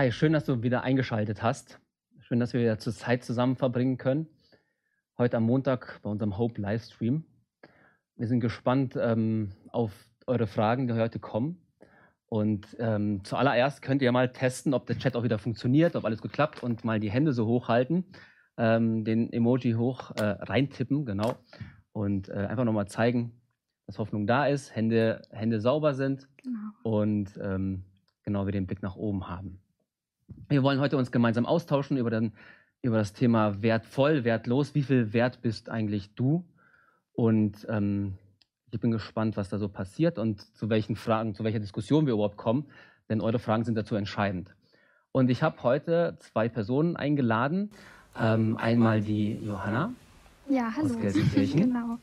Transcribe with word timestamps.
Hi, 0.00 0.10
schön, 0.12 0.32
dass 0.32 0.46
du 0.46 0.62
wieder 0.62 0.82
eingeschaltet 0.82 1.42
hast. 1.42 1.78
Schön, 2.20 2.40
dass 2.40 2.54
wir 2.54 2.62
wieder 2.62 2.78
zur 2.78 2.94
Zeit 2.94 3.22
zusammen 3.22 3.56
verbringen 3.56 3.98
können. 3.98 4.28
Heute 5.18 5.36
am 5.36 5.42
Montag 5.42 6.00
bei 6.00 6.08
unserem 6.08 6.38
Hope 6.38 6.58
Livestream. 6.58 7.22
Wir 8.16 8.26
sind 8.26 8.40
gespannt 8.40 8.96
ähm, 8.98 9.52
auf 9.68 9.92
eure 10.26 10.46
Fragen, 10.46 10.88
die 10.88 10.94
heute 10.94 11.18
kommen. 11.18 11.60
Und 12.30 12.78
ähm, 12.78 13.24
zuallererst 13.24 13.82
könnt 13.82 14.00
ihr 14.00 14.10
mal 14.10 14.32
testen, 14.32 14.72
ob 14.72 14.86
der 14.86 14.96
Chat 14.96 15.16
auch 15.16 15.22
wieder 15.22 15.38
funktioniert, 15.38 15.94
ob 15.94 16.06
alles 16.06 16.22
gut 16.22 16.32
klappt 16.32 16.62
und 16.62 16.82
mal 16.82 16.98
die 16.98 17.10
Hände 17.10 17.34
so 17.34 17.46
hochhalten, 17.46 18.06
ähm, 18.56 19.04
den 19.04 19.30
Emoji 19.30 19.74
hoch 19.74 20.12
äh, 20.12 20.22
reintippen, 20.22 21.04
genau. 21.04 21.36
Und 21.92 22.30
äh, 22.30 22.46
einfach 22.46 22.64
nochmal 22.64 22.88
zeigen, 22.88 23.38
dass 23.84 23.98
Hoffnung 23.98 24.26
da 24.26 24.46
ist, 24.46 24.74
Hände, 24.74 25.20
Hände 25.30 25.60
sauber 25.60 25.92
sind 25.92 26.26
Genau. 26.42 26.58
und 26.84 27.38
ähm, 27.42 27.84
genau 28.22 28.46
wir 28.46 28.52
den 28.52 28.66
Blick 28.66 28.80
nach 28.80 28.96
oben 28.96 29.28
haben. 29.28 29.60
Wir 30.48 30.62
wollen 30.62 30.80
heute 30.80 30.96
uns 30.96 31.10
gemeinsam 31.10 31.46
austauschen 31.46 31.96
über, 31.96 32.10
den, 32.10 32.32
über 32.82 32.98
das 32.98 33.12
Thema 33.12 33.62
wertvoll, 33.62 34.24
wertlos. 34.24 34.74
Wie 34.74 34.82
viel 34.82 35.12
wert 35.12 35.42
bist 35.42 35.68
eigentlich 35.68 36.14
du? 36.14 36.44
Und 37.12 37.66
ähm, 37.68 38.14
ich 38.70 38.80
bin 38.80 38.90
gespannt, 38.90 39.36
was 39.36 39.48
da 39.48 39.58
so 39.58 39.68
passiert 39.68 40.18
und 40.18 40.40
zu 40.56 40.70
welchen 40.70 40.96
Fragen, 40.96 41.34
zu 41.34 41.44
welcher 41.44 41.60
Diskussion 41.60 42.06
wir 42.06 42.14
überhaupt 42.14 42.36
kommen, 42.36 42.66
denn 43.08 43.20
eure 43.20 43.38
Fragen 43.38 43.64
sind 43.64 43.74
dazu 43.74 43.96
entscheidend. 43.96 44.54
Und 45.12 45.28
ich 45.28 45.42
habe 45.42 45.62
heute 45.62 46.16
zwei 46.20 46.48
Personen 46.48 46.96
eingeladen. 46.96 47.70
Ähm, 48.18 48.56
einmal 48.56 49.00
die 49.00 49.38
Johanna, 49.44 49.92
Ja, 50.48 50.72
hallo. 50.76 50.86
Aus 50.86 51.00
Gelsenkirchen. 51.00 51.60
genau. 51.72 51.98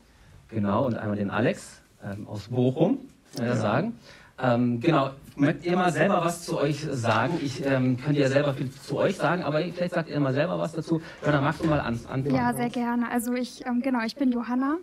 genau, 0.49 0.85
und 0.85 0.95
einmal 0.97 1.17
den 1.17 1.29
Alex 1.29 1.81
ähm, 2.03 2.27
aus 2.27 2.49
Bochum, 2.49 2.99
muss 3.31 3.37
man 3.37 3.47
ja 3.47 3.55
sagen. 3.55 3.93
Ähm, 4.39 4.79
genau, 4.79 5.11
möchtet 5.35 5.65
ihr 5.65 5.75
mal 5.75 5.91
selber 5.91 6.23
was 6.23 6.45
zu 6.45 6.57
euch 6.59 6.85
sagen? 6.91 7.39
Ich 7.41 7.65
ähm, 7.65 7.97
könnte 7.97 8.21
ja 8.21 8.29
selber 8.29 8.53
viel 8.53 8.69
zu 8.71 8.97
euch 8.97 9.15
sagen, 9.17 9.43
aber 9.43 9.59
vielleicht 9.59 9.93
sagt 9.95 10.09
ihr 10.09 10.19
mal 10.19 10.33
selber 10.33 10.59
was 10.59 10.73
dazu. 10.73 11.01
Johanna, 11.21 11.41
magst 11.41 11.63
du 11.63 11.67
mal 11.67 11.79
an, 11.79 11.99
anfangen? 12.07 12.35
Ja, 12.35 12.53
sehr 12.53 12.69
gerne. 12.69 13.09
Also 13.09 13.33
ich, 13.33 13.65
ähm, 13.65 13.81
genau, 13.81 14.03
ich 14.05 14.15
bin 14.15 14.31
Johanna 14.31 14.77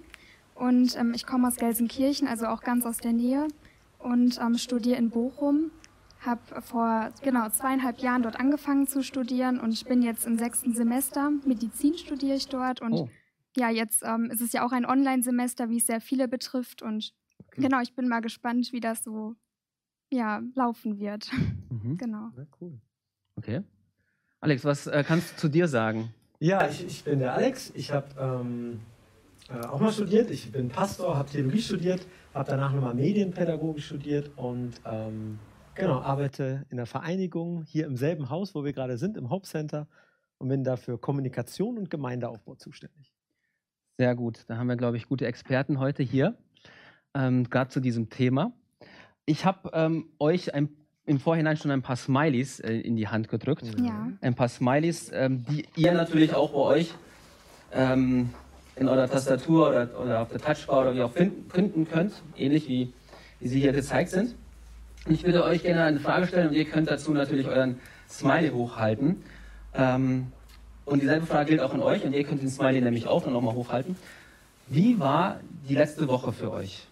und 0.55 0.97
ähm, 0.99 1.13
ich 1.15 1.25
komme 1.27 1.47
aus 1.47 1.57
Gelsenkirchen, 1.57 2.27
also 2.27 2.47
auch 2.47 2.63
ganz 2.63 2.85
aus 2.85 2.97
der 2.99 3.13
Nähe 3.13 3.47
und 3.99 4.41
ähm, 4.41 4.59
studiere 4.59 4.99
in 4.99 5.11
Bochum. 5.11 5.71
Habe 6.21 6.41
vor 6.63 7.11
genau 7.23 7.49
zweieinhalb 7.51 7.99
Jahren 7.99 8.23
dort 8.23 8.41
angefangen 8.41 8.87
zu 8.89 9.03
studieren 9.03 9.61
und 9.61 9.73
ich 9.73 9.85
bin 9.85 10.03
jetzt 10.03 10.27
im 10.27 10.39
sechsten 10.39 10.75
Semester. 10.75 11.31
Medizin 11.45 11.97
studiere 11.99 12.37
ich 12.37 12.49
dort 12.49 12.81
und 12.81 12.93
Oh. 12.95 13.09
ja, 13.57 13.69
jetzt 13.71 14.03
ähm, 14.05 14.31
ist 14.33 14.41
es 14.41 14.53
ja 14.53 14.67
auch 14.67 14.73
ein 14.73 14.87
Online-Semester, 14.87 15.69
wie 15.69 15.77
es 15.77 15.87
sehr 15.87 16.01
viele 16.01 16.27
betrifft 16.27 16.83
und 16.83 17.13
Okay. 17.49 17.63
genau, 17.63 17.81
ich 17.81 17.95
bin 17.95 18.09
mal 18.09 18.21
gespannt, 18.21 18.73
wie 18.73 18.81
das 18.81 19.05
so 19.05 19.35
ja, 20.13 20.43
laufen 20.55 20.99
wird. 20.99 21.31
Mhm. 21.71 21.97
genau. 21.99 22.31
Na, 22.37 22.47
cool. 22.61 22.79
Okay. 23.37 23.63
Alex, 24.41 24.65
was 24.65 24.87
äh, 24.87 25.05
kannst 25.07 25.33
du 25.33 25.37
zu 25.37 25.49
dir 25.49 25.69
sagen? 25.69 26.13
Ja, 26.39 26.69
ich, 26.69 26.85
ich 26.85 27.05
bin 27.05 27.21
der 27.21 27.33
Alex. 27.33 27.73
Ich 27.75 27.93
habe 27.93 28.09
ähm, 28.19 28.81
äh, 29.49 29.65
auch 29.67 29.81
mal 29.81 29.93
studiert. 29.93 30.31
Ich 30.31 30.53
bin 30.53 30.69
Pastor, 30.69 31.17
habe 31.17 31.31
Theologie 31.31 31.63
studiert, 31.63 32.07
habe 32.35 32.51
danach 32.51 32.73
nochmal 32.73 32.95
Medienpädagogik 32.95 33.83
studiert 33.83 34.31
und 34.37 34.75
ähm, 34.85 35.39
genau, 35.75 36.01
arbeite 36.01 36.67
in 36.71 36.77
der 36.77 36.87
Vereinigung 36.87 37.65
hier 37.65 37.87
im 37.87 37.97
selben 37.97 38.31
Haus, 38.31 38.55
wo 38.55 38.65
wir 38.65 38.73
gerade 38.73 38.99
sind, 38.99 39.17
im 39.17 39.31
Hope 39.31 39.47
Center 39.47 39.87
und 40.39 40.49
bin 40.49 40.65
dafür 40.65 41.01
Kommunikation 41.01 41.79
und 41.79 41.91
Gemeindeaufbau 41.91 42.55
zuständig. 42.57 43.15
Sehr 43.99 44.15
gut. 44.15 44.45
Da 44.49 44.57
haben 44.57 44.67
wir, 44.67 44.77
glaube 44.77 44.97
ich, 44.97 45.09
gute 45.09 45.27
Experten 45.27 45.79
heute 45.79 46.03
hier, 46.03 46.37
ähm, 47.15 47.49
gerade 47.49 47.71
zu 47.71 47.81
diesem 47.81 48.11
Thema. 48.11 48.53
Ich 49.27 49.45
habe 49.45 49.71
ähm, 49.73 50.07
euch 50.19 50.55
ein, 50.55 50.69
im 51.07 51.19
Vorhinein 51.19 51.57
schon 51.57 51.71
ein 51.71 51.83
paar 51.83 51.97
Smileys 51.97 52.61
äh, 52.61 52.75
in 52.75 52.97
die 52.97 53.09
Hand 53.09 53.29
gedrückt. 53.29 53.65
Ja. 53.81 54.09
Ein 54.21 54.35
paar 54.35 54.49
Smileys, 54.49 55.11
ähm, 55.15 55.45
die 55.49 55.65
ihr 55.77 55.93
natürlich 55.93 56.35
auch 56.35 56.51
bei 56.51 56.59
euch 56.59 56.95
ähm, 57.73 58.31
in 58.77 58.89
eurer 58.89 59.09
Tastatur 59.09 59.69
oder, 59.69 59.89
oder 59.99 60.21
auf 60.21 60.29
der 60.29 60.41
Touchbar 60.41 60.83
oder 60.83 60.95
wie 60.95 61.03
auch 61.03 61.13
finden, 61.13 61.51
finden 61.51 61.89
könnt, 61.89 62.13
ähnlich 62.37 62.69
wie, 62.69 62.93
wie 63.41 63.49
sie 63.49 63.61
hier 63.61 63.73
gezeigt 63.73 64.11
sind. 64.11 64.35
Und 65.07 65.15
ich 65.15 65.25
würde 65.25 65.45
euch 65.45 65.63
gerne 65.63 65.85
eine 65.85 66.01
Frage 66.01 66.27
stellen 66.27 66.49
und 66.49 66.55
ihr 66.55 66.67
könnt 66.67 66.91
dazu 66.91 67.13
natürlich 67.13 67.47
euren 67.47 67.79
Smiley 68.11 68.51
hochhalten. 68.51 69.23
Ähm, 69.75 70.33
und 70.85 71.01
dieselbe 71.01 71.25
Frage 71.25 71.51
gilt 71.51 71.61
auch 71.61 71.73
an 71.73 71.81
euch 71.81 72.05
und 72.05 72.13
ihr 72.13 72.25
könnt 72.25 72.43
den 72.43 72.51
Smiley 72.51 72.83
nämlich 72.83 73.07
auch 73.07 73.27
noch 73.27 73.41
mal 73.41 73.55
hochhalten. 73.55 73.97
Wie 74.67 74.99
war 74.99 75.41
die 75.67 75.75
letzte 75.75 76.09
Woche 76.09 76.33
für 76.33 76.53
euch? 76.53 76.87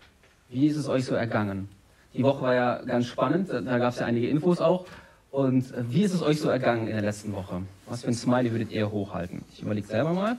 Wie 0.48 0.66
ist 0.66 0.76
es 0.76 0.88
euch 0.88 1.04
so 1.04 1.14
ergangen? 1.14 1.68
Die 2.14 2.22
Woche 2.22 2.42
war 2.42 2.54
ja 2.54 2.82
ganz 2.82 3.06
spannend, 3.06 3.48
da 3.50 3.78
gab 3.78 3.92
es 3.92 3.98
ja 4.00 4.06
einige 4.06 4.28
Infos 4.28 4.60
auch. 4.60 4.86
Und 5.30 5.72
äh, 5.72 5.90
wie 5.90 6.02
ist 6.02 6.12
es 6.12 6.22
euch 6.22 6.38
so 6.40 6.50
ergangen 6.50 6.86
in 6.86 6.92
der 6.94 7.00
letzten 7.02 7.32
Woche? 7.32 7.62
Was 7.86 8.02
für 8.02 8.08
ein 8.08 8.14
Smiley 8.14 8.50
würdet 8.52 8.70
ihr 8.70 8.90
hochhalten? 8.90 9.42
Ich 9.52 9.62
überlege 9.62 9.86
selber 9.86 10.12
mal. 10.12 10.36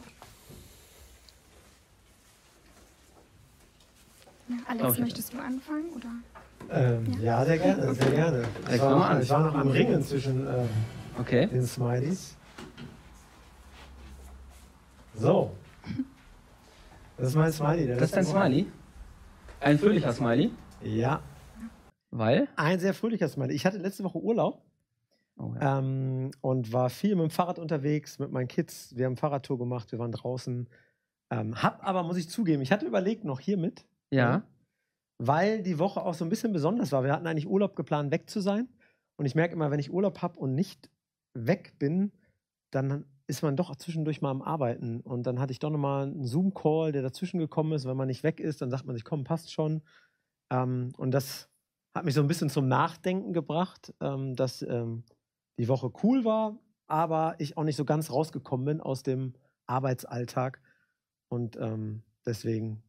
Ja, 4.49 4.55
Alex, 4.67 4.99
möchtest 4.99 5.33
du 5.33 5.39
anfangen? 5.39 5.85
Oder? 5.95 6.09
Ähm, 6.69 7.05
ja, 7.21 7.43
sehr 7.43 7.57
gerne, 7.57 7.93
sehr 7.95 8.11
gerne. 8.11 8.43
Ich 8.71 8.79
war, 8.81 9.09
an. 9.09 9.21
ich 9.21 9.29
war 9.29 9.39
noch 9.43 9.55
am 9.55 9.69
Ringen 9.69 10.03
zwischen 10.03 10.45
ähm, 10.47 10.69
Okay. 11.19 11.47
den 11.47 11.65
Smileys. 11.65 12.35
So. 15.15 15.51
Das 17.17 17.29
ist 17.29 17.35
mein 17.35 17.51
Smiley. 17.51 17.87
der 17.87 17.97
Das 17.97 18.05
ist 18.09 18.15
dein. 18.15 18.25
Smiley? 18.25 18.65
Ein 19.59 19.79
fröhlicher 19.79 20.11
Smiley? 20.13 20.51
Ja, 20.83 21.19
Weil? 22.15 22.47
ein 22.55 22.79
sehr 22.79 22.93
fröhlicher 22.93 23.27
Smiley. 23.27 23.55
Ich 23.55 23.65
hatte 23.65 23.77
letzte 23.77 24.03
Woche 24.03 24.19
Urlaub 24.19 24.63
Oh, 25.37 25.53
ja. 25.59 25.79
ähm, 25.79 26.31
und 26.41 26.71
war 26.71 26.89
viel 26.89 27.15
mit 27.15 27.23
dem 27.23 27.29
Fahrrad 27.31 27.57
unterwegs, 27.57 28.19
mit 28.19 28.31
meinen 28.31 28.47
Kids. 28.47 28.95
Wir 28.95 29.05
haben 29.05 29.17
Fahrradtour 29.17 29.57
gemacht, 29.57 29.91
wir 29.91 29.99
waren 29.99 30.11
draußen. 30.11 30.69
Ähm, 31.31 31.61
hab 31.61 31.83
aber, 31.87 32.03
muss 32.03 32.17
ich 32.17 32.29
zugeben, 32.29 32.61
ich 32.61 32.71
hatte 32.71 32.85
überlegt, 32.85 33.23
noch 33.23 33.39
hier 33.39 33.57
mit, 33.57 33.85
ja. 34.11 34.43
weil 35.17 35.63
die 35.63 35.79
Woche 35.79 36.03
auch 36.03 36.13
so 36.13 36.23
ein 36.23 36.29
bisschen 36.29 36.53
besonders 36.53 36.91
war. 36.91 37.03
Wir 37.03 37.13
hatten 37.13 37.25
eigentlich 37.25 37.47
Urlaub 37.47 37.75
geplant, 37.75 38.11
weg 38.11 38.29
zu 38.29 38.41
sein. 38.41 38.69
Und 39.15 39.25
ich 39.25 39.35
merke 39.35 39.53
immer, 39.53 39.71
wenn 39.71 39.79
ich 39.79 39.91
Urlaub 39.91 40.21
habe 40.21 40.39
und 40.39 40.53
nicht 40.53 40.89
weg 41.33 41.73
bin, 41.79 42.11
dann 42.69 43.05
ist 43.25 43.41
man 43.41 43.55
doch 43.55 43.75
zwischendurch 43.75 44.21
mal 44.21 44.31
am 44.31 44.41
Arbeiten. 44.41 44.99
Und 45.01 45.25
dann 45.25 45.39
hatte 45.39 45.51
ich 45.51 45.59
doch 45.59 45.69
nochmal 45.69 46.03
einen 46.03 46.25
Zoom-Call, 46.25 46.91
der 46.91 47.01
dazwischen 47.01 47.39
gekommen 47.39 47.71
ist. 47.73 47.85
Wenn 47.87 47.97
man 47.97 48.07
nicht 48.07 48.23
weg 48.23 48.39
ist, 48.39 48.61
dann 48.61 48.69
sagt 48.69 48.85
man 48.85 48.95
sich, 48.95 49.05
komm, 49.05 49.23
passt 49.23 49.51
schon. 49.51 49.81
Ähm, 50.51 50.91
und 50.97 51.11
das 51.11 51.49
hat 51.93 52.05
mich 52.05 52.13
so 52.13 52.21
ein 52.21 52.27
bisschen 52.27 52.49
zum 52.49 52.67
Nachdenken 52.67 53.33
gebracht, 53.33 53.93
ähm, 54.01 54.35
dass 54.35 54.61
ähm, 54.63 55.03
die 55.59 55.67
Woche 55.67 55.91
cool 56.03 56.25
war, 56.25 56.57
aber 56.87 57.35
ich 57.37 57.57
auch 57.57 57.63
nicht 57.63 57.75
so 57.75 57.85
ganz 57.85 58.11
rausgekommen 58.11 58.65
bin 58.65 58.81
aus 58.81 59.03
dem 59.03 59.33
Arbeitsalltag. 59.67 60.59
Und 61.29 61.55
ähm, 61.59 62.01
deswegen 62.25 62.83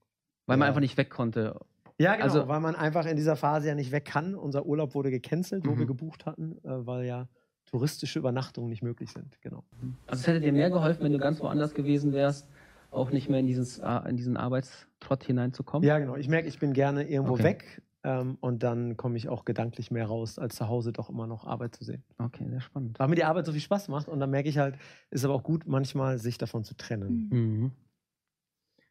Weil 0.46 0.56
man 0.58 0.66
Ja. 0.66 0.68
einfach 0.70 0.80
nicht 0.80 0.96
weg 0.98 1.10
konnte. 1.10 1.58
ja, 1.98 2.12
genau, 2.14 2.24
Also- 2.24 2.48
weil 2.48 2.60
man 2.60 2.74
einfach 2.76 3.06
in 3.06 3.16
dieser 3.16 3.36
Phase 3.36 3.68
ja 3.68 3.74
nicht 3.74 3.92
weg 3.92 4.04
kann. 4.04 4.34
Unser 4.34 4.66
Urlaub 4.66 4.94
wurde 4.94 5.10
gecancelt, 5.10 5.66
wo 5.66 5.72
Mhm. 5.72 5.78
wir 5.78 5.86
gebucht 5.86 6.26
hatten, 6.26 6.58
äh, 6.64 6.86
weil 6.86 7.06
ja 7.06 7.28
touristische 7.66 8.18
Übernachtungen 8.18 8.68
nicht 8.68 8.82
möglich 8.82 9.10
sind. 9.12 9.40
Genau. 9.40 9.64
Also 10.06 10.20
es 10.20 10.26
hätte 10.26 10.40
dir 10.40 10.52
mehr 10.52 10.68
geholfen, 10.70 11.02
wenn 11.04 11.12
du 11.12 11.18
ganz 11.18 11.40
woanders 11.40 11.72
gewesen 11.74 12.12
wärst, 12.12 12.46
auch 12.90 13.10
nicht 13.10 13.28
mehr 13.30 13.40
in, 13.40 13.46
dieses, 13.46 13.78
äh, 13.78 14.08
in 14.08 14.16
diesen 14.16 14.36
Arbeitstrott 14.36 15.24
hineinzukommen. 15.24 15.86
Ja, 15.88 15.98
genau. 15.98 16.16
Ich 16.16 16.28
merke, 16.28 16.46
ich 16.48 16.58
bin 16.58 16.72
gerne 16.74 17.08
irgendwo 17.08 17.34
Okay. 17.34 17.44
weg 17.44 17.82
ähm, 18.04 18.36
und 18.40 18.62
dann 18.62 18.96
komme 18.96 19.16
ich 19.16 19.28
auch 19.28 19.44
gedanklich 19.44 19.90
mehr 19.90 20.06
raus, 20.06 20.38
als 20.38 20.56
zu 20.56 20.68
Hause 20.68 20.92
doch 20.92 21.10
immer 21.10 21.26
noch 21.26 21.46
Arbeit 21.46 21.74
zu 21.74 21.84
sehen. 21.84 22.04
Okay, 22.18 22.48
sehr 22.48 22.60
spannend. 22.60 22.98
Weil 22.98 23.08
mir 23.08 23.16
die 23.16 23.24
Arbeit 23.24 23.46
so 23.46 23.52
viel 23.52 23.60
Spaß 23.60 23.88
macht 23.88 24.08
und 24.08 24.20
dann 24.20 24.30
merke 24.30 24.48
ich 24.48 24.58
halt, 24.58 24.78
ist 25.10 25.24
aber 25.24 25.34
auch 25.34 25.42
gut, 25.42 25.66
manchmal 25.66 26.18
sich 26.18 26.38
davon 26.38 26.64
zu 26.64 26.76
trennen. 26.76 27.28
Mhm. 27.30 27.38
Mhm. 27.38 27.72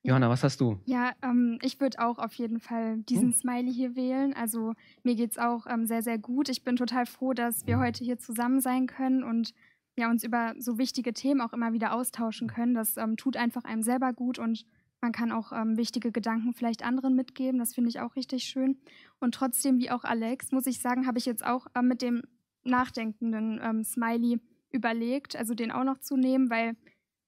Johanna, 0.06 0.30
was 0.30 0.44
hast 0.44 0.60
du? 0.60 0.80
Ja, 0.86 1.14
ähm, 1.22 1.60
ich 1.62 1.80
würde 1.80 2.00
auch 2.00 2.20
auf 2.20 2.34
jeden 2.34 2.60
Fall 2.60 2.98
diesen 2.98 3.32
Hm. 3.32 3.34
Smiley 3.34 3.74
hier 3.74 3.96
wählen. 3.96 4.34
Also 4.34 4.74
mir 5.04 5.16
geht 5.16 5.32
es 5.32 5.38
auch 5.38 5.66
ähm, 5.66 5.86
sehr, 5.86 6.02
sehr 6.04 6.18
gut. 6.18 6.50
Ich 6.50 6.64
bin 6.64 6.76
total 6.76 7.06
froh, 7.06 7.34
dass 7.34 7.66
wir 7.66 7.80
heute 7.80 8.04
hier 8.04 8.20
zusammen 8.20 8.60
sein 8.60 8.88
können 8.88 9.24
und 9.24 9.54
ja, 9.98 10.10
uns 10.10 10.24
über 10.24 10.56
so 10.58 10.78
wichtige 10.78 11.14
Themen 11.14 11.40
auch 11.40 11.54
immer 11.54 11.72
wieder 11.72 11.94
austauschen 11.94 12.48
können. 12.48 12.74
Das 12.74 12.98
ähm, 12.98 13.16
tut 13.16 13.38
einfach 13.38 13.64
einem 13.64 13.84
selber 13.84 14.12
gut 14.12 14.40
und 14.40 14.66
man 15.04 15.12
kann 15.12 15.34
auch 15.34 15.52
ähm, 15.52 15.76
wichtige 15.76 16.14
Gedanken 16.14 16.54
vielleicht 16.54 16.84
anderen 16.84 17.14
mitgeben. 17.14 17.60
Das 17.60 17.76
finde 17.76 17.90
ich 17.90 18.00
auch 18.00 18.16
richtig 18.16 18.46
schön. 18.46 18.80
Und 19.20 19.36
trotzdem, 19.36 19.78
wie 19.78 19.92
auch 19.92 20.06
Alex, 20.06 20.54
muss 20.54 20.66
ich 20.66 20.80
sagen, 20.80 21.06
habe 21.06 21.18
ich 21.18 21.26
jetzt 21.26 21.46
auch 21.46 21.68
ähm, 21.76 21.90
mit 21.90 22.02
dem 22.02 22.24
nachdenkenden 22.64 23.60
ähm, 23.62 23.84
Smiley 23.84 24.40
überlegt, 24.72 25.36
also 25.36 25.56
den 25.56 25.74
auch 25.74 25.84
noch 25.84 26.00
zu 26.00 26.16
nehmen, 26.16 26.50
weil 26.50 26.78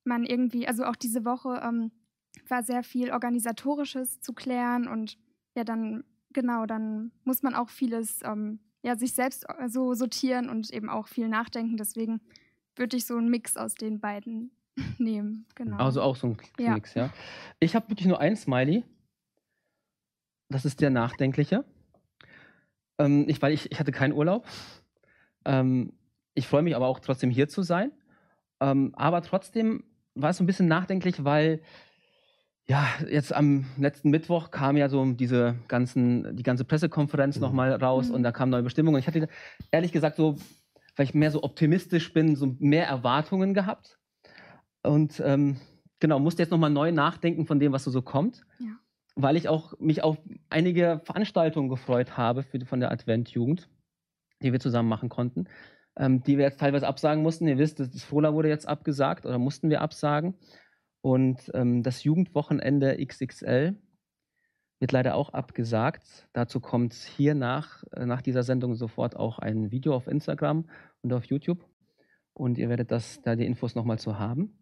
man 0.06 0.24
irgendwie, 0.24 0.68
also 0.68 0.86
auch 0.86 0.96
diese 0.96 1.26
Woche 1.26 1.62
ähm, 1.62 1.92
war 2.48 2.64
sehr 2.64 2.82
viel 2.82 3.12
Organisatorisches 3.12 4.22
zu 4.22 4.32
klären 4.32 4.88
und 4.88 5.18
ja, 5.54 5.66
dann, 5.66 6.06
genau, 6.32 6.66
dann 6.66 7.12
muss 7.26 7.44
man 7.44 7.56
auch 7.56 7.70
vieles, 7.70 8.22
ähm, 8.24 8.62
ja, 8.84 8.96
sich 8.98 9.12
selbst 9.12 9.46
äh, 9.50 9.68
so 9.68 9.94
sortieren 9.96 10.50
und 10.50 10.72
eben 10.72 10.90
auch 10.90 11.10
viel 11.10 11.28
nachdenken. 11.28 11.76
Deswegen 11.76 12.22
würde 12.78 12.96
ich 12.96 13.06
so 13.06 13.18
einen 13.18 13.30
Mix 13.30 13.58
aus 13.58 13.76
den 13.76 14.00
beiden 14.00 14.55
nehmen. 14.98 15.46
Genau. 15.56 15.78
Also 15.78 16.02
auch 16.02 16.16
so 16.16 16.28
ein 16.28 16.38
Ja. 16.60 16.74
Mix, 16.74 16.94
ja. 16.94 17.10
Ich 17.60 17.76
habe 17.76 17.90
wirklich 17.90 18.08
nur 18.08 18.20
ein 18.20 18.36
Smiley. 18.36 18.84
Das 20.50 20.66
ist 20.66 20.82
der 20.82 20.90
nachdenkliche. 20.90 21.66
Ähm, 23.00 23.26
ich, 23.28 23.42
weil 23.42 23.54
ich, 23.54 23.72
ich 23.72 23.80
hatte 23.80 23.92
keinen 23.92 24.14
Urlaub. 24.14 24.48
Ähm, 25.44 25.94
ich 26.34 26.48
freue 26.48 26.62
mich 26.62 26.76
aber 26.76 26.88
auch 26.88 27.00
trotzdem 27.00 27.30
hier 27.30 27.48
zu 27.48 27.62
sein. 27.64 27.92
Ähm, 28.60 28.94
aber 28.96 29.22
trotzdem 29.22 29.84
war 30.14 30.30
es 30.30 30.38
so 30.38 30.44
ein 30.44 30.48
bisschen 30.48 30.68
nachdenklich, 30.68 31.24
weil 31.24 31.62
ja, 32.68 32.88
jetzt 33.08 33.32
am 33.34 33.66
letzten 33.78 34.10
Mittwoch 34.10 34.50
kam 34.50 34.76
ja 34.76 34.90
so 34.90 35.06
diese 35.14 35.56
ganzen, 35.68 36.36
die 36.36 36.42
ganze 36.44 36.64
Pressekonferenz 36.66 37.36
Mhm. 37.36 37.42
nochmal 37.42 37.74
raus 37.74 38.10
Mhm. 38.10 38.16
und 38.16 38.24
da 38.24 38.32
kamen 38.32 38.50
neue 38.52 38.64
Bestimmungen. 38.64 38.96
Und 38.96 39.00
ich 39.02 39.08
hatte 39.08 39.28
ehrlich 39.72 39.92
gesagt 39.92 40.16
so, 40.16 40.38
weil 40.96 41.06
ich 41.06 41.14
mehr 41.14 41.32
so 41.32 41.44
optimistisch 41.44 42.12
bin, 42.14 42.36
so 42.36 42.56
mehr 42.60 42.88
Erwartungen 42.88 43.54
gehabt. 43.54 44.00
Und 44.86 45.22
ähm, 45.26 45.58
genau, 46.00 46.20
musste 46.20 46.42
jetzt 46.42 46.52
nochmal 46.52 46.70
neu 46.70 46.92
nachdenken 46.92 47.46
von 47.46 47.60
dem, 47.60 47.72
was 47.72 47.84
so, 47.84 47.92
so 47.92 48.02
kommt. 48.02 48.46
Ja. 48.60 48.78
Weil 49.16 49.38
ich 49.38 49.48
auch 49.48 49.80
mich 49.80 50.04
auf 50.04 50.18
einige 50.50 51.02
Veranstaltungen 51.06 51.70
gefreut 51.70 52.18
habe 52.18 52.44
für, 52.44 52.66
von 52.66 52.80
der 52.80 52.92
Adventjugend, 52.92 53.70
die 54.42 54.52
wir 54.52 54.60
zusammen 54.60 54.90
machen 54.90 55.10
konnten, 55.10 55.46
ähm, 55.98 56.22
die 56.24 56.38
wir 56.38 56.46
jetzt 56.46 56.60
teilweise 56.60 56.88
absagen 56.88 57.24
mussten. 57.24 57.48
Ihr 57.48 57.58
wisst, 57.58 57.80
das 57.80 58.04
Fola 58.04 58.34
wurde 58.34 58.50
jetzt 58.50 58.68
abgesagt 58.68 59.26
oder 59.26 59.40
mussten 59.40 59.70
wir 59.70 59.82
absagen. 59.82 60.36
Und 61.02 61.52
ähm, 61.54 61.84
das 61.84 62.04
Jugendwochenende 62.04 62.98
XXL 63.06 63.76
wird 64.80 64.92
leider 64.92 65.16
auch 65.16 65.30
abgesagt. 65.30 66.28
Dazu 66.34 66.60
kommt 66.60 66.94
hier 66.94 67.36
nach, 67.36 67.84
äh, 67.92 68.06
nach 68.06 68.22
dieser 68.22 68.44
Sendung 68.44 68.76
sofort 68.76 69.16
auch 69.16 69.40
ein 69.40 69.72
Video 69.72 69.96
auf 69.96 70.08
Instagram 70.08 70.66
und 71.02 71.14
auf 71.14 71.26
YouTube. 71.26 71.64
Und 72.34 72.58
ihr 72.58 72.70
werdet 72.70 72.92
das, 72.92 73.22
da 73.22 73.36
die 73.36 73.46
Infos 73.46 73.76
nochmal 73.76 74.00
zu 74.00 74.20
haben. 74.20 74.58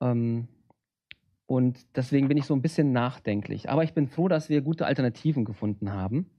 Ähm, 0.00 0.48
und 1.46 1.78
deswegen 1.96 2.28
bin 2.28 2.36
ich 2.36 2.44
so 2.44 2.54
ein 2.54 2.62
bisschen 2.62 2.92
nachdenklich. 2.92 3.70
Aber 3.70 3.84
ich 3.84 3.94
bin 3.94 4.08
froh, 4.08 4.28
dass 4.28 4.48
wir 4.48 4.62
gute 4.62 4.86
Alternativen 4.86 5.44
gefunden 5.44 5.92
haben. 5.92 6.30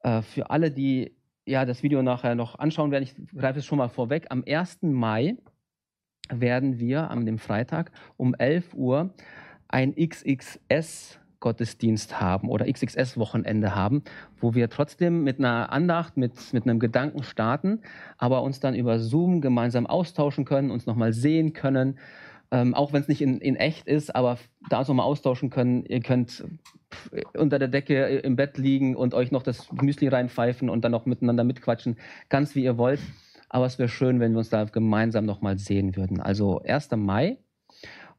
Äh, 0.00 0.22
für 0.22 0.50
alle, 0.50 0.70
die 0.70 1.16
ja 1.46 1.64
das 1.64 1.82
Video 1.82 2.02
nachher 2.02 2.34
noch 2.34 2.58
anschauen 2.58 2.90
werden, 2.90 3.04
ich 3.04 3.14
greife 3.34 3.60
es 3.60 3.64
schon 3.64 3.78
mal 3.78 3.88
vorweg. 3.88 4.26
Am 4.30 4.44
1. 4.46 4.82
Mai 4.82 5.36
werden 6.28 6.78
wir 6.78 7.10
am 7.10 7.26
dem 7.26 7.38
Freitag 7.38 7.90
um 8.16 8.34
11 8.34 8.74
Uhr 8.74 9.14
ein 9.68 9.94
XXS 9.94 11.18
Gottesdienst 11.40 12.20
haben 12.20 12.48
oder 12.48 12.70
XXS 12.70 13.18
Wochenende 13.18 13.74
haben, 13.74 14.02
wo 14.40 14.54
wir 14.54 14.70
trotzdem 14.70 15.24
mit 15.24 15.38
einer 15.40 15.72
Andacht, 15.72 16.16
mit, 16.16 16.52
mit 16.52 16.64
einem 16.64 16.78
Gedanken 16.78 17.24
starten, 17.24 17.80
aber 18.16 18.42
uns 18.42 18.60
dann 18.60 18.76
über 18.76 19.00
Zoom 19.00 19.40
gemeinsam 19.40 19.86
austauschen 19.86 20.44
können, 20.44 20.70
uns 20.70 20.86
nochmal 20.86 21.12
sehen 21.12 21.52
können, 21.52 21.98
ähm, 22.52 22.74
auch 22.74 22.92
wenn 22.92 23.00
es 23.00 23.08
nicht 23.08 23.22
in, 23.22 23.40
in 23.40 23.56
echt 23.56 23.88
ist, 23.88 24.14
aber 24.14 24.38
da 24.68 24.80
uns 24.80 24.88
nochmal 24.88 25.06
austauschen 25.06 25.48
können. 25.48 25.86
Ihr 25.86 26.00
könnt 26.00 26.44
unter 27.34 27.58
der 27.58 27.68
Decke 27.68 28.04
im 28.18 28.36
Bett 28.36 28.58
liegen 28.58 28.94
und 28.94 29.14
euch 29.14 29.32
noch 29.32 29.42
das 29.42 29.72
Müsli 29.72 30.08
reinpfeifen 30.08 30.68
und 30.68 30.84
dann 30.84 30.92
noch 30.92 31.06
miteinander 31.06 31.44
mitquatschen, 31.44 31.96
ganz 32.28 32.54
wie 32.54 32.62
ihr 32.62 32.76
wollt. 32.76 33.00
Aber 33.48 33.64
es 33.64 33.78
wäre 33.78 33.88
schön, 33.88 34.20
wenn 34.20 34.32
wir 34.32 34.38
uns 34.38 34.50
da 34.50 34.64
gemeinsam 34.64 35.24
nochmal 35.24 35.58
sehen 35.58 35.96
würden. 35.96 36.20
Also 36.20 36.60
1. 36.60 36.90
Mai 36.96 37.38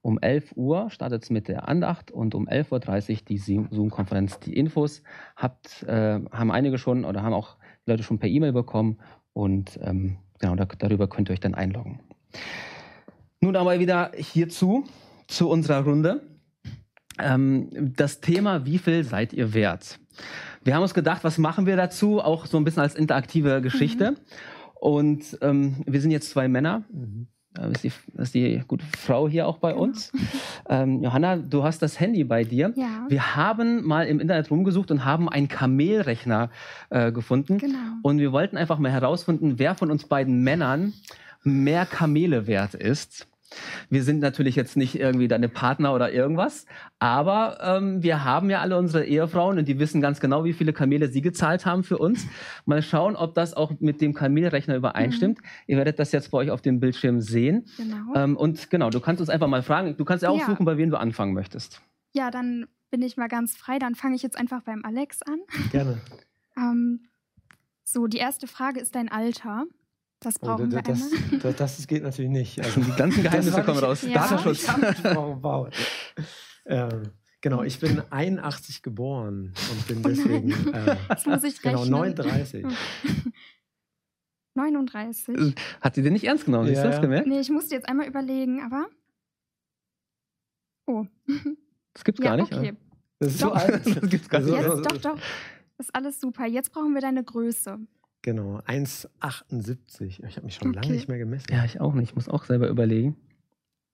um 0.01 0.19
11 0.19 0.53
Uhr 0.57 0.89
startet 0.89 1.24
es 1.24 1.29
mit 1.29 1.47
der 1.47 1.69
Andacht 1.69 2.12
und 2.12 2.33
um 2.33 2.47
11.30 2.50 3.12
Uhr 3.12 3.18
die 3.29 3.38
Zoom-Konferenz. 3.38 4.39
Die 4.39 4.53
Infos 4.53 5.03
habt, 5.38 5.83
äh, 5.83 6.19
haben 6.31 6.51
einige 6.51 6.79
schon 6.79 7.06
oder 7.06 7.21
haben 7.21 7.33
auch 7.33 7.57
Leute 7.86 8.01
schon 8.01 8.18
per 8.18 8.29
E-Mail 8.29 8.51
bekommen 8.51 8.97
und 9.33 9.79
ähm, 9.81 10.18
genau 10.39 10.56
da, 10.56 10.65
darüber 10.65 11.07
könnt 11.07 11.29
ihr 11.29 11.33
euch 11.33 11.39
dann 11.39 11.53
einloggen. 11.53 12.00
Nun 13.44 13.57
aber 13.57 13.78
wieder 13.78 14.12
hierzu, 14.16 14.86
zu 15.28 15.50
unserer 15.50 15.84
Runde. 15.84 16.22
Ähm, 17.19 17.68
das 17.98 18.22
Thema, 18.22 18.66
wie 18.66 18.78
viel 18.78 19.04
seid 19.04 19.34
ihr 19.34 19.54
wert? 19.54 20.00
Wir 20.63 20.75
haben 20.75 20.81
uns 20.81 20.94
gedacht, 20.94 21.25
was 21.25 21.38
machen 21.38 21.66
wir 21.66 21.75
dazu? 21.75 22.22
Auch 22.22 22.45
so 22.45 22.56
ein 22.56 22.63
bisschen 22.63 22.84
als 22.84 22.95
interaktive 22.95 23.62
Geschichte. 23.62 24.16
Und 24.75 25.38
ähm, 25.42 25.84
wir 25.86 26.00
sind 26.00 26.12
jetzt 26.12 26.30
zwei 26.30 26.48
Männer. 26.48 26.84
Mhm. 26.90 27.28
Da 27.54 27.68
ist 27.68 27.84
die, 27.84 27.92
das 28.13 28.30
ist 28.30 28.34
die 28.36 28.63
gute 28.66 28.86
Frau 28.98 29.28
hier 29.28 29.46
auch 29.46 29.57
bei 29.57 29.74
Genau. 29.74 29.84
uns. 29.84 30.13
Ähm, 30.69 31.04
Johanna, 31.04 31.36
du 31.36 31.63
hast 31.66 31.81
das 31.81 32.00
Handy 32.00 32.24
bei 32.24 32.46
dir. 32.46 32.72
Ja, 32.78 33.06
Wir 33.10 33.36
haben 33.36 33.86
mal 33.86 34.07
im 34.07 34.22
Internet 34.22 34.50
rumgesucht 34.50 34.89
und 34.89 35.04
haben 35.04 35.28
einen 35.28 35.50
Kamelrechner 35.50 36.50
äh, 36.92 37.12
gefunden. 37.12 37.57
genau. 37.57 37.78
Und 38.04 38.19
wir 38.19 38.31
wollten 38.31 38.56
einfach 38.56 38.80
mal 38.80 38.89
herausfinden, 38.92 39.60
wer 39.60 39.75
von 39.75 39.92
uns 39.92 40.06
beiden 40.06 40.44
Männern 40.44 40.94
mehr 41.44 41.86
Kamele 41.86 42.48
wert 42.48 42.74
ist. 42.74 43.28
Wir 43.89 44.03
sind 44.03 44.19
natürlich 44.19 44.55
jetzt 44.55 44.77
nicht 44.77 45.00
irgendwie 45.00 45.27
deine 45.27 45.50
Partner 45.50 45.94
oder 45.94 46.11
irgendwas, 46.11 46.65
aber 47.00 47.57
ähm, 47.61 48.01
wir 48.03 48.23
haben 48.23 48.50
ja 48.50 48.61
alle 48.61 48.77
unsere 48.77 49.05
Ehefrauen 49.05 49.57
und 49.57 49.67
die 49.67 49.79
wissen 49.79 50.01
ganz 50.01 50.19
genau, 50.19 50.44
wie 50.44 50.53
viele 50.53 50.73
Kamele 50.73 51.07
sie 51.09 51.21
gezahlt 51.21 51.65
haben 51.65 51.83
für 51.83 51.97
uns. 51.97 52.25
Mal 52.65 52.81
schauen, 52.81 53.15
ob 53.15 53.35
das 53.35 53.53
auch 53.53 53.71
mit 53.79 54.01
dem 54.01 54.13
Kamelrechner 54.13 54.75
übereinstimmt. 54.75 55.39
Ihr 55.67 55.77
werdet 55.77 56.00
das 56.00 56.11
jetzt 56.11 56.31
bei 56.31 56.38
euch 56.39 56.51
auf 56.51 56.61
dem 56.61 56.79
Bildschirm 56.79 57.21
sehen. 57.21 57.65
genau. 57.77 58.13
Ähm, 58.15 58.38
und 58.38 58.69
genau, 58.69 58.89
du 58.89 59.00
kannst 59.00 59.21
uns 59.21 59.29
einfach 59.29 59.47
mal 59.47 59.63
fragen. 59.63 59.95
Du 59.97 60.05
kannst 60.05 60.23
ja 60.23 60.29
auch 60.29 60.39
Ja. 60.39 60.45
suchen, 60.45 60.65
bei 60.65 60.77
wem 60.77 60.89
du 60.89 60.97
anfangen 61.00 61.33
möchtest. 61.33 61.81
ja, 62.13 62.31
dann 62.31 62.65
bin 62.91 63.01
ich 63.01 63.17
mal 63.17 63.27
ganz 63.27 63.57
frei. 63.57 63.79
Dann 63.79 63.95
fange 63.95 64.15
ich 64.15 64.21
jetzt 64.21 64.38
einfach 64.38 64.61
beim 64.61 64.83
Alex 64.85 65.21
an. 65.23 65.39
Gerne. 65.71 65.97
Ähm, 66.55 67.00
so, 67.83 68.05
die 68.05 68.19
erste 68.19 68.45
Frage 68.45 68.79
ist 68.79 68.94
dein 68.94 69.09
Alter. 69.09 69.65
Das 70.24 70.36
Oh, 70.42 70.46
brauchen 70.48 70.72
wir 70.72 70.81
das, 70.81 71.02
einmal. 71.04 71.40
das, 71.40 71.56
das, 71.58 71.78
das 71.78 71.88
geht 71.88 72.04
natürlich 72.04 72.31
nicht. 72.31 72.60
Also, 72.64 72.81
Die 72.81 72.92
ganzen 72.92 73.24
Geheimnisse 73.24 73.64
kommen 73.64 73.80
raus. 73.80 74.02
Ja. 74.04 74.14
Datenschutz. 74.28 74.68
Wow, 75.04 75.38
wow. 75.42 75.68
ähm, 76.66 77.04
genau, 77.42 77.64
ich 77.64 77.80
bin 77.80 78.02
81 78.10 78.81
geboren 78.81 79.54
und 79.72 79.88
bin 79.88 79.98
Oh 80.00 80.08
deswegen 80.08 80.52
äh, 80.74 80.96
Das 81.10 81.25
muss 81.25 81.44
ich 81.44 81.62
genau 81.62 81.81
rechnen. 81.81 82.16
39. 82.16 82.66
39. 84.56 85.56
Hat 85.81 85.96
sie 85.96 86.02
den 86.04 86.14
nicht 86.14 86.25
ernst 86.25 86.46
genommen? 86.46 86.68
Ja, 86.68 86.75
Hast 86.75 86.84
du 86.86 86.90
das 86.92 87.02
gemerkt? 87.02 87.28
Nee, 87.28 87.40
ich 87.40 87.50
musste 87.50 87.75
jetzt 87.75 87.90
einmal 87.90 88.08
überlegen, 88.08 88.62
aber. 88.64 88.88
Oh. 90.86 91.06
Das 91.94 92.03
gibt's 92.03 92.24
ja, 92.24 92.36
gar 92.36 92.38
nicht. 92.44 92.53
okay. 92.53 92.74
Das 93.20 93.34
ist 93.34 93.39
so 93.39 93.51
oder? 93.51 93.56
alt. 93.62 93.86
das 93.86 94.10
gibt's 94.10 94.30
gar 94.30 94.42
Also- 94.42 94.56
nicht. 94.56 94.65
Jetzt, 94.68 94.92
doch, 94.92 94.98
doch. 95.15 95.20
Ist 95.80 95.96
alles 95.96 96.20
super. 96.22 96.46
Jetzt 96.46 96.72
brauchen 96.72 96.94
wir 96.94 97.01
deine 97.01 97.24
Größe. 97.24 97.80
Genau, 98.24 98.60
1,78. 98.68 100.24
Ich 100.25 100.36
habe 100.38 100.46
mich 100.46 100.56
schon 100.56 100.74
lange 100.74 100.86
Okay. 100.88 100.96
nicht 100.96 101.08
mehr 101.10 101.18
gemessen. 101.18 101.46
Ja, 101.51 101.65
ich 101.65 101.80
auch 101.82 101.94
nicht. 101.94 102.10
Ich 102.10 102.15
muss 102.15 102.30
auch 102.30 102.46
selber 102.46 102.68
überlegen. 102.70 103.15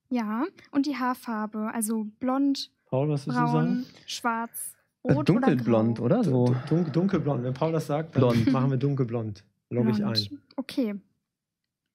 Ja. 0.08 0.44
Und 0.70 0.86
die 0.86 0.96
Haarfarbe. 0.96 1.70
Also 1.74 2.04
blond, 2.20 2.70
Paul, 2.86 3.08
was 3.10 3.26
würdest 3.26 3.40
du 3.40 3.44
braun, 3.44 3.52
sagen? 3.52 3.86
schwarz, 4.06 4.74
Also 5.02 5.18
rot 5.18 5.28
dunkelblond, 5.28 6.00
oder, 6.00 6.20
oder? 6.20 6.24
So. 6.24 6.54
Dun 6.68 6.90
dunkelblond. 6.92 7.42
Wenn 7.44 7.54
Paul 7.54 7.72
das 7.72 7.86
sagt, 7.88 8.14
dann 8.16 8.20
Blond. 8.22 8.52
machen 8.52 8.70
wir 8.70 8.78
dunkelblond. 8.78 9.44
Logge 9.70 9.90
ich 9.90 10.04
ein. 10.04 10.38
Okay. 10.56 10.94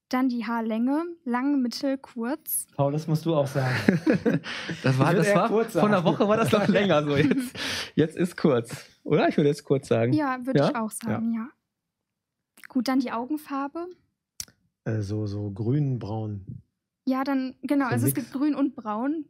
Dann 0.09 0.29
die 0.29 0.45
Haarlänge. 0.45 1.03
Lang, 1.25 1.61
mittel, 1.61 1.97
kurz. 1.97 2.67
Paul, 2.75 2.91
das 2.91 3.07
musst 3.07 3.25
du 3.25 3.33
auch 3.35 3.47
sagen. 3.47 3.75
Das 4.83 4.99
war, 4.99 5.13
das 5.13 5.33
war 5.33 5.47
kurz 5.49 5.73
vor 5.73 5.85
einer. 5.87 6.03
Woche 6.03 6.27
war 6.27 6.37
das 6.37 6.51
noch 6.51 6.67
länger. 6.69 7.03
So 7.03 7.15
jetzt, 7.17 7.55
jetzt 7.95 8.15
ist 8.17 8.37
kurz. 8.37 8.85
Oder? 9.03 9.29
Ich 9.29 9.37
würde 9.37 9.49
jetzt 9.49 9.63
kurz 9.63 9.87
sagen. 9.87 10.13
Ja, 10.13 10.37
würde 10.45 10.59
Ja? 10.59 10.69
ich 10.69 10.75
auch 10.75 10.91
sagen, 10.91 11.33
ja. 11.33 11.47
Gut, 12.75 12.89
dann 12.89 12.99
die 12.99 13.13
Augenfarbe. 13.13 13.87
äh, 14.83 14.99
so, 14.99 15.27
so 15.27 15.49
grün-braun. 15.49 16.41
Ja, 17.05 17.23
dann, 17.23 17.55
genau, 17.61 17.85
So 17.85 17.91
also 17.93 18.07
es 18.07 18.13
nix. 18.13 18.25
gibt 18.31 18.37
grün 18.37 18.53
und 18.53 18.75
braun. 18.75 19.23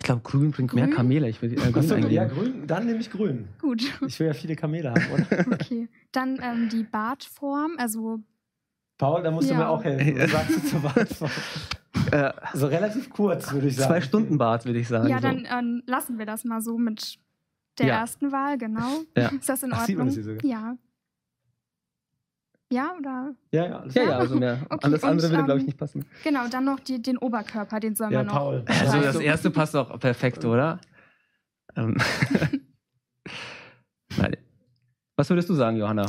Ich 0.00 0.04
glaube, 0.06 0.22
grün 0.24 0.50
bringt 0.50 0.74
mehr 0.74 0.86
Grün? 0.86 0.96
Kamele. 0.96 1.28
Ich 1.28 1.40
will 1.42 1.52
äh, 1.52 1.56
grün 1.70 1.76
Achso, 1.76 1.94
ja, 1.94 2.24
grün. 2.24 2.66
Dann 2.66 2.86
nehme 2.86 2.98
ich 2.98 3.08
grün. 3.08 3.46
Gut, 3.60 3.82
Ich 4.04 4.18
will 4.18 4.26
ja 4.26 4.32
viele 4.34 4.56
Kamele 4.56 4.90
haben, 4.90 5.04
oder? 5.12 5.46
okay. 5.52 5.88
Dann 6.10 6.40
ähm, 6.42 6.68
die 6.70 6.82
Bartform, 6.82 7.76
also 7.78 8.18
Paul, 8.98 9.22
da 9.22 9.30
musst 9.30 9.48
du 9.48 9.52
Ja. 9.54 9.60
mir 9.60 9.68
auch 9.68 9.84
helfen. 9.84 10.18
Was 10.18 10.32
sagst 10.32 10.56
du 10.56 10.60
zur 10.68 10.82
Wartform? 10.82 11.30
Äh, 12.10 12.32
So 12.54 12.66
relativ 12.66 13.10
kurz, 13.10 13.52
würde 13.52 13.68
ich 13.68 13.76
sagen. 13.76 13.90
zwei 13.92 14.00
Stunden 14.00 14.38
Bart, 14.38 14.64
würde 14.66 14.80
ich 14.80 14.88
sagen. 14.88 15.06
ja, 15.08 15.18
so. 15.20 15.28
dann 15.28 15.46
ähm, 15.48 15.82
lassen 15.86 16.18
wir 16.18 16.26
das 16.26 16.42
mal 16.44 16.60
so 16.60 16.76
mit 16.78 17.20
der 17.78 17.86
Ja. 17.86 18.00
ersten 18.00 18.32
Wahl, 18.32 18.58
genau. 18.58 19.02
Ja. 19.16 19.28
Ist 19.28 19.48
das 19.48 19.62
in 19.62 19.72
Ach, 19.72 19.86
sieht 19.86 19.96
Ordnung? 19.96 19.98
man 19.98 20.06
das 20.06 20.14
hier 20.16 20.24
sogar? 20.24 20.44
Ja. 20.44 20.76
Ja, 22.72 22.94
oder? 22.98 23.34
Ja, 23.50 23.66
ja, 23.66 23.78
alles 23.80 23.94
Ja, 23.94 24.02
ja, 24.04 24.18
also 24.18 24.34
mehr. 24.36 24.58
Okay, 24.70 24.78
Alles 24.86 25.04
andere 25.04 25.26
und, 25.26 25.32
würde, 25.32 25.44
glaube 25.44 25.58
ich, 25.58 25.62
ähm, 25.64 25.66
nicht 25.66 25.78
passen. 25.78 26.06
Genau, 26.24 26.48
dann 26.48 26.64
noch 26.64 26.80
die, 26.80 27.02
den 27.02 27.18
Oberkörper, 27.18 27.80
den 27.80 27.94
sollen 27.94 28.12
Ja, 28.12 28.20
wir 28.20 28.24
noch. 28.24 28.32
Paul. 28.32 28.64
Also 28.80 28.98
das 29.00 29.16
erste 29.16 29.50
passt 29.50 29.76
auch 29.76 29.98
perfekt, 30.00 30.42
oder? 30.46 30.80
Ähm. 31.76 31.96
Nein. 34.16 34.36
Was 35.16 35.28
würdest 35.28 35.50
du 35.50 35.54
sagen, 35.54 35.76
Johanna? 35.76 36.06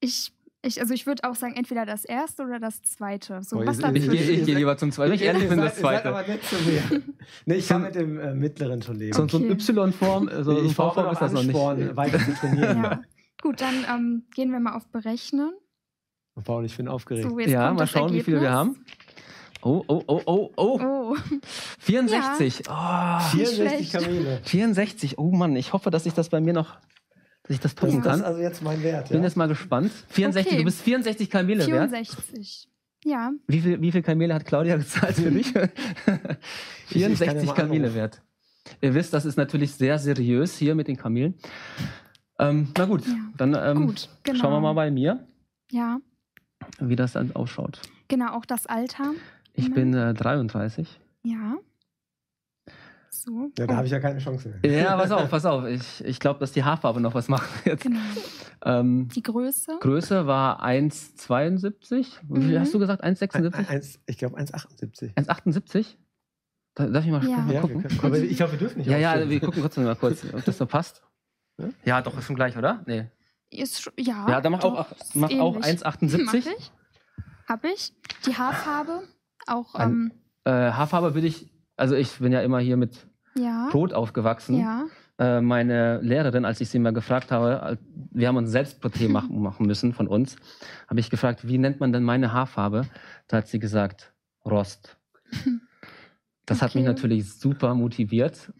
Ich, 0.00 0.32
ich, 0.60 0.80
also 0.82 0.92
ich 0.92 1.06
würde 1.06 1.24
auch 1.24 1.34
sagen, 1.34 1.54
entweder 1.54 1.86
das 1.86 2.04
erste 2.04 2.42
oder 2.44 2.60
das 2.60 2.82
zweite. 2.82 3.42
So, 3.42 3.60
Oh, 3.60 3.66
was 3.66 3.78
Ich, 3.78 4.08
ich 4.08 4.28
ihr 4.38 4.44
gehe 4.44 4.54
lieber 4.56 4.76
zum 4.76 4.92
zweiten. 4.92 5.14
Ich 5.14 5.22
ehrlich 5.22 5.48
bin, 5.48 5.60
das 5.60 5.76
seid 5.76 5.80
zweite. 5.80 6.08
aber 6.10 6.26
nett 6.26 6.44
zu 6.44 6.56
mir. 6.56 7.02
Nee, 7.46 7.54
ich 7.54 7.68
kann 7.68 7.80
mit 7.82 7.94
dem 7.94 8.20
äh, 8.20 8.34
mittleren 8.34 8.82
schon 8.82 8.96
leben. 8.96 9.14
So, 9.14 9.26
so 9.28 9.38
ein 9.38 9.44
Okay. 9.50 9.54
Y-Form, 9.54 10.28
so, 10.30 10.42
so 10.42 10.58
ein 10.58 10.66
ich 10.66 10.74
V-Form 10.74 11.10
ist 11.10 11.22
das 11.22 11.32
noch 11.32 11.42
nicht. 11.42 11.54
Weiter 11.96 12.18
zu 12.18 12.34
trainieren. 12.34 12.82
ja. 12.84 13.00
Gut, 13.40 13.62
dann 13.62 13.86
ähm, 13.90 14.26
gehen 14.34 14.52
wir 14.52 14.60
mal 14.60 14.74
auf 14.76 14.86
Berechnen. 14.88 15.52
Paul, 16.44 16.64
ich 16.64 16.76
bin 16.76 16.88
aufgeregt. 16.88 17.28
So, 17.28 17.38
Ja, 17.38 17.72
mal 17.72 17.86
schauen, 17.86 18.12
wie 18.12 18.22
viele 18.22 18.40
wir 18.40 18.48
Ergebnis. 18.48 18.76
haben. 18.78 18.86
Oh, 19.64 19.84
oh, 19.86 20.02
oh, 20.06 20.20
oh, 20.26 20.50
oh. 20.56 20.80
Oh, 20.82 21.16
64. 21.78 22.62
Oh, 22.68 23.18
64 23.30 23.54
schlecht. 23.54 23.92
Kamele. 23.92 24.40
64. 24.44 25.18
Oh 25.18 25.30
Mann, 25.30 25.54
ich 25.56 25.72
hoffe, 25.72 25.90
dass 25.90 26.04
ich 26.06 26.14
das 26.14 26.30
bei 26.30 26.40
mir 26.40 26.52
noch, 26.52 26.76
dass 27.44 27.50
ich 27.54 27.60
das 27.60 27.74
Das, 27.74 27.84
passen 27.84 28.02
das 28.02 28.16
ist 28.16 28.22
kann. 28.22 28.28
also 28.28 28.40
jetzt 28.40 28.62
mein 28.62 28.82
Wert. 28.82 29.08
Bin 29.10 29.18
Ja? 29.18 29.24
jetzt 29.24 29.36
mal 29.36 29.46
gespannt. 29.46 29.92
64, 30.08 30.46
Okay. 30.52 30.58
du 30.58 30.64
bist 30.64 30.80
64 30.82 31.30
Kamele 31.30 31.60
wert. 31.66 31.90
64. 31.90 32.68
Ja. 33.04 33.30
Wie 33.46 33.60
viel, 33.60 33.80
wie 33.80 33.92
viel 33.92 34.02
Kamele 34.02 34.34
hat 34.34 34.44
Claudia 34.46 34.76
gezahlt 34.78 35.14
für 35.16 35.30
dich? 35.30 35.46
Ich- 35.48 35.54
ich 35.54 36.04
kann 36.04 36.16
ja 36.16 36.36
64 36.88 37.46
mal 37.48 37.54
Kamele 37.54 37.84
anrufen. 37.84 37.94
wert. 37.94 38.22
Ihr 38.80 38.94
wisst, 38.94 39.12
das 39.12 39.24
ist 39.24 39.36
natürlich 39.36 39.74
sehr 39.74 39.98
seriös 39.98 40.56
hier 40.56 40.74
mit 40.74 40.88
den 40.88 40.96
Kamelen. 40.96 41.34
Ähm, 42.38 42.68
na 42.76 42.84
gut, 42.86 43.06
Ja. 43.06 43.12
dann 43.36 43.54
ähm, 43.54 43.86
Gut, 43.86 44.08
genau. 44.24 44.38
schauen 44.40 44.52
wir 44.54 44.60
mal 44.60 44.72
bei 44.72 44.90
mir, 44.90 45.26
Ja, 45.70 45.98
wie 46.80 46.96
das 46.96 47.12
dann 47.12 47.32
ausschaut. 47.34 47.80
genau, 48.08 48.32
auch 48.34 48.44
das 48.44 48.66
Alter. 48.66 49.12
Ich 49.54 49.68
Mhm. 49.68 49.74
bin 49.74 49.94
äh, 49.94 50.14
33. 50.14 51.00
Ja. 51.24 51.56
So. 53.10 53.50
Ja, 53.58 53.66
da 53.66 53.74
oh, 53.74 53.76
habe 53.76 53.86
ich 53.86 53.92
ja 53.92 54.00
keine 54.00 54.18
Chance 54.18 54.48
mehr. 54.62 54.72
Ja, 54.82 54.96
pass 54.96 55.10
auf, 55.10 55.30
pass 55.30 55.44
auf. 55.44 55.64
Ich, 55.66 56.04
ich 56.04 56.18
glaube, 56.18 56.40
dass 56.40 56.52
die 56.52 56.64
Haarfarbe 56.64 57.00
noch 57.00 57.14
was 57.14 57.28
macht 57.28 57.48
jetzt. 57.66 57.82
Genau. 57.82 58.00
Ähm, 58.64 59.08
Die 59.14 59.22
Größe. 59.22 59.76
Größe 59.80 60.26
war 60.26 60.64
1,72. 60.64 62.06
Wie 62.28 62.40
viel 62.40 62.56
Mhm. 62.56 62.60
hast 62.60 62.74
du 62.74 62.78
gesagt? 62.78 63.04
1,76? 63.04 63.54
Ein- 63.54 63.66
eins- 63.68 64.00
Ich 64.06 64.18
glaube 64.18 64.36
1,78. 64.38 65.14
1,78? 65.14 65.96
Da- 66.74 66.86
Darf 66.88 67.04
ich 67.04 67.10
mal, 67.10 67.22
Ja. 67.22 67.36
mal 67.38 67.46
Ja, 67.46 67.52
wir 67.52 67.60
gucken? 67.60 67.82
können, 67.82 68.00
aber 68.02 68.18
ich 68.18 68.36
glaube, 68.36 68.52
wir 68.52 68.58
dürfen 68.58 68.78
nicht 68.78 68.88
Ja, 68.88 68.96
ja, 68.96 69.28
wir 69.28 69.40
gucken 69.40 69.60
trotzdem 69.62 69.84
mal 69.84 69.94
kurz, 69.96 70.24
ob 70.32 70.44
das 70.44 70.56
so 70.58 70.64
passt. 70.66 71.02
Ja? 71.60 71.68
Ja, 71.84 72.02
doch, 72.02 72.16
ist 72.16 72.24
schon 72.24 72.36
gleich, 72.36 72.56
oder? 72.56 72.82
Nee. 72.86 73.06
Ist, 73.52 73.90
ja, 73.98 74.26
Ja, 74.28 74.40
dann 74.40 74.52
mach 74.52 74.60
doch, 74.60 74.78
auch, 74.78 74.86
mach 75.14 75.30
auch 75.38 75.56
ähnlich. 75.56 75.82
1,78. 75.84 76.22
Mach 76.24 76.34
ich. 76.34 76.46
Hab 77.48 77.64
ich. 77.64 77.92
Die 78.26 78.36
Haarfarbe 78.36 79.02
auch, 79.46 79.74
An- 79.74 79.90
ähm, 79.90 80.12
Äh, 80.44 80.72
Haarfarbe 80.72 81.14
würde 81.14 81.26
ich, 81.26 81.52
also 81.76 81.94
ich 81.94 82.18
bin 82.18 82.32
ja 82.32 82.40
immer 82.40 82.58
hier 82.60 82.76
mit 82.76 83.06
ja. 83.34 83.68
Rot 83.68 83.92
aufgewachsen. 83.92 84.58
Ja. 84.58 84.84
Äh, 85.18 85.40
meine 85.42 86.00
Lehrerin, 86.00 86.44
als 86.44 86.60
ich 86.60 86.70
sie 86.70 86.78
mal 86.78 86.92
gefragt 86.92 87.30
habe, 87.30 87.72
äh, 87.72 87.76
wir 88.12 88.28
haben 88.28 88.36
uns 88.36 88.50
selbst 88.50 88.80
Porträt 88.80 89.08
machen, 89.08 89.40
machen 89.42 89.66
müssen 89.66 89.92
von 89.92 90.08
uns, 90.08 90.36
habe 90.88 91.00
ich 91.00 91.10
gefragt, 91.10 91.46
wie 91.46 91.58
nennt 91.58 91.78
man 91.80 91.92
denn 91.92 92.02
meine 92.04 92.32
Haarfarbe? 92.32 92.86
Da 93.28 93.36
hat 93.38 93.48
sie 93.48 93.58
gesagt, 93.58 94.12
Rost. 94.44 94.96
Das 96.44 96.60
hat 96.60 96.74
mich 96.74 96.82
Okay. 96.82 96.92
natürlich 96.92 97.32
super 97.34 97.72
motiviert. 97.74 98.52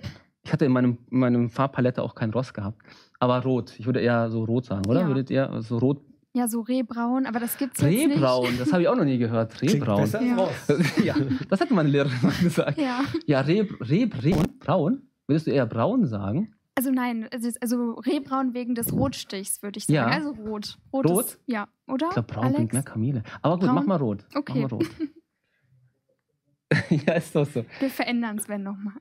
Ich 0.45 0.53
hatte 0.53 0.65
in 0.65 0.71
meinem, 0.73 0.99
in 1.11 1.19
meinem 1.19 1.51
Farbpalette 1.51 2.01
auch 2.03 2.15
kein 2.15 2.31
Rost 2.31 2.55
gehabt. 2.55 2.81
Aber 3.23 3.41
rot. 3.45 3.75
Ich 3.79 3.87
würde 3.87 4.01
eher 4.01 4.31
so 4.31 4.43
rot 4.45 4.65
sagen, 4.65 4.85
oder? 4.89 5.03
Ja. 5.03 5.07
Würdet 5.07 5.31
ihr 5.31 5.61
so 5.63 5.79
rot? 5.79 6.03
ja, 6.35 6.49
so 6.49 6.61
Rehbraun, 6.63 7.27
aber 7.27 7.39
das 7.41 7.57
gibt's 7.59 7.81
jetzt 7.81 7.91
nicht. 7.91 8.09
Rehbraun, 8.17 8.49
das 8.59 8.73
habe 8.73 8.83
ich 8.83 8.89
auch 8.89 8.97
noch 8.97 9.05
nie 9.05 9.19
gehört. 9.19 9.61
Rehbraun. 9.63 10.01
besser 10.01 10.21
Ja. 10.23 10.35
raus. 10.35 10.51
ja, 11.05 11.15
das 11.49 11.61
hat 11.61 11.71
meine 11.71 11.89
Lehrerin 11.91 12.19
mal 12.23 12.33
gesagt. 12.43 12.79
Ja. 12.79 13.01
Ja, 13.27 13.41
Reh, 13.43 13.61
Reh, 13.81 14.09
Reh, 14.23 14.35
braun? 14.59 15.03
Würdest 15.29 15.47
du 15.47 15.51
eher 15.53 15.67
braun 15.67 16.05
sagen? 16.07 16.53
Also 16.75 16.91
nein, 16.91 17.29
es 17.31 17.45
ist- 17.45 17.61
also 17.63 17.93
Rehbraun 18.07 18.55
wegen 18.55 18.75
des 18.75 18.93
Rotstichs, 18.95 19.63
würde 19.63 19.77
ich 19.79 19.85
sagen. 19.85 19.95
Ja. 19.95 20.07
Also 20.09 20.31
rot. 20.31 20.79
Rot? 20.93 21.09
Rot? 21.11 21.25
Ist, 21.27 21.41
ja, 21.47 21.69
oder? 21.87 22.07
Ich 22.09 22.15
glaube, 22.15 22.33
braun 22.33 22.45
Alex? 22.45 22.57
klingt 22.57 22.73
mehr 22.73 22.83
Kamele. 22.83 23.23
Aber 23.43 23.57
gut, 23.59 23.67
Braun? 23.67 23.75
mach 23.77 23.85
mal 23.85 23.97
rot. 23.99 24.25
Okay. 24.35 24.63
Mach 24.63 24.71
mal 24.71 24.77
rot. 24.79 24.87
ja, 27.07 27.13
ist 27.15 27.37
doch 27.37 27.47
so. 27.47 27.65
Wir 27.79 27.91
verändern 27.91 28.39
es, 28.39 28.49
wenn 28.49 28.63
nochmal. 28.63 28.95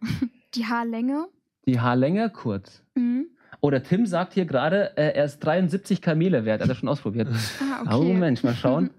Die 0.53 0.65
Haarlänge. 0.65 1.27
Die 1.65 1.79
Haarlänge 1.79 2.29
kurz. 2.29 2.83
Mhm. 2.95 3.27
Oder 3.61 3.83
Tim 3.83 4.05
sagt 4.07 4.33
hier 4.33 4.45
gerade, 4.45 4.97
äh, 4.97 5.13
er 5.13 5.25
ist 5.25 5.39
73 5.39 6.01
Kamele 6.01 6.45
wert. 6.45 6.61
Hat 6.61 6.69
er 6.69 6.75
schon 6.75 6.89
ausprobiert. 6.89 7.27
Ah, 7.61 7.81
okay. 7.81 7.95
Oh 7.95 8.13
Mensch, 8.13 8.43
mal 8.43 8.55
schauen, 8.55 8.89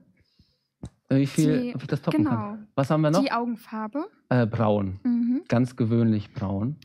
wie 1.09 1.27
viel, 1.27 1.61
Die- 1.61 1.75
ob 1.75 1.83
ich 1.83 1.89
das 1.89 2.01
toppen 2.01 2.25
genau. 2.25 2.31
kann. 2.37 2.69
Was 2.77 2.89
haben 2.91 3.01
wir 3.03 3.11
noch? 3.11 3.23
Die 3.23 3.33
Augenfarbe. 3.33 4.07
Äh, 4.29 4.47
braun. 4.47 5.01
Mhm. 5.03 5.43
Ganz 5.49 5.75
gewöhnlich 5.77 6.33
braun. 6.33 6.77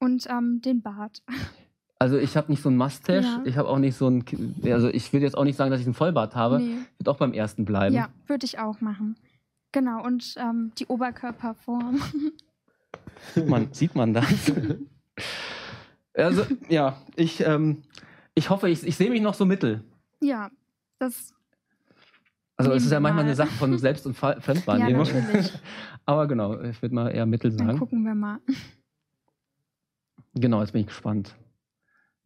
Und 0.00 0.26
ähm, 0.28 0.60
den 0.64 0.82
Bart. 0.82 1.22
Also 2.00 2.16
ich 2.16 2.36
habe 2.36 2.48
nicht 2.52 2.62
so 2.62 2.68
ein 2.70 2.76
Mustache. 2.76 3.22
Ja. 3.24 3.42
Ich 3.44 3.56
habe 3.56 3.68
auch 3.68 3.80
nicht 3.80 3.96
so 3.96 4.08
ein... 4.08 4.24
Also 4.62 4.86
ich 4.88 5.12
will 5.12 5.20
jetzt 5.20 5.36
auch 5.36 5.42
nicht 5.42 5.56
sagen, 5.56 5.72
dass 5.72 5.80
ich 5.80 5.86
einen 5.86 5.94
Vollbart 5.94 6.36
habe. 6.36 6.60
Nee. 6.60 6.76
Ich 6.92 7.00
würde 7.00 7.10
auch 7.10 7.16
beim 7.16 7.32
ersten 7.32 7.64
bleiben. 7.64 7.92
Ja, 7.92 8.08
würde 8.28 8.44
ich 8.46 8.60
auch 8.60 8.80
machen. 8.80 9.16
Genau, 9.72 10.04
und 10.04 10.32
ähm, 10.36 10.70
die 10.78 10.86
Oberkörperform. 10.86 12.00
Sieht 13.34 13.48
man, 13.48 13.72
sieht 13.72 13.96
man 13.96 14.14
das? 14.14 14.26
also, 16.26 16.44
ja, 16.68 17.00
ich, 17.16 17.40
ähm, 17.40 17.82
ich 18.34 18.50
hoffe, 18.50 18.68
ich, 18.68 18.86
ich 18.86 18.96
sehe 18.96 19.10
mich 19.10 19.20
noch 19.22 19.34
so 19.34 19.44
mittel. 19.46 19.82
ja, 20.20 20.50
das. 20.98 21.32
Also, 22.56 22.72
es 22.72 22.84
ist 22.84 22.90
ja 22.90 22.98
manchmal 22.98 23.22
mal. 23.22 23.28
eine 23.28 23.36
Sache 23.36 23.52
von 23.52 23.78
Selbst- 23.78 24.04
und 24.04 24.20
Ja, 24.20 24.40
Fremdwahrnehmung. 24.40 25.04
natürlich. 25.06 25.52
Aber 26.06 26.26
genau, 26.26 26.60
ich 26.62 26.82
würde 26.82 26.92
mal 26.94 27.08
eher 27.08 27.24
mittel 27.24 27.52
Dann 27.56 27.66
sagen. 27.68 27.78
gucken 27.78 28.02
wir 28.04 28.16
mal. 28.16 28.40
Genau, 30.34 30.60
jetzt 30.60 30.72
bin 30.72 30.80
ich 30.80 30.88
gespannt, 30.88 31.34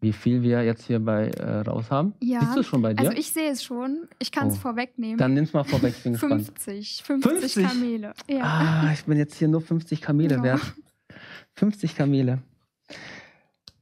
wie 0.00 0.12
viel 0.12 0.42
wir 0.42 0.62
jetzt 0.64 0.86
hier 0.86 1.00
bei 1.00 1.28
äh, 1.28 1.60
raus 1.60 1.90
haben. 1.90 2.14
Ja, 2.20 2.40
Siehst 2.40 2.56
du 2.56 2.60
es 2.60 2.66
schon 2.66 2.80
bei 2.82 2.94
dir? 2.94 3.00
Also 3.00 3.12
ich 3.12 3.30
sehe 3.32 3.50
es 3.50 3.62
schon. 3.62 4.08
Ich 4.18 4.32
kann 4.32 4.48
es 4.48 4.54
Oh. 4.54 4.60
vorwegnehmen. 4.60 5.18
Dann 5.18 5.34
nimm's 5.34 5.52
mal 5.52 5.64
vorweg, 5.64 5.94
ich 5.96 6.02
bin 6.02 6.12
gespannt. 6.12 6.44
50. 6.46 7.02
50, 7.04 7.30
50? 7.52 7.64
Kamele. 7.66 8.14
Ja. 8.28 8.42
Ah, 8.42 8.90
ich 8.92 9.04
bin 9.04 9.18
jetzt 9.18 9.34
hier 9.34 9.48
nur 9.48 9.60
50 9.60 10.00
Kamele 10.00 10.36
Ja. 10.36 10.42
wert. 10.42 10.74
50 11.56 11.94
Kamele. 11.94 12.38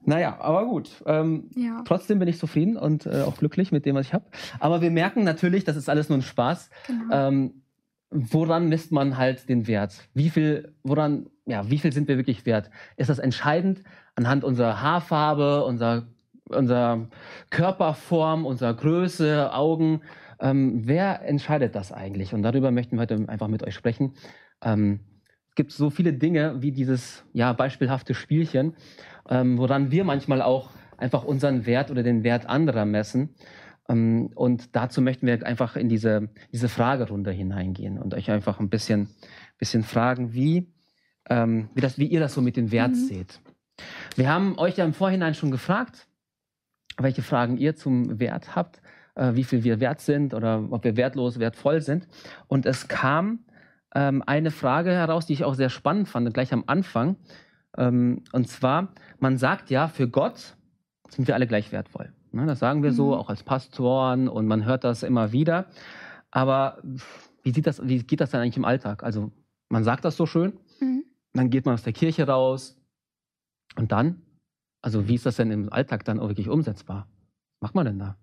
Naja, 0.04 0.38
aber 0.40 0.64
gut. 0.64 0.90
Ähm, 1.06 1.50
ja. 1.54 1.82
trotzdem 1.86 2.18
bin 2.18 2.28
ich 2.28 2.38
zufrieden 2.38 2.76
und 2.76 3.06
äh, 3.06 3.22
auch 3.22 3.36
glücklich 3.36 3.70
mit 3.70 3.84
dem, 3.84 3.96
was 3.96 4.06
ich 4.06 4.14
habe. 4.14 4.24
Aber 4.58 4.80
wir 4.80 4.90
merken 4.90 5.24
natürlich, 5.24 5.64
das 5.64 5.76
ist 5.76 5.88
alles 5.88 6.08
nur 6.08 6.18
ein 6.18 6.22
Spaß. 6.22 6.70
Genau. 6.86 7.14
Ähm, 7.14 7.62
woran 8.10 8.68
misst 8.68 8.92
man 8.92 9.16
halt 9.16 9.48
den 9.48 9.66
Wert? 9.66 10.08
Wie 10.14 10.30
viel, 10.30 10.74
woran, 10.82 11.26
ja, 11.46 11.70
wie 11.70 11.78
viel 11.78 11.92
sind 11.92 12.08
wir 12.08 12.16
wirklich 12.16 12.46
wert? 12.46 12.70
Ist 12.96 13.10
das 13.10 13.18
entscheidend 13.18 13.82
anhand 14.16 14.42
unserer 14.42 14.80
Haarfarbe, 14.80 15.64
unserer, 15.64 16.06
unserer 16.44 17.08
Körperform, 17.50 18.46
unserer 18.46 18.74
Größe, 18.74 19.52
Augen? 19.52 20.00
Ähm, 20.40 20.80
wer 20.86 21.22
entscheidet 21.22 21.74
das 21.74 21.92
eigentlich? 21.92 22.32
Und 22.32 22.42
darüber 22.42 22.70
möchten 22.70 22.96
wir 22.96 23.02
heute 23.02 23.28
einfach 23.28 23.48
mit 23.48 23.62
euch 23.62 23.74
sprechen. 23.74 24.14
Ähm, 24.62 25.00
es 25.50 25.54
gibt 25.54 25.72
so 25.72 25.90
viele 25.90 26.12
Dinge 26.12 26.62
wie 26.62 26.72
dieses 26.72 27.24
ja, 27.32 27.52
beispielhafte 27.52 28.14
Spielchen, 28.14 28.74
ähm, 29.30 29.56
woran 29.58 29.90
wir 29.90 30.04
manchmal 30.04 30.42
auch 30.42 30.70
einfach 30.98 31.24
unseren 31.24 31.64
Wert 31.64 31.90
oder 31.90 32.02
den 32.02 32.24
Wert 32.24 32.46
anderer 32.46 32.84
messen. 32.84 33.30
Ähm, 33.88 34.30
und 34.34 34.76
dazu 34.76 35.00
möchten 35.00 35.26
wir 35.26 35.46
einfach 35.46 35.76
in 35.76 35.88
diese, 35.88 36.28
diese 36.52 36.68
Fragerunde 36.68 37.30
hineingehen 37.30 37.98
und 37.98 38.12
euch 38.14 38.30
einfach 38.30 38.60
ein 38.60 38.68
bisschen, 38.68 39.08
bisschen 39.56 39.82
fragen, 39.82 40.34
wie, 40.34 40.72
ähm, 41.28 41.70
wie, 41.74 41.80
das, 41.80 41.98
wie 41.98 42.06
ihr 42.06 42.20
das 42.20 42.34
so 42.34 42.42
mit 42.42 42.56
dem 42.56 42.70
Wert 42.70 42.90
Mhm. 42.90 42.94
seht. 43.06 43.40
Wir 44.16 44.28
haben 44.30 44.58
euch 44.58 44.76
ja 44.76 44.84
im 44.84 44.92
Vorhinein 44.92 45.34
schon 45.34 45.50
gefragt, 45.50 46.06
welche 46.98 47.22
Fragen 47.22 47.56
ihr 47.56 47.76
zum 47.76 48.20
Wert 48.20 48.54
habt, 48.54 48.82
äh, 49.14 49.34
wie 49.34 49.44
viel 49.44 49.64
wir 49.64 49.80
wert 49.80 50.00
sind 50.00 50.34
oder 50.34 50.66
ob 50.70 50.84
wir 50.84 50.96
wertlos, 50.96 51.38
wertvoll 51.38 51.80
sind. 51.80 52.06
Und 52.46 52.66
es 52.66 52.88
kam 52.88 53.40
ähm, 53.94 54.22
eine 54.26 54.50
Frage 54.50 54.90
heraus, 54.90 55.26
die 55.26 55.32
ich 55.32 55.44
auch 55.44 55.54
sehr 55.54 55.70
spannend 55.70 56.08
fand, 56.08 56.32
gleich 56.34 56.52
am 56.52 56.64
Anfang. 56.66 57.16
Ähm, 57.76 58.22
und 58.32 58.48
zwar, 58.48 58.88
man 59.18 59.38
sagt 59.38 59.70
ja, 59.70 59.88
für 59.88 60.08
Gott 60.08 60.56
sind 61.08 61.26
wir 61.28 61.34
alle 61.34 61.46
gleich 61.46 61.72
wertvoll. 61.72 62.12
Ne, 62.32 62.46
das 62.46 62.60
sagen 62.60 62.82
wir 62.82 62.92
so, 62.92 63.08
Mhm. 63.08 63.12
auch 63.14 63.28
als 63.28 63.42
Pastoren 63.42 64.28
und 64.28 64.46
man 64.46 64.64
hört 64.64 64.84
das 64.84 65.02
immer 65.02 65.32
wieder. 65.32 65.66
Aber 66.30 66.78
wie, 67.42 67.50
sieht 67.52 67.66
das, 67.66 67.86
wie 67.86 67.98
geht 68.04 68.20
das 68.20 68.30
dann 68.30 68.40
eigentlich 68.40 68.56
im 68.56 68.64
Alltag? 68.64 69.02
Also 69.02 69.32
man 69.68 69.82
sagt 69.84 70.04
das 70.04 70.16
so 70.16 70.26
schön, 70.26 70.52
Mhm. 70.80 71.04
dann 71.32 71.50
geht 71.50 71.64
man 71.66 71.74
aus 71.74 71.82
der 71.82 71.92
Kirche 71.92 72.26
raus 72.26 72.80
und 73.76 73.90
dann, 73.92 74.22
also 74.82 75.08
wie 75.08 75.14
ist 75.16 75.26
das 75.26 75.36
denn 75.36 75.50
im 75.50 75.72
Alltag 75.72 76.04
dann 76.04 76.20
auch 76.20 76.28
wirklich 76.28 76.48
umsetzbar? 76.48 77.08
Was 77.60 77.68
macht 77.68 77.74
man 77.74 77.86
denn 77.86 77.98
da? 77.98 78.16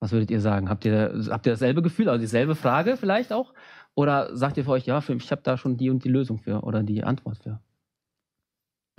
Was 0.00 0.12
würdet 0.12 0.30
ihr 0.30 0.40
sagen? 0.42 0.68
Habt 0.68 0.84
ihr, 0.84 1.24
habt 1.30 1.46
ihr 1.46 1.52
dasselbe 1.52 1.80
Gefühl, 1.80 2.08
also 2.10 2.20
dieselbe 2.20 2.54
Frage 2.54 2.98
vielleicht 2.98 3.32
auch? 3.32 3.54
Oder 3.94 4.36
sagt 4.36 4.58
ihr 4.58 4.64
für 4.64 4.72
euch, 4.72 4.84
ja, 4.86 5.00
für, 5.00 5.14
ich 5.14 5.30
habe 5.32 5.40
da 5.42 5.56
schon 5.56 5.78
die 5.78 5.88
und 5.88 6.04
die 6.04 6.10
Lösung 6.10 6.38
für 6.38 6.62
oder 6.62 6.82
die 6.82 7.02
Antwort 7.02 7.38
für? 7.38 7.60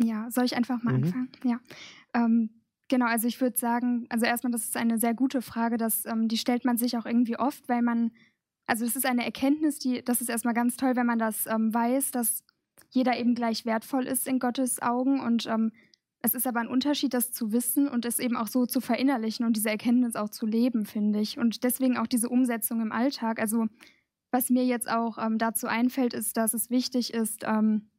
Ja, 0.02 0.30
soll 0.30 0.46
ich 0.46 0.56
einfach 0.56 0.84
mal 0.84 0.94
Mhm. 0.98 1.04
anfangen? 1.04 1.30
Ja. 1.44 1.60
Ähm, 2.14 2.50
genau, 2.88 3.06
also 3.08 3.28
ich 3.28 3.42
würde 3.42 3.58
sagen, 3.58 4.06
also 4.10 4.26
erstmal, 4.26 4.52
das 4.52 4.66
ist 4.66 4.78
eine 4.78 4.98
sehr 4.98 5.14
gute 5.14 5.42
Frage, 5.42 5.78
dass, 5.78 6.06
ähm, 6.06 6.28
die 6.28 6.38
stellt 6.38 6.66
man 6.66 6.78
sich 6.78 6.98
auch 6.98 7.06
irgendwie 7.06 7.38
oft, 7.38 7.68
weil 7.68 7.82
man, 7.82 8.12
also 8.68 8.86
es 8.86 8.96
ist 8.96 9.06
eine 9.06 9.26
Erkenntnis, 9.26 9.80
die, 9.80 10.04
das 10.04 10.22
ist 10.22 10.30
erstmal 10.30 10.54
ganz 10.54 10.78
toll, 10.78 10.96
wenn 10.96 11.06
man 11.08 11.20
das 11.20 11.48
ähm, 11.48 11.74
weiß, 11.74 12.12
dass 12.12 12.44
jeder 12.90 13.18
eben 13.18 13.36
gleich 13.36 13.66
wertvoll 13.66 14.06
ist 14.06 14.28
in 14.28 14.40
Gottes 14.40 14.82
Augen 14.82 15.20
und 15.20 15.46
ähm, 15.48 15.72
es 16.22 16.34
ist 16.34 16.48
aber 16.48 16.60
ein 16.60 16.68
Unterschied, 16.68 17.14
das 17.14 17.32
zu 17.32 17.52
wissen 17.52 17.88
und 17.88 18.04
es 18.04 18.20
eben 18.20 18.36
auch 18.36 18.48
so 18.48 18.66
zu 18.66 18.82
verinnerlichen 18.82 19.46
und 19.46 19.56
diese 19.56 19.70
Erkenntnis 19.70 20.16
auch 20.16 20.30
zu 20.30 20.46
leben, 20.46 20.86
finde 20.86 21.20
ich. 21.20 21.38
Und 21.38 21.64
deswegen 21.64 21.96
auch 21.98 22.08
diese 22.08 22.28
Umsetzung 22.28 22.82
im 22.82 22.92
Alltag. 22.92 23.40
Also 23.40 23.68
was 24.32 24.50
mir 24.50 24.66
jetzt 24.66 24.90
auch 24.90 25.18
ähm, 25.20 25.38
dazu 25.38 25.68
einfällt, 25.68 26.14
ist, 26.14 26.36
dass 26.36 26.54
es 26.56 26.70
wichtig 26.72 27.14
ist, 27.14 27.44
ähm, 27.46 27.90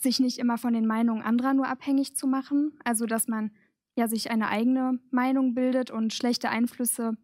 sich 0.00 0.20
nicht 0.20 0.38
immer 0.38 0.58
von 0.58 0.72
den 0.72 0.86
Meinungen 0.86 1.22
anderer 1.22 1.54
nur 1.54 1.68
abhängig 1.68 2.16
zu 2.16 2.26
machen. 2.26 2.78
Also 2.84 3.06
dass 3.06 3.28
man 3.28 3.50
ja 3.96 4.08
sich 4.08 4.30
eine 4.30 4.48
eigene 4.48 4.98
Meinung 5.10 5.54
bildet 5.54 5.90
und 5.90 6.12
schlechte 6.12 6.50
Einflüsse 6.50 7.16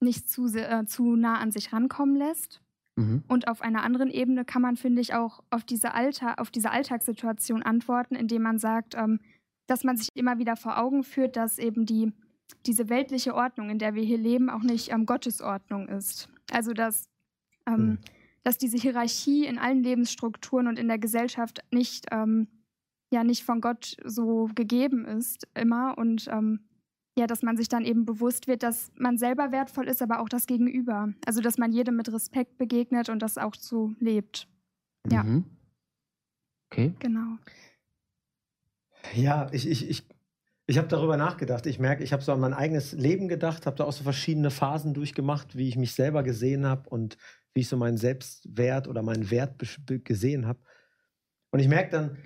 nicht 0.00 0.28
zu, 0.28 0.46
äh, 0.46 0.84
zu 0.86 1.16
nah 1.16 1.38
an 1.38 1.50
sich 1.50 1.72
rankommen 1.72 2.16
lässt. 2.16 2.60
Mhm. 2.96 3.24
Und 3.26 3.48
auf 3.48 3.62
einer 3.62 3.82
anderen 3.82 4.10
Ebene 4.10 4.44
kann 4.44 4.62
man, 4.62 4.76
finde 4.76 5.00
ich, 5.00 5.14
auch 5.14 5.42
auf 5.50 5.64
diese, 5.64 5.94
Allta 5.94 6.34
auf 6.34 6.50
diese 6.50 6.70
Alltagssituation 6.70 7.62
antworten, 7.62 8.14
indem 8.14 8.42
man 8.42 8.58
sagt, 8.58 8.94
ähm, 8.94 9.20
dass 9.66 9.82
man 9.82 9.96
sich 9.96 10.08
immer 10.14 10.38
wieder 10.38 10.56
vor 10.56 10.78
Augen 10.78 11.02
führt, 11.02 11.36
dass 11.36 11.58
eben 11.58 11.86
die, 11.86 12.12
diese 12.66 12.88
weltliche 12.88 13.34
Ordnung, 13.34 13.70
in 13.70 13.78
der 13.78 13.94
wir 13.94 14.04
hier 14.04 14.18
leben, 14.18 14.50
auch 14.50 14.62
nicht 14.62 14.92
ähm, 14.92 15.06
Gottes 15.06 15.40
Ordnung 15.40 15.88
ist. 15.88 16.28
Also 16.52 16.72
dass 16.72 17.08
ähm, 17.66 17.86
Mhm. 17.86 17.98
Dass 18.44 18.58
diese 18.58 18.76
Hierarchie 18.76 19.46
in 19.46 19.58
allen 19.58 19.82
Lebensstrukturen 19.82 20.68
und 20.68 20.78
in 20.78 20.88
der 20.88 20.98
Gesellschaft 20.98 21.60
nicht, 21.72 22.06
ähm, 22.12 22.46
ja, 23.10 23.24
nicht 23.24 23.42
von 23.42 23.60
Gott 23.60 23.96
so 24.04 24.48
gegeben 24.54 25.04
ist 25.04 25.48
immer 25.54 25.98
und 25.98 26.28
ähm, 26.28 26.60
ja, 27.16 27.26
dass 27.26 27.42
man 27.42 27.56
sich 27.56 27.68
dann 27.68 27.84
eben 27.84 28.04
bewusst 28.04 28.48
wird, 28.48 28.62
dass 28.62 28.90
man 28.96 29.18
selber 29.18 29.52
wertvoll 29.52 29.88
ist, 29.88 30.02
aber 30.02 30.20
auch 30.20 30.28
das 30.28 30.46
Gegenüber. 30.46 31.12
Also 31.26 31.40
dass 31.40 31.58
man 31.58 31.72
jedem 31.72 31.96
mit 31.96 32.12
Respekt 32.12 32.58
begegnet 32.58 33.08
und 33.08 33.20
das 33.20 33.38
auch 33.38 33.54
so 33.54 33.94
lebt. 34.00 34.48
Ja. 35.10 35.22
Mhm. 35.22 35.44
Okay. 36.70 36.92
Genau. 36.98 37.38
Ja, 39.14 39.48
ich, 39.52 39.68
ich, 39.68 39.88
ich, 39.88 40.08
ich 40.66 40.78
habe 40.78 40.88
darüber 40.88 41.16
nachgedacht. 41.16 41.66
Ich 41.66 41.78
merke, 41.78 42.02
ich 42.02 42.12
habe 42.12 42.22
so 42.22 42.32
an 42.32 42.40
mein 42.40 42.54
eigenes 42.54 42.92
Leben 42.92 43.28
gedacht, 43.28 43.66
habe 43.66 43.76
da 43.76 43.84
auch 43.84 43.92
so 43.92 44.02
verschiedene 44.02 44.50
Phasen 44.50 44.92
durchgemacht, 44.92 45.56
wie 45.56 45.68
ich 45.68 45.76
mich 45.76 45.92
selber 45.92 46.24
gesehen 46.24 46.66
habe 46.66 46.88
und 46.90 47.16
wie 47.54 47.60
ich 47.60 47.68
so 47.68 47.76
meinen 47.76 47.96
Selbstwert 47.96 48.88
oder 48.88 49.02
meinen 49.02 49.30
Wert 49.30 49.62
gesehen 50.04 50.46
habe. 50.46 50.58
Und 51.50 51.60
ich 51.60 51.68
merke 51.68 51.90
dann, 51.90 52.18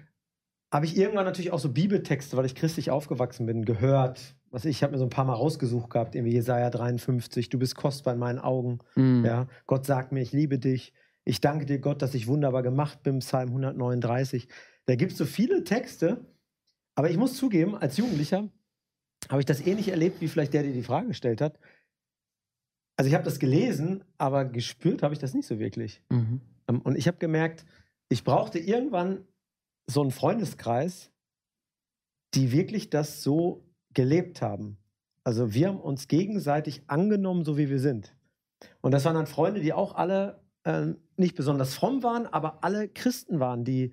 habe 0.73 0.87
ich 0.87 0.97
irgendwann 0.97 1.25
natürlich 1.25 1.51
auch 1.53 1.59
so 1.59 1.71
Bibeltexte, 1.71 2.37
weil 2.37 2.47
ich 2.47 2.55
christlich 2.55 2.91
aufgewachsen 2.91 3.47
bin, 3.47 3.65
gehört. 3.65 4.35
Was 4.51 4.65
ich, 4.65 4.77
ich 4.77 4.83
habe 4.83 4.93
mir 4.93 4.99
so 4.99 5.05
ein 5.05 5.11
paar 5.11 5.25
Mal 5.25 5.35
rausgesucht 5.35 5.91
gehabt, 5.91 6.15
irgendwie 6.15 6.33
Jesaja 6.33 6.71
53, 6.71 7.49
du 7.49 7.59
bist 7.59 7.75
kostbar 7.75 8.15
in 8.15 8.21
meinen 8.21 8.39
Augen. 8.39 8.79
Mhm. 8.97 9.25
Ja, 9.25 9.47
Gott 9.67 9.87
sagt 9.87 10.13
mir, 10.13 10.21
ich 10.21 10.33
liebe 10.33 10.59
dich. 10.59 10.93
Ich 11.25 11.43
danke 11.43 11.67
dir, 11.67 11.79
Gott, 11.79 12.01
dass 12.01 12.15
ich 12.15 12.27
wunderbar 12.27 12.63
gemacht 12.63 13.03
bin, 13.03 13.19
Psalm 13.19 13.49
139. 13.49 14.49
Da 14.87 14.95
gibt 14.95 15.13
es 15.13 15.19
so 15.19 15.27
viele 15.27 15.65
Texte, 15.65 16.25
aber 16.95 17.11
ich 17.11 17.19
muss 17.19 17.37
zugeben, 17.37 17.77
als 17.77 17.99
Jugendlicher 17.99 18.49
habe 19.29 19.41
ich 19.41 19.47
das 19.47 19.61
ähnlich 19.61 19.89
erlebt, 19.89 20.21
wie 20.21 20.29
vielleicht 20.29 20.55
der, 20.55 20.63
der 20.63 20.73
die 20.73 20.83
Frage 20.83 21.09
gestellt 21.09 21.41
hat. 21.41 21.59
Also 22.99 23.09
ich 23.09 23.14
habe 23.14 23.25
das 23.25 23.38
gelesen, 23.38 24.02
aber 24.19 24.45
gespürt 24.45 25.05
habe 25.05 25.14
ich 25.14 25.21
das 25.21 25.33
nicht 25.33 25.47
so 25.47 25.61
wirklich. 25.61 26.02
Mhm. 26.11 26.40
Ähm, 26.67 26.81
Und 26.81 26.99
ich 26.99 27.07
habe 27.07 27.19
gemerkt, 27.19 27.64
ich 28.09 28.25
brauchte 28.25 28.59
irgendwann 28.59 29.25
so 29.87 30.02
einen 30.02 30.11
Freundeskreis, 30.11 31.12
die 32.35 32.50
wirklich 32.50 32.90
das 32.90 33.23
so 33.23 33.64
gelebt 33.95 34.43
haben. 34.43 34.78
Also 35.23 35.55
wir 35.55 35.69
haben 35.69 35.81
uns 35.81 36.09
gegenseitig 36.09 36.83
angenommen, 36.88 37.45
so 37.45 37.57
wie 37.57 37.71
wir 37.71 37.78
sind. 37.78 38.17
Und 38.81 38.90
das 38.90 39.05
waren 39.05 39.14
dann 39.14 39.28
Freunde, 39.28 39.61
die 39.61 39.73
auch 39.73 39.95
alle 39.95 40.40
ähm, 40.64 40.97
nicht 41.17 41.37
besonders 41.37 41.75
fromm 41.75 42.02
waren, 42.02 42.26
aber 42.26 42.64
alle 42.64 42.88
Christen 42.88 43.38
waren, 43.38 43.64
die, 43.64 43.93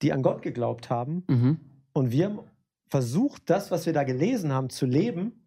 die 0.00 0.14
an 0.14 0.22
Gott 0.22 0.40
geglaubt 0.40 0.88
haben. 0.88 1.24
Mhm. 1.28 1.60
Und 1.92 2.10
wir 2.10 2.24
haben 2.24 2.40
versucht, 2.86 3.50
das, 3.50 3.70
was 3.70 3.84
wir 3.84 3.92
da 3.92 4.04
gelesen 4.04 4.50
haben, 4.50 4.70
zu 4.70 4.86
leben, 4.86 5.39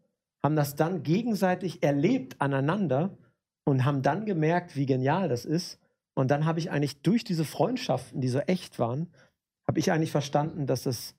haben 0.44 0.56
das 0.56 0.76
dann 0.76 1.04
gegenseitig 1.04 1.84
erlebt 1.84 2.42
aneinander 2.42 3.18
und 3.66 3.86
haben 3.86 4.02
dann 4.02 4.26
gemerkt, 4.26 4.76
wie 4.76 4.86
genial 4.86 5.30
das 5.30 5.46
ist. 5.46 5.80
Und 6.16 6.30
dann 6.32 6.46
habe 6.46 6.60
ich 6.60 6.70
eigentlich 6.70 7.02
durch 7.02 7.24
diese 7.24 7.46
Freundschaften, 7.46 8.22
die 8.22 8.28
so 8.28 8.40
echt 8.40 8.78
waren, 8.78 9.08
habe 9.68 9.80
ich 9.80 9.92
eigentlich 9.92 10.12
verstanden, 10.12 10.68
dass 10.68 10.86
es 10.86 11.16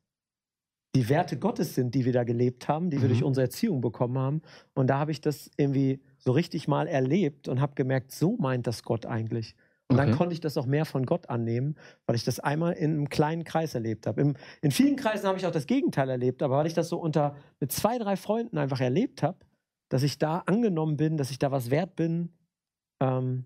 die 0.95 1.09
Werte 1.09 1.39
Gottes 1.39 1.75
sind, 1.75 1.95
die 1.95 2.05
wir 2.05 2.13
da 2.13 2.23
gelebt 2.23 2.69
haben, 2.69 2.91
die 2.91 2.99
wir 2.99 3.05
Mhm. 3.05 3.09
durch 3.09 3.25
unsere 3.25 3.47
Erziehung 3.47 3.81
bekommen 3.81 4.19
haben. 4.19 4.43
Und 4.75 4.87
da 4.89 4.99
habe 4.99 5.11
ich 5.11 5.21
das 5.21 5.51
irgendwie 5.57 6.01
so 6.19 6.31
richtig 6.31 6.69
mal 6.69 6.87
erlebt 6.87 7.49
und 7.49 7.61
habe 7.61 7.75
gemerkt, 7.75 8.13
so 8.13 8.37
meint 8.37 8.67
das 8.67 8.85
Gott 8.85 9.07
eigentlich. 9.07 9.57
Und 9.95 9.99
dann 9.99 10.09
Okay. 10.09 10.19
konnte 10.19 10.33
ich 10.35 10.41
das 10.41 10.57
auch 10.57 10.67
mehr 10.67 10.85
von 10.85 11.07
Gott 11.07 11.31
annehmen, 11.31 11.77
weil 12.07 12.17
ich 12.17 12.25
das 12.25 12.41
einmal 12.41 12.73
in 12.73 12.91
einem 12.93 13.09
kleinen 13.09 13.45
Kreis 13.45 13.75
erlebt 13.75 14.07
habe. 14.07 14.21
Im, 14.21 14.35
in 14.61 14.71
vielen 14.71 14.97
Kreisen 14.97 15.27
habe 15.29 15.39
ich 15.39 15.47
auch 15.47 15.53
das 15.53 15.67
Gegenteil 15.67 16.11
erlebt, 16.11 16.43
aber 16.43 16.57
weil 16.59 16.67
ich 16.67 16.75
das 16.75 16.89
so 16.89 16.99
unter 16.99 17.37
mit 17.61 17.71
zwei, 17.73 17.99
drei 17.99 18.17
Freunden 18.17 18.59
einfach 18.59 18.81
erlebt 18.81 19.23
habe, 19.23 19.39
dass 19.89 20.03
ich 20.03 20.19
da 20.19 20.39
angenommen 20.47 20.97
bin, 20.97 21.17
dass 21.17 21.31
ich 21.31 21.39
da 21.39 21.51
was 21.53 21.71
wert 21.71 21.95
bin. 21.97 22.31
Ähm, 23.01 23.45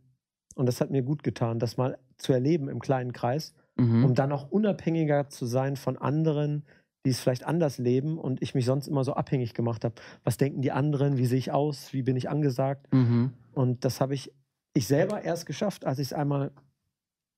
und 0.54 0.66
das 0.66 0.80
hat 0.80 0.90
mir 0.90 1.02
gut 1.02 1.22
getan, 1.22 1.58
das 1.58 1.76
mal 1.76 1.98
zu 2.16 2.32
erleben 2.32 2.68
im 2.68 2.80
kleinen 2.80 3.12
Kreis, 3.12 3.54
Mhm. 3.76 4.04
um 4.04 4.14
dann 4.14 4.32
auch 4.32 4.50
unabhängiger 4.50 5.28
zu 5.28 5.46
sein 5.46 5.76
von 5.76 5.96
anderen, 5.96 6.64
die 7.06 7.10
es 7.10 7.20
vielleicht 7.20 7.44
anders 7.46 7.78
leben 7.78 8.18
und 8.18 8.42
ich 8.42 8.54
mich 8.56 8.64
sonst 8.66 8.88
immer 8.88 9.04
so 9.04 9.12
abhängig 9.14 9.54
gemacht 9.54 9.84
habe. 9.84 9.94
Was 10.24 10.36
denken 10.36 10.62
die 10.62 10.72
anderen? 10.72 11.16
Wie 11.16 11.26
sehe 11.26 11.38
ich 11.38 11.52
aus? 11.52 11.92
Wie 11.92 12.02
bin 12.02 12.16
ich 12.16 12.28
angesagt? 12.28 12.92
Mhm. 12.92 13.32
Und 13.52 13.84
das 13.84 14.00
habe 14.00 14.14
ich, 14.14 14.32
ich 14.74 14.86
selber 14.86 15.22
erst 15.22 15.46
geschafft, 15.46 15.84
als 15.84 15.98
ich 15.98 16.08
es 16.08 16.12
einmal 16.12 16.52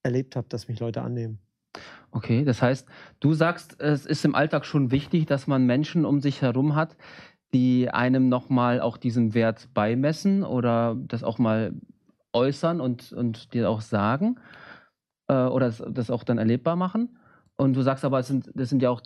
erlebt 0.02 0.36
habe, 0.36 0.48
dass 0.48 0.68
mich 0.68 0.80
Leute 0.80 1.02
annehmen. 1.02 1.38
Okay, 2.10 2.44
das 2.44 2.60
heißt, 2.60 2.88
du 3.20 3.34
sagst, 3.34 3.80
es 3.80 4.04
ist 4.04 4.24
im 4.24 4.34
Alltag 4.34 4.64
schon 4.64 4.90
wichtig, 4.90 5.26
dass 5.26 5.46
man 5.46 5.66
Menschen 5.66 6.04
um 6.04 6.20
sich 6.20 6.42
herum 6.42 6.74
hat, 6.74 6.96
die 7.54 7.88
einem 7.90 8.28
nochmal 8.28 8.80
auch 8.80 8.96
diesen 8.96 9.34
Wert 9.34 9.72
beimessen 9.74 10.42
oder 10.42 10.96
das 10.96 11.22
auch 11.22 11.38
mal 11.38 11.74
äußern 12.32 12.80
und, 12.80 13.12
und 13.12 13.54
dir 13.54 13.68
auch 13.68 13.80
sagen 13.80 14.36
äh, 15.28 15.34
oder 15.34 15.66
das, 15.66 15.82
das 15.88 16.10
auch 16.10 16.24
dann 16.24 16.38
erlebbar 16.38 16.76
machen. 16.76 17.16
Und 17.56 17.74
du 17.74 17.82
sagst 17.82 18.04
aber, 18.04 18.20
es 18.20 18.28
sind, 18.28 18.50
das 18.54 18.68
sind 18.68 18.82
ja 18.82 18.90
auch, 18.90 19.02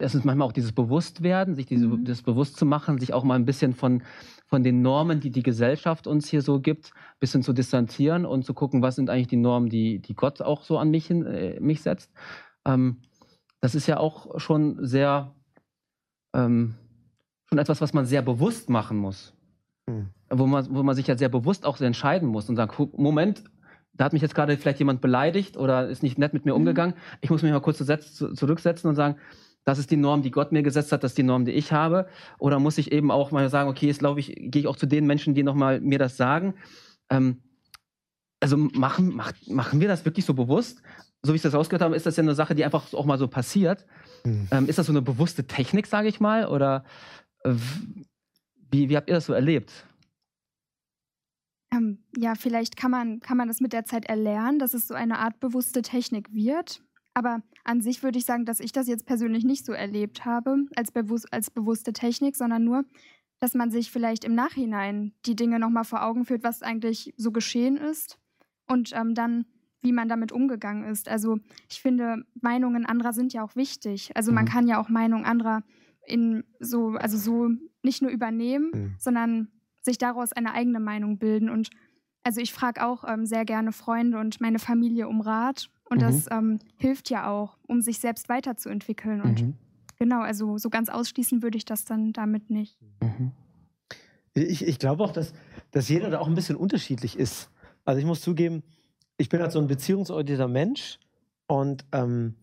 es 0.00 0.14
ist 0.14 0.24
manchmal 0.24 0.48
auch 0.48 0.52
dieses 0.52 0.72
Bewusstwerden, 0.72 1.54
sich 1.54 1.66
diese, 1.66 1.86
Mhm. 1.86 2.04
das 2.04 2.22
bewusst 2.22 2.56
zu 2.56 2.66
machen, 2.66 2.98
sich 2.98 3.12
auch 3.12 3.22
mal 3.24 3.34
ein 3.34 3.44
bisschen 3.44 3.74
von, 3.74 4.02
von 4.46 4.62
den 4.62 4.82
Normen, 4.82 5.20
die 5.20 5.30
die 5.30 5.42
Gesellschaft 5.42 6.06
uns 6.06 6.28
hier 6.28 6.42
so 6.42 6.60
gibt, 6.60 6.92
ein 6.94 7.18
bisschen 7.20 7.42
zu 7.42 7.52
distanzieren 7.52 8.24
und 8.26 8.44
zu 8.44 8.54
gucken, 8.54 8.82
was 8.82 8.96
sind 8.96 9.10
eigentlich 9.10 9.28
die 9.28 9.36
Normen, 9.36 9.68
die, 9.68 10.00
die 10.00 10.14
Gott 10.14 10.40
auch 10.42 10.62
so 10.64 10.78
an 10.78 10.90
mich, 10.90 11.06
hin, 11.06 11.24
äh, 11.26 11.60
mich 11.60 11.82
setzt. 11.82 12.10
Ähm, 12.66 12.96
das 13.60 13.74
ist 13.74 13.86
ja 13.86 13.98
auch 13.98 14.38
schon 14.40 14.84
sehr, 14.84 15.34
ähm, 16.34 16.74
schon 17.48 17.58
etwas, 17.58 17.80
was 17.80 17.92
man 17.92 18.06
sehr 18.06 18.22
bewusst 18.22 18.70
machen 18.70 18.96
muss. 18.96 19.34
Hm. 19.88 20.08
Wo, 20.30 20.46
man, 20.46 20.66
wo 20.74 20.82
man 20.82 20.94
sich 20.94 21.06
ja 21.06 21.16
sehr 21.18 21.28
bewusst 21.28 21.66
auch 21.66 21.80
entscheiden 21.80 22.28
muss 22.28 22.48
und 22.48 22.56
sagt, 22.56 22.78
"Hu- 22.78 22.90
Moment, 22.96 23.44
da 23.92 24.04
hat 24.06 24.12
mich 24.12 24.22
jetzt 24.22 24.34
gerade 24.34 24.56
vielleicht 24.56 24.78
jemand 24.78 25.00
beleidigt 25.00 25.56
oder 25.56 25.88
ist 25.88 26.02
nicht 26.02 26.16
nett 26.18 26.32
mit 26.32 26.44
mir 26.46 26.52
Mhm. 26.52 26.58
umgegangen. 26.60 26.94
Ich 27.20 27.28
muss 27.30 27.42
mich 27.42 27.52
mal 27.52 27.60
kurz 27.60 27.78
zu 27.78 27.84
setz- 27.84 28.14
zu, 28.14 28.32
zurücksetzen 28.32 28.88
und 28.88 28.96
sagen, 28.96 29.16
das 29.64 29.78
ist 29.78 29.90
die 29.90 29.96
Norm, 29.96 30.22
die 30.22 30.30
Gott 30.30 30.52
mir 30.52 30.62
gesetzt 30.62 30.92
hat, 30.92 31.04
das 31.04 31.12
ist 31.12 31.18
die 31.18 31.22
Norm, 31.22 31.44
die 31.44 31.52
ich 31.52 31.72
habe. 31.72 32.08
Oder 32.38 32.58
muss 32.58 32.78
ich 32.78 32.92
eben 32.92 33.10
auch 33.10 33.30
mal 33.30 33.48
sagen, 33.50 33.68
okay, 33.68 33.86
jetzt 33.86 33.98
glaube 33.98 34.20
ich, 34.20 34.34
gehe 34.36 34.62
ich 34.62 34.66
auch 34.66 34.76
zu 34.76 34.86
den 34.86 35.06
Menschen, 35.06 35.34
die 35.34 35.42
nochmal 35.42 35.80
mir 35.80 35.98
das 35.98 36.16
sagen. 36.16 36.54
Ähm, 37.10 37.42
also 38.40 38.56
machen, 38.56 39.14
macht, 39.14 39.48
machen 39.48 39.80
wir 39.80 39.88
das 39.88 40.04
wirklich 40.04 40.24
so 40.24 40.34
bewusst? 40.34 40.82
So 41.22 41.32
wie 41.32 41.36
ich 41.36 41.42
das 41.42 41.54
rausgehört 41.54 41.82
habe, 41.82 41.94
ist 41.94 42.06
das 42.06 42.16
ja 42.16 42.22
eine 42.22 42.34
Sache, 42.34 42.54
die 42.54 42.64
einfach 42.64 42.92
auch 42.94 43.04
mal 43.04 43.18
so 43.18 43.28
passiert. 43.28 43.86
Hm. 44.24 44.48
Ähm, 44.50 44.68
ist 44.68 44.78
das 44.78 44.86
so 44.86 44.92
eine 44.92 45.02
bewusste 45.02 45.46
Technik, 45.46 45.86
sage 45.86 46.08
ich 46.08 46.20
mal? 46.20 46.46
Oder 46.46 46.84
äh, 47.44 47.52
wie, 48.70 48.88
wie 48.88 48.96
habt 48.96 49.08
ihr 49.08 49.14
das 49.14 49.26
so 49.26 49.34
erlebt? 49.34 49.86
Ähm, 51.72 51.98
ja, 52.16 52.34
vielleicht 52.34 52.76
kann 52.76 52.90
man, 52.90 53.20
kann 53.20 53.36
man 53.36 53.48
das 53.48 53.60
mit 53.60 53.72
der 53.72 53.84
Zeit 53.84 54.06
erlernen, 54.06 54.58
dass 54.58 54.74
es 54.74 54.88
so 54.88 54.94
eine 54.94 55.18
Art 55.18 55.38
bewusste 55.38 55.82
Technik 55.82 56.32
wird. 56.32 56.82
Aber 57.14 57.42
an 57.64 57.80
sich 57.80 58.02
würde 58.02 58.18
ich 58.18 58.24
sagen, 58.24 58.44
dass 58.44 58.60
ich 58.60 58.72
das 58.72 58.86
jetzt 58.88 59.06
persönlich 59.06 59.44
nicht 59.44 59.64
so 59.66 59.72
erlebt 59.72 60.24
habe 60.24 60.56
als, 60.76 60.92
bewus 60.92 61.26
als 61.26 61.50
bewusste 61.50 61.92
Technik, 61.92 62.36
sondern 62.36 62.64
nur, 62.64 62.84
dass 63.40 63.54
man 63.54 63.70
sich 63.70 63.90
vielleicht 63.90 64.24
im 64.24 64.34
Nachhinein 64.34 65.12
die 65.26 65.34
Dinge 65.36 65.58
nochmal 65.58 65.84
vor 65.84 66.04
Augen 66.04 66.24
führt, 66.24 66.44
was 66.44 66.62
eigentlich 66.62 67.12
so 67.16 67.32
geschehen 67.32 67.76
ist 67.76 68.18
und 68.68 68.92
ähm, 68.94 69.14
dann, 69.14 69.46
wie 69.82 69.92
man 69.92 70.08
damit 70.08 70.30
umgegangen 70.30 70.84
ist. 70.84 71.08
Also 71.08 71.38
ich 71.70 71.80
finde, 71.80 72.24
Meinungen 72.40 72.86
anderer 72.86 73.12
sind 73.12 73.32
ja 73.32 73.42
auch 73.42 73.56
wichtig. 73.56 74.12
Also 74.14 74.30
man 74.30 74.44
Mhm. 74.44 74.48
kann 74.48 74.68
ja 74.68 74.78
auch 74.80 74.88
Meinungen 74.88 75.24
anderer 75.24 75.62
in 76.06 76.44
so, 76.60 76.90
also 76.90 77.16
so 77.16 77.48
nicht 77.82 78.02
nur 78.02 78.10
übernehmen, 78.10 78.70
Mhm. 78.72 78.94
sondern 78.98 79.48
sich 79.82 79.96
daraus 79.98 80.32
eine 80.32 80.52
eigene 80.52 80.80
Meinung 80.80 81.18
bilden. 81.18 81.48
Und 81.48 81.70
also 82.22 82.40
ich 82.40 82.52
frage 82.52 82.84
auch 82.86 83.04
ähm, 83.08 83.24
sehr 83.24 83.44
gerne 83.46 83.72
Freunde 83.72 84.18
und 84.18 84.40
meine 84.40 84.58
Familie 84.58 85.08
um 85.08 85.22
Rat. 85.22 85.70
Und 85.90 85.98
Mhm. 85.98 86.02
das 86.02 86.26
ähm, 86.30 86.58
hilft 86.76 87.10
ja 87.10 87.28
auch, 87.28 87.58
um 87.66 87.82
sich 87.82 87.98
selbst 87.98 88.28
weiterzuentwickeln. 88.28 89.20
Und 89.20 89.42
Mhm. 89.42 89.54
genau, 89.98 90.20
also 90.20 90.56
so 90.56 90.70
ganz 90.70 90.88
ausschließen 90.88 91.42
würde 91.42 91.58
ich 91.58 91.64
das 91.64 91.84
dann 91.84 92.12
damit 92.12 92.48
nicht. 92.48 92.78
Mhm. 93.00 93.32
Ich, 94.34 94.64
ich 94.66 94.78
glaube 94.78 95.02
auch, 95.04 95.12
dass, 95.12 95.34
dass 95.72 95.88
jeder 95.88 96.08
da 96.08 96.20
auch 96.20 96.28
ein 96.28 96.34
bisschen 96.34 96.56
unterschiedlich 96.56 97.18
ist. 97.18 97.50
Also 97.84 97.98
ich 97.98 98.06
muss 98.06 98.20
zugeben, 98.20 98.62
ich 99.18 99.28
bin 99.28 99.40
halt 99.40 99.50
so 99.52 99.58
ein 99.58 99.66
beziehungsorientierter 99.66 100.46
Mensch 100.48 101.00
und 101.48 101.84
ähm, 101.92 102.36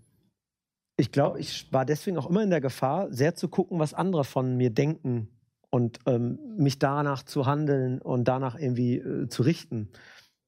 ich 0.98 1.12
glaube, 1.12 1.40
ich 1.40 1.72
war 1.72 1.86
deswegen 1.86 2.18
auch 2.18 2.30
immer 2.30 2.44
in 2.44 2.50
der 2.50 2.60
Gefahr, 2.60 3.12
sehr 3.14 3.36
zu 3.36 3.48
gucken, 3.48 3.80
was 3.80 3.94
andere 3.94 4.26
von 4.26 4.58
mir 4.58 4.72
denken 4.72 5.30
und 5.70 6.00
ähm, 6.06 6.40
mich 6.58 6.80
danach 6.80 7.24
zu 7.24 7.46
handeln 7.46 8.02
und 8.02 8.26
danach 8.28 8.60
irgendwie 8.60 8.98
äh, 8.98 9.30
zu 9.30 9.44
richten. 9.44 9.90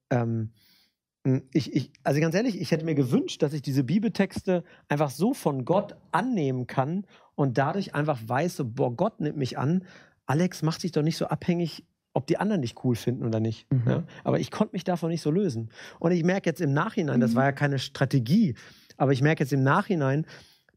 Ähm, 0.09 0.51
ich, 1.53 1.73
ich, 1.73 1.91
also 2.03 2.19
ganz 2.21 2.35
ehrlich, 2.35 2.59
ich 2.59 2.71
hätte 2.71 2.85
mir 2.85 2.95
gewünscht, 2.95 3.41
dass 3.41 3.53
ich 3.53 3.61
diese 3.61 3.83
Bibeltexte 3.83 4.63
einfach 4.87 5.09
so 5.09 5.33
von 5.33 5.65
Gott 5.65 5.95
annehmen 6.11 6.67
kann 6.67 7.05
und 7.35 7.57
dadurch 7.57 7.95
einfach 7.95 8.19
weiß, 8.25 8.57
so, 8.57 8.65
boah, 8.65 8.95
Gott 8.95 9.19
nimmt 9.19 9.37
mich 9.37 9.57
an. 9.57 9.83
Alex 10.25 10.61
macht 10.61 10.81
sich 10.81 10.91
doch 10.91 11.01
nicht 11.01 11.17
so 11.17 11.25
abhängig, 11.27 11.83
ob 12.13 12.27
die 12.27 12.37
anderen 12.37 12.61
dich 12.61 12.75
cool 12.83 12.95
finden 12.95 13.25
oder 13.25 13.39
nicht. 13.39 13.71
Mhm. 13.71 13.83
Ja? 13.85 14.03
Aber 14.23 14.39
ich 14.39 14.51
konnte 14.51 14.73
mich 14.73 14.83
davon 14.83 15.09
nicht 15.09 15.21
so 15.21 15.31
lösen. 15.31 15.69
Und 15.99 16.11
ich 16.11 16.23
merke 16.23 16.49
jetzt 16.49 16.61
im 16.61 16.73
Nachhinein, 16.73 17.19
das 17.19 17.31
Mhm. 17.31 17.35
war 17.35 17.43
ja 17.45 17.51
keine 17.51 17.79
Strategie, 17.79 18.55
aber 18.97 19.11
ich 19.11 19.21
merke 19.21 19.43
jetzt 19.43 19.53
im 19.53 19.63
Nachhinein, 19.63 20.25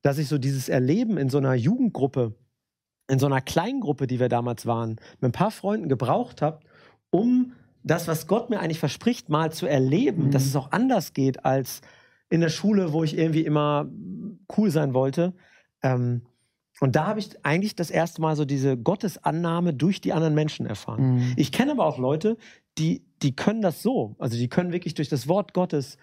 dass 0.02 0.18
ich 0.18 0.28
so 0.28 0.38
dieses 0.38 0.68
Erleben 0.68 1.16
in 1.16 1.28
so 1.30 1.38
einer 1.38 1.54
Jugendgruppe, 1.54 2.34
in 3.08 3.18
so 3.18 3.26
einer 3.26 3.40
Kleingruppe, 3.40 4.06
die 4.06 4.20
wir 4.20 4.28
damals 4.28 4.66
waren, 4.66 4.96
mit 5.20 5.30
ein 5.30 5.32
paar 5.32 5.50
Freunden 5.50 5.88
gebraucht 5.88 6.42
habe, 6.42 6.60
um 7.10 7.52
das, 7.84 8.08
was 8.08 8.26
Gott 8.26 8.50
mir 8.50 8.60
eigentlich 8.60 8.78
verspricht, 8.78 9.28
mal 9.28 9.52
zu 9.52 9.66
erleben, 9.66 10.26
Mhm. 10.26 10.30
dass 10.30 10.44
es 10.46 10.56
auch 10.56 10.72
anders 10.72 11.12
geht 11.12 11.44
als 11.44 11.80
in 12.30 12.40
der 12.40 12.48
Schule, 12.48 12.92
wo 12.92 13.04
ich 13.04 13.16
irgendwie 13.16 13.44
immer 13.44 13.86
cool 14.56 14.70
sein 14.70 14.94
wollte. 14.94 15.34
Ähm, 15.82 16.22
und 16.80 16.96
da 16.96 17.06
habe 17.06 17.20
ich 17.20 17.44
eigentlich 17.44 17.76
das 17.76 17.90
erste 17.90 18.20
Mal 18.22 18.34
so 18.36 18.44
diese 18.44 18.76
Gottesannahme 18.76 19.74
durch 19.74 20.00
die 20.00 20.12
anderen 20.12 20.34
Menschen 20.34 20.66
erfahren. 20.66 21.16
Mhm. 21.16 21.32
Ich 21.36 21.52
kenne 21.52 21.72
aber 21.72 21.86
auch 21.86 21.98
Leute, 21.98 22.36
die, 22.78 23.04
die 23.22 23.36
können 23.36 23.62
das 23.62 23.82
so. 23.82 24.16
Also 24.18 24.36
die 24.36 24.48
können 24.48 24.72
wirklich 24.72 24.94
durch 24.94 25.08
das 25.08 25.28
Wort 25.28 25.52
Gottes 25.54 25.96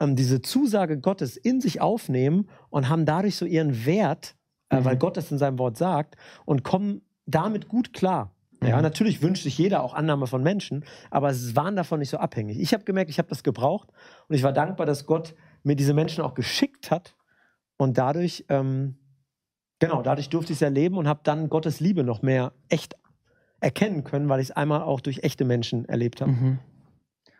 ähm, 0.00 0.16
diese 0.16 0.40
Zusage 0.42 0.98
Gottes 0.98 1.36
in 1.36 1.60
sich 1.60 1.80
aufnehmen 1.80 2.48
und 2.70 2.88
haben 2.88 3.04
dadurch 3.06 3.36
so 3.36 3.44
ihren 3.46 3.84
Wert, 3.86 4.34
äh, 4.68 4.80
Mhm. 4.80 4.84
weil 4.84 4.96
Gott 4.96 5.16
das 5.16 5.30
in 5.32 5.38
seinem 5.38 5.58
Wort 5.58 5.76
sagt, 5.76 6.16
und 6.44 6.62
kommen 6.62 7.02
damit 7.26 7.68
gut 7.68 7.92
klar. 7.92 8.34
Ja, 8.62 8.76
Mhm. 8.76 8.82
natürlich 8.82 9.22
wünscht 9.22 9.42
sich 9.44 9.56
jeder 9.56 9.82
auch 9.82 9.94
Annahme 9.94 10.26
von 10.26 10.42
Menschen, 10.42 10.84
aber 11.10 11.30
es 11.30 11.56
waren 11.56 11.76
davon 11.76 12.00
nicht 12.00 12.10
so 12.10 12.18
abhängig. 12.18 12.60
Ich 12.60 12.74
habe 12.74 12.84
gemerkt, 12.84 13.10
ich 13.10 13.18
habe 13.18 13.28
das 13.28 13.42
gebraucht 13.42 13.88
und 14.28 14.36
ich 14.36 14.42
war 14.42 14.52
dankbar, 14.52 14.84
dass 14.86 15.06
Gott 15.06 15.34
mir 15.62 15.76
diese 15.76 15.94
Menschen 15.94 16.22
auch 16.22 16.34
geschickt 16.34 16.90
hat 16.90 17.16
und 17.78 17.96
dadurch, 17.96 18.44
ähm, 18.48 18.96
genau, 19.78 20.02
dadurch 20.02 20.28
durfte 20.28 20.52
ich 20.52 20.58
es 20.58 20.62
erleben 20.62 20.98
und 20.98 21.08
habe 21.08 21.20
dann 21.22 21.48
Gottes 21.48 21.80
Liebe 21.80 22.04
noch 22.04 22.20
mehr 22.20 22.52
echt 22.68 22.96
erkennen 23.60 24.04
können, 24.04 24.28
weil 24.28 24.40
ich 24.40 24.50
es 24.50 24.56
einmal 24.56 24.82
auch 24.82 25.00
durch 25.00 25.22
echte 25.22 25.44
Menschen 25.46 25.86
erlebt 25.86 26.20
habe. 26.20 26.32
Mhm. 26.32 26.58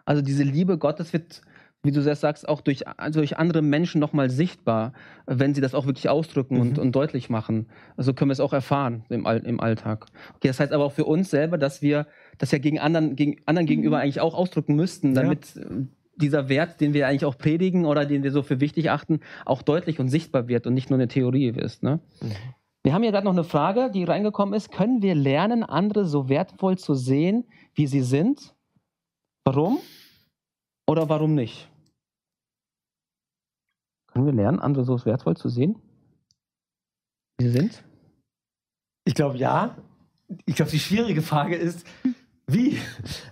Also 0.07 0.23
diese 0.23 0.43
Liebe 0.43 0.79
Gottes 0.79 1.13
wird, 1.13 1.43
wie 1.83 1.93
du 1.93 2.03
selbst 2.03 2.21
sagst, 2.21 2.47
auch 2.49 2.61
durch, 2.61 2.85
durch 3.13 3.39
andere 3.39 3.63
Menschen 3.63 4.01
nochmal 4.01 4.29
sichtbar, 4.29 4.93
wenn 5.27 5.55
sie 5.55 5.61
das 5.63 5.75
auch 5.75 5.87
wirklich 5.87 6.09
ausdrücken 6.11 6.61
und, 6.61 6.77
Mhm. 6.77 6.83
und 6.83 6.93
deutlich 6.97 7.31
machen. 7.31 7.69
Also 7.97 8.13
können 8.13 8.29
wir 8.29 8.35
es 8.35 8.41
auch 8.41 8.53
erfahren 8.53 9.05
im, 9.09 9.27
All, 9.27 9.39
im 9.39 9.61
Alltag. 9.61 10.07
Okay, 10.37 10.49
das 10.49 10.61
heißt 10.61 10.73
aber 10.73 10.85
auch 10.85 10.93
für 10.93 11.07
uns 11.07 11.31
selber, 11.31 11.57
dass 11.57 11.81
wir 11.81 12.07
das 12.39 12.51
ja 12.51 12.59
gegen 12.59 12.79
anderen, 12.79 13.17
gegen 13.17 13.37
anderen 13.47 13.67
gegenüber 13.67 13.97
Mhm. 13.97 14.03
eigentlich 14.03 14.21
auch 14.21 14.35
ausdrücken 14.35 14.75
müssten, 14.77 15.15
Ja. 15.15 15.23
damit 15.23 15.57
äh, 15.57 15.87
dieser 16.17 16.51
Wert, 16.51 16.83
den 16.83 16.93
wir 16.93 17.09
eigentlich 17.09 17.25
auch 17.25 17.39
predigen 17.39 17.87
oder 17.87 18.05
den 18.05 18.23
wir 18.23 18.31
so 18.31 18.43
für 18.43 18.61
wichtig 18.61 18.91
achten, 18.91 19.21
auch 19.47 19.63
deutlich 19.63 19.99
und 20.01 20.09
sichtbar 20.11 20.49
wird 20.49 20.67
und 20.67 20.75
nicht 20.75 20.91
nur 20.91 20.99
eine 20.99 21.09
Theorie 21.09 21.49
ist. 21.49 21.83
Ne? 21.83 22.01
Mhm. 22.21 22.33
Wir 22.83 22.93
haben 22.93 23.03
ja 23.05 23.11
gerade 23.11 23.25
noch 23.25 23.33
eine 23.33 23.45
Frage, 23.45 23.91
die 23.91 24.05
reingekommen 24.05 24.53
ist. 24.55 24.71
Können 24.71 25.01
wir 25.01 25.15
lernen, 25.15 25.63
andere 25.63 26.05
so 26.05 26.29
wertvoll 26.29 26.77
zu 26.77 26.95
sehen, 26.95 27.45
wie 27.75 27.87
sie 27.87 28.01
sind? 28.03 28.55
Warum? 29.45 29.79
Oder 30.87 31.09
warum 31.09 31.35
nicht? 31.35 31.70
Können 34.13 34.27
wir 34.27 34.33
lernen, 34.33 34.59
andere 34.59 34.85
so 34.85 35.05
wertvoll 35.05 35.37
zu 35.37 35.49
sehen, 35.49 35.77
wie 37.39 37.47
sie 37.47 37.53
sind? 37.53 37.85
Ich 39.05 39.15
glaube, 39.15 39.39
ja. 39.39 39.77
Ich 40.47 40.55
glaube, 40.57 40.71
die 40.71 40.79
schwierige 40.79 41.23
Frage 41.23 41.57
ist, 41.57 41.87
wie? 42.47 42.79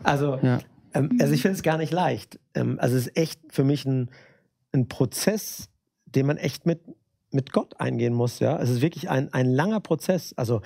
Also, 0.02 0.38
Ja. 0.42 0.60
ähm, 0.94 1.18
also 1.20 1.32
ich 1.32 1.42
finde 1.42 1.56
es 1.56 1.62
gar 1.62 1.78
nicht 1.78 1.92
leicht. 1.92 2.38
Ähm, 2.54 2.78
also 2.80 2.96
es 2.96 3.06
ist 3.08 3.16
echt 3.16 3.40
für 3.50 3.64
mich 3.64 3.84
ein, 3.84 4.10
ein 4.72 4.88
Prozess, 4.88 5.68
den 6.06 6.26
man 6.26 6.36
echt 6.36 6.66
mit, 6.66 6.80
mit 7.30 7.52
Gott 7.52 7.80
eingehen 7.80 8.14
muss. 8.14 8.38
Ja? 8.38 8.58
Es 8.58 8.70
ist 8.70 8.80
wirklich 8.80 9.10
ein, 9.10 9.32
ein 9.32 9.46
langer 9.46 9.80
Prozess. 9.80 10.32
Also, 10.36 10.62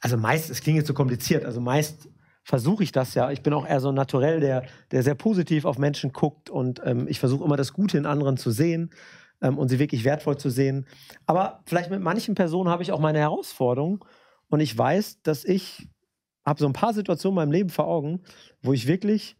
also 0.00 0.16
meist, 0.16 0.50
es 0.50 0.60
klingt 0.60 0.78
jetzt 0.78 0.88
so 0.88 0.94
kompliziert, 0.94 1.44
also 1.44 1.60
meist 1.60 2.08
versuche 2.42 2.82
ich 2.82 2.92
das 2.92 3.14
ja. 3.14 3.30
Ich 3.30 3.42
bin 3.42 3.54
auch 3.54 3.66
eher 3.66 3.80
so 3.80 3.90
naturell, 3.90 4.40
der, 4.40 4.64
der 4.90 5.02
sehr 5.02 5.14
positiv 5.14 5.64
auf 5.64 5.78
Menschen 5.78 6.12
guckt 6.12 6.50
und 6.50 6.82
ähm, 6.84 7.06
ich 7.08 7.18
versuche 7.18 7.42
immer 7.44 7.56
das 7.56 7.72
Gute 7.72 7.96
in 7.96 8.04
anderen 8.04 8.36
zu 8.36 8.50
sehen 8.50 8.90
ähm, 9.44 9.58
und 9.58 9.68
sie 9.68 9.78
wirklich 9.78 10.04
wertvoll 10.04 10.38
zu 10.38 10.50
sehen. 10.50 10.86
Aber 11.26 11.60
vielleicht 11.66 11.90
mit 11.90 12.00
manchen 12.00 12.34
Personen 12.34 12.68
habe 12.70 12.82
ich 12.82 12.90
auch 12.90 12.98
meine 12.98 13.18
Herausforderungen 13.20 14.00
und 14.48 14.60
ich 14.60 14.76
weiß, 14.76 15.22
dass 15.22 15.44
ich 15.44 15.88
habe 16.44 16.60
so 16.60 16.66
ein 16.66 16.72
paar 16.72 16.92
Situationen 16.94 17.34
in 17.34 17.42
meinem 17.44 17.52
Leben 17.52 17.70
vor 17.70 17.86
Augen, 17.86 18.22
wo 18.62 18.72
ich 18.72 18.86
wirklich 18.86 19.36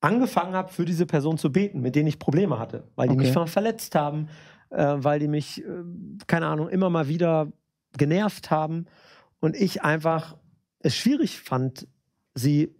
angefangen 0.00 0.54
habe, 0.54 0.72
für 0.72 0.84
diese 0.84 1.06
Person 1.06 1.38
zu 1.38 1.50
beten, 1.52 1.80
mit 1.80 1.96
denen 1.96 2.06
ich 2.08 2.18
Probleme 2.18 2.58
hatte, 2.58 2.84
weil 2.96 3.08
die 3.08 3.14
Okay. 3.14 3.32
mich 3.36 3.50
verletzt 3.50 3.94
haben, 3.94 4.28
äh, 4.70 4.94
weil 4.98 5.18
die 5.18 5.28
mich, 5.28 5.64
äh, 5.64 5.82
keine 6.26 6.46
Ahnung, 6.46 6.68
immer 6.68 6.90
mal 6.90 7.08
wieder 7.08 7.52
genervt 7.96 8.50
haben 8.50 8.86
und 9.40 9.56
ich 9.56 9.82
einfach 9.82 10.36
es 10.80 10.94
schwierig 10.94 11.40
fand, 11.40 11.88
sie 12.34 12.74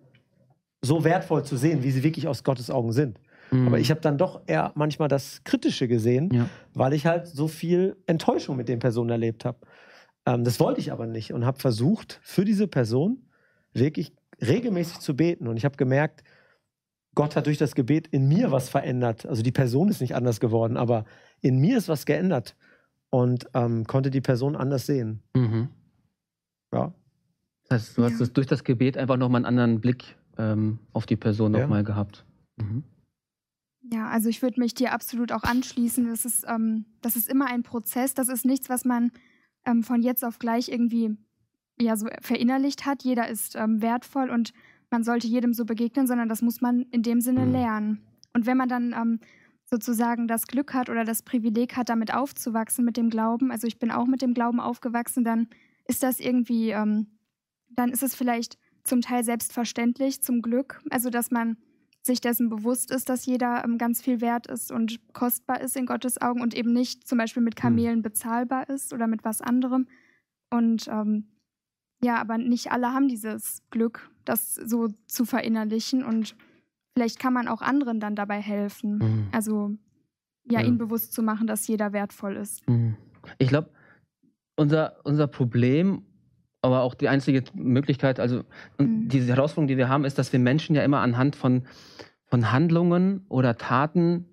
so 0.83 1.03
wertvoll 1.03 1.45
zu 1.45 1.57
sehen, 1.57 1.83
wie 1.83 1.91
sie 1.91 2.03
wirklich 2.05 2.29
aus 2.29 2.45
Gottes 2.45 2.71
Augen 2.71 2.93
sind. 2.93 3.19
Aber 3.53 3.79
ich 3.79 3.91
habe 3.91 4.01
dann 4.01 4.19
doch 4.19 4.43
eher 4.47 4.73
manchmal 4.75 5.09
das 5.09 5.43
Kritische 5.45 5.87
gesehen, 5.89 6.31
Ja. 6.33 6.49
weil 6.75 6.93
ich 6.93 7.07
halt 7.07 7.27
so 7.29 7.47
viel 7.49 7.97
Enttäuschung 8.07 8.57
mit 8.57 8.69
den 8.69 8.79
Personen 8.81 9.11
erlebt 9.11 9.45
habe. 9.45 9.59
Ähm, 10.27 10.43
das 10.45 10.59
wollte 10.59 10.81
ich 10.81 10.91
aber 10.93 11.07
nicht 11.07 11.33
und 11.33 11.47
habe 11.47 11.59
versucht, 11.59 12.21
für 12.25 12.45
diese 12.45 12.67
Person 12.67 13.29
wirklich 13.73 14.13
regelmäßig 14.41 14.99
zu 14.99 15.15
beten. 15.15 15.47
Und 15.47 15.57
ich 15.57 15.65
habe 15.65 15.77
gemerkt, 15.77 16.25
Gott 17.15 17.37
hat 17.37 17.47
durch 17.47 17.57
das 17.59 17.75
Gebet 17.75 18.09
in 18.09 18.27
mir 18.29 18.51
was 18.51 18.69
verändert. 18.69 19.25
Also 19.27 19.43
die 19.43 19.53
Person 19.53 19.89
ist 19.89 20.01
nicht 20.01 20.15
anders 20.15 20.41
geworden, 20.41 20.77
aber 20.77 21.05
in 21.41 21.59
mir 21.59 21.79
ist 21.79 21.89
was 21.89 22.05
geändert 22.05 22.57
und 23.11 23.47
ähm, 23.55 23.87
konnte 23.87 24.11
die 24.11 24.21
Person 24.21 24.57
anders 24.57 24.87
sehen. 24.87 25.23
Mhm. 25.35 25.69
Ja. 26.75 26.93
Das 27.69 27.83
heißt, 27.83 27.99
du 27.99 28.05
hast 28.05 28.21
Ja. 28.21 28.27
durch 28.27 28.47
das 28.47 28.65
Gebet 28.65 28.99
einfach 28.99 29.17
nochmal 29.17 29.39
einen 29.39 29.47
anderen 29.47 29.81
Blick 29.81 30.17
ähm, 30.37 30.81
auf 30.93 31.07
die 31.07 31.17
Person 31.17 31.55
Ja. 31.55 31.61
nochmal 31.61 31.85
gehabt. 31.85 32.27
Mhm. 32.57 32.83
Ja, 33.93 34.09
also 34.09 34.29
ich 34.29 34.43
würde 34.43 34.61
mich 34.61 34.75
dir 34.75 34.93
absolut 34.93 35.33
auch 35.33 35.45
anschließen. 35.45 36.07
Das 36.09 36.25
ist, 36.25 36.45
ähm, 36.49 36.87
das 37.03 37.17
ist 37.17 37.29
immer 37.29 37.47
ein 37.47 37.63
Prozess. 37.63 38.15
Das 38.15 38.29
ist 38.29 38.45
nichts, 38.45 38.69
was 38.69 38.85
man 38.85 39.13
ähm, 39.65 39.83
von 39.83 40.03
jetzt 40.03 40.25
auf 40.25 40.39
gleich 40.39 40.69
irgendwie 40.69 41.17
ja, 41.79 41.97
so 41.97 42.07
verinnerlicht 42.21 42.87
hat. 42.87 43.05
Jeder 43.05 43.29
ist 43.29 43.55
ähm, 43.55 43.83
wertvoll 43.83 44.31
und 44.31 44.53
man 44.91 45.05
sollte 45.05 45.27
jedem 45.27 45.53
so 45.53 45.65
begegnen, 45.65 46.07
sondern 46.07 46.29
das 46.29 46.43
muss 46.43 46.61
man 46.61 46.83
in 46.91 47.03
dem 47.03 47.21
Sinne 47.21 47.47
Mhm. 47.47 47.53
lernen. 47.53 48.01
Und 48.33 48.47
wenn 48.47 48.57
man 48.57 48.69
dann 48.69 48.93
ähm, 48.93 49.21
sozusagen 49.65 50.29
das 50.29 50.47
Glück 50.47 50.75
hat 50.75 50.89
oder 50.89 51.05
das 51.05 51.23
Privileg 51.23 51.77
hat, 51.77 51.89
damit 51.89 52.15
aufzuwachsen 52.15 52.85
mit 52.85 52.97
dem 52.97 53.11
Glauben, 53.11 53.51
also 53.51 53.67
ich 53.67 53.79
bin 53.79 53.91
auch 53.91 54.07
mit 54.07 54.23
dem 54.23 54.35
Glauben 54.35 54.61
aufgewachsen, 54.61 55.25
dann 55.25 55.49
ist 55.87 56.03
das 56.03 56.21
irgendwie, 56.21 56.71
ähm, 56.71 57.19
dann 57.71 57.91
ist 57.91 58.03
es 58.03 58.15
vielleicht 58.15 58.59
zum 58.85 59.01
Teil 59.01 59.25
selbstverständlich, 59.25 60.23
zum 60.23 60.43
Glück, 60.43 60.81
also 60.91 61.11
dass 61.11 61.31
man 61.31 61.57
sich 62.07 62.21
dessen 62.21 62.49
bewusst 62.49 62.91
ist, 62.91 63.09
dass 63.09 63.27
jeder 63.27 63.65
ähm, 63.65 63.79
ganz 63.79 64.01
viel 64.01 64.21
wert 64.21 64.47
ist 64.47 64.73
und 64.73 65.01
kostbar 65.13 65.61
ist 65.61 65.77
in 65.77 65.87
Gottes 65.87 66.21
Augen 66.21 66.41
und 66.41 66.55
eben 66.55 66.73
nicht 66.73 67.07
zum 67.07 67.19
Beispiel 67.19 67.43
mit 67.43 67.57
Kamelen 67.57 68.03
bezahlbar 68.03 68.69
ist 68.69 68.93
oder 68.93 69.07
mit 69.07 69.25
was 69.25 69.43
anderem. 69.43 69.89
Und 70.51 70.89
ähm, 70.89 71.27
ja, 72.03 72.17
aber 72.19 72.39
nicht 72.39 72.71
alle 72.73 72.93
haben 72.93 73.09
dieses 73.09 73.63
Glück, 73.71 74.11
das 74.25 74.55
so 74.55 74.89
zu 75.07 75.25
verinnerlichen 75.25 76.05
und 76.05 76.37
vielleicht 76.97 77.19
kann 77.19 77.33
man 77.33 77.49
auch 77.49 77.63
anderen 77.63 78.01
dann 78.01 78.17
dabei 78.17 78.41
helfen. 78.41 78.99
Mhm. 78.99 79.29
Also 79.33 79.73
ja, 80.49 80.61
Ja. 80.61 80.67
ihnen 80.67 80.79
bewusst 80.79 81.13
zu 81.13 81.23
machen, 81.23 81.47
dass 81.47 81.67
jeder 81.67 81.93
wertvoll 81.93 82.37
ist. 82.37 82.67
Mhm. 82.69 82.97
Ich 83.39 83.49
glaube, 83.49 83.71
unser, 84.57 84.97
unser 85.05 85.27
Problem, 85.27 86.06
aber 86.67 86.83
auch 86.83 86.95
die 86.95 87.09
einzige 87.09 87.43
Möglichkeit, 87.55 88.21
also 88.21 88.43
Mhm. 88.79 89.09
diese 89.09 89.35
Herausforderung, 89.35 89.69
die 89.69 89.77
wir 89.77 89.89
haben, 89.89 90.05
ist, 90.05 90.19
dass 90.19 90.33
wir 90.33 90.41
Menschen 90.41 90.77
ja 90.77 90.83
immer 90.83 91.01
anhand 91.01 91.37
von, 91.37 91.63
von 92.27 92.53
Handlungen 92.53 93.25
oder 93.29 93.57
Taten 93.57 94.27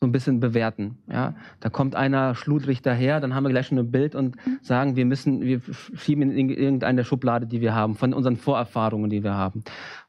so 0.00 0.06
ein 0.06 0.12
bisschen 0.12 0.40
bewerten. 0.40 0.98
Ja? 1.10 1.34
Da 1.60 1.70
kommt 1.70 1.94
einer 1.94 2.34
schludrig 2.34 2.82
daher, 2.82 3.20
dann 3.20 3.34
haben 3.34 3.44
wir 3.44 3.50
gleich 3.50 3.68
schon 3.68 3.78
ein 3.78 3.90
Bild 3.90 4.14
und 4.14 4.36
Mhm. 4.36 4.58
sagen, 4.60 4.96
wir 4.96 5.04
müssen, 5.06 5.40
wir 5.42 5.60
schieben 5.94 6.30
in 6.30 6.50
irgendeine 6.50 7.04
Schublade, 7.04 7.46
die 7.46 7.60
wir 7.60 7.74
haben, 7.74 7.94
von 7.94 8.12
unseren 8.12 8.36
Vorerfahrungen, 8.36 9.08
die 9.08 9.22
wir 9.22 9.34
haben. 9.34 9.62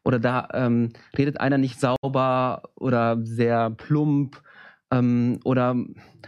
Oder 0.03 0.19
da 0.19 0.47
ähm, 0.53 0.89
redet 1.17 1.39
einer 1.39 1.57
nicht 1.57 1.79
sauber 1.79 2.63
oder 2.75 3.19
sehr 3.23 3.69
plump 3.69 4.41
ähm, 4.91 5.39
oder 5.43 5.75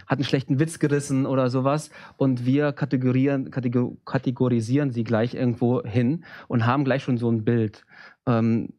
hat 0.08 0.20
einen 0.20 0.26
schlechten 0.26 0.60
Witz 0.60 0.80
gerissen 0.80 1.26
oder 1.26 1.50
sowas 1.50 1.89
und 2.17 2.46
wir 2.46 2.72
kategorieren, 2.72 3.52
kategor 3.52 3.93
kategorisieren 4.06 4.91
sie 4.91 5.04
gleich 5.04 5.34
irgendwo 5.34 5.84
hin 5.84 6.24
und 6.48 6.65
haben 6.65 6.86
gleich 6.86 7.04
schon 7.04 7.17
so 7.17 7.30
ein 7.30 7.43
Bild. 7.43 7.86
Ähm, 8.26 8.70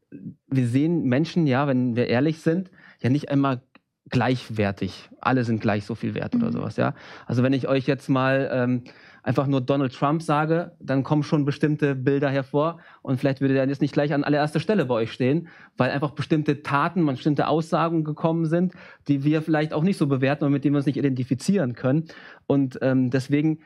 wir 0.47 0.67
sehen 0.67 1.05
Menschen, 1.05 1.47
ja, 1.47 1.67
wenn 1.67 1.97
wir 1.97 2.07
ehrlich 2.09 2.41
sind, 2.41 2.71
ja 3.01 3.11
nicht 3.11 3.31
einmal 3.31 3.63
gleichwertig. 4.11 5.11
Alle 5.21 5.45
sind 5.45 5.61
gleich 5.61 5.85
so 5.85 5.95
viel 5.95 6.15
wert 6.15 6.35
oder 6.35 6.47
Mhm. 6.49 6.53
sowas, 6.53 6.77
ja. 6.77 6.95
Also 7.27 7.43
wenn 7.43 7.53
ich 7.53 7.69
euch 7.69 7.87
jetzt 7.87 8.09
mal 8.09 8.49
ähm, 8.53 8.85
einfach 9.29 9.47
nur 9.47 9.61
Donald 9.61 9.93
Trump 9.93 10.23
sage, 10.23 10.73
dann 10.81 11.03
kommen 11.03 11.23
schon 11.23 11.45
bestimmte 11.45 11.95
Bilder 11.95 12.31
hervor 12.31 12.79
und 13.03 13.21
vielleicht 13.21 13.43
würde 13.43 13.53
der 13.53 13.69
jetzt 13.69 13.83
nicht 13.83 13.93
gleich 13.93 14.15
an 14.15 14.25
allererster 14.25 14.59
Stelle 14.59 14.87
bei 14.87 14.95
euch 14.95 15.13
stehen, 15.13 15.49
weil 15.77 15.91
einfach 15.91 16.13
bestimmte 16.13 16.63
Taten, 16.63 17.05
bestimmte 17.05 17.47
Aussagen 17.47 18.05
gekommen 18.05 18.47
sind, 18.47 18.73
die 19.07 19.25
wir 19.25 19.43
vielleicht 19.43 19.75
auch 19.75 19.83
nicht 19.83 19.99
so 19.99 20.07
bewerten 20.07 20.45
und 20.45 20.53
mit 20.53 20.65
denen 20.65 20.73
wir 20.75 20.79
uns 20.79 20.87
nicht 20.87 20.97
identifizieren 20.97 21.75
können. 21.75 22.07
Und 22.47 22.79
ähm, 22.81 23.11
deswegen 23.11 23.59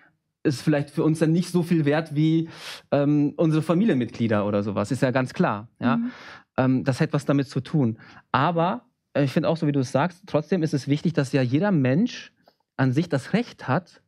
ist 0.42 0.62
vielleicht 0.62 0.90
für 0.90 1.04
uns 1.04 1.20
dann 1.20 1.30
nicht 1.30 1.50
so 1.50 1.62
viel 1.62 1.84
wert 1.84 2.16
wie 2.16 2.48
ähm, 2.90 3.32
unsere 3.36 3.62
Familienmitglieder 3.62 4.44
oder 4.44 4.64
sowas. 4.64 4.90
Ist 4.90 5.02
ja 5.02 5.12
ganz 5.12 5.32
klar. 5.32 5.68
Ja? 5.78 5.98
Mhm. 5.98 6.10
Ähm, 6.56 6.84
das 6.84 7.00
hat 7.00 7.12
was 7.12 7.24
damit 7.24 7.46
zu 7.46 7.60
tun. 7.60 8.00
Aber 8.32 8.86
äh, 9.14 9.22
ich 9.22 9.30
finde 9.30 9.48
auch, 9.48 9.56
so 9.56 9.68
wie 9.68 9.72
du 9.72 9.78
es 9.78 9.92
sagst, 9.92 10.24
trotzdem 10.26 10.64
ist 10.64 10.74
es 10.74 10.88
wichtig, 10.88 11.12
dass 11.12 11.30
ja 11.30 11.42
jeder 11.42 11.70
Mensch 11.70 12.32
an 12.76 12.90
sich 12.90 13.08
das 13.08 13.32
Recht 13.32 13.68
hat, 13.68 14.01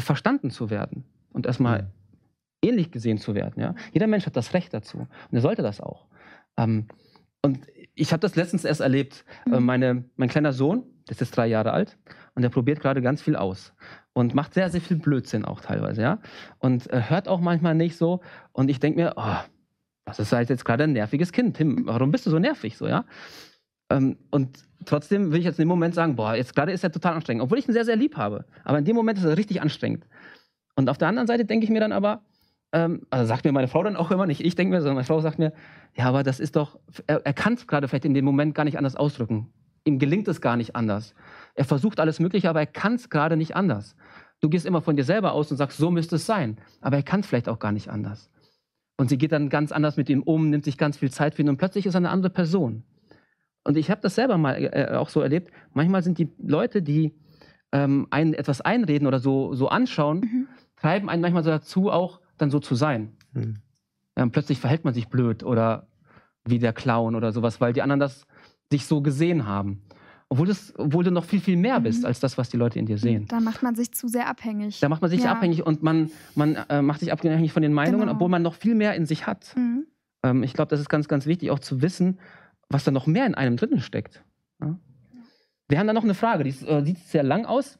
verstanden 0.00 0.50
zu 0.50 0.70
werden 0.70 1.04
und 1.32 1.46
erstmal 1.46 1.82
Mhm. 1.82 1.88
ähnlich 2.62 2.90
gesehen 2.90 3.18
zu 3.18 3.34
werden. 3.34 3.60
Ja? 3.60 3.74
Jeder 3.92 4.06
Mensch 4.06 4.26
hat 4.26 4.36
das 4.36 4.54
Recht 4.54 4.72
dazu 4.74 4.98
und 4.98 5.08
er 5.32 5.40
sollte 5.40 5.62
das 5.62 5.80
auch. 5.80 6.06
Ähm, 6.56 6.86
Und 7.42 7.60
ich 7.94 8.12
habe 8.12 8.20
das 8.20 8.34
letztens 8.34 8.64
erst 8.64 8.80
erlebt. 8.80 9.24
Äh, 9.46 9.60
Mhm. 9.60 9.64
meine, 9.66 10.04
mein 10.16 10.28
kleiner 10.28 10.52
Sohn, 10.52 10.82
der 11.06 11.12
ist 11.12 11.20
jetzt 11.20 11.36
drei 11.36 11.46
Jahre 11.46 11.72
alt 11.72 11.96
und 12.34 12.42
der 12.42 12.48
probiert 12.48 12.80
gerade 12.80 13.00
ganz 13.02 13.22
viel 13.22 13.36
aus 13.36 13.72
und 14.14 14.34
macht 14.34 14.54
sehr, 14.54 14.68
sehr 14.70 14.80
viel 14.80 14.96
Blödsinn 14.96 15.44
auch 15.44 15.60
teilweise, 15.60 16.02
ja. 16.02 16.18
Und 16.58 16.90
äh, 16.90 17.02
hört 17.08 17.28
auch 17.28 17.40
manchmal 17.40 17.74
nicht 17.76 17.96
so. 17.96 18.20
Und 18.52 18.68
ich 18.68 18.80
denke 18.80 19.00
mir, 19.00 19.12
oh, 19.16 19.36
das 20.06 20.18
ist 20.18 20.32
halt 20.32 20.48
jetzt 20.50 20.64
gerade 20.64 20.84
ein 20.84 20.92
nerviges 20.92 21.30
Kind. 21.30 21.56
Tim, 21.56 21.86
warum 21.86 22.10
bist 22.10 22.26
du 22.26 22.30
so 22.30 22.38
nervig, 22.40 22.76
so, 22.76 22.88
ja? 22.88 23.04
Ähm, 23.90 24.16
und 24.30 24.58
trotzdem 24.84 25.32
will 25.32 25.38
ich 25.38 25.44
jetzt 25.44 25.58
in 25.58 25.64
dem 25.64 25.68
Moment 25.68 25.94
sagen, 25.94 26.16
boah, 26.16 26.34
jetzt 26.34 26.54
gerade 26.54 26.72
ist 26.72 26.84
er 26.84 26.92
total 26.92 27.14
anstrengend, 27.14 27.42
obwohl 27.42 27.58
ich 27.58 27.68
ihn 27.68 27.72
sehr, 27.72 27.84
sehr 27.84 27.96
lieb 27.96 28.16
habe. 28.16 28.44
Aber 28.64 28.78
in 28.78 28.84
dem 28.84 28.96
Moment 28.96 29.18
ist 29.18 29.24
er 29.24 29.36
richtig 29.36 29.60
anstrengend. 29.60 30.06
Und 30.74 30.88
auf 30.88 30.98
der 30.98 31.08
anderen 31.08 31.26
Seite 31.26 31.44
denke 31.44 31.64
ich 31.64 31.70
mir 31.70 31.80
dann 31.80 31.92
aber, 31.92 32.22
ähm, 32.72 33.06
also 33.10 33.26
sagt 33.26 33.44
mir 33.44 33.52
meine 33.52 33.68
Frau 33.68 33.82
dann 33.82 33.96
auch 33.96 34.10
immer, 34.10 34.26
nicht 34.26 34.44
ich 34.44 34.54
denke 34.54 34.74
mir, 34.74 34.80
sondern 34.80 34.96
meine 34.96 35.06
Frau 35.06 35.20
sagt 35.20 35.38
mir, 35.38 35.52
ja, 35.94 36.06
aber 36.06 36.22
das 36.22 36.40
ist 36.40 36.56
doch, 36.56 36.78
er, 37.06 37.24
er 37.24 37.32
kann 37.32 37.54
es 37.54 37.66
gerade 37.66 37.88
vielleicht 37.88 38.04
in 38.04 38.14
dem 38.14 38.24
Moment 38.24 38.54
gar 38.54 38.64
nicht 38.64 38.78
anders 38.78 38.96
ausdrücken. 38.96 39.52
Ihm 39.84 39.98
gelingt 39.98 40.26
es 40.28 40.40
gar 40.40 40.56
nicht 40.56 40.74
anders. 40.74 41.14
Er 41.54 41.64
versucht 41.64 42.00
alles 42.00 42.18
Mögliche, 42.18 42.50
aber 42.50 42.60
er 42.60 42.66
kann 42.66 42.94
es 42.94 43.08
gerade 43.08 43.36
nicht 43.36 43.54
anders. 43.54 43.94
Du 44.40 44.50
gehst 44.50 44.66
immer 44.66 44.82
von 44.82 44.96
dir 44.96 45.04
selber 45.04 45.32
aus 45.32 45.50
und 45.50 45.56
sagst, 45.56 45.78
so 45.78 45.90
müsste 45.90 46.16
es 46.16 46.26
sein. 46.26 46.58
Aber 46.80 46.96
er 46.96 47.02
kann 47.02 47.20
es 47.20 47.26
vielleicht 47.26 47.48
auch 47.48 47.58
gar 47.58 47.72
nicht 47.72 47.88
anders. 47.88 48.30
Und 48.98 49.08
sie 49.08 49.18
geht 49.18 49.32
dann 49.32 49.48
ganz 49.48 49.72
anders 49.72 49.96
mit 49.96 50.08
ihm 50.08 50.22
um, 50.22 50.50
nimmt 50.50 50.64
sich 50.64 50.76
ganz 50.76 50.96
viel 50.96 51.10
Zeit 51.10 51.34
für 51.34 51.42
ihn 51.42 51.48
und 51.48 51.56
plötzlich 51.56 51.86
ist 51.86 51.94
er 51.94 51.98
eine 51.98 52.10
andere 52.10 52.30
Person. 52.30 52.82
Und 53.66 53.76
ich 53.76 53.90
habe 53.90 54.00
das 54.00 54.14
selber 54.14 54.38
mal 54.38 54.52
äh, 54.54 54.94
auch 54.94 55.08
so 55.08 55.20
erlebt. 55.20 55.50
Manchmal 55.74 56.02
sind 56.02 56.18
die 56.18 56.28
Leute, 56.38 56.82
die 56.82 57.12
ähm, 57.72 58.06
einen 58.10 58.32
etwas 58.34 58.60
einreden 58.60 59.06
oder 59.08 59.18
so, 59.18 59.54
so 59.54 59.68
anschauen, 59.68 60.20
Mhm. 60.20 60.48
treiben 60.76 61.08
einen 61.08 61.20
manchmal 61.22 61.42
so 61.42 61.50
dazu, 61.50 61.90
auch 61.90 62.20
dann 62.38 62.50
so 62.50 62.60
zu 62.60 62.74
sein. 62.74 63.12
Hm. 63.34 63.56
Ja, 64.16 64.22
und 64.22 64.30
plötzlich 64.30 64.58
verhält 64.60 64.84
man 64.84 64.94
sich 64.94 65.08
blöd 65.08 65.42
oder 65.42 65.88
wie 66.44 66.58
der 66.58 66.72
Clown 66.72 67.14
oder 67.16 67.32
sowas, 67.32 67.60
weil 67.60 67.72
die 67.72 67.82
anderen 67.82 68.00
das 68.00 68.26
sich 68.70 68.86
so 68.86 69.00
gesehen 69.02 69.46
haben. 69.46 69.82
Obwohl, 70.28 70.46
das, 70.46 70.74
obwohl 70.76 71.02
du 71.04 71.10
noch 71.10 71.24
viel, 71.24 71.40
viel 71.40 71.56
mehr 71.56 71.80
bist 71.80 72.00
Mhm. 72.00 72.06
als 72.06 72.20
das, 72.20 72.36
was 72.38 72.48
die 72.50 72.56
Leute 72.56 72.78
in 72.78 72.86
dir 72.86 72.98
sehen. 72.98 73.26
Da 73.28 73.40
macht 73.40 73.62
man 73.62 73.74
sich 73.74 73.92
zu 73.92 74.06
sehr 74.08 74.28
abhängig. 74.28 74.80
Da 74.80 74.88
macht 74.88 75.00
man 75.02 75.10
sich 75.10 75.22
Ja. 75.24 75.32
abhängig 75.32 75.64
und 75.66 75.82
man, 75.82 76.10
man 76.34 76.56
äh, 76.68 76.82
macht 76.82 77.00
sich 77.00 77.12
abhängig 77.12 77.52
von 77.52 77.62
den 77.62 77.72
Meinungen, 77.72 78.02
Genau. 78.02 78.12
obwohl 78.12 78.28
man 78.28 78.42
noch 78.42 78.54
viel 78.54 78.74
mehr 78.76 78.94
in 78.94 79.06
sich 79.06 79.26
hat. 79.26 79.54
Mhm. 79.56 79.86
Ähm, 80.24 80.42
ich 80.42 80.52
glaube, 80.54 80.68
das 80.68 80.80
ist 80.80 80.88
ganz, 80.88 81.08
ganz 81.08 81.26
wichtig, 81.26 81.50
auch 81.50 81.58
zu 81.60 81.80
wissen, 81.82 82.18
was 82.68 82.84
da 82.84 82.90
noch 82.90 83.06
mehr 83.06 83.26
in 83.26 83.34
einem 83.34 83.56
drinnen 83.56 83.80
steckt. 83.80 84.24
Ja? 84.60 84.78
Wir 85.68 85.78
haben 85.78 85.86
da 85.86 85.92
noch 85.92 86.04
eine 86.04 86.14
Frage, 86.14 86.44
die 86.44 86.50
äh, 86.66 86.84
sieht 86.84 86.98
sehr 86.98 87.22
lang 87.22 87.44
aus. 87.44 87.78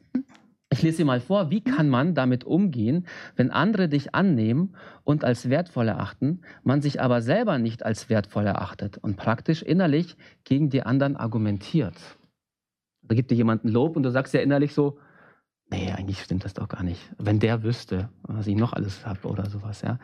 Ich 0.69 0.83
lese 0.83 0.99
sie 0.99 1.05
mal 1.05 1.21
vor. 1.21 1.51
Wie 1.51 1.61
kann 1.61 1.89
man 1.89 2.15
damit 2.15 2.45
umgehen, 2.45 3.07
wenn 3.37 3.51
andere 3.51 3.89
dich 3.89 4.15
annehmen 4.15 4.75
und 5.05 5.23
als 5.23 5.49
wertvoll 5.49 5.87
erachten, 5.87 6.41
man 6.65 6.83
sich 6.83 7.01
aber 7.01 7.23
selber 7.23 7.59
nicht 7.59 7.85
als 7.85 8.09
wertvoll 8.09 8.47
erachtet 8.47 8.99
und 8.99 9.17
praktisch 9.17 9.63
innerlich 9.63 10.17
gegen 10.43 10.69
die 10.69 10.83
anderen 10.83 11.17
argumentiert? 11.17 11.95
Da 13.03 13.15
gibt 13.15 13.31
dir 13.31 13.37
jemand 13.37 13.65
ein 13.65 13.69
Lob 13.69 13.97
und 13.97 14.03
du 14.03 14.11
sagst 14.11 14.35
ja 14.35 14.41
innerlich 14.41 14.75
so, 14.75 14.99
nee, 15.71 15.93
eigentlich 15.93 16.21
stimmt 16.21 16.45
das 16.45 16.55
doch 16.55 16.69
gar 16.69 16.83
nicht. 16.83 17.01
Wenn 17.17 17.39
der 17.39 17.63
wüsste, 17.63 18.09
was 18.23 18.49
ich 18.49 18.57
noch 18.57 18.73
alles 18.73 19.07
habe 19.07 19.29
oder 19.29 19.49
sowas, 19.49 19.83
ja. 19.83 20.01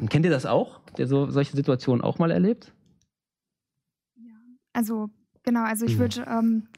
Und 0.00 0.08
kennt 0.08 0.24
ihr 0.24 0.30
das 0.30 0.46
auch? 0.46 0.80
Ihr 0.98 1.08
so, 1.08 1.28
solche 1.30 1.56
Situationen 1.56 2.02
auch 2.02 2.18
mal 2.18 2.30
erlebt? 2.30 2.72
Also, 4.72 5.10
genau, 5.42 5.62
also 5.62 5.86
ich 5.86 5.96
Mhm. 5.96 6.00
würde 6.00 6.26
ähm, 6.28 6.68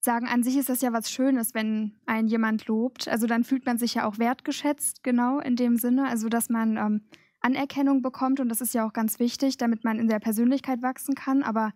sagen, 0.00 0.26
an 0.26 0.42
sich 0.42 0.56
ist 0.56 0.68
das 0.68 0.80
ja 0.82 0.92
was 0.92 1.10
Schönes, 1.10 1.54
wenn 1.54 1.92
ein 2.06 2.26
jemand 2.26 2.66
lobt. 2.66 3.08
Also 3.08 3.26
dann 3.26 3.44
fühlt 3.44 3.66
man 3.66 3.78
sich 3.78 3.94
ja 3.94 4.04
auch 4.06 4.18
wertgeschätzt, 4.18 5.02
genau 5.04 5.38
in 5.38 5.56
dem 5.56 5.76
Sinne. 5.76 6.08
Also, 6.08 6.28
dass 6.28 6.48
man 6.48 6.76
ähm, 6.76 7.02
Anerkennung 7.40 8.02
bekommt 8.02 8.40
und 8.40 8.48
das 8.48 8.60
ist 8.60 8.74
ja 8.74 8.86
auch 8.86 8.92
ganz 8.92 9.18
wichtig, 9.18 9.56
damit 9.58 9.84
man 9.84 9.98
in 9.98 10.08
der 10.08 10.20
Persönlichkeit 10.20 10.82
wachsen 10.82 11.14
kann. 11.14 11.42
Aber 11.42 11.72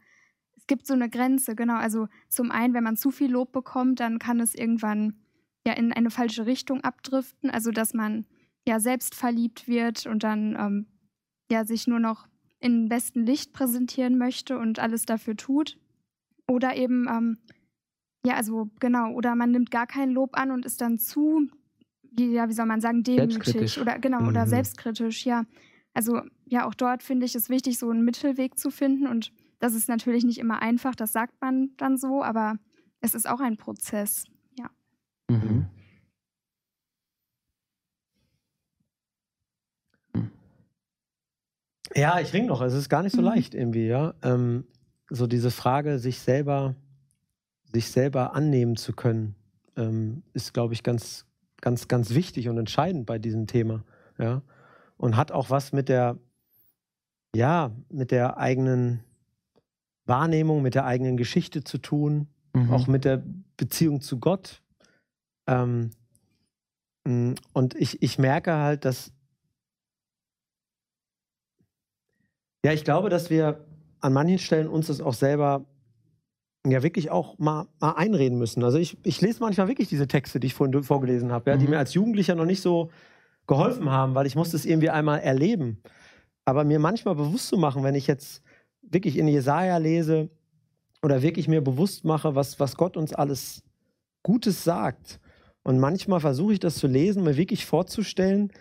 es 0.57 0.67
gibt 0.67 0.87
so 0.87 0.95
eine 0.95 1.09
Grenze, 1.11 1.55
genau. 1.55 1.77
Also 1.77 2.09
zum 2.29 2.51
einen, 2.51 2.75
wenn 2.75 2.85
man 2.85 2.97
zu 2.97 3.11
viel 3.11 3.31
Lob 3.31 3.53
bekommt, 3.53 4.01
dann 4.01 4.19
kann 4.19 4.41
es 4.41 4.55
irgendwann 4.55 5.15
ja 5.67 5.75
in 5.75 5.93
eine 5.93 6.11
falsche 6.11 6.47
Richtung 6.47 6.83
abdriften. 6.83 7.51
Also, 7.51 7.71
dass 7.71 7.95
man 7.95 8.27
ja 8.67 8.81
selbst 8.81 9.15
verliebt 9.15 9.69
wird 9.69 10.07
und 10.07 10.25
dann 10.25 10.57
ähm, 10.59 10.87
ja 11.51 11.65
sich 11.65 11.87
nur 11.87 12.01
noch 12.01 12.27
im 12.67 12.89
besten 12.89 13.25
Licht 13.25 13.53
präsentieren 13.53 14.19
möchte 14.19 14.59
und 14.59 14.79
alles 14.79 15.07
dafür 15.07 15.37
tut. 15.37 15.79
Oder 16.49 16.77
eben, 16.77 17.07
ähm, 17.09 17.39
ja, 18.25 18.35
also 18.35 18.69
genau, 18.81 19.13
oder 19.13 19.35
man 19.35 19.51
nimmt 19.53 19.71
gar 19.71 19.87
kein 19.87 20.11
Lob 20.11 20.37
an 20.37 20.51
und 20.51 20.67
ist 20.67 20.81
dann 20.81 20.99
zu, 20.99 21.49
wie, 22.11 22.33
ja, 22.33 22.49
wie 22.49 22.53
soll 22.53 22.67
man 22.67 22.81
sagen, 22.81 23.03
demütig. 23.03 23.81
Oder 23.81 23.99
genau, 23.99 24.27
oder 24.29 24.45
Mhm. 24.45 24.51
selbstkritisch, 24.51 25.25
ja. 25.27 25.45
Also 25.95 26.21
ja, 26.45 26.67
auch 26.67 26.75
dort 26.75 27.03
finde 27.03 27.27
ich 27.27 27.35
es 27.35 27.49
wichtig, 27.49 27.79
so 27.79 27.89
einen 27.91 28.05
Mittelweg 28.05 28.59
zu 28.59 28.71
finden. 28.71 29.07
Und 29.07 29.33
das 29.61 29.75
ist 29.75 29.89
natürlich 29.89 30.25
nicht 30.25 30.39
immer 30.39 30.61
einfach, 30.61 30.95
das 30.95 31.13
sagt 31.13 31.41
man 31.41 31.71
dann 31.77 31.97
so, 31.97 32.23
aber 32.23 32.59
es 33.01 33.15
ist 33.15 33.29
auch 33.29 33.41
ein 33.41 33.57
Prozess. 33.57 34.25
Ja. 34.59 34.71
Mhm. 35.31 35.67
Ja, 41.97 42.21
ich 42.21 42.33
ring 42.33 42.47
noch. 42.47 42.61
Es 42.61 42.75
ist 42.75 42.89
gar 42.89 43.03
nicht 43.03 43.15
so 43.15 43.23
Mhm. 43.23 43.27
leicht 43.29 43.55
irgendwie, 43.55 43.87
ja. 43.87 44.15
Ähm, 44.23 44.65
so 45.11 45.27
diese 45.27 45.51
Frage, 45.51 45.99
sich 45.99 46.19
selber, 46.19 46.75
sich 47.73 47.91
selber 47.91 48.35
annehmen 48.35 48.77
zu 48.77 48.93
können, 48.93 49.35
ähm, 49.77 50.23
ist, 50.35 50.53
glaube 50.53 50.75
ich, 50.75 50.83
ganz, 50.83 51.27
ganz, 51.61 51.89
ganz 51.89 52.11
wichtig 52.15 52.49
und 52.49 52.59
entscheidend 52.59 53.07
bei 53.07 53.19
diesem 53.19 53.47
Thema, 53.47 53.85
ja. 54.19 54.43
Und 54.99 55.17
hat 55.17 55.33
auch 55.33 55.51
was 55.51 55.73
mit 55.73 55.89
der, 55.89 56.19
ja, 57.35 57.71
mit 57.91 58.11
der 58.11 58.37
eigenen 58.39 59.01
Wahrnehmung, 60.07 60.63
mit 60.63 60.75
der 60.75 60.87
eigenen 60.87 61.17
Geschichte 61.17 61.65
zu 61.65 61.79
tun, 61.79 62.29
Mhm. 62.55 62.71
auch 62.73 62.87
mit 62.87 63.05
der 63.05 63.23
Beziehung 63.57 64.01
zu 64.01 64.19
Gott. 64.19 64.63
Ähm, 65.47 65.91
und 67.53 67.75
ich, 67.75 68.03
ich 68.03 68.19
merke 68.19 68.55
halt, 68.55 68.85
dass. 68.85 69.13
Ja, 72.67 72.73
ich 72.73 72.83
glaube, 72.83 73.11
dass 73.11 73.31
wir 73.31 73.65
an 74.01 74.13
manchen 74.13 74.41
Stellen 74.41 74.67
uns 74.67 74.89
das 74.89 75.01
auch 75.01 75.15
selber 75.15 75.65
ja 76.67 76.83
wirklich 76.83 77.13
auch 77.13 77.39
mal, 77.39 77.69
mal 77.79 77.93
einreden 77.93 78.39
müssen. 78.39 78.65
Also 78.65 78.77
ich, 78.77 78.99
ich 79.05 79.21
lese 79.21 79.39
manchmal 79.39 79.69
wirklich 79.69 79.87
diese 79.87 80.09
Texte, 80.09 80.41
die 80.41 80.49
ich 80.49 80.55
vorhin 80.55 80.83
vorgelesen 80.83 81.31
habe, 81.31 81.49
ja, 81.49 81.57
die 81.57 81.67
Mhm. 81.67 81.71
mir 81.71 81.79
als 81.79 81.95
Jugendlicher 81.95 82.35
noch 82.35 82.45
nicht 82.45 82.61
so 82.61 82.91
geholfen 83.47 83.89
haben, 83.91 84.17
weil 84.17 84.27
ich 84.27 84.35
musste 84.35 84.57
es 84.57 84.67
irgendwie 84.67 84.91
einmal 84.91 85.21
erleben. 85.21 85.81
Aber 86.45 86.65
mir 86.65 86.81
manchmal 86.81 87.15
bewusst 87.15 87.51
zu 87.51 87.57
machen, 87.57 87.85
wenn 87.85 87.95
ich 87.95 88.09
jetzt 88.09 88.43
wirklich 88.83 89.17
in 89.17 89.29
Jesaja 89.29 89.77
lese 89.77 90.29
oder 91.05 91.23
wirklich 91.23 91.47
mir 91.47 91.61
bewusst 91.61 92.05
mache, 92.05 92.35
was, 92.35 92.59
was 92.59 92.77
Gott 92.77 92.97
uns 92.97 93.13
alles 93.13 93.63
Gutes 94.25 94.65
sagt. 94.65 95.21
Und 95.63 95.79
manchmal 95.79 96.19
versuche 96.19 96.55
ich 96.55 96.59
das 96.59 96.79
zu 96.79 96.89
lesen, 96.89 97.23
mir 97.23 97.37
wirklich 97.37 97.65
vorzustellen, 97.65 98.53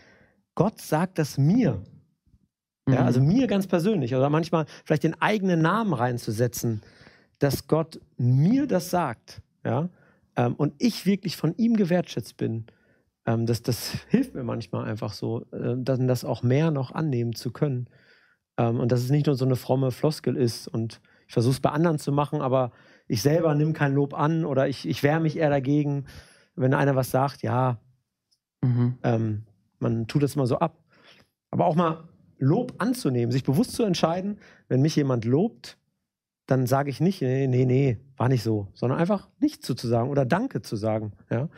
Gott 0.53 0.79
sagt 0.79 1.17
das 1.17 1.39
mir. 1.39 1.81
Ja, 2.87 3.01
Mhm. 3.01 3.05
also 3.07 3.21
mir 3.21 3.47
ganz 3.47 3.67
persönlich. 3.67 4.15
Oder 4.15 4.29
manchmal 4.29 4.65
vielleicht 4.83 5.03
den 5.03 5.19
eigenen 5.21 5.61
Namen 5.61 5.93
reinzusetzen, 5.93 6.81
dass 7.39 7.67
Gott 7.67 7.99
mir 8.17 8.67
das 8.67 8.89
sagt. 8.89 9.41
Ja, 9.63 9.89
ähm, 10.35 10.53
und 10.55 10.73
ich 10.77 11.05
wirklich 11.05 11.37
von 11.37 11.55
ihm 11.57 11.75
gewertschätzt 11.75 12.37
bin. 12.37 12.65
Ähm, 13.25 13.47
das, 13.47 13.63
das 13.63 13.91
hilft 14.09 14.35
mir 14.35 14.43
manchmal 14.43 14.85
einfach 14.85 15.13
so, 15.13 15.41
äh, 15.51 15.75
dann 15.77 16.07
das 16.07 16.23
auch 16.23 16.43
mehr 16.43 16.69
noch 16.69 16.91
annehmen 16.91 17.33
zu 17.33 17.51
können. 17.51 17.87
Ähm, 18.57 18.79
und 18.79 18.91
dass 18.91 19.01
es 19.01 19.09
nicht 19.09 19.25
nur 19.25 19.35
so 19.35 19.45
eine 19.45 19.55
fromme 19.55 19.89
Floskel 19.91 20.35
ist. 20.37 20.67
Und 20.67 21.01
ich 21.27 21.33
versuche 21.33 21.53
es 21.53 21.59
bei 21.59 21.71
anderen 21.71 21.97
zu 21.97 22.11
machen, 22.11 22.41
aber 22.41 22.71
ich 23.07 23.23
selber 23.23 23.55
nehme 23.55 23.73
kein 23.73 23.93
Lob 23.95 24.13
an 24.13 24.45
oder 24.45 24.67
ich, 24.67 24.87
ich 24.87 25.01
wehre 25.01 25.19
mich 25.19 25.37
eher 25.37 25.49
dagegen, 25.49 26.05
wenn 26.55 26.73
einer 26.75 26.95
was 26.95 27.09
sagt, 27.11 27.41
ja, 27.41 27.79
Mhm. 28.63 28.97
ähm, 29.03 29.43
man 29.79 30.07
tut 30.07 30.23
das 30.23 30.35
mal 30.35 30.45
so 30.47 30.57
ab. 30.59 30.77
Aber 31.51 31.65
auch 31.65 31.75
mal 31.75 32.07
Lob 32.37 32.75
anzunehmen, 32.79 33.31
sich 33.31 33.43
bewusst 33.43 33.73
zu 33.73 33.83
entscheiden, 33.83 34.39
wenn 34.67 34.81
mich 34.81 34.95
jemand 34.95 35.25
lobt, 35.25 35.77
dann 36.47 36.67
sage 36.67 36.89
ich 36.89 36.99
nicht, 36.99 37.21
nee, 37.21 37.47
nee, 37.47 37.65
nee, 37.65 37.97
war 38.17 38.29
nicht 38.29 38.43
so, 38.43 38.67
sondern 38.73 38.99
einfach 38.99 39.29
nichts 39.39 39.65
zu 39.65 39.87
sagen 39.87 40.09
oder 40.09 40.25
Danke 40.25 40.61
zu 40.61 40.75
sagen. 40.75 41.13
Ja? 41.29 41.49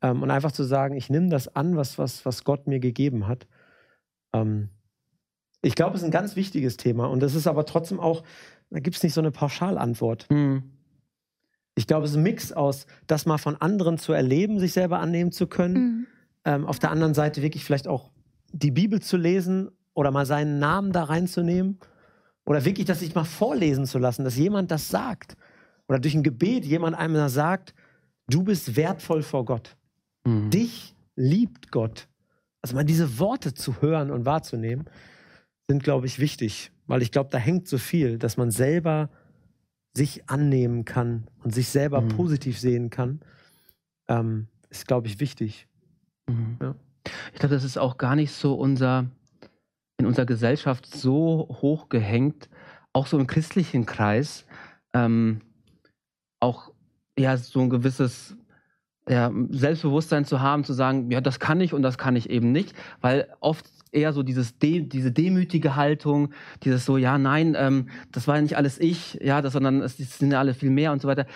Ähm, 0.00 0.22
und 0.22 0.30
einfach 0.30 0.52
zu 0.52 0.64
sagen, 0.64 0.96
ich 0.96 1.10
nehme 1.10 1.28
das 1.28 1.54
an, 1.54 1.76
was, 1.76 1.98
was, 1.98 2.24
was 2.24 2.44
Gott 2.44 2.66
mir 2.66 2.80
gegeben 2.80 3.28
hat. 3.28 3.46
Ähm, 4.32 4.68
ich 5.60 5.76
glaube, 5.76 5.94
es 5.94 6.02
ist 6.02 6.06
ein 6.06 6.10
ganz 6.10 6.34
wichtiges 6.34 6.76
Thema 6.76 7.06
und 7.06 7.22
es 7.22 7.34
ist 7.36 7.46
aber 7.46 7.66
trotzdem 7.66 8.00
auch, 8.00 8.24
da 8.70 8.80
gibt 8.80 8.96
es 8.96 9.02
nicht 9.02 9.14
so 9.14 9.20
eine 9.20 9.30
Pauschalantwort. 9.30 10.28
Mhm. 10.30 10.64
Ich 11.74 11.86
glaube, 11.86 12.04
es 12.04 12.10
ist 12.10 12.16
ein 12.16 12.22
Mix 12.24 12.52
aus, 12.52 12.86
das 13.06 13.26
mal 13.26 13.38
von 13.38 13.56
anderen 13.56 13.96
zu 13.96 14.12
erleben, 14.12 14.58
sich 14.58 14.72
selber 14.72 14.98
annehmen 14.98 15.30
zu 15.30 15.46
können 15.46 15.74
Mhm. 15.74 16.06
ähm, 16.44 16.66
auf 16.66 16.78
der 16.78 16.90
anderen 16.90 17.14
Seite 17.14 17.42
wirklich 17.42 17.64
vielleicht 17.64 17.86
auch 17.86 18.10
die 18.52 18.72
Bibel 18.72 19.00
zu 19.00 19.16
lesen 19.16 19.70
oder 19.94 20.10
mal 20.10 20.26
seinen 20.26 20.58
Namen 20.58 20.92
da 20.92 21.04
reinzunehmen 21.04 21.78
oder 22.44 22.64
wirklich 22.64 22.86
das 22.86 23.00
sich 23.00 23.14
mal 23.14 23.24
vorlesen 23.24 23.86
zu 23.86 23.98
lassen, 23.98 24.24
dass 24.24 24.36
jemand 24.36 24.70
das 24.70 24.88
sagt 24.88 25.36
oder 25.88 25.98
durch 25.98 26.14
ein 26.14 26.22
Gebet 26.22 26.64
jemand 26.64 26.96
einem 26.96 27.14
da 27.14 27.28
sagt, 27.28 27.74
du 28.28 28.42
bist 28.42 28.76
wertvoll 28.76 29.22
vor 29.22 29.44
Gott, 29.44 29.76
Mhm. 30.26 30.50
dich 30.50 30.94
liebt 31.16 31.70
Gott. 31.72 32.08
Also 32.62 32.74
mal 32.76 32.84
diese 32.84 33.18
Worte 33.18 33.54
zu 33.54 33.82
hören 33.82 34.10
und 34.10 34.24
wahrzunehmen, 34.24 34.88
sind, 35.68 35.82
glaube 35.82 36.06
ich, 36.06 36.18
wichtig, 36.20 36.70
weil 36.86 37.02
ich 37.02 37.10
glaube, 37.10 37.30
da 37.30 37.38
hängt 37.38 37.66
so 37.68 37.76
viel, 37.78 38.18
dass 38.18 38.36
man 38.36 38.50
selber 38.50 39.10
sich 39.94 40.28
annehmen 40.30 40.84
kann 40.84 41.26
und 41.42 41.52
sich 41.54 41.68
selber 41.68 42.00
Mhm. 42.00 42.08
positiv 42.08 42.58
sehen 42.58 42.88
kann, 42.90 43.20
ähm, 44.08 44.46
ist, 44.70 44.86
glaube 44.86 45.06
ich, 45.08 45.20
wichtig. 45.20 45.66
Mhm. 46.28 46.56
Ja. 46.62 46.74
Ich 47.32 47.40
glaube, 47.40 47.54
das 47.54 47.64
ist 47.64 47.76
auch 47.78 47.98
gar 47.98 48.14
nicht 48.16 48.32
so 48.32 48.54
unser, 48.54 49.06
in 50.02 50.06
unserer 50.06 50.26
Gesellschaft 50.26 50.86
so 50.86 51.48
hoch 51.62 51.88
gehängt, 51.88 52.48
auch 52.92 53.06
so 53.06 53.18
im 53.18 53.26
christlichen 53.26 53.86
Kreis, 53.86 54.44
ähm, 54.92 55.40
auch 56.40 56.72
ja, 57.18 57.36
so 57.36 57.60
ein 57.60 57.70
gewisses 57.70 58.36
ja, 59.08 59.32
Selbstbewusstsein 59.50 60.24
zu 60.24 60.40
haben, 60.40 60.64
zu 60.64 60.72
sagen, 60.72 61.10
ja, 61.10 61.20
das 61.20 61.40
kann 61.40 61.60
ich 61.60 61.72
und 61.72 61.82
das 61.82 61.98
kann 61.98 62.16
ich 62.16 62.30
eben 62.30 62.52
nicht, 62.52 62.74
weil 63.00 63.28
oft 63.40 63.66
eher 63.92 64.12
so 64.12 64.22
dieses 64.22 64.58
De 64.58 64.80
diese 64.80 65.12
demütige 65.12 65.76
Haltung, 65.76 66.32
dieses 66.62 66.84
so, 66.84 66.96
ja, 66.96 67.18
nein, 67.18 67.54
ähm, 67.56 67.88
das 68.10 68.26
war 68.26 68.36
ja 68.36 68.42
nicht 68.42 68.56
alles 68.56 68.80
ich, 68.80 69.18
ja, 69.22 69.42
das, 69.42 69.52
sondern 69.52 69.82
es 69.82 69.96
sind 69.96 70.32
ja 70.32 70.38
alle 70.38 70.54
viel 70.54 70.70
mehr 70.70 70.92
und 70.92 71.02
so 71.02 71.08
weiter. 71.08 71.26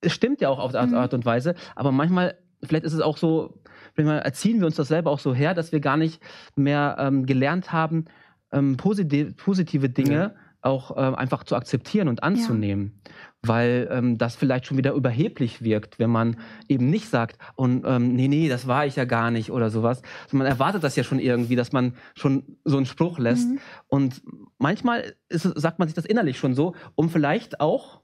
Es 0.00 0.12
stimmt 0.12 0.40
ja 0.40 0.48
auch 0.48 0.58
auf 0.58 0.74
Art, 0.74 0.90
Mhm. 0.90 0.96
Art 0.96 1.14
und 1.14 1.24
Weise, 1.24 1.54
aber 1.74 1.92
manchmal, 1.92 2.36
vielleicht 2.62 2.84
ist 2.84 2.92
es 2.92 3.00
auch 3.00 3.16
so, 3.16 3.60
manchmal 3.96 4.20
erziehen 4.20 4.60
wir 4.60 4.66
uns 4.66 4.76
das 4.76 4.88
selber 4.88 5.10
auch 5.10 5.18
so 5.18 5.34
her, 5.34 5.54
dass 5.54 5.72
wir 5.72 5.80
gar 5.80 5.96
nicht 5.96 6.22
mehr 6.54 6.96
ähm, 6.98 7.26
gelernt 7.26 7.72
haben, 7.72 8.04
ähm, 8.52 8.76
positive, 8.76 9.32
positive 9.32 9.88
Dinge 9.88 10.14
Ja. 10.14 10.34
auch 10.62 10.96
ähm, 10.96 11.14
einfach 11.14 11.44
zu 11.44 11.56
akzeptieren 11.56 12.08
und 12.08 12.22
anzunehmen. 12.22 13.00
Weil 13.42 13.88
ähm, 13.92 14.18
das 14.18 14.34
vielleicht 14.34 14.66
schon 14.66 14.76
wieder 14.76 14.92
überheblich 14.92 15.62
wirkt, 15.62 15.98
wenn 16.00 16.10
man 16.10 16.36
eben 16.68 16.90
nicht 16.90 17.08
sagt, 17.08 17.38
und 17.54 17.84
ähm, 17.86 18.14
nee, 18.14 18.26
nee, 18.26 18.48
das 18.48 18.66
war 18.66 18.86
ich 18.86 18.96
ja 18.96 19.04
gar 19.04 19.30
nicht 19.30 19.50
oder 19.52 19.70
sowas. 19.70 20.02
Also 20.24 20.36
man 20.36 20.46
erwartet 20.46 20.82
das 20.82 20.96
ja 20.96 21.04
schon 21.04 21.20
irgendwie, 21.20 21.54
dass 21.54 21.70
man 21.72 21.94
schon 22.16 22.58
so 22.64 22.76
einen 22.76 22.86
Spruch 22.86 23.18
lässt. 23.20 23.48
Mhm. 23.48 23.58
Und 23.86 24.22
manchmal 24.58 25.14
ist, 25.28 25.42
sagt 25.42 25.78
man 25.78 25.86
sich 25.86 25.94
das 25.94 26.06
innerlich 26.06 26.38
schon 26.38 26.54
so, 26.54 26.74
um 26.96 27.08
vielleicht 27.10 27.60
auch 27.60 28.00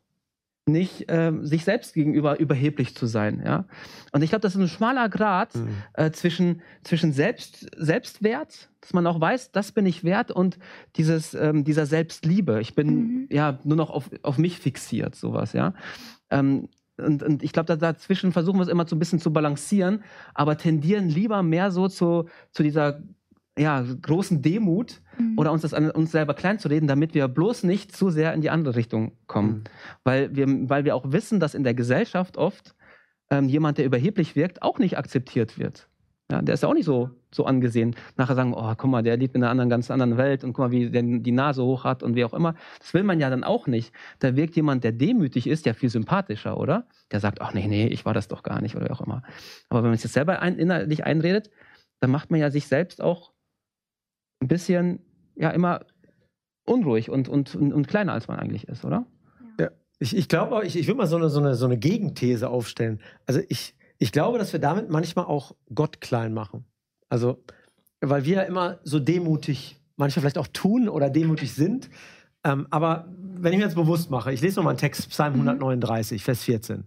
nicht 0.66 1.06
ähm, 1.08 1.44
sich 1.44 1.64
selbst 1.64 1.92
gegenüber 1.94 2.38
überheblich 2.38 2.94
zu 2.94 3.06
sein. 3.06 3.42
Ja? 3.44 3.64
Und 4.12 4.22
ich 4.22 4.30
glaube, 4.30 4.42
das 4.42 4.54
ist 4.54 4.60
ein 4.60 4.68
schmaler 4.68 5.08
Grad 5.08 5.54
Mhm. 5.56 5.68
äh, 5.94 6.10
zwischen, 6.12 6.62
zwischen 6.84 7.12
Selbst, 7.12 7.66
Selbstwert, 7.76 8.70
dass 8.80 8.92
man 8.92 9.06
auch 9.06 9.20
weiß, 9.20 9.50
das 9.52 9.72
bin 9.72 9.86
ich 9.86 10.04
wert 10.04 10.30
und 10.30 10.58
dieses, 10.96 11.34
ähm, 11.34 11.64
dieser 11.64 11.86
Selbstliebe. 11.86 12.60
Ich 12.60 12.74
bin 12.76 12.86
Mhm. 12.94 13.28
ja 13.30 13.58
nur 13.64 13.76
noch 13.76 13.90
auf, 13.90 14.10
auf 14.22 14.38
mich 14.38 14.58
fixiert, 14.58 15.16
sowas, 15.16 15.52
ja. 15.52 15.74
Ähm, 16.30 16.68
und, 16.98 17.22
und 17.22 17.42
ich 17.42 17.52
glaube, 17.52 17.66
da, 17.66 17.74
dazwischen 17.76 18.30
versuchen 18.32 18.58
wir 18.58 18.62
es 18.62 18.68
immer 18.68 18.86
so 18.86 18.94
ein 18.94 18.98
bisschen 19.00 19.18
zu 19.18 19.32
balancieren, 19.32 20.04
aber 20.34 20.56
tendieren 20.58 21.08
lieber 21.08 21.42
mehr 21.42 21.70
so 21.72 21.88
zu, 21.88 22.28
zu 22.52 22.62
dieser 22.62 23.00
ja, 23.58 23.84
großen 24.02 24.42
Demut 24.42 25.02
Mhm. 25.18 25.38
oder 25.38 25.52
uns 25.52 25.62
das 25.62 25.74
an 25.74 25.90
uns 25.90 26.12
selber 26.12 26.34
klein 26.34 26.58
zu 26.58 26.68
reden, 26.68 26.86
damit 26.86 27.14
wir 27.14 27.28
bloß 27.28 27.64
nicht 27.64 27.94
zu 27.94 28.10
sehr 28.10 28.32
in 28.34 28.40
die 28.40 28.50
andere 28.50 28.76
Richtung 28.76 29.12
kommen. 29.26 29.50
Mhm. 29.50 29.64
Weil, 30.04 30.36
wir, 30.36 30.46
weil 30.68 30.84
wir 30.84 30.96
auch 30.96 31.04
wissen, 31.12 31.40
dass 31.40 31.54
in 31.54 31.64
der 31.64 31.74
Gesellschaft 31.74 32.36
oft 32.36 32.74
ähm, 33.30 33.48
jemand, 33.48 33.78
der 33.78 33.84
überheblich 33.84 34.36
wirkt, 34.36 34.62
auch 34.62 34.78
nicht 34.78 34.98
akzeptiert 34.98 35.58
wird. 35.58 35.88
Ja, 36.30 36.40
der 36.40 36.54
ist 36.54 36.62
ja 36.62 36.68
auch 36.68 36.74
nicht 36.74 36.86
so, 36.86 37.10
so 37.30 37.44
angesehen. 37.44 37.94
Nachher 38.16 38.34
sagen, 38.34 38.54
oh, 38.54 38.72
guck 38.76 38.90
mal, 38.90 39.02
der 39.02 39.18
lebt 39.18 39.34
in 39.34 39.42
einer 39.42 39.50
anderen, 39.50 39.68
ganz 39.68 39.90
anderen 39.90 40.16
Welt 40.16 40.44
und 40.44 40.54
guck 40.54 40.66
mal, 40.66 40.70
wie 40.70 40.88
der 40.88 41.02
die 41.02 41.32
Nase 41.32 41.62
hoch 41.62 41.84
hat 41.84 42.02
und 42.02 42.14
wie 42.14 42.24
auch 42.24 42.32
immer. 42.32 42.54
Das 42.78 42.94
will 42.94 43.02
man 43.02 43.20
ja 43.20 43.28
dann 43.28 43.44
auch 43.44 43.66
nicht. 43.66 43.92
Da 44.20 44.34
wirkt 44.34 44.56
jemand, 44.56 44.82
der 44.82 44.92
demütig 44.92 45.46
ist, 45.46 45.66
ja 45.66 45.74
viel 45.74 45.90
sympathischer, 45.90 46.58
oder? 46.58 46.86
Der 47.10 47.20
sagt, 47.20 47.42
ach 47.42 47.52
nee, 47.52 47.66
nee, 47.66 47.86
ich 47.86 48.06
war 48.06 48.14
das 48.14 48.28
doch 48.28 48.42
gar 48.42 48.62
nicht 48.62 48.76
oder 48.76 48.86
wie 48.86 48.90
auch 48.92 49.02
immer. 49.02 49.22
Aber 49.68 49.82
wenn 49.82 49.90
man 49.90 49.98
sich 49.98 50.04
das 50.04 50.14
selber 50.14 50.40
ein, 50.40 50.56
innerlich 50.56 51.04
einredet, 51.04 51.50
dann 52.00 52.10
macht 52.10 52.30
man 52.30 52.40
ja 52.40 52.50
sich 52.50 52.66
selbst 52.66 53.02
auch 53.02 53.32
ein 54.42 54.48
bisschen, 54.48 55.00
ja, 55.36 55.50
immer 55.50 55.80
unruhig 56.66 57.10
und, 57.10 57.28
und, 57.28 57.54
und, 57.54 57.72
und 57.72 57.88
kleiner, 57.88 58.12
als 58.12 58.28
man 58.28 58.38
eigentlich 58.38 58.68
ist, 58.68 58.84
oder? 58.84 59.06
Ich, 60.02 60.16
ich 60.16 60.28
glaube, 60.28 60.56
auch, 60.56 60.62
ich, 60.64 60.76
ich 60.76 60.88
will 60.88 60.96
mal 60.96 61.06
so 61.06 61.14
eine, 61.14 61.30
so, 61.30 61.38
eine, 61.38 61.54
so 61.54 61.64
eine 61.64 61.78
Gegenthese 61.78 62.50
aufstellen. 62.50 63.00
Also 63.24 63.40
ich, 63.48 63.76
ich 63.98 64.10
glaube, 64.10 64.36
dass 64.36 64.52
wir 64.52 64.58
damit 64.58 64.90
manchmal 64.90 65.26
auch 65.26 65.54
Gott 65.72 66.00
klein 66.00 66.34
machen. 66.34 66.64
Also, 67.08 67.44
weil 68.00 68.24
wir 68.24 68.38
ja 68.38 68.42
immer 68.42 68.80
so 68.82 68.98
demutig, 68.98 69.80
manchmal 69.94 70.22
vielleicht 70.22 70.38
auch 70.38 70.48
tun 70.48 70.88
oder 70.88 71.08
demutig 71.08 71.54
sind. 71.54 71.88
Ähm, 72.42 72.66
aber 72.70 73.06
wenn 73.36 73.52
ich 73.52 73.60
mir 73.60 73.66
jetzt 73.66 73.76
bewusst 73.76 74.10
mache, 74.10 74.32
ich 74.32 74.40
lese 74.40 74.56
nochmal 74.56 74.72
einen 74.72 74.78
Text, 74.78 75.08
Psalm 75.10 75.34
Mhm. 75.34 75.48
139, 75.48 76.24
Vers 76.24 76.42
14. 76.42 76.82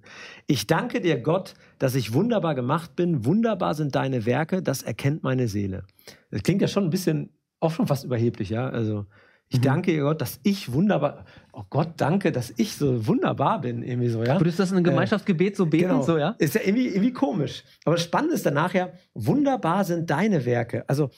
Ich 0.48 0.68
danke 0.68 1.00
dir, 1.00 1.18
Gott, 1.18 1.54
dass 1.80 1.96
ich 1.96 2.12
wunderbar 2.12 2.54
gemacht 2.54 2.98
bin. 2.98 3.24
Wunderbar 3.24 3.76
sind 3.76 3.96
deine 3.96 4.26
Werke, 4.26 4.62
das 4.62 4.82
erkennt 4.82 5.24
meine 5.24 5.48
Seele. 5.48 5.86
Das 6.32 6.44
klingt 6.44 6.62
ja 6.62 6.68
schon 6.68 6.84
ein 6.84 6.90
bisschen, 6.90 7.30
auch 7.60 7.72
schon 7.72 7.88
fast 7.88 8.04
überheblich, 8.04 8.50
ja. 8.50 8.70
Also, 8.70 9.06
ich 9.50 9.60
Mhm. 9.60 9.64
danke 9.64 9.92
dir, 9.92 10.02
Gott, 10.02 10.22
dass 10.22 10.40
ich 10.44 10.72
wunderbar, 10.74 11.26
oh 11.54 11.64
Gott, 11.70 11.90
danke, 11.98 12.32
dass 12.32 12.52
ich 12.58 12.76
so 12.76 13.06
wunderbar 13.08 13.62
bin, 13.62 13.84
irgendwie 13.84 14.10
so, 14.10 14.24
ja. 14.24 14.40
Würdest 14.40 14.58
du 14.60 14.64
das 14.64 14.72
in 14.72 14.78
einem 14.78 14.86
Äh, 14.88 14.90
Gemeinschaftsgebet 14.90 15.56
so 15.56 15.66
beten, 15.68 15.90
Genau. 15.90 16.02
so, 16.02 16.18
ja? 16.18 16.36
Ist 16.40 16.56
ja 16.56 16.62
irgendwie, 16.62 16.88
irgendwie 16.88 17.14
komisch. 17.14 17.64
Aber 17.86 17.98
spannend 17.98 18.32
ist 18.34 18.46
dann 18.46 18.56
nachher, 18.56 18.94
wunderbar 19.14 19.84
sind 19.86 20.10
deine 20.10 20.46
Werke. 20.46 20.84
Also 20.88 21.10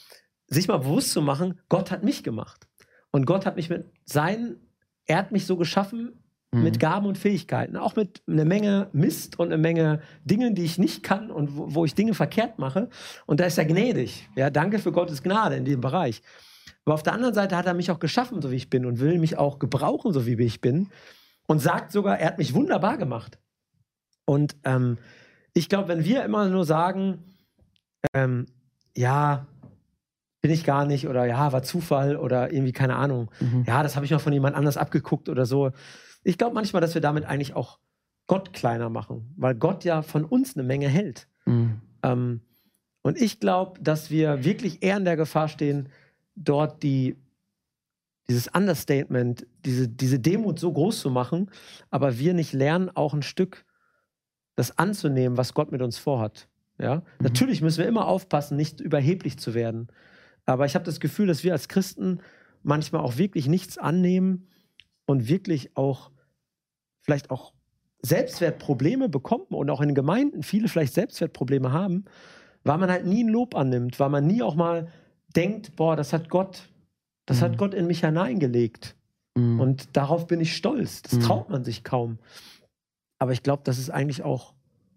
sich 0.48 0.68
mal 0.68 0.78
bewusst 0.78 1.12
zu 1.12 1.22
machen, 1.22 1.60
Gott 1.70 1.90
hat 1.92 2.04
mich 2.04 2.24
gemacht. 2.24 2.68
Und 3.12 3.26
Gott 3.26 3.46
hat 3.46 3.56
mich 3.56 3.70
mit 3.70 3.86
seinen, 4.06 4.58
er 5.06 5.18
hat 5.20 5.32
mich 5.32 5.46
so 5.46 5.56
geschaffen 5.58 6.22
Mhm. 6.54 6.64
mit 6.64 6.80
Gaben 6.80 7.06
und 7.06 7.18
Fähigkeiten. 7.18 7.76
Auch 7.76 7.96
mit 7.96 8.22
einer 8.28 8.46
Menge 8.46 8.88
Mist 8.94 9.38
und 9.40 9.48
einer 9.48 9.58
Menge 9.58 10.02
Dingen, 10.24 10.56
die 10.56 10.64
ich 10.64 10.78
nicht 10.78 11.04
kann 11.04 11.30
und 11.30 11.58
wo, 11.58 11.76
wo 11.76 11.86
ich 11.86 11.94
Dinge 11.96 12.14
verkehrt 12.14 12.58
mache. 12.58 12.90
Und 13.26 13.40
da 13.40 13.46
ist 13.46 13.58
er 13.58 13.66
gnädig. 13.66 14.30
Ja, 14.36 14.50
danke 14.50 14.80
für 14.80 14.92
Gottes 14.94 15.22
Gnade 15.24 15.56
in 15.56 15.66
dem 15.66 15.82
Bereich. 15.82 16.22
Aber 16.86 16.94
auf 16.94 17.04
der 17.04 17.14
anderen 17.14 17.34
Seite 17.34 17.58
hat 17.58 17.66
er 17.66 17.74
mich 17.74 17.92
auch 17.92 18.00
geschaffen, 18.00 18.42
so 18.42 18.50
wie 18.50 18.56
ich 18.56 18.70
bin 18.70 18.86
und 18.86 19.00
will 19.02 19.20
mich 19.20 19.38
auch 19.38 19.60
gebrauchen, 19.60 20.14
so 20.14 20.26
wie 20.26 20.42
ich 20.42 20.62
bin. 20.62 20.90
Und 21.48 21.60
sagt 21.60 21.92
sogar, 21.92 22.18
er 22.20 22.28
hat 22.28 22.38
mich 22.38 22.54
wunderbar 22.54 22.98
gemacht. 22.98 23.40
Und 24.26 24.56
ähm, 24.64 24.98
ich 25.54 25.68
glaube, 25.70 25.90
wenn 25.90 26.06
wir 26.06 26.24
immer 26.24 26.48
nur 26.48 26.66
sagen, 26.66 27.24
ähm, 28.14 28.46
ja, 28.96 29.48
bin 30.42 30.52
ich 30.52 30.64
gar 30.64 30.86
nicht 30.86 31.08
oder 31.10 31.26
ja, 31.26 31.52
war 31.52 31.64
Zufall 31.64 32.16
oder 32.16 32.54
irgendwie 32.54 32.72
keine 32.74 32.96
Ahnung, 32.96 33.32
Mhm. 33.42 33.66
ja, 33.68 33.84
das 33.84 33.96
habe 33.96 34.06
ich 34.06 34.12
mal 34.12 34.20
von 34.20 34.32
jemand 34.34 34.56
anders 34.56 34.78
abgeguckt 34.78 35.28
oder 35.30 35.46
so. 35.46 35.72
Ich 36.28 36.38
glaube 36.38 36.54
manchmal, 36.54 36.82
dass 36.82 36.94
wir 36.94 37.02
damit 37.02 37.24
eigentlich 37.24 37.56
auch 37.56 37.80
Gott 38.28 38.52
kleiner 38.52 38.90
machen, 38.90 39.34
weil 39.38 39.56
Gott 39.56 39.86
ja 39.86 40.02
von 40.02 40.26
uns 40.26 40.58
eine 40.58 40.68
Menge 40.68 40.90
hält. 40.90 41.30
Mhm. 41.46 41.82
Ähm, 42.04 42.42
und 43.02 43.18
ich 43.18 43.40
glaube, 43.40 43.80
dass 43.82 44.12
wir 44.12 44.44
wirklich 44.44 44.84
eher 44.84 44.98
in 44.98 45.06
der 45.06 45.16
Gefahr 45.16 45.48
stehen, 45.48 45.88
dort 46.36 46.84
die, 46.84 47.16
dieses 48.28 48.50
Understatement, 48.50 49.48
diese, 49.64 49.88
diese 49.88 50.20
Demut 50.20 50.60
so 50.60 50.74
groß 50.74 51.00
zu 51.00 51.10
machen, 51.10 51.50
aber 51.92 52.20
wir 52.20 52.34
nicht 52.34 52.52
lernen, 52.52 52.90
auch 52.94 53.14
ein 53.14 53.24
Stück 53.24 53.64
das 54.56 54.78
anzunehmen, 54.78 55.38
was 55.38 55.54
Gott 55.54 55.72
mit 55.72 55.82
uns 55.82 55.98
vorhat. 55.98 56.50
Ja? 56.78 57.04
Natürlich 57.20 57.62
müssen 57.62 57.80
wir 57.80 57.88
immer 57.88 58.06
aufpassen, 58.06 58.58
nicht 58.58 58.82
überheblich 58.82 59.40
zu 59.40 59.54
werden. 59.54 59.88
Aber 60.46 60.66
ich 60.66 60.76
habe 60.76 60.84
das 60.84 61.00
Gefühl, 61.00 61.28
dass 61.28 61.46
wir 61.46 61.54
als 61.54 61.70
Christen 61.70 62.20
manchmal 62.64 63.00
auch 63.00 63.18
wirklich 63.18 63.48
nichts 63.48 63.78
annehmen 63.78 64.50
und 65.06 65.30
wirklich 65.30 65.78
auch 65.78 66.12
vielleicht 67.08 67.32
auch 67.32 67.54
Selbstwertprobleme 68.02 69.08
bekommen 69.10 69.46
und 69.50 69.70
auch 69.70 69.80
in 69.82 69.96
Gemeinden 69.96 70.44
viele 70.44 70.68
vielleicht 70.68 70.94
Selbstwertprobleme 70.94 71.72
haben, 71.72 72.04
weil 72.64 72.78
man 72.78 72.92
halt 72.92 73.06
nie 73.06 73.24
ein 73.24 73.30
Lob 73.30 73.56
annimmt, 73.56 74.00
weil 74.00 74.10
man 74.10 74.28
nie 74.28 74.44
auch 74.44 74.56
mal 74.56 74.90
denkt, 75.36 75.76
boah, 75.78 75.96
das 75.96 76.12
hat 76.14 76.30
Gott, 76.30 76.70
das 77.26 77.38
Mhm. 77.38 77.42
hat 77.46 77.58
Gott 77.58 77.74
in 77.74 77.88
mich 77.88 78.02
hineingelegt 78.02 78.96
Mhm. 79.36 79.60
und 79.60 79.96
darauf 79.96 80.28
bin 80.28 80.42
ich 80.42 80.56
stolz. 80.56 81.02
Das 81.02 81.14
Mhm. 81.14 81.22
traut 81.22 81.50
man 81.50 81.64
sich 81.64 81.84
kaum. 81.86 82.20
Aber 83.20 83.32
ich 83.32 83.42
glaube, 83.42 83.64
dass 83.64 83.78
es 83.78 83.90
eigentlich 83.90 84.24
auch, 84.24 84.54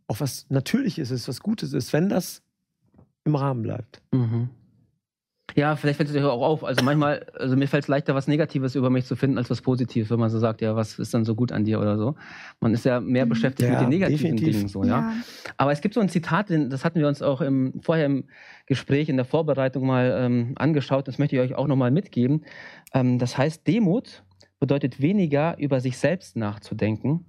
auch 0.08 0.18
was 0.20 0.46
Natürliches 0.50 1.10
ist, 1.12 1.28
was 1.28 1.40
Gutes 1.40 1.72
ist, 1.72 1.92
wenn 1.92 2.08
das 2.08 2.42
im 3.24 3.36
Rahmen 3.36 3.62
bleibt. 3.62 4.02
Mhm. 4.12 4.50
Ja, 5.56 5.76
vielleicht 5.76 5.96
fällt 5.96 6.08
es 6.08 6.16
euch 6.16 6.22
auch 6.24 6.42
auf. 6.42 6.64
Also 6.64 6.84
manchmal, 6.84 7.26
also 7.38 7.56
mir 7.56 7.66
fällt 7.68 7.84
es 7.84 7.88
leichter, 7.88 8.14
was 8.14 8.28
Negatives 8.28 8.74
über 8.74 8.90
mich 8.90 9.04
zu 9.06 9.16
finden, 9.16 9.38
als 9.38 9.50
was 9.50 9.60
Positives, 9.62 10.10
wenn 10.10 10.18
man 10.18 10.30
so 10.30 10.38
sagt, 10.38 10.60
ja, 10.60 10.76
was 10.76 10.98
ist 10.98 11.12
dann 11.14 11.24
so 11.24 11.34
gut 11.34 11.52
an 11.52 11.64
dir 11.64 11.80
oder 11.80 11.98
so. 11.98 12.14
Man 12.60 12.74
ist 12.74 12.84
ja 12.84 13.00
mehr 13.00 13.24
Mhm. 13.26 13.30
beschäftigt 13.30 13.68
Ja, 13.68 13.72
mit 13.74 13.80
den 13.82 13.88
negativen 13.88 14.36
definitiv. 14.36 14.56
Dingen 14.56 14.68
so, 14.68 14.84
ja. 14.84 15.12
Aber 15.56 15.72
es 15.72 15.80
gibt 15.80 15.94
so 15.94 16.00
ein 16.00 16.08
Zitat, 16.08 16.46
das 16.50 16.84
hatten 16.84 17.00
wir 17.00 17.08
uns 17.08 17.22
auch 17.22 17.40
im, 17.40 17.80
vorher 17.82 18.06
im 18.06 18.24
Gespräch, 18.66 19.08
in 19.08 19.16
der 19.16 19.24
Vorbereitung 19.24 19.86
mal 19.86 20.16
ähm, 20.18 20.52
angeschaut. 20.56 21.08
Das 21.08 21.18
möchte 21.18 21.36
ich 21.36 21.42
euch 21.42 21.54
auch 21.54 21.66
nochmal 21.66 21.90
mitgeben. 21.90 22.44
Ähm, 22.94 23.18
das 23.18 23.36
heißt, 23.36 23.66
Demut 23.66 24.22
bedeutet 24.58 25.00
weniger 25.00 25.56
über 25.58 25.80
sich 25.80 25.98
selbst 25.98 26.36
nachzudenken 26.36 27.26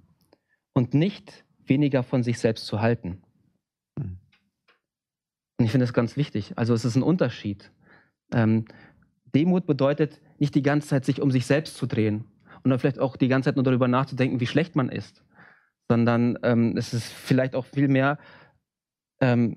und 0.74 0.94
nicht 0.94 1.44
weniger 1.66 2.02
von 2.02 2.22
sich 2.22 2.38
selbst 2.38 2.66
zu 2.66 2.80
halten. 2.80 3.22
Mhm. 3.98 4.18
Und 5.58 5.64
ich 5.66 5.70
finde 5.70 5.84
das 5.86 5.92
ganz 5.92 6.16
wichtig. 6.16 6.52
Also 6.56 6.74
es 6.74 6.84
ist 6.84 6.96
ein 6.96 7.02
Unterschied. 7.02 7.70
Ähm, 8.32 8.64
Demut 9.34 9.66
bedeutet 9.66 10.20
nicht 10.38 10.54
die 10.54 10.62
ganze 10.62 10.88
Zeit 10.88 11.04
sich 11.04 11.20
um 11.20 11.30
sich 11.30 11.46
selbst 11.46 11.76
zu 11.76 11.86
drehen 11.86 12.24
und 12.62 12.70
dann 12.70 12.78
vielleicht 12.78 12.98
auch 12.98 13.16
die 13.16 13.28
ganze 13.28 13.48
Zeit 13.48 13.56
nur 13.56 13.64
darüber 13.64 13.88
nachzudenken, 13.88 14.40
wie 14.40 14.46
schlecht 14.46 14.76
man 14.76 14.88
ist, 14.88 15.24
sondern 15.88 16.38
ähm, 16.42 16.76
es 16.76 16.92
ist 16.92 17.06
vielleicht 17.12 17.54
auch 17.54 17.64
viel 17.64 17.88
mehr, 17.88 18.18
ähm, 19.20 19.56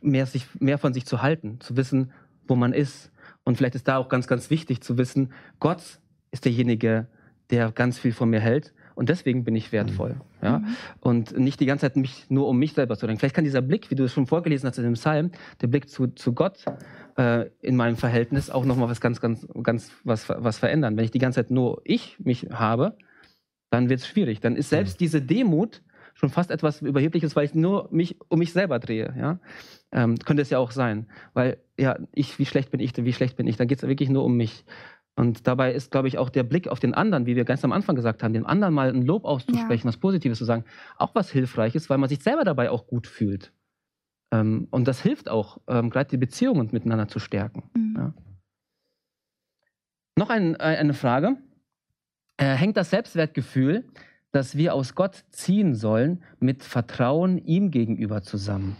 mehr, 0.00 0.26
sich, 0.26 0.46
mehr 0.60 0.78
von 0.78 0.92
sich 0.92 1.06
zu 1.06 1.22
halten, 1.22 1.60
zu 1.60 1.76
wissen, 1.76 2.12
wo 2.46 2.56
man 2.56 2.72
ist. 2.72 3.10
Und 3.44 3.56
vielleicht 3.56 3.74
ist 3.74 3.88
da 3.88 3.96
auch 3.96 4.08
ganz, 4.08 4.26
ganz 4.26 4.50
wichtig 4.50 4.82
zu 4.82 4.98
wissen, 4.98 5.32
Gott 5.60 6.00
ist 6.30 6.44
derjenige, 6.44 7.06
der 7.50 7.72
ganz 7.72 7.98
viel 7.98 8.12
von 8.12 8.30
mir 8.30 8.40
hält 8.40 8.74
und 8.94 9.08
deswegen 9.08 9.44
bin 9.44 9.56
ich 9.56 9.72
wertvoll. 9.72 10.16
Ja? 10.42 10.58
Mhm. 10.58 10.76
Und 11.00 11.38
nicht 11.38 11.60
die 11.60 11.66
ganze 11.66 11.82
Zeit 11.82 11.96
mich 11.96 12.26
nur 12.30 12.48
um 12.48 12.58
mich 12.58 12.72
selber 12.72 12.96
zu 12.96 13.06
denken. 13.06 13.20
Vielleicht 13.20 13.34
kann 13.34 13.44
dieser 13.44 13.62
Blick, 13.62 13.90
wie 13.90 13.94
du 13.94 14.04
es 14.04 14.12
schon 14.12 14.26
vorgelesen 14.26 14.68
hast 14.68 14.78
in 14.78 14.84
dem 14.84 14.94
Psalm, 14.94 15.30
der 15.60 15.66
Blick 15.66 15.88
zu, 15.88 16.08
zu 16.08 16.32
Gott 16.32 16.64
äh, 17.16 17.46
in 17.60 17.76
meinem 17.76 17.96
Verhältnis 17.96 18.50
auch 18.50 18.64
nochmal 18.64 18.88
was 18.88 19.00
ganz, 19.00 19.20
ganz, 19.20 19.46
ganz 19.62 19.90
was, 20.04 20.28
was 20.28 20.58
verändern. 20.58 20.96
Wenn 20.96 21.04
ich 21.04 21.10
die 21.10 21.18
ganze 21.18 21.40
Zeit 21.40 21.50
nur 21.50 21.80
ich 21.84 22.18
mich 22.20 22.48
habe, 22.50 22.96
dann 23.70 23.88
wird 23.88 24.00
es 24.00 24.06
schwierig. 24.06 24.40
Dann 24.40 24.56
ist 24.56 24.70
selbst 24.70 24.94
mhm. 24.94 25.04
diese 25.04 25.22
Demut 25.22 25.82
schon 26.14 26.30
fast 26.30 26.50
etwas 26.50 26.80
Überhebliches, 26.80 27.34
weil 27.34 27.44
ich 27.44 27.54
nur 27.54 27.88
mich 27.90 28.16
um 28.28 28.38
mich 28.38 28.52
selber 28.52 28.78
drehe. 28.78 29.14
Ja? 29.18 29.40
Ähm, 29.92 30.16
könnte 30.18 30.42
es 30.42 30.50
ja 30.50 30.58
auch 30.58 30.70
sein. 30.70 31.08
Weil, 31.32 31.58
ja, 31.76 31.98
ich, 32.12 32.38
wie 32.38 32.46
schlecht 32.46 32.70
bin 32.70 32.80
ich, 32.80 32.92
wie 32.96 33.12
schlecht 33.12 33.36
bin 33.36 33.46
ich, 33.46 33.56
dann 33.56 33.66
geht 33.68 33.82
es 33.82 33.88
wirklich 33.88 34.08
nur 34.08 34.24
um 34.24 34.36
mich. 34.36 34.64
Und 35.16 35.46
dabei 35.46 35.72
ist, 35.72 35.92
glaube 35.92 36.08
ich, 36.08 36.18
auch 36.18 36.28
der 36.28 36.42
Blick 36.42 36.66
auf 36.68 36.80
den 36.80 36.92
anderen, 36.92 37.26
wie 37.26 37.36
wir 37.36 37.44
ganz 37.44 37.64
am 37.64 37.72
Anfang 37.72 37.94
gesagt 37.94 38.22
haben, 38.22 38.32
dem 38.32 38.46
anderen 38.46 38.74
mal 38.74 38.88
ein 38.88 39.02
Lob 39.02 39.24
auszusprechen, 39.24 39.86
ja. 39.86 39.88
was 39.88 39.96
Positives 39.96 40.38
zu 40.38 40.44
sagen, 40.44 40.64
auch 40.96 41.14
was 41.14 41.30
Hilfreiches, 41.30 41.88
weil 41.88 41.98
man 41.98 42.08
sich 42.08 42.22
selber 42.22 42.42
dabei 42.44 42.70
auch 42.70 42.86
gut 42.86 43.06
fühlt. 43.06 43.52
Ähm, 44.32 44.66
und 44.70 44.88
das 44.88 45.00
hilft 45.00 45.28
auch, 45.28 45.58
ähm, 45.68 45.90
gerade 45.90 46.10
die 46.10 46.16
Beziehungen 46.16 46.68
miteinander 46.72 47.06
zu 47.06 47.20
stärken. 47.20 47.70
Mhm. 47.74 47.94
Ja. 47.96 48.14
Noch 50.16 50.30
ein, 50.30 50.54
äh, 50.54 50.58
eine 50.58 50.94
Frage. 50.94 51.36
Äh, 52.36 52.54
hängt 52.54 52.76
das 52.76 52.90
Selbstwertgefühl, 52.90 53.84
das 54.32 54.56
wir 54.56 54.74
aus 54.74 54.96
Gott 54.96 55.24
ziehen 55.30 55.76
sollen, 55.76 56.24
mit 56.40 56.64
Vertrauen 56.64 57.38
ihm 57.38 57.70
gegenüber 57.70 58.22
zusammen? 58.22 58.76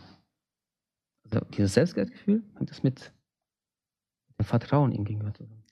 Also 1.24 1.46
dieses 1.56 1.74
Selbstwertgefühl, 1.74 2.42
hängt 2.56 2.70
das 2.70 2.82
mit 2.82 3.12
dem 4.38 4.44
Vertrauen 4.44 4.90
ihm 4.90 5.04
gegenüber 5.04 5.32
zusammen? 5.32 5.63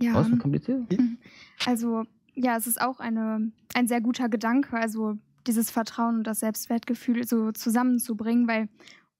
Ja. 0.00 0.14
kompliziert? 0.38 0.90
Mhm. 0.90 1.18
Also, 1.66 2.04
ja, 2.34 2.56
es 2.56 2.66
ist 2.66 2.80
auch 2.80 3.00
eine, 3.00 3.52
ein 3.74 3.88
sehr 3.88 4.00
guter 4.00 4.28
Gedanke, 4.28 4.76
also 4.76 5.18
dieses 5.46 5.70
Vertrauen 5.70 6.18
und 6.18 6.26
das 6.26 6.40
Selbstwertgefühl 6.40 7.26
so 7.26 7.52
zusammenzubringen, 7.52 8.48
weil 8.48 8.68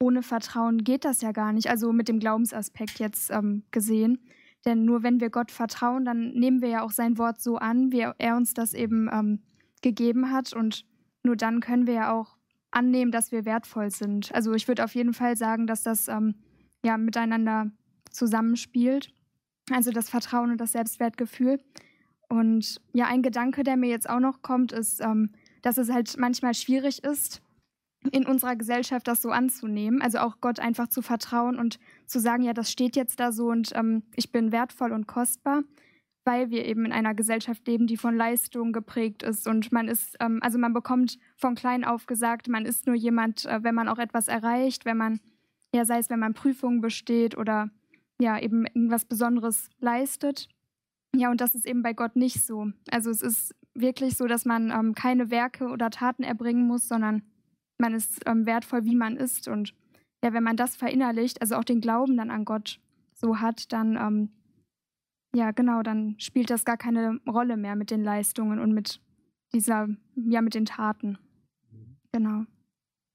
ohne 0.01 0.23
Vertrauen 0.23 0.83
geht 0.83 1.05
das 1.05 1.23
ja 1.23 1.33
gar 1.33 1.53
nicht. 1.53 1.68
Also 1.68 1.93
mit 1.93 2.09
dem 2.09 2.18
Glaubensaspekt 2.18 2.99
jetzt 2.99 3.31
ähm, 3.31 3.62
gesehen. 3.70 4.18
Denn 4.64 4.85
nur 4.85 5.03
wenn 5.03 5.20
wir 5.20 5.31
Gott 5.31 5.51
vertrauen, 5.51 6.05
dann 6.05 6.33
nehmen 6.33 6.61
wir 6.61 6.68
ja 6.68 6.83
auch 6.83 6.91
sein 6.91 7.18
Wort 7.18 7.41
so 7.41 7.57
an, 7.57 7.93
wie 7.93 8.07
er 8.18 8.37
uns 8.37 8.55
das 8.55 8.75
eben 8.75 9.09
ähm, 9.12 9.43
gegeben 9.81 10.31
hat. 10.31 10.53
Und 10.53 10.85
nur 11.23 11.37
dann 11.37 11.61
können 11.61 11.87
wir 11.87 11.95
ja 11.95 12.12
auch 12.12 12.37
annehmen, 12.70 13.12
dass 13.12 13.33
wir 13.33 13.45
wertvoll 13.45 13.91
sind. 13.91 14.33
Also 14.35 14.53
ich 14.55 14.66
würde 14.68 14.85
auf 14.85 14.95
jeden 14.95 15.14
Fall 15.14 15.37
sagen, 15.37 15.66
dass 15.66 15.83
das 15.83 16.09
ähm, 16.09 16.37
ja 16.85 16.97
miteinander 16.97 17.70
zusammenspielt. 18.11 19.12
Also 19.73 19.91
das 19.91 20.11
Vertrauen 20.11 20.51
und 20.51 20.61
das 20.61 20.73
Selbstwertgefühl. 20.73 21.61
Und 22.29 22.81
ja, 22.93 23.07
ein 23.07 23.23
Gedanke, 23.23 23.62
der 23.62 23.77
mir 23.77 23.91
jetzt 23.91 24.09
auch 24.09 24.20
noch 24.20 24.43
kommt, 24.43 24.73
ist, 24.73 25.01
ähm, 25.01 25.31
dass 25.62 25.79
es 25.79 25.91
halt 25.91 26.16
manchmal 26.18 26.55
schwierig 26.55 27.05
ist, 27.05 27.43
in 28.11 28.27
unserer 28.27 28.57
Gesellschaft 28.57 29.07
das 29.07 29.23
so 29.23 29.31
anzunehmen. 29.31 30.03
Also 30.03 30.18
auch 30.18 30.41
Gott 30.41 30.59
einfach 30.59 30.89
zu 30.89 31.03
vertrauen 31.03 31.59
und 31.59 31.79
zu 32.07 32.18
sagen, 32.20 32.43
ja, 32.43 32.53
das 32.53 32.73
steht 32.73 32.97
jetzt 32.97 33.20
da 33.20 33.33
so 33.33 33.49
und 33.51 33.70
ähm, 33.75 34.03
ich 34.16 34.33
bin 34.33 34.51
wertvoll 34.51 34.93
und 34.93 35.07
kostbar, 35.07 35.62
weil 36.25 36.51
wir 36.51 36.64
eben 36.64 36.85
in 36.85 36.93
einer 36.93 37.14
Gesellschaft 37.14 37.66
leben, 37.66 37.87
die 37.87 37.97
von 37.97 38.16
Leistung 38.16 38.73
geprägt 38.73 39.23
ist 39.23 39.47
und 39.47 39.70
man 39.70 39.89
ist, 39.89 40.16
ähm, 40.20 40.41
also 40.43 40.59
man 40.59 40.73
bekommt 40.73 41.18
von 41.37 41.55
klein 41.55 41.85
auf 41.85 42.07
gesagt, 42.07 42.49
man 42.49 42.64
ist 42.64 42.87
nur 42.87 42.97
jemand, 42.97 43.45
äh, 43.45 43.62
wenn 43.62 43.75
man 43.75 43.89
auch 43.89 43.99
etwas 43.99 44.29
erreicht, 44.29 44.85
wenn 44.85 44.97
man, 44.97 45.20
ja, 45.75 45.85
sei 45.85 45.99
es, 45.99 46.11
wenn 46.11 46.20
man 46.20 46.35
Prüfungen 46.35 46.81
besteht 46.81 47.37
oder 47.37 47.70
ja, 48.23 48.39
eben 48.39 48.64
irgendwas 48.66 49.05
Besonderes 49.05 49.68
leistet. 49.81 50.49
Ja, 51.14 51.31
und 51.31 51.41
das 51.41 51.55
ist 51.55 51.66
eben 51.66 51.83
bei 51.83 51.93
Gott 51.93 52.16
nicht 52.16 52.45
so. 52.45 52.68
Also 52.91 53.11
es 53.11 53.20
ist 53.20 53.55
wirklich 53.75 54.16
so, 54.16 54.27
dass 54.27 54.45
man 54.45 54.70
ähm, 54.70 54.95
keine 54.95 55.31
Werke 55.31 55.68
oder 55.68 55.91
Taten 55.91 56.23
erbringen 56.23 56.66
muss, 56.66 56.89
sondern 56.89 57.23
man 57.79 57.95
ist 57.95 58.20
ähm, 58.27 58.47
wertvoll, 58.47 58.85
wie 58.85 58.97
man 58.97 59.16
ist. 59.16 59.49
Und 59.49 59.75
ja, 60.25 60.33
wenn 60.33 60.43
man 60.43 60.57
das 60.57 60.77
verinnerlicht, 60.77 61.43
also 61.43 61.57
auch 61.57 61.64
den 61.64 61.81
Glauben 61.81 62.16
dann 62.16 62.31
an 62.31 62.45
Gott 62.45 62.81
so 63.12 63.41
hat, 63.41 63.73
dann 63.73 63.97
ähm, 63.97 64.31
ja, 65.35 65.51
genau, 65.51 65.83
dann 65.83 66.14
spielt 66.18 66.51
das 66.51 66.64
gar 66.64 66.77
keine 66.77 67.18
Rolle 67.27 67.57
mehr 67.57 67.75
mit 67.75 67.91
den 67.91 68.05
Leistungen 68.05 68.59
und 68.59 68.73
mit 68.73 69.01
dieser, 69.55 69.89
ja, 70.14 70.43
mit 70.43 70.55
den 70.55 70.66
Taten. 70.66 71.18
Genau. 72.12 72.45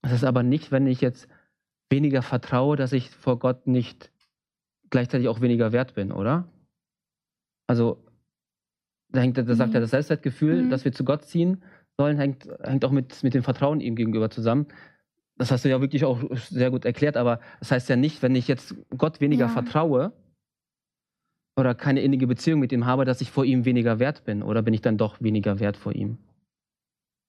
Das 0.01 0.11
ist 0.13 0.23
aber 0.23 0.43
nicht, 0.43 0.71
wenn 0.71 0.87
ich 0.87 1.01
jetzt 1.01 1.27
weniger 1.89 2.21
vertraue, 2.21 2.75
dass 2.75 2.93
ich 2.93 3.11
vor 3.11 3.37
Gott 3.39 3.67
nicht 3.67 4.11
gleichzeitig 4.89 5.27
auch 5.27 5.41
weniger 5.41 5.71
wert 5.71 5.95
bin, 5.95 6.11
oder? 6.11 6.47
Also, 7.67 8.03
da, 9.09 9.21
hängt, 9.21 9.37
da 9.37 9.43
sagt 9.55 9.69
mhm. 9.69 9.75
ja 9.75 9.79
das 9.81 9.91
Selbstwertgefühl, 9.91 10.63
mhm. 10.63 10.69
dass 10.69 10.85
wir 10.85 10.91
zu 10.91 11.03
Gott 11.03 11.25
ziehen 11.25 11.63
sollen, 11.97 12.17
hängt, 12.17 12.47
hängt 12.63 12.85
auch 12.85 12.91
mit, 12.91 13.23
mit 13.23 13.33
dem 13.33 13.43
Vertrauen 13.43 13.81
ihm 13.81 13.95
gegenüber 13.95 14.29
zusammen. 14.29 14.67
Das 15.37 15.51
hast 15.51 15.65
du 15.65 15.69
ja 15.69 15.81
wirklich 15.81 16.05
auch 16.05 16.19
sehr 16.35 16.71
gut 16.71 16.85
erklärt, 16.85 17.17
aber 17.17 17.39
das 17.59 17.71
heißt 17.71 17.89
ja 17.89 17.95
nicht, 17.95 18.21
wenn 18.21 18.35
ich 18.35 18.47
jetzt 18.47 18.75
Gott 18.97 19.21
weniger 19.21 19.45
ja. 19.45 19.51
vertraue 19.51 20.11
oder 21.55 21.75
keine 21.75 22.01
innige 22.01 22.27
Beziehung 22.27 22.59
mit 22.59 22.71
ihm 22.71 22.85
habe, 22.85 23.05
dass 23.05 23.21
ich 23.21 23.31
vor 23.31 23.45
ihm 23.45 23.65
weniger 23.65 23.99
wert 23.99 24.23
bin 24.25 24.43
oder 24.43 24.61
bin 24.61 24.73
ich 24.73 24.81
dann 24.81 24.97
doch 24.97 25.21
weniger 25.21 25.59
wert 25.59 25.77
vor 25.77 25.93
ihm? 25.93 26.17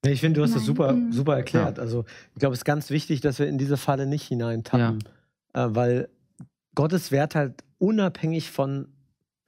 Ich 0.07 0.21
finde, 0.21 0.39
du 0.39 0.45
hast 0.45 0.51
Nein. 0.51 0.59
das 0.59 0.67
super, 0.67 0.93
mhm. 0.93 1.13
super 1.13 1.37
erklärt. 1.37 1.77
Ja. 1.77 1.83
Also 1.83 2.05
ich 2.35 2.41
glaube, 2.41 2.55
es 2.55 2.61
ist 2.61 2.65
ganz 2.65 2.91
wichtig, 2.91 3.21
dass 3.21 3.39
wir 3.39 3.47
in 3.47 3.59
diese 3.59 3.77
Falle 3.77 4.07
nicht 4.07 4.29
hineintappen, 4.29 5.05
ja. 5.55 5.67
äh, 5.67 5.75
weil 5.75 6.09
Gottes 6.75 7.11
Wert 7.11 7.35
halt 7.35 7.65
unabhängig 7.79 8.51
von, 8.51 8.89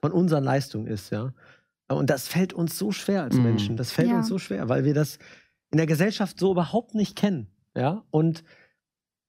von 0.01 0.11
unseren 0.11 0.43
Leistungen 0.43 0.87
ist, 0.87 1.11
ja. 1.11 1.33
Und 1.87 2.09
das 2.09 2.27
fällt 2.27 2.53
uns 2.53 2.77
so 2.77 2.91
schwer 2.91 3.23
als 3.23 3.35
mhm. 3.35 3.43
Menschen. 3.43 3.77
Das 3.77 3.91
fällt 3.91 4.09
ja. 4.09 4.17
uns 4.17 4.27
so 4.27 4.37
schwer, 4.37 4.69
weil 4.69 4.85
wir 4.85 4.93
das 4.93 5.19
in 5.71 5.77
der 5.77 5.87
Gesellschaft 5.87 6.39
so 6.39 6.51
überhaupt 6.51 6.95
nicht 6.95 7.15
kennen, 7.15 7.47
ja. 7.75 8.03
Und 8.11 8.43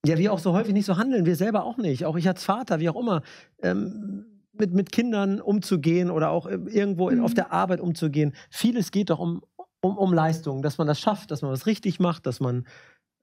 ja, 0.05 0.19
wir 0.19 0.33
auch 0.33 0.41
so 0.41 0.53
häufig 0.53 0.73
nicht 0.73 0.87
so 0.87 0.97
handeln, 0.97 1.27
wir 1.27 1.37
selber 1.37 1.65
auch 1.65 1.77
nicht. 1.77 2.05
Auch 2.05 2.17
ich 2.17 2.27
als 2.27 2.43
Vater, 2.43 2.81
wie 2.81 2.89
auch 2.89 3.01
immer, 3.01 3.23
ähm, 3.63 4.27
mit, 4.53 4.73
mit 4.73 4.93
Kindern 4.93 5.41
umzugehen 5.41 6.11
oder 6.11 6.31
auch 6.31 6.47
irgendwo 6.47 7.11
mhm. 7.11 7.23
auf 7.23 7.35
der 7.35 7.53
Arbeit 7.53 7.81
umzugehen. 7.81 8.35
Vieles 8.51 8.91
geht 8.91 9.11
doch 9.11 9.19
um, 9.19 9.43
um, 9.81 9.97
um 9.97 10.13
Leistung, 10.13 10.63
dass 10.63 10.79
man 10.79 10.87
das 10.87 11.01
schafft, 11.01 11.31
dass 11.31 11.43
man 11.43 11.53
was 11.53 11.67
richtig 11.67 12.01
macht, 12.01 12.27
dass 12.27 12.41
man 12.41 12.67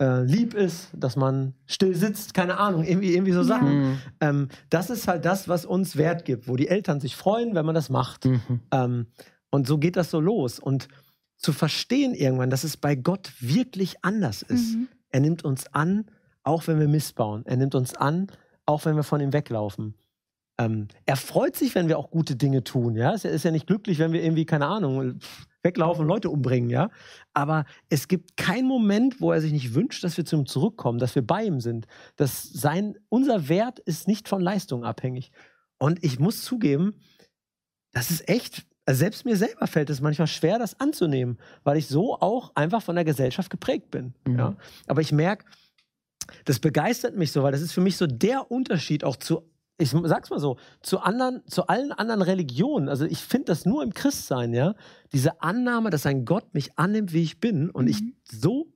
äh, 0.01 0.23
lieb 0.23 0.53
ist, 0.53 0.89
dass 0.93 1.15
man 1.15 1.53
still 1.65 1.95
sitzt, 1.95 2.33
keine 2.33 2.57
Ahnung, 2.57 2.83
irgendwie, 2.83 3.13
irgendwie 3.13 3.33
so 3.33 3.43
Sachen. 3.43 3.81
Mhm. 3.81 3.97
Ähm, 4.21 4.47
das 4.69 4.89
ist 4.89 5.07
halt 5.07 5.25
das, 5.25 5.47
was 5.47 5.65
uns 5.65 5.97
Wert 5.97 6.25
gibt, 6.25 6.47
wo 6.47 6.55
die 6.55 6.67
Eltern 6.67 6.99
sich 6.99 7.15
freuen, 7.15 7.55
wenn 7.55 7.65
man 7.65 7.75
das 7.75 7.89
macht. 7.89 8.25
Mhm. 8.25 8.61
Ähm, 8.71 9.07
und 9.49 9.67
so 9.67 9.77
geht 9.77 9.95
das 9.95 10.11
so 10.11 10.19
los. 10.19 10.59
Und 10.59 10.87
zu 11.37 11.53
verstehen 11.53 12.13
irgendwann, 12.13 12.49
dass 12.49 12.63
es 12.63 12.77
bei 12.77 12.95
Gott 12.95 13.33
wirklich 13.39 14.03
anders 14.03 14.41
ist. 14.41 14.75
Mhm. 14.75 14.87
Er 15.09 15.19
nimmt 15.21 15.43
uns 15.43 15.73
an, 15.73 16.05
auch 16.43 16.67
wenn 16.67 16.79
wir 16.79 16.87
missbauen. 16.87 17.45
Er 17.45 17.57
nimmt 17.57 17.75
uns 17.75 17.95
an, 17.95 18.27
auch 18.65 18.85
wenn 18.85 18.95
wir 18.95 19.03
von 19.03 19.21
ihm 19.21 19.33
weglaufen. 19.33 19.95
Ähm, 20.57 20.89
er 21.05 21.15
freut 21.15 21.55
sich, 21.55 21.73
wenn 21.75 21.87
wir 21.87 21.97
auch 21.97 22.11
gute 22.11 22.35
Dinge 22.35 22.63
tun. 22.63 22.95
Ja? 22.95 23.11
Er 23.11 23.31
ist 23.31 23.43
ja 23.43 23.51
nicht 23.51 23.67
glücklich, 23.67 23.99
wenn 23.99 24.11
wir 24.11 24.23
irgendwie, 24.23 24.45
keine 24.45 24.67
Ahnung, 24.67 25.19
weglaufen 25.63 26.03
und 26.03 26.07
Leute 26.07 26.29
umbringen, 26.29 26.69
ja. 26.69 26.89
Aber 27.33 27.65
es 27.89 28.07
gibt 28.07 28.37
keinen 28.37 28.67
Moment, 28.67 29.21
wo 29.21 29.31
er 29.31 29.41
sich 29.41 29.51
nicht 29.51 29.73
wünscht, 29.73 30.03
dass 30.03 30.17
wir 30.17 30.25
zu 30.25 30.37
ihm 30.37 30.45
zurückkommen, 30.45 30.99
dass 30.99 31.15
wir 31.15 31.25
bei 31.25 31.43
ihm 31.43 31.59
sind. 31.59 31.87
Dass 32.15 32.43
sein, 32.43 32.97
unser 33.09 33.49
Wert 33.49 33.79
ist 33.79 34.07
nicht 34.07 34.27
von 34.27 34.41
Leistung 34.41 34.83
abhängig. 34.83 35.31
Und 35.77 36.03
ich 36.03 36.19
muss 36.19 36.43
zugeben, 36.43 36.95
das 37.91 38.11
ist 38.11 38.27
echt, 38.29 38.65
also 38.85 38.99
selbst 38.99 39.25
mir 39.25 39.35
selber 39.35 39.67
fällt 39.67 39.89
es 39.89 40.01
manchmal 40.01 40.27
schwer, 40.27 40.59
das 40.59 40.79
anzunehmen, 40.79 41.37
weil 41.63 41.77
ich 41.77 41.87
so 41.87 42.15
auch 42.19 42.55
einfach 42.55 42.81
von 42.81 42.95
der 42.95 43.05
Gesellschaft 43.05 43.49
geprägt 43.49 43.91
bin. 43.91 44.13
Mhm. 44.25 44.39
Ja. 44.39 44.55
Aber 44.87 45.01
ich 45.01 45.11
merke, 45.11 45.45
das 46.45 46.59
begeistert 46.59 47.15
mich 47.15 47.31
so, 47.31 47.43
weil 47.43 47.51
das 47.51 47.61
ist 47.61 47.73
für 47.73 47.81
mich 47.81 47.97
so 47.97 48.07
der 48.07 48.51
Unterschied 48.51 49.03
auch 49.03 49.15
zu 49.15 49.49
ich 49.79 49.91
sag's 50.03 50.29
mal 50.29 50.39
so, 50.39 50.57
zu 50.81 50.99
anderen, 50.99 51.41
zu 51.47 51.67
allen 51.67 51.91
anderen 51.93 52.21
Religionen, 52.21 52.89
also 52.89 53.05
ich 53.05 53.19
finde 53.19 53.45
das 53.45 53.65
nur 53.65 53.81
im 53.81 53.93
Christsein, 53.93 54.53
ja, 54.53 54.75
diese 55.13 55.41
Annahme, 55.41 55.89
dass 55.89 56.05
ein 56.05 56.25
Gott 56.25 56.53
mich 56.53 56.77
annimmt, 56.77 57.13
wie 57.13 57.23
ich 57.23 57.39
bin 57.39 57.69
und 57.69 57.85
mhm. 57.85 57.91
ich 57.91 58.03
so 58.23 58.67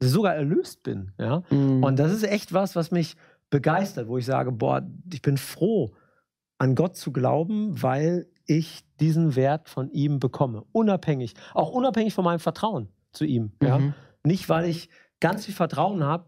sogar 0.00 0.34
erlöst 0.34 0.84
bin, 0.84 1.12
ja. 1.18 1.42
Mhm. 1.50 1.82
Und 1.82 1.98
das 1.98 2.12
ist 2.12 2.22
echt 2.22 2.52
was, 2.52 2.76
was 2.76 2.92
mich 2.92 3.16
begeistert, 3.50 4.08
wo 4.08 4.18
ich 4.18 4.24
sage, 4.24 4.52
boah, 4.52 4.88
ich 5.12 5.20
bin 5.20 5.36
froh, 5.36 5.92
an 6.58 6.76
Gott 6.76 6.96
zu 6.96 7.10
glauben, 7.10 7.82
weil 7.82 8.28
ich 8.46 8.84
diesen 9.00 9.34
Wert 9.34 9.68
von 9.68 9.90
ihm 9.90 10.20
bekomme, 10.20 10.64
unabhängig, 10.70 11.34
auch 11.54 11.72
unabhängig 11.72 12.14
von 12.14 12.24
meinem 12.24 12.40
Vertrauen 12.40 12.88
zu 13.12 13.24
ihm, 13.24 13.52
mhm. 13.60 13.66
ja. 13.66 13.80
Nicht, 14.24 14.48
weil 14.48 14.66
ich 14.66 14.88
ganz 15.18 15.46
viel 15.46 15.54
Vertrauen 15.54 16.04
habe, 16.04 16.26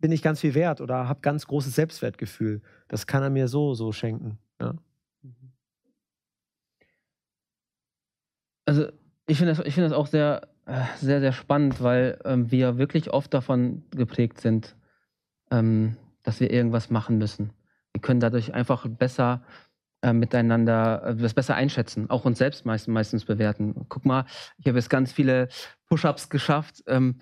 bin 0.00 0.12
ich 0.12 0.22
ganz 0.22 0.40
viel 0.40 0.54
wert 0.54 0.80
oder 0.80 1.08
habe 1.08 1.20
ganz 1.20 1.46
großes 1.46 1.74
Selbstwertgefühl. 1.74 2.62
Das 2.88 3.06
kann 3.06 3.22
er 3.22 3.30
mir 3.30 3.48
so, 3.48 3.74
so 3.74 3.92
schenken. 3.92 4.38
Ja. 4.60 4.74
Also 8.66 8.88
ich 9.26 9.38
finde 9.38 9.54
das, 9.54 9.74
find 9.74 9.84
das 9.84 9.92
auch 9.92 10.06
sehr, 10.06 10.48
äh, 10.66 10.82
sehr, 11.00 11.20
sehr 11.20 11.32
spannend, 11.32 11.82
weil 11.82 12.18
ähm, 12.24 12.50
wir 12.50 12.78
wirklich 12.78 13.10
oft 13.12 13.32
davon 13.34 13.82
geprägt 13.90 14.40
sind, 14.40 14.76
ähm, 15.50 15.96
dass 16.22 16.40
wir 16.40 16.50
irgendwas 16.50 16.90
machen 16.90 17.18
müssen. 17.18 17.52
Wir 17.92 18.00
können 18.00 18.20
dadurch 18.20 18.54
einfach 18.54 18.86
besser 18.88 19.42
äh, 20.02 20.12
miteinander 20.12 21.02
äh, 21.04 21.16
das 21.16 21.34
besser 21.34 21.54
einschätzen, 21.54 22.08
auch 22.08 22.24
uns 22.24 22.38
selbst 22.38 22.64
meistens, 22.64 22.92
meistens 22.92 23.24
bewerten. 23.24 23.86
Guck 23.88 24.04
mal, 24.04 24.24
ich 24.58 24.66
habe 24.66 24.78
jetzt 24.78 24.88
ganz 24.88 25.12
viele 25.12 25.48
Push-ups 25.88 26.30
geschafft. 26.30 26.82
Ähm, 26.86 27.20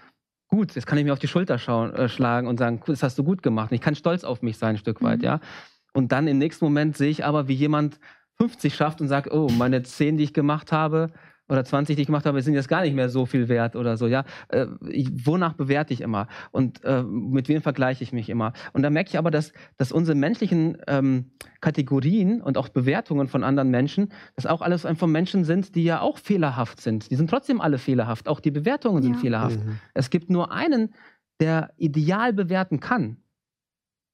gut, 0.49 0.75
jetzt 0.75 0.87
kann 0.87 0.99
ich 0.99 1.05
mir 1.05 1.13
auf 1.13 1.19
die 1.19 1.29
Schulter 1.29 1.59
schauen, 1.59 1.95
äh, 1.95 2.09
schlagen 2.09 2.49
und 2.49 2.59
sagen, 2.59 2.81
das 2.87 3.03
hast 3.03 3.19
du 3.19 3.25
gut 3.25 3.43
gemacht. 3.43 3.71
Und 3.71 3.77
ich 3.77 3.81
kann 3.81 3.95
stolz 3.95 4.25
auf 4.25 4.43
mich 4.43 4.59
sein, 4.59 4.71
ein 4.71 4.79
Stück 4.79 5.03
weit, 5.03 5.19
mhm. 5.19 5.25
ja. 5.25 5.41
Und 5.93 6.13
dann 6.13 6.27
im 6.27 6.39
nächsten 6.39 6.65
Moment 6.65 6.97
sehe 6.97 7.11
ich 7.11 7.25
aber, 7.25 7.49
wie 7.49 7.55
jemand 7.55 7.99
50 8.37 8.75
schafft 8.75 9.01
und 9.01 9.09
sagt, 9.09 9.31
oh, 9.33 9.49
meine 9.49 9.83
10, 9.83 10.17
die 10.17 10.25
ich 10.25 10.33
gemacht 10.33 10.73
habe, 10.73 11.11
oder 11.49 11.65
20, 11.65 11.97
die 11.97 12.03
ich 12.03 12.07
gemacht 12.07 12.27
habe, 12.27 12.41
sind 12.43 12.55
jetzt 12.55 12.69
gar 12.69 12.83
nicht 12.83 12.95
mehr 12.95 13.09
so 13.09 13.27
viel 13.27 13.49
wert 13.49 13.77
oder 13.77 13.97
so, 13.97 14.07
ja. 14.07 14.25
Äh, 14.49 14.67
ich, 14.89 15.27
wonach 15.27 15.55
bewerte 15.55 15.95
ich 15.95 16.01
immer? 16.01 16.29
Und 16.51 16.85
äh, 16.85 17.03
mit 17.03 17.49
wem 17.49 17.63
vergleiche 17.63 18.05
ich 18.05 18.13
mich 18.13 18.29
immer? 18.29 18.53
Und 18.73 18.83
da 18.83 18.91
merke 18.91 19.09
ich 19.09 19.19
aber, 19.19 19.31
dass, 19.31 19.53
dass 19.77 19.93
unsere 19.93 20.17
menschlichen 20.17 20.79
ähm, 20.87 21.31
Kategorien 21.61 22.41
und 22.43 22.59
auch 22.59 22.69
Bewertungen 22.69 23.29
von 23.29 23.45
anderen 23.45 23.71
Menschen, 23.71 24.13
das 24.37 24.47
auch 24.47 24.61
alles 24.61 24.85
einfach 24.85 25.07
Menschen 25.07 25.45
sind, 25.45 25.75
die 25.75 25.85
ja 25.85 26.01
auch 26.01 26.19
fehlerhaft 26.19 26.81
sind. 26.81 27.11
Die 27.11 27.17
sind 27.17 27.31
trotzdem 27.31 27.61
alle 27.61 27.79
fehlerhaft. 27.79 28.29
Auch 28.29 28.41
die 28.41 28.51
Bewertungen 28.51 29.03
sind 29.03 29.15
ja. 29.15 29.21
fehlerhaft. 29.21 29.65
Mhm. 29.65 29.79
Es 29.95 30.11
gibt 30.11 30.31
nur 30.31 30.53
einen, 30.53 30.95
der 31.41 31.73
ideal 31.77 32.33
bewerten 32.33 32.81
kann, 32.81 33.19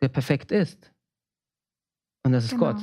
der 0.02 0.08
perfekt 0.08 0.52
ist. 0.52 0.92
Und 2.24 2.32
das 2.32 2.44
ist 2.44 2.50
genau. 2.52 2.72
Gott, 2.72 2.80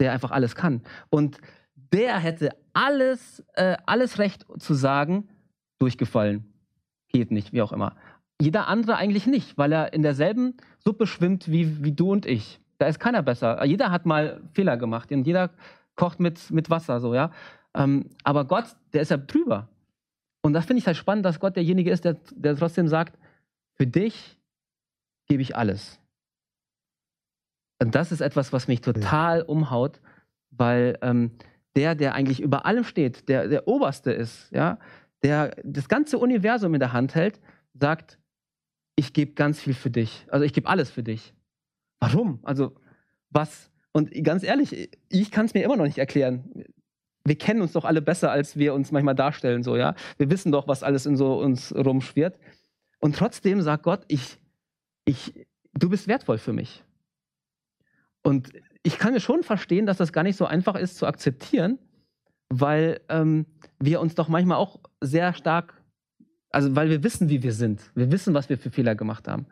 der 0.00 0.12
einfach 0.12 0.30
alles 0.30 0.54
kann. 0.54 0.82
Und 1.10 1.38
der 1.74 2.18
hätte 2.18 2.50
alles, 2.72 3.44
äh, 3.54 3.76
alles 3.86 4.18
Recht 4.18 4.46
zu 4.58 4.74
sagen, 4.74 5.28
durchgefallen. 5.78 6.52
Geht 7.08 7.30
nicht, 7.30 7.52
wie 7.52 7.62
auch 7.62 7.72
immer. 7.72 7.96
Jeder 8.40 8.66
andere 8.68 8.96
eigentlich 8.96 9.26
nicht, 9.26 9.58
weil 9.58 9.72
er 9.72 9.92
in 9.92 10.02
derselben 10.02 10.56
Suppe 10.78 11.06
schwimmt 11.06 11.50
wie, 11.50 11.84
wie 11.84 11.92
du 11.92 12.10
und 12.10 12.26
ich. 12.26 12.60
Da 12.78 12.86
ist 12.86 12.98
keiner 12.98 13.22
besser. 13.22 13.64
Jeder 13.64 13.90
hat 13.90 14.06
mal 14.06 14.42
Fehler 14.52 14.76
gemacht 14.76 15.12
und 15.12 15.26
jeder 15.26 15.50
kocht 15.94 16.20
mit, 16.20 16.50
mit 16.50 16.70
Wasser, 16.70 17.00
so, 17.00 17.14
ja. 17.14 17.30
Ähm, 17.74 18.10
aber 18.24 18.44
Gott, 18.44 18.64
der 18.92 19.02
ist 19.02 19.10
ja 19.10 19.16
drüber. 19.16 19.68
Und 20.42 20.54
das 20.54 20.66
finde 20.66 20.80
ich 20.80 20.86
halt 20.86 20.96
spannend, 20.96 21.24
dass 21.24 21.38
Gott 21.38 21.56
derjenige 21.56 21.90
ist, 21.90 22.04
der, 22.04 22.16
der 22.34 22.56
trotzdem 22.56 22.88
sagt, 22.88 23.16
für 23.74 23.86
dich 23.86 24.38
gebe 25.28 25.42
ich 25.42 25.56
alles. 25.56 26.00
Und 27.80 27.94
das 27.94 28.12
ist 28.12 28.20
etwas, 28.20 28.52
was 28.52 28.68
mich 28.68 28.80
total 28.80 29.42
umhaut, 29.42 30.00
weil 30.50 30.98
ähm, 31.02 31.32
der, 31.76 31.94
der 31.94 32.14
eigentlich 32.14 32.40
über 32.40 32.66
allem 32.66 32.84
steht, 32.84 33.28
der 33.28 33.48
der 33.48 33.66
Oberste 33.66 34.12
ist, 34.12 34.50
ja, 34.52 34.78
der 35.22 35.56
das 35.64 35.88
ganze 35.88 36.18
Universum 36.18 36.74
in 36.74 36.80
der 36.80 36.92
Hand 36.92 37.14
hält, 37.14 37.40
sagt, 37.74 38.18
ich 38.96 39.12
gebe 39.12 39.32
ganz 39.32 39.60
viel 39.60 39.74
für 39.74 39.90
dich. 39.90 40.26
Also 40.28 40.44
ich 40.44 40.52
gebe 40.52 40.68
alles 40.68 40.90
für 40.90 41.02
dich. 41.02 41.34
Warum? 42.00 42.40
Also 42.42 42.74
was? 43.30 43.70
Und 43.92 44.12
ganz 44.24 44.42
ehrlich, 44.42 44.90
ich 45.08 45.30
kann 45.30 45.46
es 45.46 45.54
mir 45.54 45.64
immer 45.64 45.76
noch 45.76 45.84
nicht 45.86 45.98
erklären. 45.98 46.64
Wir 47.24 47.36
kennen 47.36 47.62
uns 47.62 47.72
doch 47.72 47.84
alle 47.84 48.02
besser, 48.02 48.30
als 48.30 48.56
wir 48.56 48.74
uns 48.74 48.90
manchmal 48.90 49.14
darstellen, 49.14 49.62
so 49.62 49.76
ja. 49.76 49.94
Wir 50.18 50.30
wissen 50.30 50.50
doch, 50.50 50.66
was 50.66 50.82
alles 50.82 51.06
in 51.06 51.16
so 51.16 51.38
uns 51.38 51.74
rumschwirrt. 51.74 52.38
Und 52.98 53.16
trotzdem 53.16 53.62
sagt 53.62 53.84
Gott, 53.84 54.04
ich, 54.08 54.38
ich, 55.04 55.46
du 55.74 55.88
bist 55.88 56.08
wertvoll 56.08 56.38
für 56.38 56.52
mich. 56.52 56.82
Und 58.22 58.52
ich 58.82 58.98
kann 58.98 59.12
mir 59.12 59.20
schon 59.20 59.42
verstehen, 59.42 59.86
dass 59.86 59.96
das 59.96 60.12
gar 60.12 60.22
nicht 60.22 60.36
so 60.36 60.44
einfach 60.44 60.74
ist 60.74 60.96
zu 60.96 61.06
akzeptieren, 61.06 61.78
weil 62.48 63.00
ähm, 63.08 63.46
wir 63.78 64.00
uns 64.00 64.14
doch 64.14 64.28
manchmal 64.28 64.58
auch 64.58 64.80
sehr 65.00 65.34
stark, 65.34 65.80
also 66.50 66.74
weil 66.76 66.90
wir 66.90 67.02
wissen, 67.02 67.28
wie 67.28 67.42
wir 67.42 67.52
sind. 67.52 67.90
Wir 67.94 68.10
wissen, 68.10 68.34
was 68.34 68.48
wir 68.48 68.58
für 68.58 68.70
Fehler 68.70 68.94
gemacht 68.94 69.28
haben. 69.28 69.46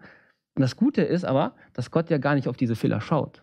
Und 0.55 0.63
das 0.63 0.77
Gute 0.77 1.03
ist 1.03 1.25
aber, 1.25 1.55
dass 1.73 1.91
Gott 1.91 2.11
ja 2.11 2.19
gar 2.19 2.35
nicht 2.35 2.49
auf 2.49 2.57
diese 2.57 2.77
Fehler 2.77 3.01
schaut. 3.01 3.43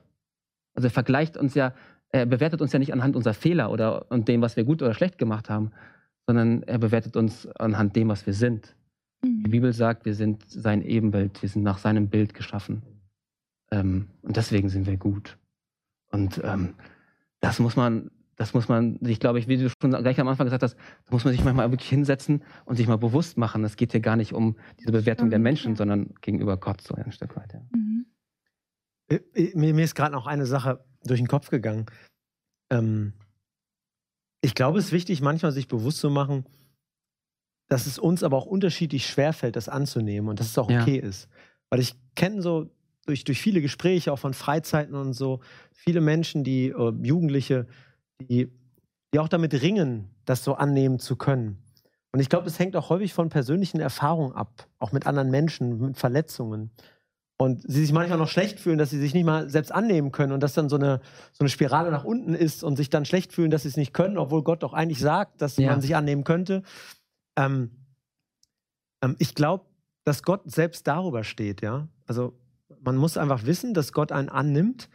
Also 0.75 0.88
er 0.88 0.91
vergleicht 0.91 1.38
uns 1.38 1.55
ja, 1.55 1.73
er 2.09 2.25
bewertet 2.25 2.61
uns 2.61 2.71
ja 2.71 2.79
nicht 2.79 2.93
anhand 2.93 3.15
unserer 3.15 3.33
Fehler 3.33 3.71
oder 3.71 4.11
und 4.11 4.27
dem, 4.27 4.41
was 4.41 4.55
wir 4.57 4.63
gut 4.63 4.81
oder 4.81 4.93
schlecht 4.93 5.17
gemacht 5.17 5.49
haben, 5.49 5.71
sondern 6.27 6.63
er 6.63 6.77
bewertet 6.77 7.15
uns 7.15 7.47
anhand 7.47 7.95
dem, 7.95 8.09
was 8.09 8.25
wir 8.25 8.33
sind. 8.33 8.75
Mhm. 9.23 9.43
Die 9.43 9.49
Bibel 9.49 9.73
sagt, 9.73 10.05
wir 10.05 10.13
sind 10.13 10.43
sein 10.47 10.83
Ebenbild, 10.83 11.41
wir 11.41 11.49
sind 11.49 11.63
nach 11.63 11.77
seinem 11.77 12.09
Bild 12.09 12.33
geschaffen. 12.33 12.83
Ähm, 13.71 14.07
und 14.21 14.38
deswegen 14.38 14.69
sind 14.69 14.85
wir 14.85 14.97
gut. 14.97 15.38
Und 16.12 16.41
ähm, 16.43 16.76
das 17.39 17.60
muss 17.60 17.76
man, 17.76 18.12
das 18.36 18.53
muss 18.53 18.68
man 18.68 18.99
sich, 19.01 19.20
glaube 19.20 19.39
ich, 19.39 19.47
wie 19.47 19.58
du 19.58 19.70
schon 19.70 19.91
gleich 19.91 20.20
am 20.20 20.28
Anfang 20.28 20.45
gesagt 20.45 20.64
hast, 20.64 20.76
da 20.76 21.12
muss 21.12 21.26
man 21.26 21.34
sich 21.34 21.43
manchmal 21.43 21.72
wirklich 21.72 21.89
hinsetzen 21.89 22.43
und 22.66 22.76
sich 22.76 22.88
mal 22.88 22.97
bewusst 22.97 23.38
machen. 23.38 23.64
Es 23.64 23.76
geht 23.76 23.91
hier 23.91 24.01
gar 24.01 24.16
nicht 24.16 24.34
um 24.34 24.58
diese 24.80 24.91
Bewertung 24.91 25.30
der 25.30 25.39
Menschen, 25.39 25.76
sondern 25.76 26.14
gegenüber 26.22 26.58
Gott 26.58 26.82
so 26.82 26.95
ein 26.95 27.12
Stück 27.12 27.36
weit. 27.36 27.53
Ja. 27.53 27.62
Mhm. 27.72 28.05
Äh, 29.10 29.20
äh, 29.34 29.51
mir, 29.55 29.74
mir, 29.74 29.86
ist 29.86 29.95
gerade 29.95 30.14
noch 30.14 30.28
eine 30.28 30.45
Sache 30.45 30.84
durch 31.03 31.20
den 31.20 31.28
Kopf 31.28 31.49
gegangen. 31.49 31.86
Ähm, 32.70 33.14
ich 34.41 34.53
glaube, 34.53 34.80
es 34.80 34.86
ist 34.86 34.91
wichtig, 34.91 35.22
manchmal 35.22 35.51
sich 35.51 35.68
bewusst 35.68 35.99
zu 35.99 36.10
machen, 36.10 36.45
dass 37.70 37.86
es 37.86 37.99
uns 37.99 38.24
aber 38.24 38.38
auch 38.38 38.45
unterschiedlich 38.45 39.08
schwerfällt, 39.08 39.55
das 39.55 39.68
anzunehmen 39.70 40.30
und 40.30 40.39
dass 40.39 40.47
es 40.47 40.58
auch 40.58 40.70
okay 40.70 40.99
ja. 40.99 41.03
ist. 41.03 41.28
Weil 41.70 41.80
ich 41.80 41.95
kenne 42.16 42.41
so 42.41 42.70
durch, 43.08 43.24
durch 43.24 43.41
viele 43.41 43.62
Gespräche, 43.62 44.12
auch 44.14 44.20
von 44.20 44.34
Freizeiten 44.34 44.95
und 44.95 45.14
so, 45.14 45.39
viele 45.72 46.01
Menschen, 46.01 46.43
die, 46.43 46.68
äh, 46.68 46.93
Jugendliche, 47.01 47.66
die, 48.20 48.51
die 49.14 49.20
auch 49.20 49.30
damit 49.30 49.53
ringen, 49.62 50.10
das 50.26 50.43
so 50.43 50.53
annehmen 50.53 50.99
zu 50.99 51.16
können. 51.16 51.58
Und 52.12 52.20
ich 52.20 52.30
glaube, 52.30 52.47
es 52.47 52.60
hängt 52.60 52.76
auch 52.76 52.89
häufig 52.89 53.14
von 53.14 53.30
persönlichen 53.30 53.80
Erfahrungen 53.80 54.34
ab, 54.34 54.68
auch 54.80 54.91
mit 54.91 55.08
anderen 55.08 55.32
Menschen, 55.32 55.80
mit 55.80 55.97
Verletzungen. 55.97 56.72
Und 57.39 57.62
sie 57.62 57.82
sich 57.82 57.91
manchmal 57.91 58.18
noch 58.18 58.30
schlecht 58.30 58.60
fühlen, 58.60 58.80
dass 58.80 58.89
sie 58.89 58.99
sich 58.99 59.14
nicht 59.14 59.26
mal 59.26 59.49
selbst 59.49 59.72
annehmen 59.72 60.12
können 60.12 60.32
und 60.32 60.41
dass 60.41 60.53
dann 60.53 60.70
so 60.70 60.76
eine, 60.76 61.01
so 61.32 61.41
eine 61.41 61.49
Spirale 61.49 61.91
nach 61.91 62.03
unten 62.03 62.34
ist 62.34 62.64
und 62.64 62.76
sich 62.76 62.89
dann 62.89 63.05
schlecht 63.05 63.32
fühlen, 63.32 63.51
dass 63.51 63.62
sie 63.62 63.70
es 63.70 63.78
nicht 63.78 63.93
können, 63.93 64.18
obwohl 64.18 64.43
Gott 64.43 64.64
doch 64.64 64.74
eigentlich 64.74 64.99
sagt, 64.99 65.41
dass 65.41 65.55
ja. 65.58 65.70
man 65.70 65.82
sich 65.82 65.95
annehmen 65.95 66.24
könnte. 66.24 66.64
Ähm, 67.38 67.70
ähm, 69.03 69.16
ich 69.20 69.36
glaube, 69.36 69.66
dass 70.03 70.24
Gott 70.24 70.41
selbst 70.45 70.88
darüber 70.88 71.24
steht, 71.24 71.62
ja. 71.62 71.88
Also 72.08 72.34
man 72.82 72.97
muss 72.97 73.18
einfach 73.18 73.45
wissen, 73.45 73.74
dass 73.74 73.93
Gott 73.93 74.11
einen 74.11 74.30
annimmt. 74.30 74.89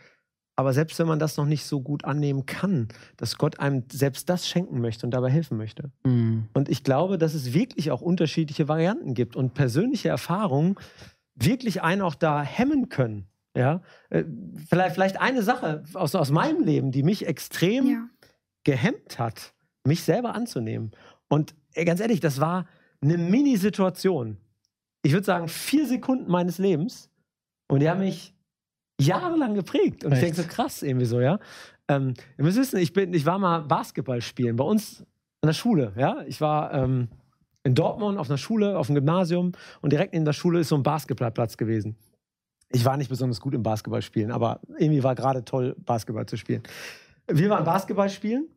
Aber 0.55 0.75
selbst 0.75 0.99
wenn 0.99 1.07
man 1.07 1.19
das 1.19 1.39
noch 1.39 1.47
nicht 1.47 1.65
so 1.65 1.81
gut 1.81 2.05
annehmen 2.05 2.45
kann, 2.45 2.89
dass 3.17 3.39
Gott 3.39 3.59
einem 3.59 3.85
selbst 3.91 4.29
das 4.29 4.47
schenken 4.47 4.81
möchte 4.81 5.07
und 5.07 5.13
dabei 5.13 5.31
helfen 5.31 5.57
möchte. 5.57 5.91
Mhm. 6.05 6.49
Und 6.53 6.69
ich 6.69 6.85
glaube, 6.85 7.17
dass 7.17 7.33
es 7.33 7.55
wirklich 7.55 7.91
auch 7.91 8.03
unterschiedliche 8.03 8.69
Varianten 8.69 9.15
gibt 9.15 9.35
und 9.35 9.55
persönliche 9.55 10.11
Erfahrungen 10.11 10.77
wirklich 11.35 11.83
einen 11.83 12.03
auch 12.03 12.15
da 12.15 12.43
hemmen 12.43 12.91
können. 12.91 13.27
Ja, 13.57 13.83
äh, 14.09 14.25
vielleicht, 14.69 14.95
vielleicht 14.95 15.21
eine 15.21 15.43
Sache 15.43 15.85
aus, 15.95 16.15
aus 16.15 16.31
meinem 16.31 16.65
Leben, 16.65 16.91
die 16.91 17.03
mich 17.03 17.27
extrem 17.27 17.87
ja. 17.87 18.09
gehemmt 18.65 19.19
hat, 19.19 19.53
mich 19.85 20.03
selber 20.05 20.35
anzunehmen. 20.35 20.93
Und 21.29 21.55
ganz 21.75 22.01
ehrlich, 22.01 22.21
das 22.21 22.41
war 22.41 22.67
eine 23.03 23.19
Mini-Situation. 23.19 24.39
Ich 25.03 25.13
würde 25.13 25.27
sagen, 25.27 25.49
vier 25.49 25.87
Sekunden 25.87 26.31
meines 26.31 26.59
Lebens, 26.59 27.11
und 27.73 27.81
die 27.81 27.89
haben 27.89 28.01
mich 28.01 28.35
jahrelang 29.01 29.55
geprägt. 29.55 30.05
Und 30.05 30.13
Echt? 30.13 30.23
ich 30.23 30.29
denke 30.29 30.43
so 30.43 30.47
krass 30.47 30.83
irgendwie 30.83 31.07
so, 31.07 31.21
ja. 31.21 31.39
Ähm, 31.89 32.13
ihr 32.37 32.45
müsst 32.45 32.59
wissen, 32.59 32.79
ich, 32.79 32.93
bin, 32.93 33.15
ich 33.15 33.25
war 33.25 33.39
mal 33.39 33.61
Basketball 33.63 34.21
spielen 34.21 34.57
bei 34.57 34.65
uns 34.65 35.01
an 35.41 35.47
der 35.47 35.55
Schule, 35.55 35.95
ja. 35.97 36.23
Ich 36.27 36.43
war 36.43 36.75
ähm, 36.75 37.09
in 37.65 37.75
Dortmund 37.75 38.19
auf 38.19 38.29
einer 38.29 38.37
Schule, 38.37 38.77
auf 38.77 38.89
dem 38.89 38.95
Gymnasium 38.97 39.53
und 39.81 39.91
direkt 39.91 40.13
in 40.13 40.27
der 40.27 40.35
Schule 40.35 40.61
ist 40.61 40.69
so 40.69 40.75
ein 40.75 40.83
Basketballplatz 40.83 41.57
gewesen. 41.57 41.97
Ich 42.69 42.85
war 42.85 42.99
nicht 42.99 43.09
besonders 43.09 43.41
gut 43.41 43.55
im 43.55 43.63
Basketball 43.63 44.03
spielen, 44.03 44.33
aber 44.33 44.61
irgendwie 44.79 45.03
war 45.03 45.15
gerade 45.15 45.43
toll, 45.43 45.75
Basketball 45.79 46.27
zu 46.27 46.37
spielen. 46.37 46.63
Wir 47.27 47.49
waren 47.49 47.65
Basketball 47.65 48.11
spielen 48.11 48.49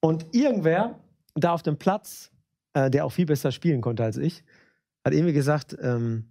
und 0.00 0.26
irgendwer 0.32 0.98
da 1.36 1.52
auf 1.52 1.62
dem 1.62 1.78
Platz, 1.78 2.32
äh, 2.74 2.90
der 2.90 3.04
auch 3.04 3.12
viel 3.12 3.26
besser 3.26 3.52
spielen 3.52 3.80
konnte 3.80 4.02
als 4.02 4.16
ich, 4.16 4.42
hat 5.04 5.14
irgendwie 5.14 5.34
gesagt, 5.34 5.76
ähm, 5.80 6.24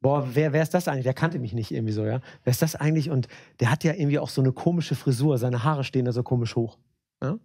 boah, 0.00 0.28
wer, 0.34 0.52
wer 0.52 0.62
ist 0.62 0.74
das 0.74 0.88
eigentlich? 0.88 1.04
Der 1.04 1.14
kannte 1.14 1.38
mich 1.38 1.52
nicht 1.52 1.70
irgendwie 1.70 1.92
so, 1.92 2.04
ja. 2.04 2.20
Wer 2.44 2.50
ist 2.50 2.62
das 2.62 2.74
eigentlich? 2.74 3.10
Und 3.10 3.28
der 3.60 3.70
hat 3.70 3.84
ja 3.84 3.92
irgendwie 3.92 4.18
auch 4.18 4.30
so 4.30 4.40
eine 4.40 4.52
komische 4.52 4.94
Frisur, 4.94 5.38
seine 5.38 5.64
Haare 5.64 5.84
stehen 5.84 6.04
da 6.04 6.12
so 6.12 6.22
komisch 6.22 6.56
hoch. 6.56 6.78
Ja? 7.22 7.38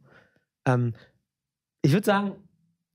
Ähm, 0.66 0.94
ich 1.82 1.92
würde 1.92 2.06
sagen, 2.06 2.32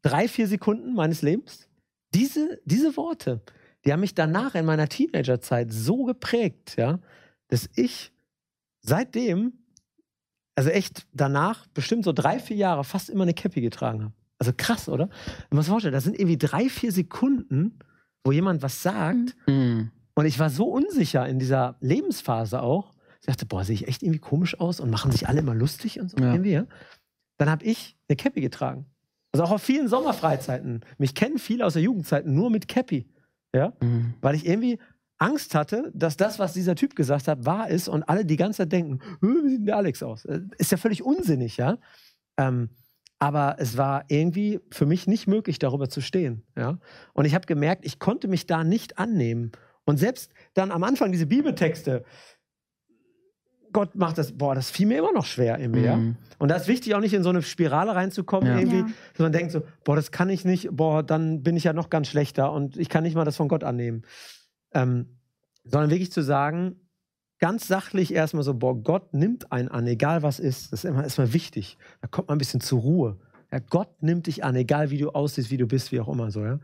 drei, 0.02 0.28
vier 0.28 0.48
Sekunden 0.48 0.94
meines 0.94 1.22
Lebens, 1.22 1.68
diese, 2.14 2.60
diese 2.64 2.96
Worte, 2.96 3.42
die 3.84 3.92
haben 3.92 4.00
mich 4.00 4.14
danach 4.14 4.54
in 4.54 4.64
meiner 4.64 4.88
Teenagerzeit 4.88 5.72
so 5.72 6.04
geprägt, 6.04 6.74
ja, 6.76 6.98
dass 7.48 7.68
ich 7.76 8.12
seitdem, 8.80 9.52
also 10.54 10.70
echt 10.70 11.06
danach, 11.12 11.66
bestimmt 11.68 12.04
so 12.04 12.12
drei, 12.12 12.38
vier 12.38 12.56
Jahre 12.56 12.84
fast 12.84 13.10
immer 13.10 13.22
eine 13.22 13.34
Cappy 13.34 13.60
getragen 13.60 14.04
habe. 14.04 14.14
Also 14.38 14.52
krass, 14.56 14.88
oder? 14.88 15.06
Man 15.50 15.58
muss 15.58 15.68
vorstellen, 15.68 15.92
das 15.92 16.04
sind 16.04 16.18
irgendwie 16.18 16.38
drei, 16.38 16.68
vier 16.68 16.92
Sekunden, 16.92 17.78
wo 18.24 18.32
jemand 18.32 18.62
was 18.62 18.82
sagt. 18.82 19.36
Mhm. 19.46 19.90
Und 20.14 20.26
ich 20.26 20.38
war 20.38 20.50
so 20.50 20.66
unsicher 20.66 21.26
in 21.28 21.38
dieser 21.38 21.76
Lebensphase 21.80 22.62
auch. 22.62 22.94
Ich 23.20 23.26
dachte, 23.26 23.46
boah, 23.46 23.64
sehe 23.64 23.74
ich 23.74 23.88
echt 23.88 24.02
irgendwie 24.02 24.18
komisch 24.18 24.58
aus 24.58 24.80
und 24.80 24.90
machen 24.90 25.12
sich 25.12 25.28
alle 25.28 25.40
immer 25.40 25.54
lustig 25.54 26.00
und 26.00 26.10
so 26.10 26.18
ja. 26.18 26.32
irgendwie. 26.32 26.62
Dann 27.38 27.50
habe 27.50 27.64
ich 27.64 27.96
eine 28.08 28.16
Cappy 28.16 28.40
getragen. 28.40 28.86
Also 29.32 29.44
auch 29.44 29.50
auf 29.52 29.62
vielen 29.62 29.88
Sommerfreizeiten. 29.88 30.84
Mich 30.98 31.14
kennen 31.14 31.38
viele 31.38 31.64
aus 31.64 31.74
der 31.74 31.82
Jugendzeit 31.82 32.26
nur 32.26 32.50
mit 32.50 32.68
Cappy. 32.68 33.08
Ja? 33.54 33.72
Mhm. 33.80 34.14
Weil 34.20 34.34
ich 34.34 34.46
irgendwie 34.46 34.78
Angst 35.18 35.54
hatte, 35.54 35.92
dass 35.94 36.16
das, 36.16 36.38
was 36.38 36.54
dieser 36.54 36.74
Typ 36.74 36.96
gesagt 36.96 37.28
hat, 37.28 37.44
wahr 37.44 37.68
ist 37.68 37.88
und 37.88 38.02
alle 38.04 38.24
die 38.24 38.36
ganze 38.36 38.58
Zeit 38.58 38.72
denken, 38.72 39.00
wie 39.20 39.48
sieht 39.48 39.60
denn 39.60 39.66
der 39.66 39.76
Alex 39.76 40.02
aus? 40.02 40.24
Äh, 40.24 40.40
ist 40.58 40.72
ja 40.72 40.78
völlig 40.78 41.02
unsinnig, 41.02 41.58
ja. 41.58 41.78
Ähm, 42.38 42.70
aber 43.20 43.56
es 43.58 43.76
war 43.76 44.04
irgendwie 44.08 44.60
für 44.70 44.86
mich 44.86 45.06
nicht 45.06 45.26
möglich, 45.26 45.58
darüber 45.58 45.88
zu 45.88 46.00
stehen. 46.00 46.42
Ja? 46.56 46.78
Und 47.12 47.26
ich 47.26 47.34
habe 47.34 47.46
gemerkt, 47.46 47.84
ich 47.84 47.98
konnte 47.98 48.26
mich 48.26 48.46
da 48.46 48.64
nicht 48.64 48.98
annehmen. 48.98 49.52
Und 49.84 49.98
selbst 49.98 50.32
dann 50.54 50.72
am 50.72 50.82
Anfang 50.82 51.12
diese 51.12 51.26
Bibeltexte, 51.26 52.04
Gott 53.72 53.94
macht 53.94 54.16
das, 54.16 54.36
boah, 54.36 54.54
das 54.54 54.70
fiel 54.70 54.86
mir 54.86 54.98
immer 54.98 55.12
noch 55.12 55.26
schwer 55.26 55.58
in 55.58 55.70
mir. 55.70 55.96
Mhm. 55.96 56.16
Und 56.38 56.48
da 56.48 56.56
ist 56.56 56.66
wichtig, 56.66 56.94
auch 56.94 57.00
nicht 57.00 57.12
in 57.12 57.22
so 57.22 57.28
eine 57.28 57.42
Spirale 57.42 57.94
reinzukommen, 57.94 58.48
ja. 58.48 58.58
irgendwie, 58.58 58.78
ja. 58.78 58.86
dass 59.12 59.20
man 59.20 59.32
denkt 59.32 59.52
so, 59.52 59.62
boah, 59.84 59.96
das 59.96 60.10
kann 60.10 60.30
ich 60.30 60.46
nicht, 60.46 60.70
boah, 60.72 61.02
dann 61.02 61.42
bin 61.42 61.56
ich 61.56 61.64
ja 61.64 61.74
noch 61.74 61.90
ganz 61.90 62.08
schlechter 62.08 62.52
und 62.52 62.78
ich 62.78 62.88
kann 62.88 63.04
nicht 63.04 63.14
mal 63.14 63.26
das 63.26 63.36
von 63.36 63.48
Gott 63.48 63.64
annehmen. 63.64 64.02
Ähm, 64.72 65.18
sondern 65.64 65.90
wirklich 65.90 66.10
zu 66.10 66.22
sagen, 66.22 66.80
ganz 67.40 67.66
sachlich 67.66 68.14
erstmal 68.14 68.44
so, 68.44 68.54
boah, 68.54 68.76
Gott 68.76 69.12
nimmt 69.12 69.50
einen 69.50 69.68
an, 69.68 69.86
egal 69.86 70.22
was 70.22 70.38
ist. 70.38 70.72
Das 70.72 70.84
ist 70.84 70.88
immer 70.88 71.02
erstmal 71.02 71.32
wichtig. 71.32 71.78
Da 72.00 72.08
kommt 72.08 72.28
man 72.28 72.36
ein 72.36 72.38
bisschen 72.38 72.60
zur 72.60 72.80
Ruhe. 72.80 73.18
Ja, 73.50 73.58
Gott 73.58 74.02
nimmt 74.02 74.26
dich 74.26 74.44
an, 74.44 74.54
egal 74.54 74.90
wie 74.90 74.98
du 74.98 75.10
aussiehst, 75.10 75.50
wie 75.50 75.56
du 75.56 75.66
bist, 75.66 75.90
wie 75.90 76.00
auch 76.00 76.08
immer 76.08 76.30
so, 76.30 76.44
ja. 76.44 76.60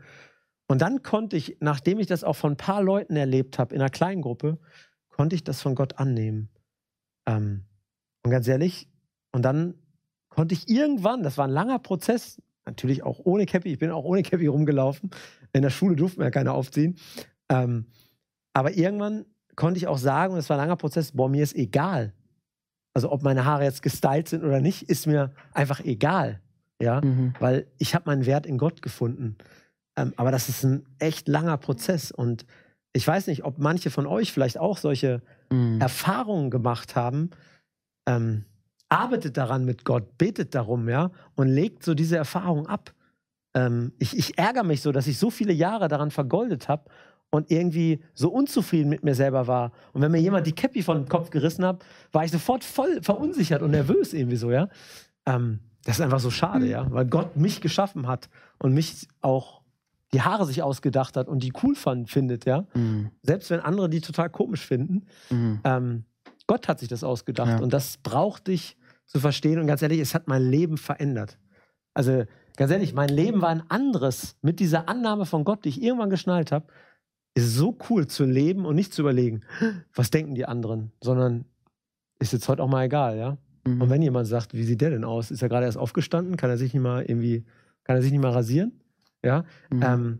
Und 0.69 0.81
dann 0.81 1.01
konnte 1.01 1.37
ich, 1.37 1.57
nachdem 1.59 1.99
ich 1.99 2.07
das 2.07 2.23
auch 2.23 2.35
von 2.35 2.53
ein 2.53 2.57
paar 2.57 2.83
Leuten 2.83 3.15
erlebt 3.15 3.57
habe, 3.57 3.73
in 3.73 3.81
einer 3.81 3.89
kleinen 3.89 4.21
Gruppe, 4.21 4.59
konnte 5.09 5.35
ich 5.35 5.43
das 5.43 5.61
von 5.61 5.75
Gott 5.75 5.97
annehmen. 5.97 6.49
Ähm, 7.25 7.63
und 8.23 8.31
ganz 8.31 8.47
ehrlich, 8.47 8.89
und 9.31 9.43
dann 9.43 9.75
konnte 10.29 10.53
ich 10.53 10.69
irgendwann, 10.69 11.23
das 11.23 11.37
war 11.37 11.47
ein 11.47 11.51
langer 11.51 11.79
Prozess, 11.79 12.41
natürlich 12.65 13.03
auch 13.03 13.19
ohne 13.23 13.45
Cappy, 13.45 13.71
ich 13.71 13.79
bin 13.79 13.91
auch 13.91 14.03
ohne 14.03 14.23
Cappy 14.23 14.47
rumgelaufen. 14.47 15.09
In 15.53 15.61
der 15.61 15.69
Schule 15.69 15.95
durften 15.95 16.19
wir 16.19 16.25
ja 16.25 16.31
keine 16.31 16.51
aufziehen. 16.51 16.97
Ähm, 17.49 17.85
aber 18.53 18.73
irgendwann 18.73 19.25
konnte 19.57 19.79
ich 19.79 19.87
auch 19.87 19.97
sagen, 19.97 20.33
und 20.33 20.39
es 20.39 20.49
war 20.49 20.55
ein 20.55 20.61
langer 20.61 20.77
Prozess, 20.77 21.11
boah, 21.11 21.27
mir 21.27 21.43
ist 21.43 21.55
egal. 21.55 22.13
Also 22.93 23.11
ob 23.11 23.23
meine 23.23 23.43
Haare 23.43 23.65
jetzt 23.65 23.81
gestylt 23.81 24.29
sind 24.29 24.45
oder 24.45 24.61
nicht, 24.61 24.83
ist 24.83 25.05
mir 25.05 25.33
einfach 25.53 25.81
egal. 25.81 26.39
Ja, 26.81 27.01
mhm. 27.01 27.33
weil 27.39 27.67
ich 27.79 27.95
habe 27.95 28.05
meinen 28.05 28.27
Wert 28.27 28.45
in 28.45 28.59
Gott 28.59 28.83
gefunden. 28.83 29.35
Ähm, 29.97 30.13
aber 30.15 30.31
das 30.31 30.47
ist 30.47 30.63
ein 30.63 30.85
echt 30.99 31.27
langer 31.27 31.57
Prozess 31.57 32.11
und 32.11 32.45
ich 32.93 33.05
weiß 33.07 33.27
nicht, 33.27 33.43
ob 33.43 33.57
manche 33.57 33.89
von 33.89 34.05
euch 34.05 34.31
vielleicht 34.31 34.59
auch 34.59 34.77
solche 34.77 35.21
mhm. 35.51 35.81
Erfahrungen 35.81 36.51
gemacht 36.51 36.95
haben. 36.95 37.31
Ähm, 38.07 38.45
arbeitet 38.89 39.37
daran 39.37 39.65
mit 39.65 39.85
Gott, 39.85 40.17
betet 40.17 40.55
darum, 40.55 40.87
ja, 40.87 41.11
und 41.35 41.47
legt 41.47 41.83
so 41.83 41.95
diese 41.95 42.15
Erfahrung 42.15 42.67
ab. 42.67 42.93
Ähm, 43.55 43.91
ich, 43.97 44.15
ich 44.15 44.37
ärgere 44.37 44.63
mich 44.63 44.81
so, 44.81 44.91
dass 44.91 45.07
ich 45.07 45.17
so 45.17 45.29
viele 45.29 45.53
Jahre 45.53 45.87
daran 45.87 46.11
vergoldet 46.11 46.67
habe 46.67 46.89
und 47.29 47.51
irgendwie 47.51 47.99
so 48.13 48.29
unzufrieden 48.29 48.89
mit 48.89 49.03
mir 49.03 49.15
selber 49.15 49.47
war. 49.47 49.71
Und 49.93 50.01
wenn 50.01 50.11
mir 50.11 50.19
jemand 50.19 50.47
die 50.47 50.53
Käppi 50.53 50.81
von 50.81 50.97
dem 50.97 51.09
Kopf 51.09 51.29
gerissen 51.29 51.65
hat, 51.65 51.83
war 52.11 52.23
ich 52.23 52.31
sofort 52.31 52.63
voll 52.63 53.01
verunsichert 53.01 53.61
und 53.61 53.71
nervös 53.71 54.13
irgendwie 54.13 54.37
so, 54.37 54.51
ja. 54.51 54.69
Ähm, 55.25 55.59
das 55.83 55.97
ist 55.97 56.01
einfach 56.01 56.19
so 56.19 56.31
schade, 56.31 56.65
mhm. 56.65 56.71
ja, 56.71 56.91
weil 56.91 57.05
Gott 57.05 57.37
mich 57.37 57.61
geschaffen 57.61 58.07
hat 58.07 58.29
und 58.59 58.73
mich 58.73 59.07
auch 59.21 59.61
die 60.13 60.21
Haare 60.21 60.45
sich 60.45 60.63
ausgedacht 60.63 61.17
hat 61.17 61.27
und 61.27 61.43
die 61.43 61.53
cool 61.63 61.75
fand, 61.75 62.09
findet, 62.09 62.45
ja. 62.45 62.65
Mhm. 62.73 63.11
Selbst 63.21 63.49
wenn 63.49 63.59
andere 63.59 63.89
die 63.89 64.01
total 64.01 64.29
komisch 64.29 64.65
finden. 64.65 65.05
Mhm. 65.29 65.59
Ähm, 65.63 66.05
Gott 66.47 66.67
hat 66.69 66.79
sich 66.79 66.87
das 66.87 67.03
ausgedacht 67.03 67.49
ja. 67.49 67.59
und 67.59 67.73
das 67.73 67.97
braucht 67.97 68.47
dich 68.47 68.77
zu 69.05 69.19
verstehen. 69.19 69.59
Und 69.59 69.67
ganz 69.67 69.81
ehrlich, 69.81 69.99
es 69.99 70.15
hat 70.15 70.27
mein 70.27 70.41
Leben 70.43 70.77
verändert. 70.77 71.37
Also 71.93 72.23
ganz 72.55 72.71
ehrlich, 72.71 72.93
mein 72.93 73.09
Leben 73.09 73.41
war 73.41 73.49
ein 73.49 73.63
anderes 73.69 74.37
mit 74.41 74.59
dieser 74.61 74.87
Annahme 74.87 75.25
von 75.25 75.43
Gott, 75.43 75.65
die 75.65 75.69
ich 75.69 75.81
irgendwann 75.81 76.09
geschnallt 76.09 76.51
habe 76.51 76.67
ist 77.37 77.53
so 77.55 77.77
cool 77.89 78.07
zu 78.07 78.25
leben 78.25 78.65
und 78.65 78.75
nicht 78.75 78.93
zu 78.93 79.01
überlegen, 79.01 79.41
was 79.93 80.09
denken 80.09 80.35
die 80.35 80.45
anderen, 80.45 80.91
sondern 81.01 81.45
ist 82.19 82.33
jetzt 82.33 82.49
heute 82.49 82.63
auch 82.63 82.67
mal 82.67 82.85
egal, 82.85 83.17
ja. 83.17 83.37
Mhm. 83.65 83.81
Und 83.81 83.89
wenn 83.89 84.01
jemand 84.01 84.27
sagt, 84.27 84.53
wie 84.53 84.63
sieht 84.63 84.81
der 84.81 84.89
denn 84.89 85.03
aus? 85.03 85.29
Ist 85.29 85.41
er 85.41 85.49
gerade 85.49 85.65
erst 85.65 85.77
aufgestanden? 85.77 86.35
Kann 86.37 86.49
er 86.49 86.57
sich 86.57 86.73
nicht 86.73 86.81
mal 86.81 87.03
irgendwie, 87.03 87.45
kann 87.83 87.95
er 87.95 88.01
sich 88.01 88.11
nicht 88.11 88.21
mal 88.21 88.31
rasieren? 88.31 88.71
Ja. 89.23 89.45
Mhm. 89.69 89.83
Ähm, 89.83 90.19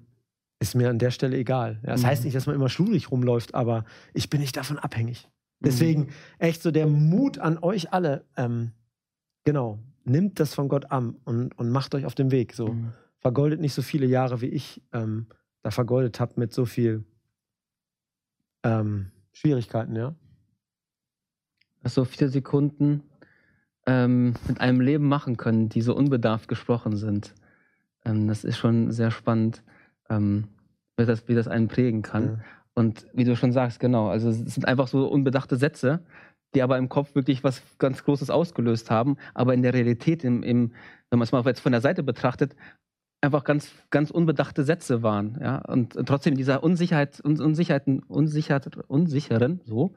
ist 0.59 0.76
mir 0.76 0.89
an 0.89 0.99
der 0.99 1.11
Stelle 1.11 1.38
egal. 1.38 1.80
Ja, 1.84 1.91
das 1.91 2.01
mhm. 2.01 2.07
heißt 2.07 2.24
nicht, 2.24 2.36
dass 2.36 2.45
man 2.45 2.55
immer 2.55 2.70
schlurig 2.70 3.11
rumläuft, 3.11 3.55
aber 3.55 3.86
ich 4.13 4.30
bin 4.30 4.41
nicht 4.41 4.57
davon 4.57 4.78
abhängig. 4.78 5.28
Mhm. 5.59 5.65
Deswegen 5.65 6.07
echt 6.39 6.61
so 6.61 6.72
der 6.72 6.88
Mut 6.88 7.39
an 7.39 7.57
euch 7.59 7.93
alle, 7.93 8.26
ähm, 8.36 8.72
genau, 9.43 9.80
nimmt 10.03 10.39
das 10.39 10.53
von 10.53 10.68
Gott 10.68 10.91
an 10.91 11.15
und, 11.26 11.57
und 11.57 11.70
macht 11.70 11.95
euch 11.95 12.05
auf 12.05 12.15
den 12.15 12.32
Weg. 12.32 12.53
So. 12.53 12.70
Mhm. 12.70 12.93
Vergoldet 13.20 13.59
nicht 13.59 13.74
so 13.74 13.82
viele 13.82 14.05
Jahre 14.05 14.41
wie 14.41 14.47
ich. 14.47 14.82
Ähm, 14.93 15.28
da 15.68 15.72
vergoldet 15.72 16.22
habt 16.22 16.38
mit 16.38 16.53
so 16.53 16.63
viel 16.63 17.03
ähm, 18.63 19.11
Schwierigkeiten, 19.34 19.97
ja. 19.97 20.15
So 21.84 22.05
vier 22.05 22.30
Sekunden 22.30 23.03
ähm, 23.86 24.36
mit 24.47 24.61
einem 24.61 24.80
Leben 24.80 25.09
machen 25.09 25.36
können, 25.36 25.68
die 25.68 25.82
so 25.82 25.93
unbedarft 25.93 26.47
gesprochen 26.47 26.95
sind. 26.95 27.36
Ähm, 28.05 28.30
das 28.30 28.45
ist 28.45 28.57
schon 28.57 28.93
sehr 28.93 29.11
spannend, 29.11 29.61
ähm, 30.09 30.47
wie, 30.95 31.05
das, 31.05 31.28
wie 31.28 31.36
das 31.36 31.49
einen 31.49 31.68
prägen 31.68 32.01
kann. 32.01 32.24
Ja. 32.24 32.39
Und 32.74 33.05
wie 33.11 33.26
du 33.26 33.36
schon 33.36 33.51
sagst, 33.51 33.82
genau, 33.82 34.07
also 34.07 34.30
es 34.30 34.38
sind 34.38 34.65
einfach 34.65 34.88
so 34.88 35.05
unbedachte 35.05 35.57
Sätze, 35.57 35.99
die 36.55 36.61
aber 36.61 36.78
im 36.78 36.88
Kopf 36.88 37.13
wirklich 37.13 37.43
was 37.43 37.61
ganz 37.78 38.05
Großes 38.05 38.30
ausgelöst 38.30 38.89
haben, 38.89 39.18
aber 39.34 39.53
in 39.53 39.63
der 39.63 39.74
Realität, 39.74 40.24
im, 40.24 40.43
im, 40.43 40.72
wenn 41.09 41.20
man 41.20 41.26
es 41.26 41.34
mal 41.34 41.43
jetzt 41.43 41.59
von 41.59 41.74
der 41.74 41.82
Seite 41.82 42.03
betrachtet, 42.03 42.55
einfach 43.22 43.43
ganz, 43.43 43.72
ganz 43.89 44.11
unbedachte 44.11 44.63
Sätze 44.63 45.01
waren. 45.03 45.38
Ja? 45.41 45.57
Und 45.59 45.93
trotzdem 46.05 46.34
in 46.34 46.38
dieser 46.38 46.63
Unsicherheit, 46.63 47.20
Unsicherheiten, 47.20 48.03
unsicher, 48.03 48.61
unsicheren, 48.88 49.61
so, 49.65 49.95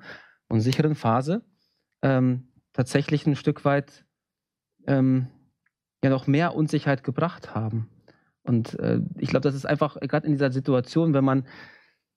unsicheren 0.48 0.94
Phase 0.94 1.42
ähm, 2.02 2.48
tatsächlich 2.72 3.26
ein 3.26 3.36
Stück 3.36 3.64
weit 3.64 4.04
ähm, 4.86 5.28
ja 6.02 6.10
noch 6.10 6.26
mehr 6.26 6.54
Unsicherheit 6.54 7.04
gebracht 7.04 7.54
haben. 7.54 7.88
Und 8.42 8.78
äh, 8.78 9.00
ich 9.18 9.28
glaube, 9.28 9.42
das 9.42 9.54
ist 9.54 9.66
einfach 9.66 10.00
gerade 10.00 10.26
in 10.26 10.32
dieser 10.32 10.50
Situation, 10.50 11.12
wenn 11.12 11.24
man 11.24 11.46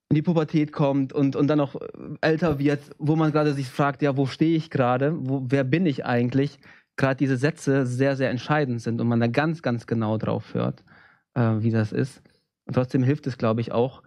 in 0.08 0.16
die 0.16 0.22
Pubertät 0.22 0.72
kommt 0.72 1.12
und, 1.12 1.36
und 1.36 1.48
dann 1.48 1.58
noch 1.58 1.80
älter 2.20 2.58
wird, 2.58 2.80
wo 2.98 3.16
man 3.16 3.32
gerade 3.32 3.54
sich 3.54 3.68
fragt, 3.68 4.02
ja, 4.02 4.16
wo 4.16 4.26
stehe 4.26 4.56
ich 4.56 4.70
gerade, 4.70 5.16
wer 5.18 5.64
bin 5.64 5.86
ich 5.86 6.04
eigentlich, 6.04 6.58
gerade 6.96 7.16
diese 7.16 7.36
Sätze 7.36 7.86
sehr, 7.86 8.16
sehr 8.16 8.30
entscheidend 8.30 8.80
sind 8.80 9.00
und 9.00 9.08
man 9.08 9.20
da 9.20 9.26
ganz, 9.26 9.62
ganz 9.62 9.86
genau 9.86 10.18
drauf 10.18 10.54
hört 10.54 10.84
äh, 11.34 11.62
wie 11.62 11.70
das 11.70 11.92
ist. 11.92 12.22
Und 12.66 12.74
trotzdem 12.74 13.02
hilft 13.02 13.26
es, 13.26 13.36
glaube 13.36 13.60
ich, 13.60 13.72
auch, 13.72 14.02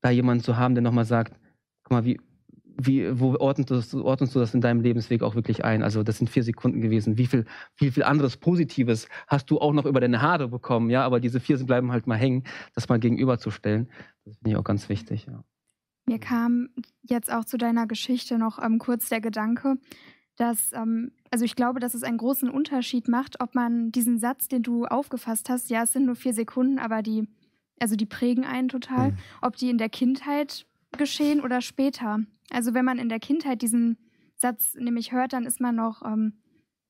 da 0.00 0.10
jemanden 0.10 0.44
zu 0.44 0.56
haben, 0.56 0.74
der 0.74 0.82
nochmal 0.82 1.04
sagt, 1.04 1.38
guck 1.82 1.92
mal, 1.92 2.04
wie, 2.04 2.20
wie, 2.78 3.18
wo 3.18 3.34
ordnest 3.36 3.92
du, 3.92 4.04
ordnest 4.04 4.34
du 4.34 4.38
das 4.38 4.54
in 4.54 4.60
deinem 4.60 4.80
Lebensweg 4.80 5.22
auch 5.22 5.34
wirklich 5.34 5.64
ein? 5.64 5.82
Also 5.82 6.02
das 6.02 6.18
sind 6.18 6.28
vier 6.28 6.44
Sekunden 6.44 6.80
gewesen. 6.80 7.18
Wie 7.18 7.26
viel, 7.26 7.46
viel, 7.74 7.90
viel 7.90 8.04
anderes 8.04 8.36
Positives 8.36 9.08
hast 9.26 9.50
du 9.50 9.58
auch 9.58 9.72
noch 9.72 9.86
über 9.86 10.00
deine 10.00 10.20
Haare 10.20 10.48
bekommen? 10.48 10.90
Ja, 10.90 11.04
aber 11.04 11.18
diese 11.18 11.40
vier 11.40 11.58
bleiben 11.64 11.90
halt 11.90 12.06
mal 12.06 12.18
hängen, 12.18 12.44
das 12.74 12.88
mal 12.88 13.00
gegenüberzustellen. 13.00 13.88
Das 14.24 14.36
finde 14.36 14.50
ich 14.50 14.56
auch 14.56 14.64
ganz 14.64 14.88
wichtig. 14.88 15.26
Ja. 15.26 15.42
Mir 16.06 16.20
kam 16.20 16.68
jetzt 17.02 17.32
auch 17.32 17.44
zu 17.44 17.56
deiner 17.56 17.86
Geschichte 17.86 18.38
noch 18.38 18.62
ähm, 18.62 18.78
kurz 18.78 19.08
der 19.08 19.20
Gedanke, 19.20 19.76
dass, 20.36 20.72
ähm, 20.72 21.12
also 21.30 21.44
ich 21.44 21.56
glaube, 21.56 21.80
dass 21.80 21.94
es 21.94 22.02
einen 22.02 22.18
großen 22.18 22.50
Unterschied 22.50 23.08
macht, 23.08 23.40
ob 23.40 23.54
man 23.54 23.90
diesen 23.92 24.18
Satz, 24.18 24.48
den 24.48 24.62
du 24.62 24.84
aufgefasst 24.86 25.48
hast, 25.48 25.70
ja, 25.70 25.82
es 25.82 25.92
sind 25.92 26.06
nur 26.06 26.16
vier 26.16 26.34
Sekunden, 26.34 26.78
aber 26.78 27.02
die, 27.02 27.26
also 27.80 27.96
die 27.96 28.06
prägen 28.06 28.44
einen 28.44 28.68
total, 28.68 29.12
mhm. 29.12 29.18
ob 29.42 29.56
die 29.56 29.70
in 29.70 29.78
der 29.78 29.88
Kindheit 29.88 30.66
geschehen 30.96 31.40
oder 31.40 31.60
später. 31.60 32.20
Also 32.50 32.74
wenn 32.74 32.84
man 32.84 32.98
in 32.98 33.08
der 33.08 33.20
Kindheit 33.20 33.62
diesen 33.62 33.98
Satz 34.36 34.74
nämlich 34.74 35.12
hört, 35.12 35.32
dann 35.32 35.46
ist 35.46 35.60
man 35.60 35.74
noch 35.74 36.02
ähm, 36.04 36.34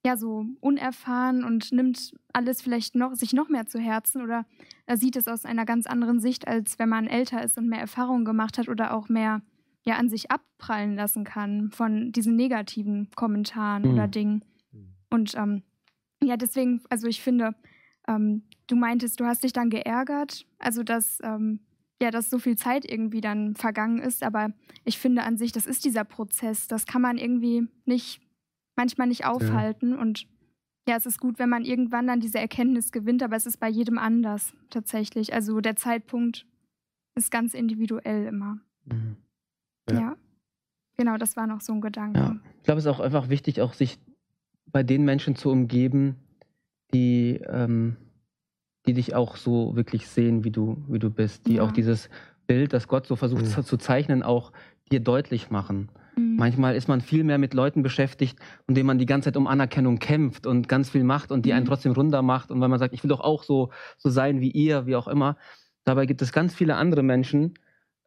ja 0.05 0.16
so 0.16 0.47
unerfahren 0.61 1.44
und 1.44 1.72
nimmt 1.72 2.12
alles 2.32 2.62
vielleicht 2.62 2.94
noch 2.94 3.14
sich 3.14 3.32
noch 3.32 3.49
mehr 3.49 3.66
zu 3.66 3.78
Herzen 3.78 4.22
oder 4.22 4.44
sieht 4.94 5.16
es 5.16 5.28
aus 5.28 5.44
einer 5.44 5.64
ganz 5.64 5.86
anderen 5.86 6.20
Sicht, 6.20 6.47
als 6.47 6.78
wenn 6.78 6.88
man 6.88 7.07
älter 7.07 7.42
ist 7.42 7.59
und 7.59 7.68
mehr 7.68 7.80
Erfahrung 7.80 8.24
gemacht 8.24 8.59
hat 8.59 8.68
oder 8.68 8.94
auch 8.94 9.09
mehr 9.09 9.42
ja 9.87 9.97
an 9.97 10.09
sich 10.09 10.30
abprallen 10.30 10.97
lassen 10.97 11.24
kann 11.24 11.70
von 11.70 12.12
diesen 12.12 12.37
negativen 12.37 13.09
Kommentaren 13.14 13.84
mhm. 13.84 13.91
oder 13.95 14.09
Dingen. 14.09 14.45
Mhm. 14.72 14.95
Und 15.11 15.34
ähm, 15.37 15.62
ja, 16.22 16.37
deswegen, 16.37 16.82
also 16.91 17.07
ich 17.07 17.22
finde, 17.22 17.55
ähm, 18.09 18.43
du 18.66 18.76
meintest, 18.76 19.20
du 19.20 19.24
hast 19.24 19.45
dich 19.45 19.53
dann 19.53 19.70
geärgert, 19.70 20.47
also 20.59 20.82
dass 20.82 21.18
ähm, 21.22 21.61
ja, 22.01 22.11
dass 22.11 22.28
so 22.28 22.39
viel 22.39 22.57
Zeit 22.57 22.84
irgendwie 22.91 23.20
dann 23.20 23.55
vergangen 23.55 23.99
ist, 23.99 24.22
aber 24.22 24.51
ich 24.84 24.99
finde 24.99 25.22
an 25.22 25.39
sich, 25.39 25.53
das 25.53 25.66
ist 25.66 25.84
dieser 25.84 26.05
Prozess, 26.05 26.68
das 26.68 26.84
kann 26.84 27.01
man 27.01 27.16
irgendwie 27.16 27.68
nicht, 27.87 28.20
manchmal 28.76 29.07
nicht 29.07 29.24
aufhalten 29.24 29.93
ja. 29.93 29.99
und 29.99 30.26
ja, 30.89 30.97
es 30.97 31.07
ist 31.07 31.18
gut, 31.18 31.39
wenn 31.39 31.49
man 31.49 31.64
irgendwann 31.64 32.07
dann 32.07 32.20
diese 32.20 32.39
Erkenntnis 32.39 32.93
gewinnt, 32.93 33.22
aber 33.22 33.34
es 33.34 33.47
ist 33.47 33.59
bei 33.59 33.68
jedem 33.68 33.99
anders 33.99 34.55
tatsächlich. 34.70 35.34
Also 35.34 35.61
der 35.61 35.74
Zeitpunkt 35.74 36.47
ist 37.16 37.32
ganz 37.32 37.55
individuell 37.55 38.26
immer. 38.26 38.61
Mhm. 38.84 39.16
Ja. 39.91 40.01
ja. 40.01 40.16
Genau, 40.99 41.16
das 41.18 41.37
war 41.37 41.47
noch 41.47 41.61
so 41.61 41.72
ein 41.74 41.80
Gedanke. 41.80 42.18
Ja. 42.18 42.37
Ich 42.59 42.64
glaube, 42.64 42.78
es 42.78 42.84
ist 42.87 42.91
auch 42.91 43.01
einfach 43.01 43.28
wichtig, 43.28 43.61
auch 43.61 43.74
sich 43.74 43.99
bei 44.72 44.82
den 44.82 45.05
Menschen 45.05 45.37
zu 45.37 45.51
umgeben, 45.51 46.16
die, 46.95 47.41
ähm, 47.47 47.97
die 48.87 48.95
dich 48.95 49.14
auch 49.14 49.37
so 49.37 49.76
wirklich 49.76 50.09
sehen, 50.09 50.45
wie 50.45 50.51
du, 50.51 50.82
wie 50.89 50.99
du 50.99 51.11
bist, 51.11 51.47
die 51.47 51.55
ja. 51.55 51.62
auch 51.62 51.72
dieses 51.72 52.09
Bild, 52.47 52.72
das 52.72 52.89
Gott 52.89 53.07
so 53.07 53.16
versucht 53.16 53.45
Mhm. 53.45 53.62
zu 53.64 53.76
zeichnen, 53.76 54.22
auch 54.22 54.53
dir 54.91 55.01
deutlich 55.01 55.51
machen. 55.51 55.91
Mhm. 56.16 56.37
Manchmal 56.37 56.76
ist 56.76 56.89
man 56.89 57.01
viel 57.01 57.24
mehr 57.24 57.39
mit 57.39 57.55
Leuten 57.55 57.82
beschäftigt, 57.82 58.39
und 58.66 58.76
denen 58.76 58.87
man 58.87 58.99
die 58.99 59.07
ganze 59.07 59.26
Zeit 59.26 59.37
um 59.37 59.47
Anerkennung 59.49 59.99
kämpft 59.99 60.47
und 60.47 60.68
ganz 60.68 60.91
viel 60.91 61.05
macht 61.05 61.30
und 61.32 61.45
die 61.45 61.53
einen 61.53 61.64
Mhm. 61.64 61.68
trotzdem 61.68 61.93
runter 61.93 62.22
macht. 62.22 62.51
Und 62.51 62.61
weil 62.61 62.68
man 62.68 62.78
sagt, 62.78 62.95
ich 62.95 63.03
will 63.03 63.09
doch 63.11 63.20
auch 63.20 63.43
so, 63.43 63.70
so 63.99 64.09
sein 64.09 64.41
wie 64.41 64.51
ihr, 64.51 64.87
wie 64.87 64.97
auch 64.97 65.09
immer. 65.09 65.37
Dabei 65.84 66.07
gibt 66.07 66.22
es 66.22 66.32
ganz 66.32 66.55
viele 66.55 66.76
andere 66.76 67.03
Menschen, 67.03 67.55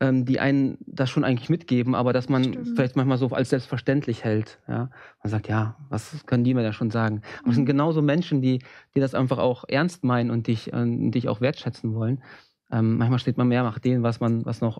ähm, 0.01 0.25
die 0.25 0.39
einen 0.39 0.77
das 0.85 1.09
schon 1.09 1.23
eigentlich 1.23 1.49
mitgeben, 1.49 1.93
aber 1.95 2.13
dass 2.13 2.29
man 2.29 2.43
Stimmt. 2.43 2.67
vielleicht 2.75 2.95
manchmal 2.95 3.17
so 3.17 3.27
als 3.29 3.49
selbstverständlich 3.49 4.23
hält. 4.23 4.59
Ja? 4.67 4.89
Man 5.23 5.29
sagt, 5.31 5.47
ja, 5.47 5.75
was 5.89 6.25
können 6.25 6.43
die 6.43 6.53
mir 6.53 6.63
da 6.63 6.71
schon 6.73 6.89
sagen? 6.91 7.21
Aber 7.39 7.49
es 7.49 7.55
sind 7.55 7.63
Mhm. 7.63 7.67
genauso 7.67 8.01
Menschen, 8.01 8.41
die, 8.41 8.59
die 8.95 8.99
das 8.99 9.13
einfach 9.15 9.37
auch 9.39 9.65
ernst 9.67 10.03
meinen 10.03 10.31
und 10.31 10.47
dich, 10.47 10.71
äh, 10.73 11.09
dich 11.09 11.27
auch 11.27 11.41
wertschätzen 11.41 11.93
wollen. 11.93 12.23
Ähm, 12.71 12.97
manchmal 12.97 13.19
steht 13.19 13.37
man 13.37 13.47
mehr 13.47 13.63
nach 13.63 13.79
dem, 13.79 14.03
was 14.03 14.19
man, 14.19 14.45
was 14.45 14.61
noch 14.61 14.77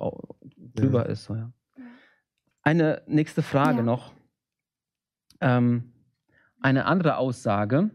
drüber 0.75 1.07
ist. 1.07 1.25
So, 1.25 1.35
ja. 1.35 1.51
Ja. 1.77 1.83
Eine 2.61 3.01
nächste 3.07 3.41
Frage 3.41 3.77
Ja. 3.79 3.83
noch. 3.83 4.13
Ähm, 5.41 5.91
eine 6.61 6.85
andere 6.85 7.17
Aussage, 7.17 7.89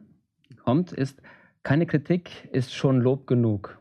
die 0.51 0.55
kommt, 0.57 0.93
ist, 0.93 1.21
keine 1.63 1.87
Kritik 1.87 2.49
ist 2.53 2.75
schon 2.75 3.01
Lob 3.01 3.27
genug. 3.27 3.79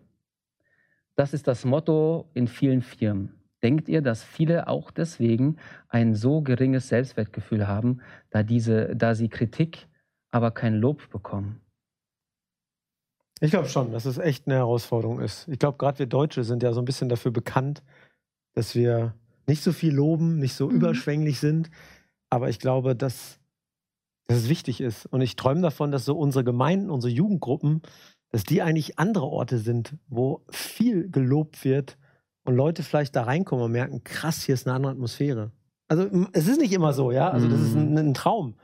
Das 1.16 1.34
ist 1.34 1.48
das 1.48 1.66
Motto 1.66 2.30
in 2.34 2.48
vielen 2.48 2.82
Firmen. 2.82 3.34
Denkt 3.62 3.88
ihr, 3.88 4.02
dass 4.02 4.24
viele 4.24 4.68
auch 4.68 4.92
deswegen 4.92 5.58
ein 5.88 6.16
so 6.16 6.42
geringes 6.42 6.90
Selbstwertgefühl 6.90 7.68
haben, 7.68 8.02
da, 8.30 8.44
diese, 8.44 8.96
da 8.96 9.16
sie 9.16 9.30
Kritik, 9.30 9.88
aber 10.32 10.52
kein 10.52 10.76
Lob 10.76 11.10
bekommen? 11.12 11.62
Ich 13.40 13.52
glaube 13.52 13.68
schon, 13.68 13.92
dass 13.92 14.06
es 14.06 14.18
echt 14.18 14.48
eine 14.48 14.56
Herausforderung 14.56 15.20
ist. 15.20 15.48
Ich 15.48 15.60
glaube, 15.60 15.78
gerade 15.78 16.00
wir 16.00 16.06
Deutsche 16.08 16.44
sind 16.44 16.64
ja 16.64 16.74
so 16.74 16.82
ein 16.82 16.86
bisschen 16.86 17.10
dafür 17.10 17.32
bekannt, 17.32 17.84
dass 18.54 18.76
wir 18.76 19.14
nicht 19.48 19.64
so 19.64 19.72
viel 19.74 19.94
loben, 19.94 20.40
nicht 20.40 20.54
so 20.56 20.70
Mhm. 20.70 20.76
überschwänglich 20.78 21.40
sind. 21.40 21.70
Aber 22.30 22.50
ich 22.50 22.60
glaube, 22.60 22.96
dass, 22.96 23.40
dass 24.28 24.38
es 24.38 24.50
wichtig 24.50 24.82
ist. 24.82 25.06
Und 25.06 25.22
ich 25.22 25.36
träume 25.36 25.62
davon, 25.62 25.92
dass 25.92 26.06
so 26.06 26.18
unsere 26.18 26.44
Gemeinden, 26.44 26.90
unsere 26.90 27.14
Jugendgruppen, 27.14 27.82
dass 28.34 28.44
die 28.44 28.64
eigentlich 28.64 28.98
andere 28.98 29.28
Orte 29.28 29.60
sind, 29.60 29.96
wo 30.08 30.44
viel 30.50 31.08
gelobt 31.10 31.64
wird 31.64 32.00
und 32.44 32.56
Leute 32.56 32.82
vielleicht 32.82 33.16
da 33.16 33.24
reinkommen 33.24 33.66
und 33.66 33.72
merken, 33.72 34.04
krass, 34.04 34.42
hier 34.42 34.56
ist 34.56 34.66
eine 34.66 34.76
andere 34.76 34.92
Atmosphäre. 34.92 35.52
Also 35.88 36.10
es 36.34 36.48
ist 36.48 36.60
nicht 36.60 36.74
immer 36.74 36.94
so, 36.94 37.12
ja. 37.12 37.30
Also 37.30 37.48
das 37.48 37.62
ist 37.62 37.76
ein, 37.76 37.96
ein 37.96 38.16
Traum. 38.16 38.56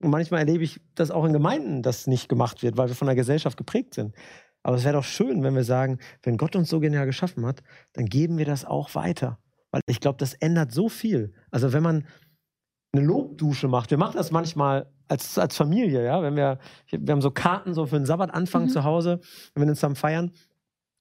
Und 0.00 0.10
manchmal 0.10 0.40
erlebe 0.40 0.64
ich, 0.64 0.80
dass 0.94 1.10
auch 1.10 1.26
in 1.26 1.34
Gemeinden 1.34 1.82
das 1.82 2.06
nicht 2.06 2.30
gemacht 2.30 2.62
wird, 2.62 2.78
weil 2.78 2.88
wir 2.88 2.94
von 2.94 3.06
der 3.06 3.16
Gesellschaft 3.16 3.58
geprägt 3.58 3.92
sind. 3.92 4.14
Aber 4.62 4.76
es 4.76 4.84
wäre 4.84 4.94
doch 4.94 5.04
schön, 5.04 5.42
wenn 5.42 5.54
wir 5.54 5.64
sagen, 5.64 5.98
wenn 6.22 6.38
Gott 6.38 6.56
uns 6.56 6.70
so 6.70 6.80
genial 6.80 7.04
geschaffen 7.04 7.44
hat, 7.44 7.62
dann 7.92 8.06
geben 8.06 8.38
wir 8.38 8.46
das 8.46 8.64
auch 8.64 8.94
weiter. 8.94 9.38
Weil 9.70 9.82
ich 9.86 10.00
glaube, 10.00 10.16
das 10.16 10.32
ändert 10.32 10.72
so 10.72 10.88
viel. 10.88 11.34
Also 11.50 11.74
wenn 11.74 11.82
man 11.82 12.06
eine 12.92 13.04
Lobdusche 13.04 13.68
macht, 13.68 13.90
wir 13.90 13.98
machen 13.98 14.16
das 14.16 14.30
manchmal 14.30 14.86
als, 15.08 15.38
als 15.38 15.56
Familie, 15.56 16.04
ja, 16.04 16.22
wenn 16.22 16.36
wir, 16.36 16.58
wir 16.90 17.12
haben 17.12 17.22
so 17.22 17.30
Karten 17.30 17.74
so 17.74 17.86
für 17.86 17.96
den 17.96 18.06
Sabbatanfang 18.06 18.64
Mhm. 18.64 18.68
zu 18.68 18.84
Hause, 18.84 19.20
wenn 19.54 19.62
wir 19.64 19.70
uns 19.70 19.78
zusammen 19.78 19.96
feiern. 19.96 20.32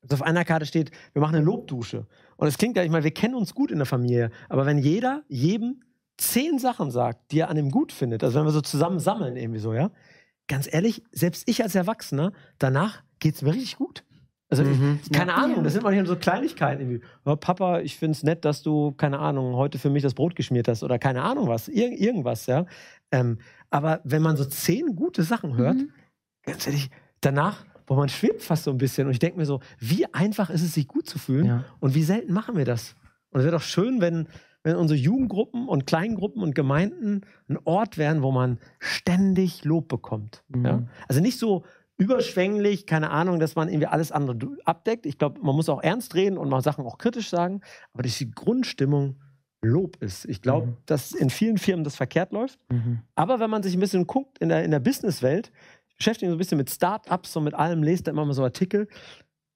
Also 0.01 0.15
auf 0.15 0.21
einer 0.21 0.45
Karte 0.45 0.65
steht, 0.65 0.91
wir 1.13 1.21
machen 1.21 1.35
eine 1.35 1.45
Lobdusche. 1.45 2.05
Und 2.38 2.47
es 2.47 2.57
klingt 2.57 2.77
ja, 2.77 2.83
ich 2.83 2.89
meine, 2.91 3.03
wir 3.03 3.11
kennen 3.11 3.35
uns 3.35 3.53
gut 3.55 3.71
in 3.71 3.77
der 3.77 3.85
Familie, 3.85 4.31
aber 4.47 4.65
wenn 4.65 4.77
jeder 4.77 5.23
jedem 5.27 5.81
zehn 6.17 6.59
Sachen 6.59 6.91
sagt, 6.91 7.31
die 7.31 7.39
er 7.39 7.49
an 7.49 7.57
ihm 7.57 7.71
gut 7.71 7.91
findet, 7.91 8.23
also 8.23 8.39
wenn 8.39 8.45
wir 8.45 8.51
so 8.51 8.61
zusammen 8.61 8.99
sammeln, 8.99 9.35
irgendwie 9.35 9.59
so, 9.59 9.73
ja, 9.73 9.91
ganz 10.47 10.71
ehrlich, 10.71 11.03
selbst 11.11 11.43
ich 11.49 11.61
als 11.63 11.75
Erwachsener, 11.75 12.31
danach 12.59 13.03
geht 13.19 13.35
es 13.35 13.41
mir 13.41 13.53
richtig 13.53 13.77
gut. 13.77 14.03
Also 14.49 14.63
Mhm. 14.63 14.99
ich, 15.03 15.11
keine 15.11 15.31
Ja. 15.31 15.37
Ahnung, 15.37 15.63
das 15.63 15.73
sind 15.73 15.83
manchmal 15.83 16.05
so 16.05 16.15
Kleinigkeiten 16.15 16.81
irgendwie. 16.81 17.01
Ja, 17.25 17.35
Papa, 17.35 17.81
ich 17.81 17.97
finde 17.97 18.13
es 18.13 18.23
nett, 18.23 18.45
dass 18.45 18.63
du, 18.63 18.91
keine 18.93 19.19
Ahnung, 19.19 19.55
heute 19.55 19.77
für 19.77 19.89
mich 19.89 20.03
das 20.03 20.13
Brot 20.13 20.35
geschmiert 20.35 20.67
hast 20.69 20.83
oder 20.83 20.97
keine 20.99 21.21
Ahnung 21.23 21.47
was, 21.47 21.67
Ir 21.67 21.91
irgendwas, 21.91 22.45
ja. 22.45 22.65
Ähm, 23.11 23.39
aber 23.69 23.99
wenn 24.05 24.21
man 24.21 24.37
so 24.37 24.45
zehn 24.45 24.95
gute 24.95 25.23
Sachen 25.23 25.57
hört, 25.57 25.75
Mhm. 25.75 25.89
ganz 26.43 26.65
ehrlich, 26.65 26.89
danach, 27.19 27.65
wo 27.87 27.95
man 27.95 28.07
schwebt 28.09 28.41
fast 28.41 28.63
so 28.63 28.71
ein 28.71 28.77
bisschen 28.77 29.07
und 29.07 29.11
ich 29.13 29.19
denke 29.19 29.37
mir 29.37 29.45
so, 29.45 29.59
wie 29.79 30.05
einfach 30.13 30.49
ist 30.49 30.61
es, 30.63 30.73
sich 30.73 30.87
gut 30.87 31.07
zu 31.09 31.19
fühlen 31.19 31.45
Ja. 31.45 31.63
und 31.81 31.93
wie 31.93 32.03
selten 32.03 32.31
machen 32.33 32.55
wir 32.55 32.65
das? 32.65 32.95
Und 33.31 33.39
es 33.41 33.45
wäre 33.45 33.55
doch 33.57 33.61
schön, 33.63 33.99
wenn, 33.99 34.27
wenn 34.63 34.77
unsere 34.77 34.97
Jugendgruppen 34.97 35.67
und 35.67 35.85
Kleingruppen 35.87 36.41
und 36.41 36.55
Gemeinden 36.55 37.21
ein 37.49 37.57
Ort 37.65 37.97
wären, 37.97 38.21
wo 38.23 38.31
man 38.31 38.59
ständig 38.79 39.65
Lob 39.65 39.89
bekommt. 39.89 40.43
Mhm. 40.47 40.65
Ja? 40.65 40.83
Also 41.09 41.19
nicht 41.21 41.37
so 41.37 41.63
überschwänglich, 41.97 42.85
keine 42.85 43.09
Ahnung, 43.09 43.39
dass 43.39 43.55
man 43.55 43.69
irgendwie 43.69 43.87
alles 43.87 44.11
andere 44.11 44.37
abdeckt. 44.65 45.05
Ich 45.05 45.17
glaube, 45.17 45.41
man 45.41 45.55
muss 45.55 45.69
auch 45.69 45.81
ernst 45.81 46.15
reden 46.15 46.37
und 46.37 46.49
mal 46.49 46.61
Sachen 46.61 46.85
auch 46.85 46.97
kritisch 46.97 47.29
sagen, 47.29 47.61
aber 47.93 48.03
dass 48.03 48.17
die 48.17 48.31
Grundstimmung 48.31 49.19
Lob 49.63 49.97
ist. 50.03 50.25
Ich 50.25 50.43
glaube, 50.43 50.67
Mhm. 50.67 50.77
dass 50.85 51.11
in 51.13 51.31
vielen 51.31 51.57
Firmen 51.57 51.83
das 51.83 51.95
verkehrt 51.95 52.31
läuft. 52.31 52.59
Mhm. 52.71 52.99
Aber 53.15 53.39
wenn 53.39 53.49
man 53.49 53.63
sich 53.63 53.73
ein 53.75 53.79
bisschen 53.79 54.05
guckt 54.05 54.37
in 54.37 54.49
der, 54.49 54.63
in 54.63 54.69
der 54.69 54.79
Businesswelt, 54.79 55.51
ich 55.89 55.95
beschäftige 55.97 56.27
mich 56.27 56.33
so 56.33 56.35
ein 56.35 56.37
bisschen 56.37 56.57
mit 56.59 56.69
Startups 56.69 57.35
und 57.35 57.43
mit 57.43 57.55
allem, 57.55 57.81
lest 57.81 58.05
da 58.05 58.11
immer 58.11 58.23
mal 58.23 58.33
so 58.33 58.43
Artikel, 58.43 58.87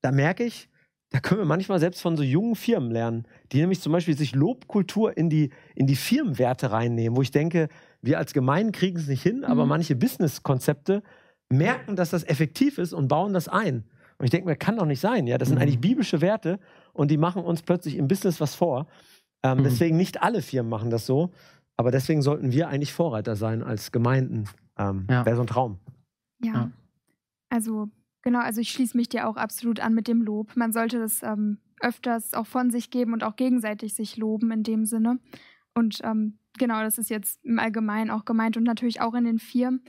da 0.01 0.11
merke 0.11 0.43
ich, 0.43 0.69
da 1.11 1.19
können 1.19 1.41
wir 1.41 1.45
manchmal 1.45 1.79
selbst 1.79 2.01
von 2.01 2.17
so 2.17 2.23
jungen 2.23 2.55
Firmen 2.55 2.89
lernen, 2.89 3.27
die 3.51 3.59
nämlich 3.59 3.79
zum 3.81 3.91
Beispiel 3.91 4.17
sich 4.17 4.33
Lobkultur 4.33 5.15
in 5.15 5.29
die, 5.29 5.51
in 5.75 5.85
die 5.85 5.95
Firmenwerte 5.95 6.71
reinnehmen, 6.71 7.15
wo 7.15 7.21
ich 7.21 7.31
denke, 7.31 7.67
wir 8.01 8.17
als 8.17 8.33
Gemeinden 8.33 8.71
kriegen 8.71 8.97
es 8.97 9.07
nicht 9.07 9.21
hin, 9.21 9.43
aber 9.43 9.63
Mhm. 9.65 9.69
manche 9.69 9.95
Businesskonzepte 9.95 11.03
merken, 11.51 11.95
dass 11.95 12.09
das 12.11 12.23
effektiv 12.23 12.77
ist 12.77 12.93
und 12.93 13.07
bauen 13.07 13.33
das 13.33 13.47
ein. 13.47 13.83
Und 14.17 14.25
ich 14.25 14.29
denke 14.31 14.47
mir, 14.47 14.55
kann 14.55 14.77
doch 14.77 14.85
nicht 14.85 14.99
sein. 14.99 15.25
Ja, 15.27 15.37
das 15.37 15.47
sind 15.49 15.57
Mhm. 15.57 15.63
eigentlich 15.63 15.79
biblische 15.81 16.21
Werte 16.21 16.59
und 16.93 17.09
die 17.11 17.17
machen 17.17 17.43
uns 17.43 17.61
plötzlich 17.63 17.95
im 17.97 18.07
Business 18.07 18.39
was 18.39 18.55
vor. 18.55 18.87
Ähm, 19.43 19.59
Mhm. 19.59 19.63
Deswegen 19.63 19.97
nicht 19.97 20.21
alle 20.21 20.41
Firmen 20.41 20.69
machen 20.69 20.89
das 20.91 21.05
so, 21.05 21.31
aber 21.77 21.89
deswegen 21.91 22.21
sollten 22.21 22.51
wir 22.51 22.67
eigentlich 22.69 22.93
Vorreiter 22.93 23.35
sein 23.35 23.63
als 23.63 23.91
Gemeinden. 23.91 24.45
Ähm, 24.77 25.07
Ja. 25.09 25.25
Wäre 25.25 25.35
so 25.35 25.41
ein 25.41 25.47
Traum. 25.47 25.79
Ja. 26.43 26.53
Ja. 26.53 26.71
Also, 27.49 27.89
genau, 28.21 28.39
also 28.39 28.61
ich 28.61 28.69
schließe 28.71 28.95
mich 28.95 29.09
dir 29.09 29.27
auch 29.27 29.37
absolut 29.37 29.79
an 29.79 29.93
mit 29.93 30.07
dem 30.07 30.21
Lob. 30.21 30.55
Man 30.55 30.71
sollte 30.71 30.99
das 30.99 31.23
ähm, 31.23 31.57
öfters 31.81 32.33
auch 32.35 32.45
von 32.47 32.69
sich 32.69 32.91
geben 32.91 33.13
und 33.13 33.23
auch 33.23 33.35
gegenseitig 33.35 33.95
sich 33.95 34.17
loben 34.17 34.51
in 34.51 34.61
dem 34.63 34.85
Sinne. 34.85 35.19
Und 35.73 35.99
ähm, 36.03 36.37
genau, 36.59 36.81
das 36.83 36.97
ist 36.99 37.09
jetzt 37.09 37.43
im 37.43 37.57
Allgemeinen 37.59 38.11
auch 38.11 38.25
gemeint 38.25 38.55
und 38.57 38.63
natürlich 38.63 39.01
auch 39.01 39.15
in 39.15 39.23
den 39.25 39.39
Firmen. 39.39 39.81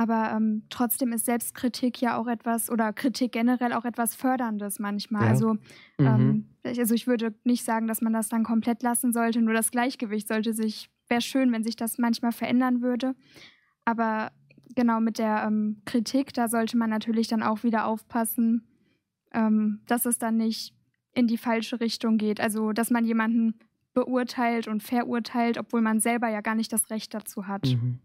Aber 0.00 0.30
ähm, 0.30 0.62
trotzdem 0.70 1.12
ist 1.12 1.24
Selbstkritik 1.26 2.00
ja 2.00 2.16
auch 2.18 2.28
etwas 2.28 2.70
oder 2.70 2.92
Kritik 2.92 3.32
generell 3.32 3.72
auch 3.72 3.84
etwas 3.84 4.14
Förderndes 4.14 4.78
manchmal. 4.78 5.24
Ja. 5.24 5.28
Also, 5.30 5.54
Mhm. 5.54 6.06
ähm, 6.06 6.46
ich- 6.62 6.78
also 6.78 6.94
ich 6.94 7.08
würde 7.08 7.34
nicht 7.42 7.64
sagen, 7.64 7.88
dass 7.88 8.00
man 8.00 8.12
das 8.12 8.28
dann 8.28 8.44
komplett 8.44 8.84
lassen 8.84 9.12
sollte. 9.12 9.42
Nur 9.42 9.54
das 9.54 9.72
Gleichgewicht 9.72 10.28
sollte 10.28 10.52
sich, 10.52 10.88
wäre 11.08 11.20
schön, 11.20 11.50
wenn 11.50 11.64
sich 11.64 11.74
das 11.74 11.98
manchmal 11.98 12.30
verändern 12.30 12.80
würde. 12.80 13.16
Aber 13.84 14.30
genau 14.76 15.00
mit 15.00 15.18
der 15.18 15.42
ähm, 15.44 15.82
Kritik, 15.84 16.32
da 16.32 16.46
sollte 16.46 16.76
man 16.76 16.90
natürlich 16.90 17.26
dann 17.26 17.42
auch 17.42 17.64
wieder 17.64 17.84
aufpassen, 17.86 18.68
ähm, 19.32 19.80
dass 19.86 20.06
es 20.06 20.18
dann 20.18 20.36
nicht 20.36 20.74
in 21.12 21.26
die 21.26 21.38
falsche 21.38 21.80
Richtung 21.80 22.18
geht. 22.18 22.40
Also, 22.40 22.72
dass 22.72 22.90
man 22.90 23.04
jemanden 23.04 23.58
beurteilt 23.94 24.68
und 24.68 24.80
verurteilt, 24.80 25.58
obwohl 25.58 25.80
man 25.80 25.98
selber 25.98 26.28
ja 26.28 26.40
gar 26.40 26.54
nicht 26.54 26.72
das 26.72 26.88
Recht 26.90 27.14
dazu 27.14 27.48
hat. 27.48 27.66
Mhm. 27.66 27.98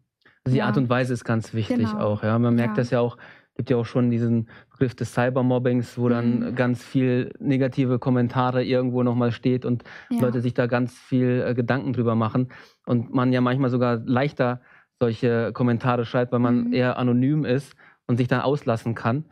Also 0.45 0.53
die 0.55 0.59
Ja. 0.59 0.65
Art 0.67 0.77
und 0.77 0.89
Weise 0.89 1.13
ist 1.13 1.23
ganz 1.23 1.53
wichtig 1.53 1.77
Genau. 1.77 1.99
auch. 1.99 2.23
Ja, 2.23 2.37
man 2.37 2.55
merkt 2.55 2.77
Ja. 2.77 2.81
das 2.83 2.89
ja 2.89 2.99
auch. 2.99 3.17
Gibt 3.55 3.69
ja 3.69 3.77
auch 3.77 3.85
schon 3.85 4.09
diesen 4.09 4.49
Begriff 4.71 4.95
des 4.95 5.13
Cybermobbings, 5.13 5.97
wo 5.99 6.09
dann 6.09 6.39
Mhm. 6.39 6.55
ganz 6.55 6.83
viel 6.83 7.31
negative 7.39 7.99
Kommentare 7.99 8.63
irgendwo 8.63 9.03
nochmal 9.03 9.31
steht 9.31 9.63
und 9.63 9.83
Ja. 10.09 10.21
Leute 10.21 10.41
sich 10.41 10.53
da 10.55 10.65
ganz 10.65 10.97
viel 10.97 11.43
äh, 11.47 11.53
Gedanken 11.53 11.93
drüber 11.93 12.15
machen 12.15 12.49
und 12.87 13.13
man 13.13 13.31
ja 13.31 13.41
manchmal 13.41 13.69
sogar 13.69 13.97
leichter 14.05 14.61
solche 14.99 15.51
Kommentare 15.53 16.03
schreibt, 16.05 16.31
weil 16.31 16.39
man 16.39 16.65
Mhm. 16.69 16.73
eher 16.73 16.97
anonym 16.97 17.45
ist 17.45 17.75
und 18.07 18.17
sich 18.17 18.27
dann 18.27 18.41
auslassen 18.41 18.95
kann. 18.95 19.25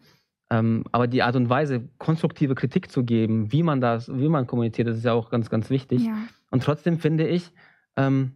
Ähm, 0.52 0.84
aber 0.92 1.08
die 1.08 1.24
Art 1.24 1.36
und 1.36 1.50
Weise, 1.50 1.90
konstruktive 1.98 2.56
Kritik 2.56 2.92
zu 2.92 3.04
geben, 3.04 3.52
wie 3.52 3.64
man 3.64 3.82
das, 3.82 4.08
wie 4.14 4.30
man 4.30 4.46
kommuniziert, 4.48 4.88
das 4.88 4.98
ist 4.98 5.06
ja 5.06 5.14
auch 5.14 5.30
ganz, 5.32 5.50
ganz 5.50 5.70
wichtig. 5.70 6.06
ja. 6.06 6.14
Und 6.52 6.62
trotzdem 6.64 7.00
finde 7.00 7.26
ich, 7.28 7.52
ähm, 7.96 8.34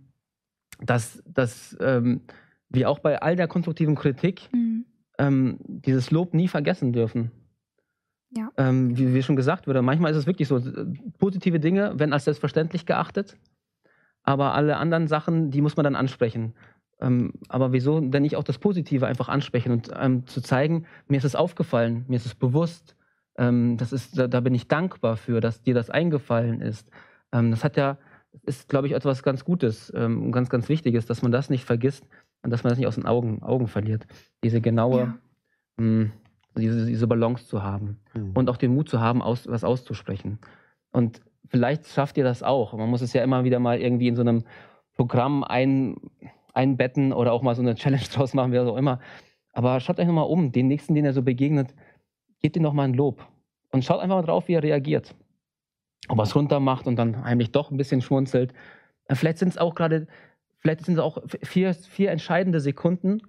dass, 0.82 1.22
dass 1.28 1.78
ähm, 1.80 2.22
wir 2.76 2.90
auch 2.90 3.00
bei 3.00 3.22
all 3.22 3.36
der 3.36 3.48
konstruktiven 3.48 3.96
Kritik 3.96 4.50
Mhm. 4.54 4.86
ähm, 5.18 5.58
dieses 5.62 6.12
Lob 6.12 6.34
nie 6.34 6.48
vergessen 6.48 6.94
dürfen. 6.94 7.32
Ja. 8.32 8.52
Ähm, 8.58 8.98
wie, 8.98 9.14
wie 9.14 9.24
schon 9.24 9.36
gesagt 9.36 9.68
wurde, 9.68 9.82
manchmal 9.82 10.12
ist 10.12 10.18
es 10.18 10.28
wirklich 10.28 10.48
so, 10.48 10.58
äh, 10.58 10.86
positive 11.18 11.60
Dinge 11.60 11.98
werden 11.98 12.12
als 12.14 12.26
selbstverständlich 12.26 12.86
geachtet, 12.86 13.38
aber 14.24 14.54
alle 14.54 14.78
anderen 14.78 15.08
Sachen, 15.08 15.52
die 15.52 15.62
muss 15.62 15.78
man 15.78 15.86
dann 15.86 15.96
ansprechen. 15.96 16.54
Ähm, 17.00 17.34
aber 17.50 17.72
wieso 17.72 18.00
denn 18.00 18.24
nicht 18.24 18.36
auch 18.36 18.44
das 18.44 18.58
Positive 18.58 19.08
einfach 19.08 19.30
ansprechen 19.30 19.72
und 19.72 19.92
ähm, 19.98 20.28
zu 20.28 20.42
zeigen, 20.42 20.86
mir 21.08 21.18
ist 21.18 21.26
es 21.26 21.36
aufgefallen, 21.36 22.06
mir 22.08 22.16
ist 22.16 22.26
es 22.26 22.36
bewusst, 22.36 22.96
ähm, 23.38 23.78
das 23.78 23.92
ist, 23.94 24.18
da, 24.18 24.28
da 24.28 24.40
bin 24.40 24.56
ich 24.56 24.68
dankbar 24.68 25.18
für, 25.18 25.42
dass 25.42 25.62
dir 25.62 25.74
das 25.74 25.90
eingefallen 25.90 26.62
ist. 26.62 26.90
Ähm, 27.32 27.52
das 27.52 27.64
hat 27.64 27.78
ja, 27.78 27.98
ist, 28.44 28.70
glaube 28.70 28.88
ich, 28.88 28.94
etwas 28.94 29.24
ganz 29.24 29.44
Gutes 29.44 29.92
ähm, 29.96 30.24
und 30.24 30.32
ganz, 30.32 30.50
ganz 30.50 30.70
Wichtiges, 30.70 31.06
dass 31.06 31.22
man 31.22 31.32
das 31.32 31.50
nicht 31.50 31.66
vergisst 31.66 32.06
und 32.46 32.52
dass 32.52 32.64
man 32.64 32.70
das 32.70 32.78
nicht 32.78 32.88
aus 32.88 32.96
den 32.96 33.06
Augen, 33.06 33.42
Augen 33.44 33.68
verliert. 33.68 34.06
Diese 34.44 34.62
genaue, 34.62 35.00
Ja. 35.00 35.18
mh, 35.84 36.12
diese, 36.58 36.86
diese 36.86 37.08
Balance 37.08 37.48
zu 37.48 37.64
haben 37.64 37.98
Mhm. 38.14 38.32
und 38.36 38.50
auch 38.50 38.58
den 38.58 38.74
Mut 38.74 38.88
zu 38.88 39.02
haben, 39.02 39.22
aus, 39.22 39.48
was 39.48 39.64
auszusprechen. 39.66 40.40
Und 40.94 41.22
vielleicht 41.50 41.88
schafft 41.88 42.18
ihr 42.18 42.24
das 42.24 42.44
auch. 42.44 42.74
Man 42.74 42.90
muss 42.90 43.02
es 43.02 43.12
ja 43.14 43.24
immer 43.24 43.44
wieder 43.44 43.60
mal 43.60 43.80
irgendwie 43.82 44.08
in 44.08 44.16
so 44.16 44.22
einem 44.22 44.44
Programm 44.96 45.44
ein, 45.44 45.98
einbetten 46.54 47.12
oder 47.12 47.34
auch 47.34 47.42
mal 47.42 47.56
so 47.56 47.62
eine 47.62 47.76
Challenge 47.76 48.06
draus 48.14 48.34
machen, 48.34 48.54
wie 48.54 48.60
auch 48.60 48.78
immer. 48.78 49.00
Aber 49.52 49.80
schaut 49.80 50.00
euch 50.00 50.08
nochmal 50.08 50.28
um, 50.28 50.52
den 50.52 50.68
nächsten, 50.68 50.96
den 50.96 51.04
er 51.06 51.14
so 51.14 51.22
begegnet, 51.24 51.74
gebt 52.42 52.56
ihm 52.56 52.64
nochmal 52.64 52.88
ein 52.88 52.94
Lob. 52.94 53.26
Und 53.72 53.84
schaut 53.84 54.00
einfach 54.00 54.16
mal 54.18 54.22
drauf, 54.22 54.48
wie 54.48 54.54
er 54.54 54.64
reagiert. 54.64 55.16
Ob 56.08 56.20
er 56.20 56.24
es 56.24 56.36
runter 56.36 56.60
macht 56.60 56.88
und 56.88 56.96
dann 56.98 57.24
heimlich 57.26 57.52
doch 57.52 57.72
ein 57.72 57.78
bisschen 57.78 58.02
schmunzelt. 58.02 58.54
Äh, 59.08 59.16
vielleicht 59.16 59.40
sind 59.40 59.50
es 59.50 59.58
auch 59.58 59.74
gerade, 59.76 60.08
vielleicht 60.66 60.84
sind 60.84 60.96
es 60.96 61.00
auch 61.00 61.22
vier, 61.44 61.76
vier 61.76 62.10
entscheidende 62.10 62.60
Sekunden, 62.60 63.22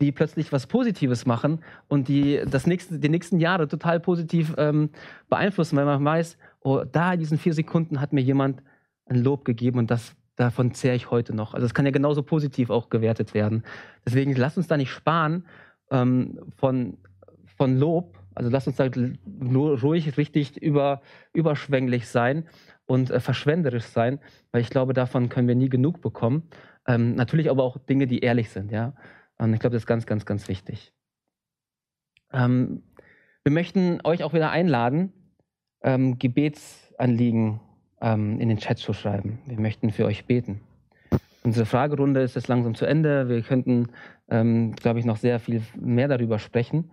die 0.00 0.10
plötzlich 0.10 0.52
was 0.52 0.66
Positives 0.66 1.26
machen 1.26 1.62
und 1.86 2.08
die 2.08 2.40
das 2.50 2.66
nächste, 2.66 2.98
die 2.98 3.10
nächsten 3.10 3.40
Jahre 3.40 3.68
total 3.68 4.00
positiv 4.00 4.54
ähm, 4.56 4.88
beeinflussen, 5.28 5.76
weil 5.76 5.84
man 5.84 6.02
weiß, 6.02 6.38
oh, 6.60 6.84
da 6.90 7.12
in 7.12 7.20
diesen 7.20 7.36
vier 7.36 7.52
Sekunden 7.52 8.00
hat 8.00 8.14
mir 8.14 8.22
jemand 8.22 8.62
ein 9.04 9.22
Lob 9.22 9.44
gegeben 9.44 9.80
und 9.80 9.90
das, 9.90 10.16
davon 10.36 10.72
zehre 10.72 10.96
ich 10.96 11.10
heute 11.10 11.36
noch. 11.36 11.52
Also 11.52 11.66
es 11.66 11.74
kann 11.74 11.84
ja 11.84 11.92
genauso 11.92 12.22
positiv 12.22 12.70
auch 12.70 12.88
gewertet 12.88 13.34
werden. 13.34 13.64
Deswegen 14.06 14.34
lasst 14.34 14.56
uns 14.56 14.66
da 14.66 14.78
nicht 14.78 14.90
sparen 14.90 15.44
ähm, 15.90 16.40
von, 16.56 16.96
von 17.44 17.76
Lob. 17.76 18.16
Also 18.34 18.48
lasst 18.48 18.66
uns 18.66 18.76
da 18.76 18.88
ruhig 18.88 20.16
richtig 20.16 20.56
über, 20.56 21.02
überschwänglich 21.34 22.08
sein 22.08 22.46
und 22.86 23.10
äh, 23.10 23.20
verschwenderisch 23.20 23.84
sein, 23.84 24.20
weil 24.52 24.62
ich 24.62 24.70
glaube, 24.70 24.94
davon 24.94 25.28
können 25.28 25.46
wir 25.46 25.54
nie 25.54 25.68
genug 25.68 26.00
bekommen. 26.00 26.44
Ähm, 26.88 27.14
natürlich 27.14 27.50
aber 27.50 27.62
auch 27.62 27.76
Dinge, 27.78 28.06
die 28.06 28.20
ehrlich 28.20 28.50
sind, 28.50 28.72
ja. 28.72 28.94
Und 29.36 29.54
ich 29.54 29.60
glaube, 29.60 29.74
das 29.74 29.82
ist 29.82 29.86
ganz, 29.86 30.06
ganz, 30.06 30.26
ganz 30.26 30.48
wichtig. 30.48 30.92
Ähm, 32.32 32.82
wir 33.44 33.52
möchten 33.52 34.00
euch 34.02 34.24
auch 34.24 34.32
wieder 34.32 34.50
einladen, 34.50 35.12
ähm, 35.82 36.18
Gebetsanliegen 36.18 37.60
ähm, 38.00 38.40
in 38.40 38.48
den 38.48 38.58
Chat 38.58 38.78
zu 38.78 38.92
schreiben. 38.92 39.38
Wir 39.46 39.60
möchten 39.60 39.90
für 39.90 40.06
euch 40.06 40.24
beten. 40.24 40.60
Unsere 41.44 41.66
Fragerunde 41.66 42.22
ist 42.22 42.34
jetzt 42.36 42.48
langsam 42.48 42.74
zu 42.74 42.86
Ende. 42.86 43.28
Wir 43.28 43.42
könnten, 43.42 43.88
ähm, 44.28 44.74
glaube 44.74 44.98
ich, 44.98 45.04
noch 45.04 45.18
sehr 45.18 45.38
viel 45.38 45.62
mehr 45.76 46.08
darüber 46.08 46.38
sprechen. 46.38 46.90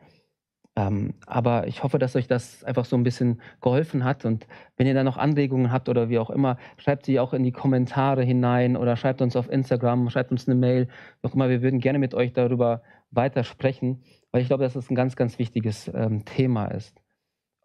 Ähm, 0.78 1.13
aber 1.26 1.67
ich 1.67 1.84
hoffe, 1.84 1.99
dass 1.99 2.15
euch 2.15 2.28
das 2.28 2.63
einfach 2.65 2.84
so 2.84 2.97
ein 2.97 3.03
bisschen 3.03 3.41
geholfen 3.61 4.03
hat. 4.03 4.26
Und 4.26 4.45
wenn 4.76 4.88
ihr 4.88 4.93
da 4.93 5.03
noch 5.03 5.17
Anregungen 5.17 5.71
habt 5.71 5.88
oder 5.88 6.09
wie 6.09 6.19
auch 6.19 6.30
immer, 6.30 6.57
schreibt 6.78 7.05
sie 7.05 7.19
auch 7.19 7.34
in 7.34 7.43
die 7.43 7.53
Kommentare 7.53 8.23
hinein 8.23 8.76
oder 8.76 8.97
schreibt 8.97 9.21
uns 9.21 9.38
auf 9.38 9.49
Instagram, 9.49 10.09
schreibt 10.09 10.32
uns 10.32 10.47
eine 10.47 10.55
Mail, 10.55 10.88
wie 11.21 11.28
auch 11.30 11.34
immer. 11.34 11.49
Wir 11.49 11.61
würden 11.61 11.80
gerne 11.80 11.99
mit 11.99 12.13
euch 12.13 12.34
darüber 12.34 12.82
weiter 13.11 13.45
sprechen, 13.45 14.03
weil 14.32 14.41
ich 14.41 14.47
glaube, 14.47 14.63
dass 14.63 14.73
das 14.73 14.89
ein 14.89 14.95
ganz, 14.95 15.15
ganz 15.15 15.39
wichtiges 15.39 15.89
ähm, 15.93 16.26
Thema 16.26 16.65
ist. 16.65 17.01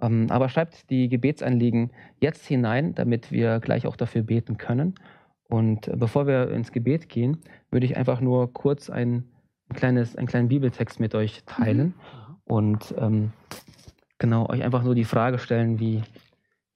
Ähm, 0.01 0.29
aber 0.31 0.49
schreibt 0.49 0.89
die 0.89 1.09
Gebetsanliegen 1.09 1.91
jetzt 2.21 2.47
hinein, 2.47 2.95
damit 2.95 3.33
wir 3.33 3.59
gleich 3.59 3.87
auch 3.89 3.97
dafür 3.97 4.23
beten 4.23 4.57
können. 4.57 4.95
Und 5.49 5.91
bevor 5.99 6.29
wir 6.29 6.53
ins 6.53 6.71
Gebet 6.71 7.09
gehen, 7.09 7.39
würde 7.73 7.87
ich 7.87 7.97
einfach 7.97 8.21
nur 8.21 8.53
kurz 8.53 8.89
ein, 8.89 9.25
ein 9.69 9.75
kleines, 9.75 10.15
einen 10.15 10.29
kleinen 10.29 10.47
Bibeltext 10.47 11.01
mit 11.01 11.17
euch 11.17 11.43
teilen. 11.45 11.89
Mhm 11.89 12.20
und 12.51 12.93
ähm, 12.99 13.33
genau 14.19 14.49
euch 14.49 14.65
einfach 14.65 14.83
nur 14.83 14.97
die 14.97 15.05
Frage 15.05 15.39
stellen, 15.39 15.79
wie, 15.79 16.03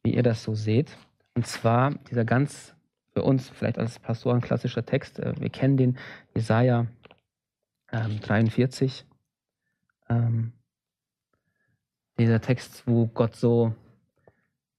wie 0.04 0.14
ihr 0.14 0.22
das 0.22 0.44
so 0.44 0.54
seht. 0.54 0.96
Und 1.34 1.48
zwar 1.48 1.90
dieser 2.10 2.24
ganz 2.24 2.76
für 3.12 3.22
uns 3.22 3.48
vielleicht 3.48 3.78
als 3.78 3.98
Pastoren 3.98 4.40
klassischer 4.40 4.86
Text. 4.86 5.18
Äh, 5.18 5.34
wir 5.40 5.50
kennen 5.50 5.76
den 5.76 5.98
Jesaja 6.34 6.86
ähm, 7.90 8.20
43. 8.20 9.04
Ähm, 10.08 10.52
dieser 12.18 12.40
Text, 12.40 12.84
wo 12.86 13.08
Gott 13.08 13.34
so 13.34 13.74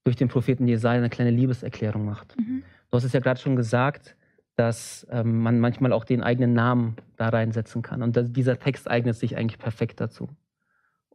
durch 0.05 0.15
den 0.15 0.29
Propheten 0.29 0.65
Jesaja 0.65 0.99
eine 0.99 1.09
kleine 1.09 1.31
Liebeserklärung 1.31 2.05
macht. 2.05 2.37
Mhm. 2.39 2.63
Du 2.89 2.95
hast 2.95 3.03
es 3.03 3.11
ja 3.11 3.19
gerade 3.19 3.41
schon 3.41 3.57
gesagt, 3.57 4.15
dass 4.55 5.05
ähm, 5.09 5.41
man 5.41 5.59
manchmal 5.59 5.91
auch 5.91 6.05
den 6.05 6.23
eigenen 6.23 6.53
Namen 6.53 6.95
da 7.17 7.27
reinsetzen 7.27 7.81
kann. 7.81 8.01
Und 8.01 8.15
das, 8.15 8.31
dieser 8.31 8.57
Text 8.57 8.89
eignet 8.89 9.17
sich 9.17 9.35
eigentlich 9.35 9.59
perfekt 9.59 9.99
dazu. 9.99 10.29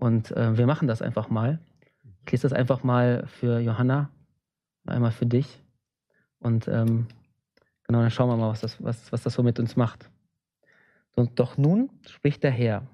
Und 0.01 0.33
äh, 0.33 0.57
wir 0.57 0.67
machen 0.67 0.89
das 0.89 1.03
einfach 1.03 1.29
mal. 1.29 1.61
Ich 2.25 2.33
lese 2.33 2.49
das 2.49 2.55
einfach 2.55 2.83
mal 2.83 3.27
für 3.27 3.61
Johanna, 3.61 4.11
einmal 4.87 5.11
für 5.13 5.27
dich. 5.27 5.63
Und 6.39 6.69
ähm, 6.69 7.07
genau, 7.85 8.01
dann 8.01 8.11
schauen 8.11 8.31
wir 8.31 8.37
mal, 8.39 8.49
was 8.49 8.63
das, 8.63 8.83
was, 8.83 9.13
was 9.13 9.23
das 9.23 9.35
so 9.35 9.43
mit 9.43 9.61
uns 9.61 9.77
macht. 9.77 10.11
Und 11.15 11.39
doch 11.39 11.59
nun 11.59 11.91
spricht 12.09 12.43
der 12.43 12.51
Herr, 12.51 12.87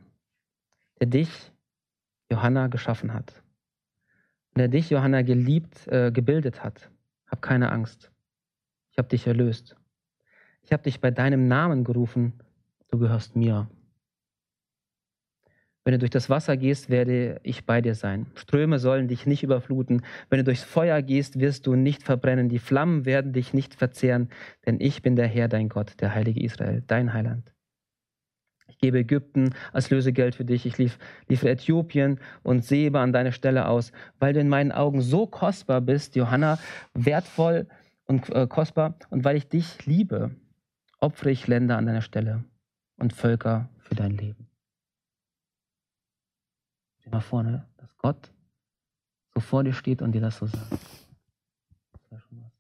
der 0.98 1.07
dich, 1.07 1.52
Johanna, 2.28 2.66
geschaffen 2.66 3.14
hat. 3.14 3.40
Und 4.50 4.59
der 4.59 4.68
dich, 4.68 4.90
Johanna, 4.90 5.22
geliebt, 5.22 5.86
äh, 5.86 6.11
gebildet 6.11 6.64
hat. 6.64 6.90
Hab 7.28 7.40
keine 7.40 7.70
Angst. 7.70 8.11
Ich 8.90 8.98
habe 8.98 9.07
dich 9.07 9.28
erlöst. 9.28 9.76
Ich 10.62 10.72
habe 10.72 10.82
dich 10.82 11.00
bei 11.00 11.12
deinem 11.12 11.46
Namen 11.46 11.84
gerufen. 11.84 12.32
Du 12.90 12.98
gehörst 12.98 13.36
mir. 13.36 13.68
Wenn 15.87 15.93
du 15.93 16.01
durch 16.01 16.11
das 16.11 16.28
Wasser 16.28 16.57
gehst, 16.57 16.91
werde 16.91 17.41
ich 17.45 17.64
bei 17.64 17.80
dir 17.80 17.95
sein. 17.95 18.26
Ströme 18.34 18.80
sollen 18.80 19.07
dich 19.07 19.24
nicht 19.24 19.45
überfluten. 19.45 20.03
Wenn 20.28 20.39
du 20.39 20.45
durchs 20.45 20.64
Feuer 20.64 21.01
gehst, 21.01 21.39
wirst 21.39 21.64
du 21.64 21.76
nicht 21.76 22.03
verbrennen. 22.03 22.49
Die 22.49 22.59
Flammen 22.59 23.05
werden 23.05 23.32
dich 23.32 23.55
nicht 23.55 23.76
verzehren, 23.76 24.28
denn 24.66 24.80
ich 24.80 25.03
bin 25.03 25.14
der 25.14 25.28
Herr, 25.28 25.47
dein 25.47 25.68
Gott, 25.68 25.93
der 26.01 26.12
Heilige 26.12 26.43
Israel, 26.43 26.82
dein 26.89 27.12
Heiland. 27.12 27.53
Ich 28.66 28.78
gebe 28.78 28.99
Ägypten 28.99 29.55
als 29.72 29.89
Lösegeld 29.91 30.34
für 30.34 30.45
dich. 30.45 30.66
Ich 30.66 30.76
lief, 30.76 30.99
liefere 31.28 31.51
Äthiopien 31.51 32.18
und 32.43 32.64
Seba 32.64 33.01
an 33.01 33.12
deine 33.12 33.30
Stelle 33.30 33.68
aus, 33.68 33.93
weil 34.18 34.32
du 34.32 34.41
in 34.41 34.49
meinen 34.49 34.72
Augen 34.72 35.03
so 35.03 35.28
kostbar 35.28 35.80
bist, 35.80 36.16
Johanna, 36.16 36.59
wertvoll 36.95 37.68
und 38.07 38.28
äh, 38.30 38.49
kostbar. 38.49 38.97
Und 39.11 39.22
weil 39.22 39.37
ich 39.37 39.49
dich 39.49 39.87
liebe, 39.87 40.32
opfere 40.99 41.30
ich 41.30 41.47
Länder 41.47 41.76
an 41.78 41.87
deiner 41.87 42.03
Stelle 42.03 42.43
und 42.97 43.12
Völker 43.12 43.68
für 43.78 43.95
dein 43.95 44.16
Leben. 44.16 44.45
Stell 47.07 47.12
mal 47.12 47.20
vor, 47.20 47.44
ne, 47.44 47.64
dass 47.76 47.96
Gott 47.98 48.32
so 49.32 49.40
vor 49.40 49.62
dir 49.62 49.72
steht 49.72 50.02
und 50.02 50.11
dir 50.11 50.20
das 50.20 50.38
so 50.38 50.46
sagt. 50.46 50.72
Das 51.92 52.11
wäre 52.11 52.20
schon 52.20 52.42
was. 52.42 52.52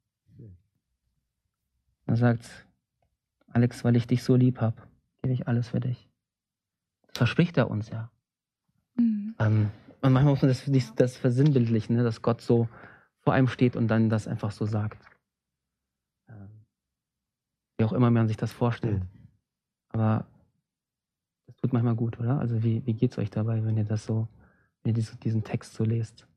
Er 2.06 2.16
sagt, 2.16 2.66
Alex, 3.48 3.82
weil 3.82 3.96
ich 3.96 4.06
dich 4.06 4.22
so 4.22 4.36
lieb 4.36 4.60
habe, 4.60 4.80
gebe 5.20 5.34
ich 5.34 5.48
alles 5.48 5.70
für 5.70 5.80
dich. 5.80 6.08
Das 7.08 7.18
verspricht 7.18 7.56
er 7.56 7.68
uns 7.68 7.88
ja. 7.88 8.12
Mhm. 8.94 9.34
Ähm, 9.40 9.70
und 10.00 10.12
manchmal 10.12 10.34
muss 10.34 10.42
man 10.42 10.50
das, 10.50 10.94
das 10.94 11.16
versinnbildlichen, 11.16 11.96
ne, 11.96 12.04
dass 12.04 12.22
Gott 12.22 12.40
so 12.40 12.68
vor 13.18 13.32
einem 13.32 13.48
steht 13.48 13.74
und 13.74 13.88
dann 13.88 14.10
das 14.10 14.28
einfach 14.28 14.52
so 14.52 14.64
sagt. 14.64 15.04
Ähm, 16.28 16.66
wie 17.78 17.84
auch 17.84 17.92
immer 17.92 18.12
man 18.12 18.28
sich 18.28 18.36
das 18.36 18.52
vorstellt. 18.52 19.00
Mhm. 19.00 19.28
Aber 19.88 20.24
tut 21.66 21.72
manchmal 21.72 21.96
gut, 21.96 22.20
oder? 22.20 22.38
Also 22.38 22.62
wie, 22.62 22.84
wie 22.86 22.94
geht 22.94 23.12
es 23.12 23.18
euch 23.18 23.30
dabei, 23.30 23.64
wenn 23.64 23.76
ihr 23.76 23.84
das 23.84 24.06
so, 24.06 24.28
wenn 24.84 24.94
ihr 24.94 25.04
diesen 25.24 25.42
Text 25.42 25.74
so 25.74 25.84
lest? 25.84 26.28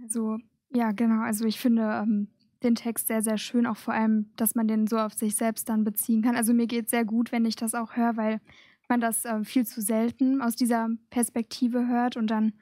Also, 0.00 0.38
ja, 0.72 0.92
genau. 0.92 1.22
Also 1.22 1.46
ich 1.46 1.58
finde 1.58 1.82
ähm, 1.82 2.28
den 2.62 2.76
Text 2.76 3.08
sehr, 3.08 3.22
sehr 3.22 3.38
schön, 3.38 3.66
auch 3.66 3.76
vor 3.76 3.94
allem, 3.94 4.30
dass 4.36 4.54
man 4.54 4.68
den 4.68 4.86
so 4.86 4.98
auf 4.98 5.14
sich 5.14 5.34
selbst 5.34 5.68
dann 5.68 5.82
beziehen 5.82 6.22
kann. 6.22 6.36
Also 6.36 6.54
mir 6.54 6.68
geht 6.68 6.84
es 6.84 6.90
sehr 6.92 7.04
gut, 7.04 7.32
wenn 7.32 7.44
ich 7.44 7.56
das 7.56 7.74
auch 7.74 7.96
höre, 7.96 8.16
weil 8.16 8.40
man 8.88 9.00
das 9.00 9.24
äh, 9.24 9.42
viel 9.42 9.66
zu 9.66 9.80
selten 9.80 10.40
aus 10.40 10.54
dieser 10.54 10.88
Perspektive 11.10 11.88
hört 11.88 12.16
und 12.16 12.28
dann 12.28 12.52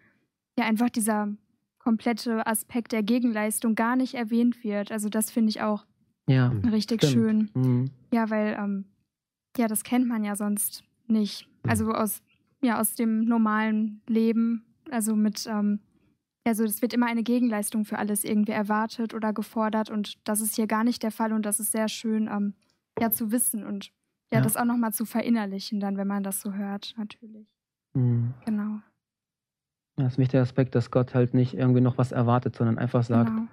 ja 0.59 0.65
einfach 0.65 0.89
dieser 0.89 1.29
komplette 1.79 2.47
Aspekt 2.47 2.93
der 2.93 3.03
Gegenleistung 3.03 3.75
gar 3.75 3.95
nicht 3.95 4.15
erwähnt 4.15 4.65
wird. 4.65 4.91
Also 4.91 5.11
das 5.11 5.31
finde 5.31 5.51
ich 5.51 5.61
auch 5.61 5.85
ja, 6.27 6.49
richtig 6.49 7.03
stimmt. 7.03 7.13
schön. 7.13 7.51
Mhm. 7.53 7.91
Ja, 8.11 8.31
weil 8.31 8.57
ähm, 8.59 8.87
ja, 9.59 9.69
das 9.69 9.85
kennt 9.85 10.09
man 10.09 10.25
ja 10.25 10.35
sonst 10.35 10.83
nicht. 11.07 11.49
Also 11.67 11.91
aus, 11.93 12.23
ja, 12.63 12.81
aus 12.81 12.95
dem 12.95 13.25
normalen 13.25 14.03
Leben. 14.07 14.65
Also 14.91 15.17
mit, 15.17 15.47
ähm, 15.47 15.81
also 16.45 16.65
es 16.65 16.83
wird 16.83 16.93
immer 16.93 17.07
eine 17.07 17.23
Gegenleistung 17.23 17.85
für 17.85 17.99
alles 17.99 18.25
irgendwie 18.25 18.53
erwartet 18.53 19.15
oder 19.15 19.33
gefordert 19.33 19.91
und 19.91 20.17
das 20.29 20.41
ist 20.41 20.57
hier 20.57 20.67
gar 20.67 20.85
nicht 20.85 21.03
der 21.03 21.11
Fall 21.11 21.33
und 21.33 21.47
das 21.47 21.59
ist 21.59 21.73
sehr 21.73 21.89
schön, 21.89 22.29
ähm, 22.29 22.55
ja, 23.01 23.11
zu 23.11 23.33
wissen 23.33 23.65
und 23.65 23.91
ja, 24.31 24.39
ja. 24.39 24.41
das 24.41 24.57
auch 24.57 24.65
nochmal 24.65 24.93
zu 24.93 25.05
verinnerlichen, 25.07 25.81
dann, 25.81 25.97
wenn 25.97 26.07
man 26.07 26.23
das 26.23 26.41
so 26.41 26.53
hört, 26.53 26.95
natürlich. 26.99 27.49
Mhm. 27.95 28.35
Genau. 28.45 28.81
Ja, 29.97 30.05
das 30.05 30.15
ist 30.15 30.19
mich 30.19 30.29
der 30.29 30.43
Aspekt, 30.43 30.75
dass 30.75 30.91
Gott 30.91 31.15
halt 31.15 31.35
nicht 31.35 31.55
irgendwie 31.55 31.81
noch 31.81 31.99
was 31.99 32.13
erwartet, 32.13 32.57
sondern 32.57 32.79
einfach 32.79 33.05
sagt, 33.05 33.31
genau. 33.31 33.49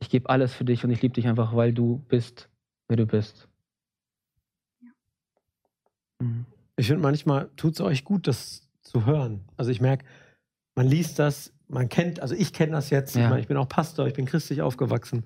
ich 0.00 0.10
gebe 0.10 0.28
alles 0.28 0.52
für 0.54 0.64
dich 0.64 0.84
und 0.84 0.90
ich 0.90 1.02
liebe 1.02 1.14
dich 1.14 1.28
einfach, 1.28 1.54
weil 1.54 1.72
du 1.72 1.98
bist, 2.08 2.48
wer 2.88 2.96
du 2.96 3.06
bist. 3.06 3.48
Mhm. 6.18 6.46
Ich 6.76 6.86
finde, 6.88 7.02
manchmal 7.02 7.50
tut 7.56 7.74
es 7.74 7.80
euch 7.80 8.04
gut, 8.04 8.26
das 8.26 8.68
zu 8.82 9.06
hören. 9.06 9.44
Also 9.56 9.70
ich 9.70 9.80
merke, 9.80 10.04
man 10.74 10.86
liest 10.86 11.18
das, 11.18 11.52
man 11.68 11.88
kennt, 11.88 12.20
also 12.20 12.34
ich 12.34 12.52
kenne 12.52 12.72
das 12.72 12.90
jetzt, 12.90 13.16
ja. 13.16 13.24
ich, 13.24 13.28
meine, 13.28 13.40
ich 13.40 13.48
bin 13.48 13.56
auch 13.56 13.68
Pastor, 13.68 14.06
ich 14.06 14.14
bin 14.14 14.26
christlich 14.26 14.62
aufgewachsen. 14.62 15.24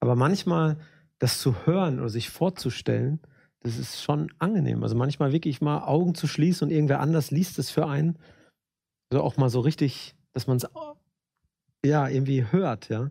Aber 0.00 0.16
manchmal 0.16 0.76
das 1.18 1.38
zu 1.40 1.66
hören 1.66 2.00
oder 2.00 2.08
sich 2.08 2.28
vorzustellen, 2.28 3.20
das 3.60 3.78
ist 3.78 4.02
schon 4.02 4.30
angenehm. 4.38 4.82
Also 4.82 4.94
manchmal 4.94 5.32
wirklich 5.32 5.60
mal 5.60 5.84
Augen 5.84 6.14
zu 6.14 6.26
schließen 6.26 6.68
und 6.68 6.74
irgendwer 6.74 7.00
anders 7.00 7.30
liest 7.30 7.58
es 7.58 7.70
für 7.70 7.86
einen. 7.86 8.18
Also 9.10 9.22
auch 9.22 9.36
mal 9.36 9.48
so 9.48 9.60
richtig, 9.60 10.14
dass 10.32 10.46
man 10.46 10.58
es 10.58 10.66
ja 11.84 12.08
irgendwie 12.08 12.50
hört, 12.50 12.88
ja. 12.88 13.10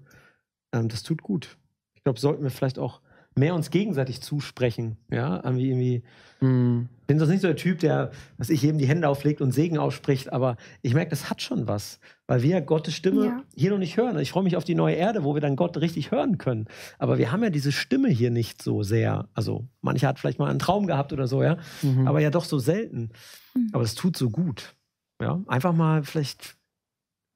ähm, 0.73 0.89
das 0.89 1.01
tut 1.01 1.23
gut. 1.23 1.57
Ich 1.95 2.03
glaube, 2.03 2.19
sollten 2.19 2.43
wir 2.43 2.51
vielleicht 2.51 2.77
auch 2.77 3.01
mehr 3.35 3.55
uns 3.55 3.69
gegenseitig 3.71 4.21
zusprechen. 4.21 4.97
Ja, 5.11 5.41
irgendwie, 5.43 5.69
irgendwie. 5.69 6.03
Ich 6.41 7.07
bin 7.07 7.19
sonst 7.19 7.29
nicht 7.31 7.39
so 7.41 7.47
der 7.47 7.55
Typ, 7.55 7.79
der, 7.79 8.11
was 8.37 8.49
ich 8.49 8.61
jedem 8.63 8.77
die 8.77 8.85
Hände 8.85 9.07
auflegt 9.07 9.39
und 9.39 9.53
Segen 9.53 9.77
ausspricht, 9.77 10.33
aber 10.33 10.57
ich 10.81 10.93
merke, 10.93 11.09
das 11.11 11.29
hat 11.29 11.41
schon 11.41 11.67
was, 11.69 12.01
weil 12.27 12.41
wir 12.43 12.59
Gottes 12.59 12.95
Stimme 12.95 13.25
Ja. 13.25 13.43
hier 13.55 13.71
noch 13.71 13.77
nicht 13.77 13.95
hören. 13.95 14.19
Ich 14.19 14.31
freue 14.31 14.43
mich 14.43 14.57
auf 14.57 14.65
die 14.65 14.75
neue 14.75 14.95
Erde, 14.95 15.23
wo 15.23 15.35
wir 15.35 15.41
dann 15.41 15.55
Gott 15.55 15.77
richtig 15.77 16.11
hören 16.11 16.37
können. 16.37 16.65
Aber 16.99 17.17
wir 17.17 17.31
haben 17.31 17.41
ja 17.43 17.49
diese 17.49 17.71
Stimme 17.71 18.09
hier 18.09 18.29
nicht 18.29 18.61
so 18.61 18.83
sehr. 18.83 19.29
Also 19.33 19.65
mancher 19.81 20.09
hat 20.09 20.19
vielleicht 20.19 20.37
mal 20.39 20.49
einen 20.49 20.59
Traum 20.59 20.85
gehabt 20.85 21.13
oder 21.13 21.27
so, 21.27 21.41
ja, 21.43 21.57
Mhm. 21.81 22.07
aber 22.09 22.19
ja 22.19 22.29
doch 22.29 22.43
so 22.43 22.59
selten. 22.59 23.11
Mhm. 23.55 23.69
Aber 23.71 23.83
es 23.83 23.95
tut 23.95 24.17
so 24.17 24.29
gut. 24.29 24.75
Ja, 25.21 25.41
einfach 25.47 25.73
mal 25.73 26.03
vielleicht 26.03 26.57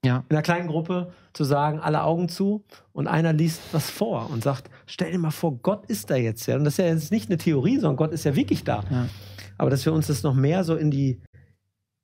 Ja. 0.06 0.24
in 0.30 0.36
einer 0.36 0.44
kleinen 0.44 0.68
Gruppe 0.68 1.12
zu 1.34 1.44
sagen, 1.44 1.80
alle 1.80 2.04
Augen 2.04 2.30
zu 2.30 2.64
und 2.94 3.08
einer 3.08 3.34
liest 3.34 3.62
was 3.72 3.90
vor 3.90 4.30
und 4.30 4.44
sagt, 4.44 4.70
stell 4.86 5.12
dir 5.12 5.18
mal 5.18 5.32
vor, 5.32 5.58
Gott 5.58 5.86
ist 5.88 6.10
da 6.10 6.16
jetzt. 6.16 6.46
Ja? 6.46 6.56
Und 6.56 6.64
das 6.64 6.74
ist 6.74 6.78
ja 6.78 6.86
jetzt 6.86 7.12
nicht 7.12 7.30
eine 7.30 7.38
Theorie, 7.38 7.76
sondern 7.76 7.98
Gott 7.98 8.14
ist 8.14 8.24
ja 8.24 8.36
wirklich 8.36 8.64
da. 8.64 8.84
Ja. 8.90 9.10
Aber 9.58 9.70
dass 9.70 9.86
wir 9.86 9.94
uns 9.94 10.08
das 10.08 10.24
noch 10.24 10.36
mehr 10.36 10.64
so 10.64 10.76
in 10.76 10.92
die, 10.92 11.20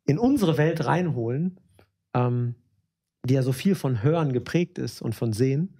in 0.06 0.18
unsere 0.18 0.58
Welt 0.58 0.86
reinholen, 0.86 1.60
ähm, 2.14 2.56
die 3.26 3.36
ja 3.36 3.44
so 3.44 3.52
viel 3.52 3.76
von 3.76 4.04
Hören 4.04 4.34
geprägt 4.34 4.78
ist 4.80 5.02
und 5.02 5.14
von 5.16 5.32
Sehen, 5.32 5.76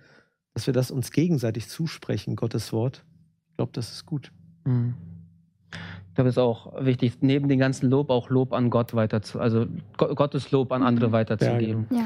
dass 0.54 0.68
wir 0.68 0.74
das 0.74 0.92
uns 0.92 1.12
gegenseitig 1.12 1.68
zusprechen, 1.68 2.36
Gottes 2.36 2.72
Wort. 2.72 3.04
Ich 3.50 3.58
glaube, 3.58 3.72
das 3.74 3.92
ist 3.92 4.06
gut. 4.06 4.32
Mhm. 4.66 4.94
Ich 6.14 6.16
glaube, 6.16 6.30
es 6.30 6.36
ist 6.36 6.42
auch 6.44 6.74
wichtig, 6.86 7.14
neben 7.22 7.50
dem 7.50 7.58
ganzen 7.58 7.90
Lob 7.90 8.12
auch 8.12 8.30
Lob 8.30 8.54
an 8.54 8.70
Gott 8.70 8.94
weiter 8.94 9.24
zu, 9.24 9.40
also 9.40 9.66
Go- 9.98 10.14
Gottes 10.14 10.52
Lob 10.52 10.72
an 10.72 10.84
andere 10.84 11.12
weiterzugeben. 11.12 11.88
Ja, 11.90 12.06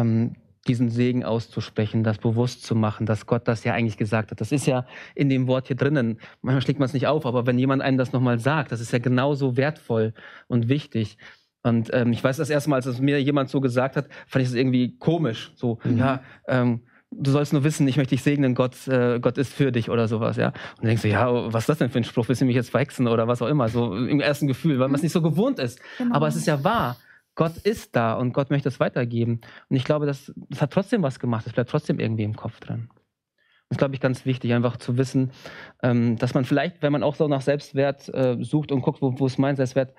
ähm, 0.00 0.32
diesen 0.66 0.88
Segen 0.88 1.22
auszusprechen, 1.24 2.02
das 2.02 2.18
bewusst 2.18 2.64
zu 2.64 2.74
machen, 2.74 3.06
dass 3.06 3.26
Gott 3.26 3.46
das 3.46 3.62
ja 3.62 3.72
eigentlich 3.74 3.96
gesagt 3.96 4.32
hat. 4.32 4.40
Das 4.40 4.50
ist 4.50 4.66
ja 4.66 4.86
in 5.14 5.28
dem 5.28 5.46
Wort 5.46 5.68
hier 5.68 5.76
drinnen. 5.76 6.18
Manchmal 6.42 6.62
schlägt 6.62 6.80
man 6.80 6.86
es 6.86 6.94
nicht 6.94 7.06
auf, 7.06 7.26
aber 7.26 7.46
wenn 7.46 7.56
jemand 7.58 7.80
einem 7.80 7.96
das 7.96 8.12
nochmal 8.12 8.40
sagt, 8.40 8.72
das 8.72 8.80
ist 8.80 8.90
ja 8.92 8.98
genauso 8.98 9.56
wertvoll 9.56 10.14
und 10.48 10.68
wichtig. 10.68 11.16
Und 11.62 11.90
ähm, 11.92 12.10
ich 12.12 12.24
weiß, 12.24 12.38
das 12.38 12.50
erste 12.50 12.70
Mal, 12.70 12.76
als 12.76 12.86
es 12.86 13.00
mir 13.00 13.22
jemand 13.22 13.50
so 13.50 13.60
gesagt 13.60 13.94
hat, 13.94 14.08
fand 14.26 14.42
ich 14.42 14.48
es 14.48 14.54
irgendwie 14.56 14.96
komisch. 14.98 15.52
So, 15.54 15.78
Mhm. 15.84 15.96
ja, 15.98 16.22
ähm, 16.48 16.80
du 17.18 17.30
sollst 17.30 17.52
nur 17.52 17.64
wissen, 17.64 17.86
ich 17.88 17.96
möchte 17.96 18.14
dich 18.14 18.22
segnen, 18.22 18.54
Gott, 18.54 18.88
äh, 18.88 19.20
Gott 19.20 19.38
ist 19.38 19.52
für 19.52 19.72
dich 19.72 19.90
oder 19.90 20.08
sowas, 20.08 20.36
ja. 20.36 20.48
Und 20.48 20.78
dann 20.78 20.86
denkst 20.88 21.02
du, 21.02 21.08
ja, 21.08 21.52
was 21.52 21.64
ist 21.64 21.68
das 21.68 21.78
denn 21.78 21.90
für 21.90 21.98
ein 21.98 22.04
Spruch? 22.04 22.28
Willst 22.28 22.42
du 22.42 22.46
mich 22.46 22.56
jetzt 22.56 22.70
verhexen 22.70 23.08
oder 23.08 23.28
was 23.28 23.42
auch 23.42 23.48
immer? 23.48 23.68
So 23.68 23.94
im 23.94 24.20
ersten 24.20 24.46
Gefühl, 24.46 24.78
weil 24.78 24.88
man 24.88 24.96
es 24.96 25.02
nicht 25.02 25.12
so 25.12 25.22
gewohnt 25.22 25.58
ist. 25.58 25.80
genau. 25.98 26.14
Aber 26.14 26.28
es 26.28 26.36
ist 26.36 26.46
ja 26.46 26.62
wahr. 26.64 26.96
Gott 27.34 27.56
ist 27.58 27.96
da 27.96 28.14
und 28.14 28.32
Gott 28.32 28.50
möchte 28.50 28.68
es 28.68 28.78
weitergeben. 28.80 29.40
Und 29.68 29.76
ich 29.76 29.84
glaube, 29.84 30.06
das, 30.06 30.32
das 30.50 30.62
hat 30.62 30.72
trotzdem 30.72 31.02
was 31.02 31.18
gemacht. 31.18 31.46
Es 31.46 31.52
bleibt 31.52 31.70
trotzdem 31.70 31.98
irgendwie 31.98 32.22
im 32.22 32.36
Kopf 32.36 32.60
drin. 32.60 32.88
Das 33.68 33.76
ist, 33.76 33.78
glaube 33.78 33.94
ich, 33.94 34.00
ganz 34.00 34.24
wichtig, 34.24 34.52
einfach 34.52 34.76
zu 34.76 34.96
wissen, 34.98 35.32
ähm, 35.82 36.16
dass 36.16 36.34
man 36.34 36.44
vielleicht, 36.44 36.82
wenn 36.82 36.92
man 36.92 37.02
auch 37.02 37.16
so 37.16 37.26
nach 37.26 37.40
Selbstwert 37.40 38.08
äh, 38.14 38.36
sucht 38.40 38.70
und 38.70 38.82
guckt, 38.82 39.02
wo, 39.02 39.18
wo 39.18 39.26
ist 39.26 39.38
mein 39.38 39.56
Selbstwert, 39.56 39.94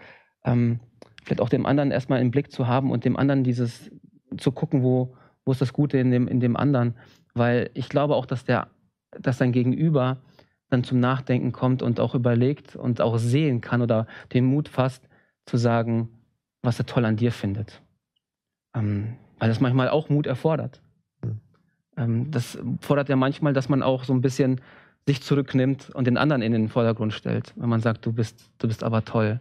ähm, 0.45 0.79
vielleicht 1.23 1.41
auch 1.41 1.49
dem 1.49 1.65
anderen 1.65 1.91
erstmal 1.91 2.21
im 2.21 2.31
Blick 2.31 2.51
zu 2.51 2.67
haben 2.67 2.91
und 2.91 3.03
dem 3.03 3.17
anderen 3.17 3.43
dieses 3.43 3.91
zu 4.37 4.51
gucken, 4.51 4.83
wo, 4.83 5.17
wo 5.45 5.51
ist 5.51 5.61
das 5.61 5.73
Gute 5.73 5.97
in 5.97 6.11
dem, 6.11 6.27
in 6.27 6.39
dem 6.39 6.57
anderen. 6.57 6.95
Weil 7.33 7.69
ich 7.73 7.89
glaube 7.89 8.15
auch, 8.15 8.25
dass 8.25 8.45
der, 8.45 8.67
dass 9.19 9.37
sein 9.37 9.51
Gegenüber 9.51 10.17
dann 10.69 10.83
zum 10.83 10.99
Nachdenken 10.99 11.51
kommt 11.51 11.81
und 11.81 11.99
auch 11.99 12.15
überlegt 12.15 12.75
und 12.75 12.99
auch 13.01 13.17
sehen 13.17 13.61
kann 13.61 13.81
oder 13.81 14.07
den 14.33 14.45
Mut 14.45 14.67
fasst, 14.67 15.07
zu 15.45 15.57
sagen, 15.57 16.09
was 16.63 16.79
er 16.79 16.87
toll 16.87 17.05
an 17.05 17.17
dir 17.17 17.31
findet. 17.31 17.81
Ähm, 18.75 19.15
weil 19.37 19.49
das 19.49 19.59
manchmal 19.59 19.89
auch 19.89 20.09
Mut 20.09 20.25
erfordert. 20.25 20.81
Mhm. 21.23 21.39
Ähm, 21.97 22.31
das 22.31 22.57
fordert 22.81 23.09
ja 23.09 23.15
manchmal, 23.15 23.53
dass 23.53 23.69
man 23.69 23.83
auch 23.83 24.03
so 24.03 24.13
ein 24.13 24.21
bisschen 24.21 24.59
sich 25.05 25.21
zurücknimmt 25.21 25.91
und 25.91 26.07
den 26.07 26.17
anderen 26.17 26.41
in 26.41 26.51
den 26.51 26.67
Vordergrund 26.69 27.13
stellt. 27.13 27.53
Wenn 27.55 27.69
man 27.69 27.81
sagt, 27.81 28.05
du 28.05 28.11
bist, 28.11 28.49
du 28.57 28.67
bist 28.67 28.83
aber 28.83 29.05
toll. 29.05 29.39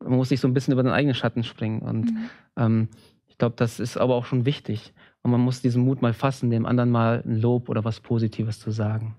Man 0.00 0.16
muss 0.16 0.28
sich 0.28 0.40
so 0.40 0.46
ein 0.46 0.52
bisschen 0.52 0.72
über 0.72 0.82
den 0.82 0.92
eigenen 0.92 1.14
Schatten 1.14 1.42
springen. 1.42 1.80
Und 1.80 2.10
Mhm. 2.10 2.30
ähm, 2.58 2.88
ich 3.28 3.38
glaube, 3.38 3.56
das 3.56 3.80
ist 3.80 3.96
aber 3.96 4.14
auch 4.14 4.26
schon 4.26 4.44
wichtig. 4.44 4.92
Und 5.26 5.32
man 5.32 5.40
muss 5.40 5.60
diesen 5.60 5.82
Mut 5.82 6.02
mal 6.02 6.12
fassen, 6.14 6.50
dem 6.50 6.66
anderen 6.66 6.88
mal 6.88 7.20
ein 7.26 7.40
Lob 7.40 7.68
oder 7.68 7.84
was 7.84 7.98
Positives 7.98 8.60
zu 8.60 8.70
sagen. 8.70 9.16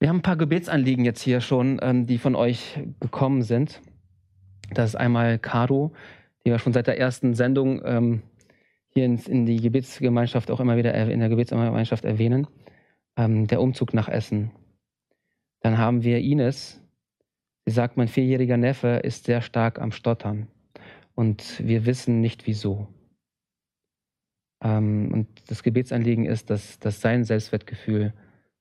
Wir 0.00 0.08
haben 0.08 0.20
ein 0.20 0.22
paar 0.22 0.38
Gebetsanliegen 0.38 1.04
jetzt 1.04 1.20
hier 1.20 1.42
schon, 1.42 1.78
ähm, 1.82 2.06
die 2.06 2.16
von 2.16 2.34
euch 2.34 2.80
gekommen 2.98 3.42
sind. 3.42 3.82
Das 4.72 4.88
ist 4.88 4.94
einmal 4.94 5.38
Caro, 5.38 5.92
die 6.42 6.50
wir 6.50 6.58
schon 6.58 6.72
seit 6.72 6.86
der 6.86 6.98
ersten 6.98 7.34
Sendung 7.34 7.82
ähm, 7.84 8.22
hier 8.88 9.04
in 9.04 9.44
die 9.44 9.60
Gebetsgemeinschaft 9.60 10.50
auch 10.50 10.60
immer 10.60 10.78
wieder 10.78 10.94
er- 10.94 11.10
in 11.10 11.20
der 11.20 11.28
Gebetsgemeinschaft 11.28 12.06
erwähnen. 12.06 12.46
Ähm, 13.18 13.46
der 13.48 13.60
Umzug 13.60 13.92
nach 13.92 14.08
Essen. 14.08 14.50
Dann 15.60 15.76
haben 15.76 16.04
wir 16.04 16.20
Ines. 16.20 16.80
Sie 17.66 17.72
sagt, 17.74 17.98
mein 17.98 18.08
vierjähriger 18.08 18.56
Neffe 18.56 19.00
ist 19.04 19.24
sehr 19.24 19.42
stark 19.42 19.78
am 19.78 19.92
Stottern. 19.92 20.48
Und 21.14 21.62
wir 21.62 21.84
wissen 21.84 22.22
nicht 22.22 22.46
wieso. 22.46 22.88
Ähm, 24.62 25.12
und 25.12 25.50
das 25.50 25.62
Gebetsanliegen 25.62 26.24
ist, 26.24 26.50
dass, 26.50 26.78
dass 26.78 27.00
sein 27.00 27.24
Selbstwertgefühl 27.24 28.12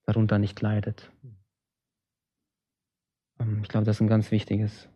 darunter 0.06 0.39
nicht 0.39 0.60
leidet. 0.62 1.12
Ähm, 3.39 3.60
ich 3.64 3.70
glaube, 3.70 3.86
das 3.86 3.98
ist 3.98 4.02
ein 4.02 4.08
ganz 4.08 4.32
wichtiges. 4.32 4.89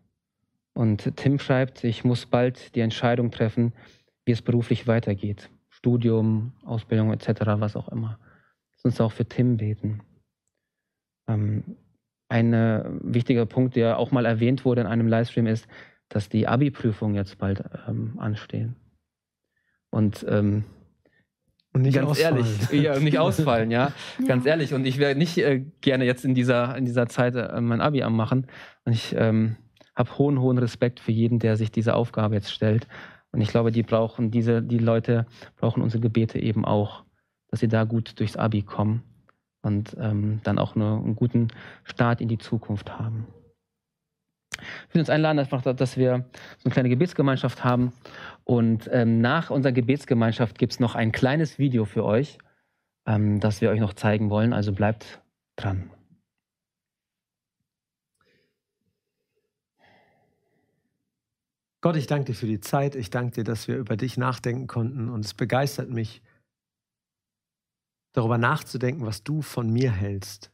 Und 0.72 1.16
Tim 1.16 1.38
schreibt, 1.38 1.84
ich 1.84 2.04
muss 2.04 2.26
bald 2.26 2.74
die 2.74 2.80
Entscheidung 2.80 3.30
treffen, 3.30 3.72
wie 4.24 4.32
es 4.32 4.42
beruflich 4.42 4.86
weitergeht. 4.86 5.50
Studium, 5.68 6.52
Ausbildung 6.64 7.12
etc., 7.12 7.40
was 7.56 7.76
auch 7.76 7.88
immer. 7.88 8.18
Lass 8.72 8.84
uns 8.84 9.00
auch 9.00 9.12
für 9.12 9.26
Tim 9.26 9.56
beten. 9.56 10.02
Ähm, 11.28 11.76
ein 12.28 12.52
äh, 12.52 12.84
wichtiger 13.02 13.44
Punkt, 13.46 13.74
der 13.76 13.98
auch 13.98 14.12
mal 14.12 14.24
erwähnt 14.24 14.64
wurde 14.64 14.82
in 14.82 14.86
einem 14.86 15.08
Livestream, 15.08 15.46
ist, 15.46 15.66
dass 16.08 16.28
die 16.28 16.46
Abi-Prüfungen 16.46 17.14
jetzt 17.14 17.38
bald 17.38 17.64
ähm, 17.88 18.18
anstehen. 18.18 18.76
Und 19.90 20.24
ähm, 20.28 20.64
Und 21.72 21.82
nicht 21.82 21.94
ganz 21.94 22.10
ausfallen. 22.10 22.36
ehrlich, 22.36 22.82
ja, 22.82 22.98
nicht 22.98 23.18
ausfallen, 23.20 23.70
ja. 23.70 23.92
Ja. 24.18 24.26
Ganz 24.26 24.44
ehrlich. 24.44 24.74
Und 24.74 24.84
ich 24.86 24.98
wäre 24.98 25.14
nicht 25.14 25.38
äh, 25.38 25.64
gerne 25.80 26.04
jetzt 26.04 26.24
in 26.24 26.34
dieser, 26.34 26.76
in 26.76 26.84
dieser 26.84 27.08
Zeit 27.08 27.36
äh, 27.36 27.60
mein 27.60 27.80
Abi 27.80 28.02
am 28.02 28.16
machen. 28.16 28.46
Und 28.84 28.92
ich 28.92 29.14
ähm, 29.16 29.56
habe 29.94 30.18
hohen, 30.18 30.40
hohen 30.40 30.58
Respekt 30.58 30.98
für 30.98 31.12
jeden, 31.12 31.38
der 31.38 31.56
sich 31.56 31.70
diese 31.70 31.94
Aufgabe 31.94 32.34
jetzt 32.34 32.52
stellt. 32.52 32.88
Und 33.32 33.40
ich 33.40 33.48
glaube, 33.48 33.70
die 33.70 33.84
brauchen, 33.84 34.30
diese, 34.30 34.62
die 34.62 34.78
Leute 34.78 35.26
brauchen 35.56 35.82
unsere 35.82 36.00
Gebete 36.00 36.40
eben 36.40 36.64
auch, 36.64 37.04
dass 37.48 37.60
sie 37.60 37.68
da 37.68 37.84
gut 37.84 38.18
durchs 38.18 38.36
Abi 38.36 38.62
kommen 38.62 39.02
und 39.62 39.96
ähm, 40.00 40.40
dann 40.42 40.58
auch 40.58 40.74
eine, 40.74 40.96
einen 40.96 41.14
guten 41.14 41.48
Start 41.84 42.20
in 42.20 42.28
die 42.28 42.38
Zukunft 42.38 42.98
haben. 42.98 43.26
Ich 44.88 44.94
will 44.94 45.00
uns 45.00 45.10
einladen, 45.10 45.38
einfach, 45.38 45.62
dass 45.62 45.96
wir 45.96 46.24
so 46.58 46.64
eine 46.64 46.72
kleine 46.72 46.88
Gebetsgemeinschaft 46.88 47.64
haben. 47.64 47.92
Und 48.44 48.88
ähm, 48.92 49.20
nach 49.20 49.50
unserer 49.50 49.72
Gebetsgemeinschaft 49.72 50.58
gibt 50.58 50.72
es 50.72 50.80
noch 50.80 50.94
ein 50.94 51.12
kleines 51.12 51.58
Video 51.58 51.84
für 51.84 52.04
euch, 52.04 52.38
ähm, 53.06 53.40
das 53.40 53.60
wir 53.60 53.70
euch 53.70 53.80
noch 53.80 53.94
zeigen 53.94 54.30
wollen. 54.30 54.52
Also 54.52 54.72
bleibt 54.72 55.22
dran. 55.56 55.90
Gott, 61.82 61.96
ich 61.96 62.06
danke 62.06 62.26
dir 62.26 62.34
für 62.34 62.46
die 62.46 62.60
Zeit. 62.60 62.94
Ich 62.94 63.08
danke 63.08 63.36
dir, 63.36 63.44
dass 63.44 63.66
wir 63.66 63.76
über 63.76 63.96
dich 63.96 64.18
nachdenken 64.18 64.66
konnten. 64.66 65.08
Und 65.08 65.24
es 65.24 65.32
begeistert 65.32 65.88
mich, 65.88 66.22
darüber 68.12 68.38
nachzudenken, 68.38 69.06
was 69.06 69.22
du 69.22 69.40
von 69.40 69.70
mir 69.70 69.90
hältst. 69.90 70.52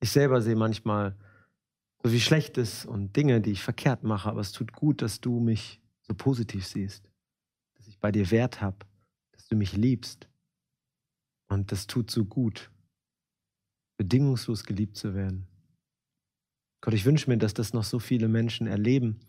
Ich 0.00 0.10
selber 0.10 0.40
sehe 0.40 0.56
manchmal 0.56 1.16
so 2.04 2.12
wie 2.12 2.20
Schlechtes 2.20 2.84
und 2.84 3.16
Dinge, 3.16 3.40
die 3.40 3.52
ich 3.52 3.62
verkehrt 3.62 4.04
mache, 4.04 4.28
aber 4.28 4.42
es 4.42 4.52
tut 4.52 4.72
gut, 4.72 5.00
dass 5.00 5.22
du 5.22 5.40
mich 5.40 5.80
so 6.02 6.12
positiv 6.12 6.66
siehst, 6.66 7.10
dass 7.76 7.88
ich 7.88 7.98
bei 7.98 8.12
dir 8.12 8.30
Wert 8.30 8.60
habe, 8.60 8.76
dass 9.32 9.48
du 9.48 9.56
mich 9.56 9.74
liebst. 9.74 10.28
Und 11.48 11.72
das 11.72 11.86
tut 11.86 12.10
so 12.10 12.26
gut, 12.26 12.70
bedingungslos 13.96 14.64
geliebt 14.64 14.98
zu 14.98 15.14
werden. 15.14 15.46
Gott, 16.82 16.92
ich 16.92 17.06
wünsche 17.06 17.30
mir, 17.30 17.38
dass 17.38 17.54
das 17.54 17.72
noch 17.72 17.84
so 17.84 17.98
viele 17.98 18.28
Menschen 18.28 18.66
erleben. 18.66 19.20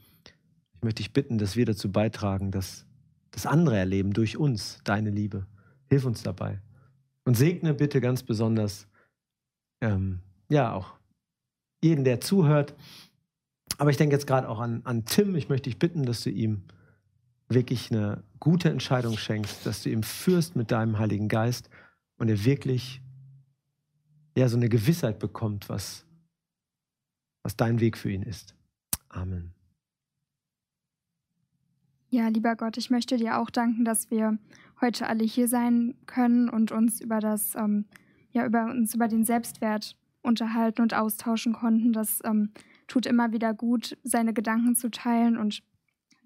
Ich 0.73 0.81
möchte 0.83 1.01
dich 1.01 1.13
bitten, 1.13 1.37
dass 1.37 1.55
wir 1.55 1.65
dazu 1.65 1.89
beitragen, 1.89 2.51
dass 2.51 2.85
das 3.31 3.45
andere 3.45 3.77
erleben 3.77 4.11
durch 4.11 4.35
uns, 4.35 4.81
deine 4.83 5.11
Liebe. 5.11 5.47
Hilf 5.89 6.03
uns 6.03 6.23
dabei. 6.23 6.61
Und 7.23 7.37
segne 7.37 7.73
bitte 7.73 8.01
ganz 8.01 8.21
besonders, 8.23 8.85
ähm, 9.79 10.19
ja, 10.49 10.73
auch 10.73 10.95
jeden, 11.83 12.03
der 12.03 12.21
zuhört. 12.21 12.75
Aber 13.77 13.89
ich 13.89 13.97
denke 13.97 14.15
jetzt 14.15 14.27
gerade 14.27 14.49
auch 14.49 14.59
an, 14.59 14.81
an 14.85 15.05
Tim. 15.05 15.35
Ich 15.35 15.49
möchte 15.49 15.69
dich 15.69 15.79
bitten, 15.79 16.05
dass 16.05 16.23
du 16.23 16.29
ihm 16.29 16.63
wirklich 17.49 17.91
eine 17.91 18.23
gute 18.39 18.69
Entscheidung 18.69 19.17
schenkst, 19.17 19.65
dass 19.65 19.83
du 19.83 19.89
ihm 19.89 20.03
führst 20.03 20.55
mit 20.55 20.71
deinem 20.71 20.97
Heiligen 20.97 21.27
Geist 21.27 21.69
und 22.17 22.29
er 22.29 22.43
wirklich 22.45 23.01
ja, 24.37 24.49
so 24.49 24.57
eine 24.57 24.69
Gewissheit 24.69 25.19
bekommt, 25.19 25.69
was, 25.69 26.05
was 27.43 27.55
dein 27.55 27.79
Weg 27.79 27.97
für 27.97 28.11
ihn 28.11 28.23
ist. 28.23 28.55
Amen. 29.09 29.53
Ja, 32.09 32.27
lieber 32.27 32.55
Gott, 32.55 32.77
ich 32.77 32.89
möchte 32.89 33.17
dir 33.17 33.39
auch 33.39 33.49
danken, 33.49 33.85
dass 33.85 34.11
wir 34.11 34.37
heute 34.81 35.07
alle 35.07 35.23
hier 35.23 35.47
sein 35.47 35.95
können 36.05 36.49
und 36.49 36.71
uns 36.71 37.01
über 37.01 37.19
das, 37.19 37.55
ähm, 37.55 37.85
ja, 38.31 38.45
über 38.45 38.65
uns 38.65 38.93
über 38.93 39.07
den 39.07 39.23
Selbstwert 39.23 39.97
unterhalten 40.25 40.81
und 40.81 40.93
austauschen 40.93 41.53
konnten. 41.53 41.93
Das 41.93 42.19
ähm, 42.23 42.51
tut 42.87 43.05
immer 43.05 43.31
wieder 43.31 43.53
gut, 43.53 43.97
seine 44.03 44.33
Gedanken 44.33 44.75
zu 44.75 44.89
teilen. 44.89 45.37
Und 45.37 45.63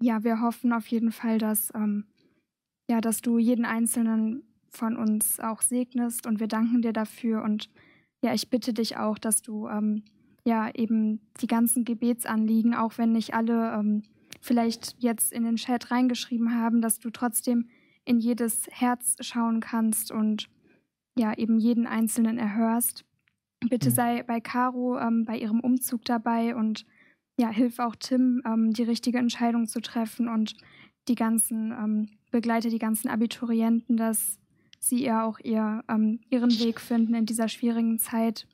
ja, 0.00 0.24
wir 0.24 0.40
hoffen 0.40 0.72
auf 0.72 0.86
jeden 0.86 1.12
Fall, 1.12 1.38
dass, 1.38 1.72
ähm, 1.74 2.06
ja, 2.90 3.00
dass 3.00 3.20
du 3.20 3.38
jeden 3.38 3.64
Einzelnen 3.64 4.42
von 4.70 4.96
uns 4.96 5.40
auch 5.40 5.62
segnest 5.62 6.26
und 6.26 6.40
wir 6.40 6.48
danken 6.48 6.82
dir 6.82 6.92
dafür. 6.92 7.42
Und 7.42 7.70
ja, 8.22 8.34
ich 8.34 8.50
bitte 8.50 8.72
dich 8.72 8.96
auch, 8.96 9.18
dass 9.18 9.42
du 9.42 9.68
ähm, 9.68 10.04
ja 10.44 10.70
eben 10.74 11.20
die 11.40 11.46
ganzen 11.46 11.84
Gebetsanliegen, 11.84 12.74
auch 12.74 12.98
wenn 12.98 13.12
nicht 13.12 13.34
alle 13.34 13.72
ähm, 13.72 14.02
vielleicht 14.40 14.96
jetzt 14.98 15.32
in 15.32 15.44
den 15.44 15.56
Chat 15.56 15.90
reingeschrieben 15.90 16.54
haben, 16.54 16.80
dass 16.80 16.98
du 16.98 17.10
trotzdem 17.10 17.68
in 18.04 18.18
jedes 18.18 18.66
Herz 18.70 19.16
schauen 19.20 19.60
kannst 19.60 20.10
und 20.10 20.48
ja 21.18 21.36
eben 21.36 21.58
jeden 21.58 21.86
Einzelnen 21.86 22.38
erhörst. 22.38 23.04
Bitte 23.68 23.90
mhm. 23.90 23.94
sei 23.94 24.22
bei 24.22 24.40
Caro 24.40 24.98
ähm, 24.98 25.24
bei 25.24 25.36
ihrem 25.36 25.60
Umzug 25.60 26.04
dabei 26.04 26.54
und 26.56 26.86
ja, 27.38 27.48
hilf 27.48 27.78
auch 27.78 27.96
Tim, 27.96 28.42
ähm, 28.46 28.72
die 28.72 28.82
richtige 28.82 29.18
Entscheidung 29.18 29.66
zu 29.66 29.80
treffen 29.80 30.28
und 30.28 30.54
die 31.08 31.14
ganzen, 31.14 31.72
ähm, 31.72 32.08
begleite 32.30 32.68
die 32.68 32.78
ganzen 32.78 33.08
Abiturienten, 33.08 33.96
dass 33.96 34.38
sie 34.78 35.02
ja 35.02 35.24
auch 35.24 35.38
ihr, 35.40 35.82
ähm, 35.88 36.20
ihren 36.30 36.50
Weg 36.58 36.80
finden 36.80 37.14
in 37.14 37.26
dieser 37.26 37.48
schwierigen 37.48 37.98
Zeit. 37.98 38.46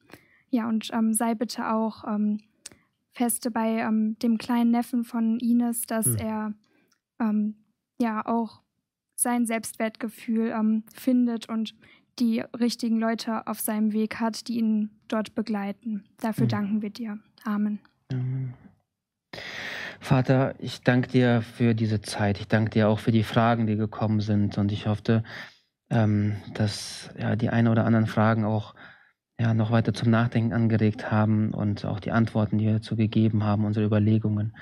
Ja, 0.50 0.68
und 0.68 0.90
ähm, 0.92 1.12
sei 1.12 1.34
bitte 1.34 1.72
auch 1.72 2.04
ähm, 2.06 2.40
feste 3.12 3.50
bei 3.50 3.88
dem 3.90 4.38
kleinen 4.38 4.70
Neffen 4.70 5.04
von 5.04 5.38
Ines, 5.40 5.86
dass 5.86 6.06
mhm. 6.06 6.16
er 6.18 6.54
ja 7.98 8.26
auch 8.26 8.60
sein 9.14 9.46
Selbstwertgefühl 9.46 10.82
findet 10.92 11.48
und 11.48 11.74
die 12.18 12.40
richtigen 12.58 12.98
Leute 12.98 13.46
auf 13.46 13.60
seinem 13.60 13.92
Weg 13.92 14.20
hat, 14.20 14.48
die 14.48 14.58
ihn 14.58 14.90
dort 15.08 15.34
begleiten. 15.34 16.04
Dafür 16.20 16.44
mhm. 16.44 16.50
danken 16.50 16.82
wir 16.82 16.90
dir. 16.90 17.18
Amen. 17.44 17.78
Amen. 18.10 18.54
Vater, 20.00 20.54
ich 20.58 20.82
danke 20.82 21.08
dir 21.08 21.42
für 21.42 21.74
diese 21.74 22.00
Zeit. 22.00 22.38
Ich 22.38 22.48
danke 22.48 22.70
dir 22.70 22.88
auch 22.88 22.98
für 22.98 23.12
die 23.12 23.24
Fragen, 23.24 23.66
die 23.66 23.76
gekommen 23.76 24.20
sind. 24.20 24.58
Und 24.58 24.72
ich 24.72 24.86
hoffe, 24.86 25.22
ähm, 25.90 26.36
dass 26.54 27.10
ja, 27.18 27.36
die 27.36 27.50
ein 27.50 27.68
oder 27.68 27.84
anderen 27.84 28.06
Fragen 28.06 28.44
auch 28.44 28.74
ja, 29.38 29.52
noch 29.54 29.70
weiter 29.70 29.92
zum 29.92 30.10
Nachdenken 30.10 30.52
angeregt 30.52 31.10
haben 31.10 31.52
und 31.52 31.84
auch 31.84 32.00
die 32.00 32.12
Antworten, 32.12 32.58
die 32.58 32.66
wir 32.66 32.74
dazu 32.74 32.96
gegeben 32.96 33.44
haben, 33.44 33.64
unsere 33.64 33.84
Überlegungen. 33.84 34.56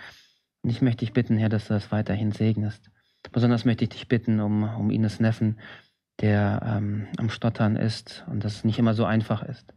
Und 0.62 0.70
ich 0.70 0.82
möchte 0.82 1.04
dich 1.04 1.12
bitten, 1.12 1.36
Herr, 1.36 1.48
dass 1.48 1.68
du 1.68 1.74
das 1.74 1.92
weiterhin 1.92 2.32
segnest. 2.32 2.90
Besonders 3.32 3.64
möchte 3.64 3.84
ich 3.84 3.90
dich 3.90 4.08
bitten 4.08 4.40
um, 4.40 4.64
um 4.64 4.90
Ines 4.90 5.20
Neffen, 5.20 5.58
der 6.20 6.62
ähm, 6.64 7.08
am 7.16 7.28
Stottern 7.30 7.76
ist 7.76 8.24
und 8.28 8.44
das 8.44 8.64
nicht 8.64 8.78
immer 8.78 8.94
so 8.94 9.04
einfach 9.04 9.42
ist. 9.42 9.74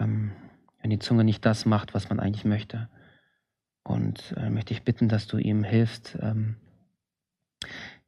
Ähm, 0.00 0.32
wenn 0.80 0.90
die 0.90 0.98
Zunge 0.98 1.24
nicht 1.24 1.44
das 1.44 1.66
macht, 1.66 1.94
was 1.94 2.08
man 2.08 2.20
eigentlich 2.20 2.44
möchte. 2.44 2.88
Und 3.82 4.34
äh, 4.36 4.50
möchte 4.50 4.72
ich 4.72 4.84
bitten, 4.84 5.08
dass 5.08 5.26
du 5.26 5.38
ihm 5.38 5.64
hilfst, 5.64 6.16
ähm, 6.20 6.56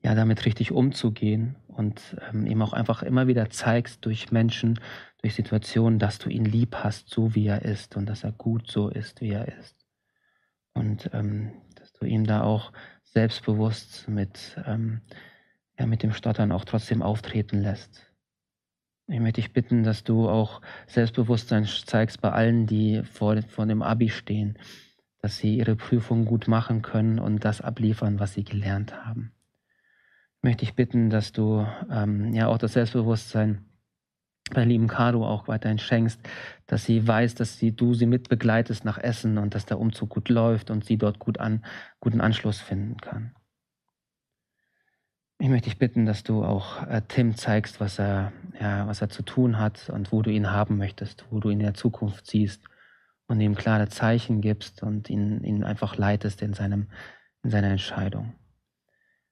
ja, 0.03 0.15
damit 0.15 0.45
richtig 0.47 0.73
umzugehen 0.73 1.57
und 1.67 2.17
ähm, 2.31 2.47
ihm 2.47 2.63
auch 2.63 2.73
einfach 2.73 3.03
immer 3.03 3.27
wieder 3.27 3.51
zeigst 3.51 4.05
durch 4.05 4.31
Menschen, 4.31 4.81
durch 5.21 5.35
Situationen, 5.35 5.99
dass 5.99 6.19
du 6.19 6.31
ihn 6.31 6.45
lieb 6.45 6.77
hast, 6.77 7.11
so 7.11 7.35
wie 7.35 7.47
er 7.47 7.63
ist 7.63 7.97
und 7.97 8.07
dass 8.07 8.25
er 8.25 8.33
gut 8.33 8.71
so 8.71 8.89
ist, 8.89 9.21
wie 9.21 9.31
er 9.31 9.49
ist. 9.59 9.77
Und 10.73 11.11
ähm, 11.13 11.53
dass 11.75 11.93
du 11.93 12.07
ihn 12.07 12.25
da 12.25 12.43
auch 12.43 12.73
selbstbewusst 13.03 14.09
mit, 14.09 14.57
ähm, 14.67 15.03
ja, 15.81 15.87
mit 15.87 16.03
dem 16.03 16.12
Stottern 16.12 16.53
auch 16.53 16.66
trotzdem 16.66 17.01
auftreten 17.01 17.62
lässt. 17.62 18.07
Ich 19.07 19.18
möchte 19.18 19.41
dich 19.41 19.55
bitten, 19.55 19.83
dass 19.83 20.05
du 20.05 20.28
auch 20.28 20.61
Selbstbewusstsein 20.87 21.64
zeigst 21.64 22.20
bei 22.20 22.31
allen, 22.31 22.66
die 22.66 23.03
vor, 23.03 23.41
vor 23.49 23.64
dem 23.64 23.83
Abi 23.83 24.11
stehen, 24.11 24.59
dass 25.22 25.39
sie 25.39 25.57
ihre 25.57 25.76
Prüfung 25.76 26.26
gut 26.26 26.49
machen 26.49 26.83
können 26.83 27.18
und 27.18 27.47
das 27.47 27.62
abliefern, 27.62 28.20
was 28.20 28.35
sie 28.35 28.45
gelernt 28.45 28.95
haben. 29.05 29.33
Ich 30.37 30.43
möchte 30.43 30.66
dich 30.66 30.74
bitten, 30.74 31.09
dass 31.09 31.33
du 31.33 31.66
ähm, 31.91 32.35
ja 32.35 32.49
auch 32.49 32.59
das 32.59 32.74
Selbstbewusstsein 32.74 33.64
bei 34.53 34.64
lieben 34.64 34.87
Caro 34.87 35.26
auch 35.26 35.49
weiterhin 35.49 35.78
schenkst, 35.78 36.20
dass 36.66 36.85
sie 36.85 37.07
weiß, 37.07 37.37
dass 37.37 37.59
sie, 37.59 37.74
du 37.74 37.95
sie 37.95 38.07
mitbegleitest 38.07 38.85
nach 38.85 38.99
Essen 38.99 39.39
und 39.39 39.55
dass 39.55 39.64
der 39.64 39.78
Umzug 39.78 40.11
gut 40.11 40.28
läuft 40.28 40.70
und 40.70 40.85
sie 40.85 40.99
dort 40.99 41.18
gut 41.18 41.41
an, 41.41 41.64
guten 42.01 42.20
Anschluss 42.20 42.61
finden 42.61 42.99
kann. 42.99 43.35
Ich 45.41 45.49
möchte 45.49 45.70
dich 45.70 45.78
bitten, 45.78 46.05
dass 46.05 46.22
du 46.22 46.45
auch 46.45 46.86
äh, 46.86 47.01
Tim 47.09 47.34
zeigst, 47.34 47.80
was 47.80 47.99
er, 47.99 48.30
ja, 48.61 48.86
was 48.86 49.01
er 49.01 49.09
zu 49.09 49.22
tun 49.22 49.59
hat 49.59 49.88
und 49.88 50.12
wo 50.12 50.20
du 50.20 50.30
ihn 50.30 50.51
haben 50.51 50.76
möchtest, 50.76 51.24
wo 51.30 51.41
du 51.41 51.49
ihn 51.49 51.61
in 51.61 51.64
der 51.64 51.72
Zukunft 51.72 52.26
siehst 52.26 52.62
und 53.26 53.41
ihm 53.41 53.55
klare 53.55 53.88
Zeichen 53.88 54.43
gibst 54.43 54.82
und 54.82 55.09
ihn, 55.09 55.43
ihn 55.43 55.64
einfach 55.64 55.97
leitest 55.97 56.43
in, 56.43 56.53
seinem, 56.53 56.88
in 57.43 57.49
seiner 57.49 57.68
Entscheidung. 57.68 58.34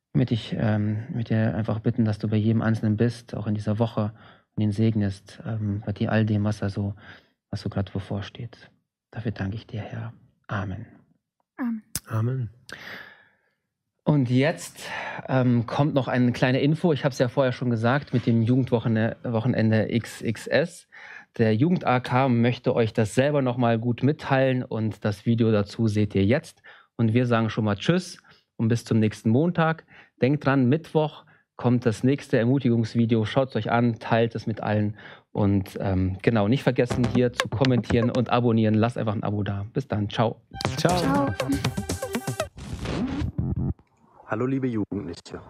Ich 0.09 0.15
möchte 0.15 0.35
dich 0.35 0.57
ähm, 0.59 1.05
mit 1.13 1.29
dir 1.29 1.55
einfach 1.55 1.81
bitten, 1.81 2.07
dass 2.07 2.19
du 2.19 2.27
bei 2.27 2.39
jedem 2.39 2.63
Einzelnen 2.63 2.97
bist, 2.97 3.35
auch 3.35 3.47
in 3.47 3.55
dieser 3.55 3.79
Woche, 3.79 4.15
und 4.57 4.63
ihn 4.63 4.73
segnest 4.73 5.43
ähm, 5.45 5.83
bei 5.85 5.93
dir 5.93 6.11
all 6.11 6.25
dem, 6.25 6.43
was 6.43 6.63
er 6.63 6.71
so, 6.71 6.95
was 7.51 7.61
so 7.61 7.69
gerade 7.69 7.93
bevorsteht. 7.93 8.71
Dafür 9.11 9.33
danke 9.33 9.57
ich 9.57 9.67
dir, 9.67 9.83
Herr. 9.83 10.15
Amen. 10.47 10.87
Amen. 11.59 11.83
Amen. 12.07 12.51
Und 14.09 14.31
jetzt 14.31 14.89
ähm, 15.29 15.67
kommt 15.67 15.93
noch 15.93 16.09
eine 16.09 16.33
kleine 16.33 16.63
Info. 16.63 16.95
Ich 16.95 17.05
habe 17.05 17.13
es 17.13 17.19
ja 17.19 17.29
vorher 17.29 17.53
schon 17.53 17.69
gesagt 17.69 18.15
mit 18.15 18.25
dem 18.25 18.41
Jugendwochenende 18.41 19.87
XXS. 20.01 20.89
Der 21.37 21.55
Jugend 21.55 21.87
AK 21.87 22.31
möchte 22.31 22.75
euch 22.75 22.95
das 22.95 23.15
selber 23.15 23.43
nochmal 23.43 23.79
gut 23.79 24.03
mitteilen 24.03 24.63
und 24.63 25.05
das 25.05 25.27
Video 25.27 25.53
dazu 25.53 25.89
seht 25.89 26.15
ihr 26.15 26.25
jetzt. 26.25 26.63
Und 26.97 27.13
wir 27.13 27.27
sagen 27.27 27.51
schon 27.51 27.67
mal 27.67 27.77
Tschüss 27.77 28.17
und 28.57 28.69
bis 28.69 28.87
zum 28.87 28.99
nächsten 28.99 29.29
Montag. 29.29 29.85
Denkt 30.23 30.47
dran, 30.47 30.71
Mittwoch 30.71 31.27
kommt 31.57 31.85
das 31.85 32.03
nächste 32.03 32.39
Ermutigungsvideo. 32.39 33.27
Schaut 33.27 33.51
es 33.51 33.57
euch 33.57 33.71
an, 33.71 33.99
teilt 33.99 34.35
es 34.35 34.47
mit 34.47 34.63
allen 34.63 34.97
und 35.33 35.77
ähm, 35.83 36.17
genau, 36.23 36.49
nicht 36.49 36.63
vergessen 36.63 37.07
hier 37.15 37.35
zu 37.35 37.47
kommentieren 37.49 38.09
und 38.09 38.31
abonnieren. 38.31 38.73
Lasst 38.73 38.97
einfach 38.97 39.15
ein 39.15 39.23
Abo 39.23 39.43
da. 39.43 39.67
Bis 39.75 39.87
dann. 39.87 40.09
Ciao. 40.09 40.41
Ciao. 40.79 40.97
Ciao. 40.97 41.27
Hallo 44.31 44.45
liebe 44.45 44.67
Jugendliche. 44.67 45.41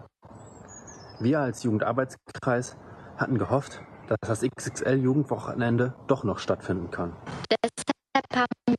Wir 1.19 1.41
als 1.41 1.63
Jugendarbeitskreis 1.63 2.77
hatten 3.17 3.37
gehofft, 3.37 3.81
dass 4.07 4.17
das 4.21 4.41
XXL-Jugendwochenende 4.41 5.95
doch 6.07 6.23
noch 6.23 6.39
stattfinden 6.39 6.89
kann. 6.89 7.13
Deshalb 7.51 8.33
haben 8.33 8.75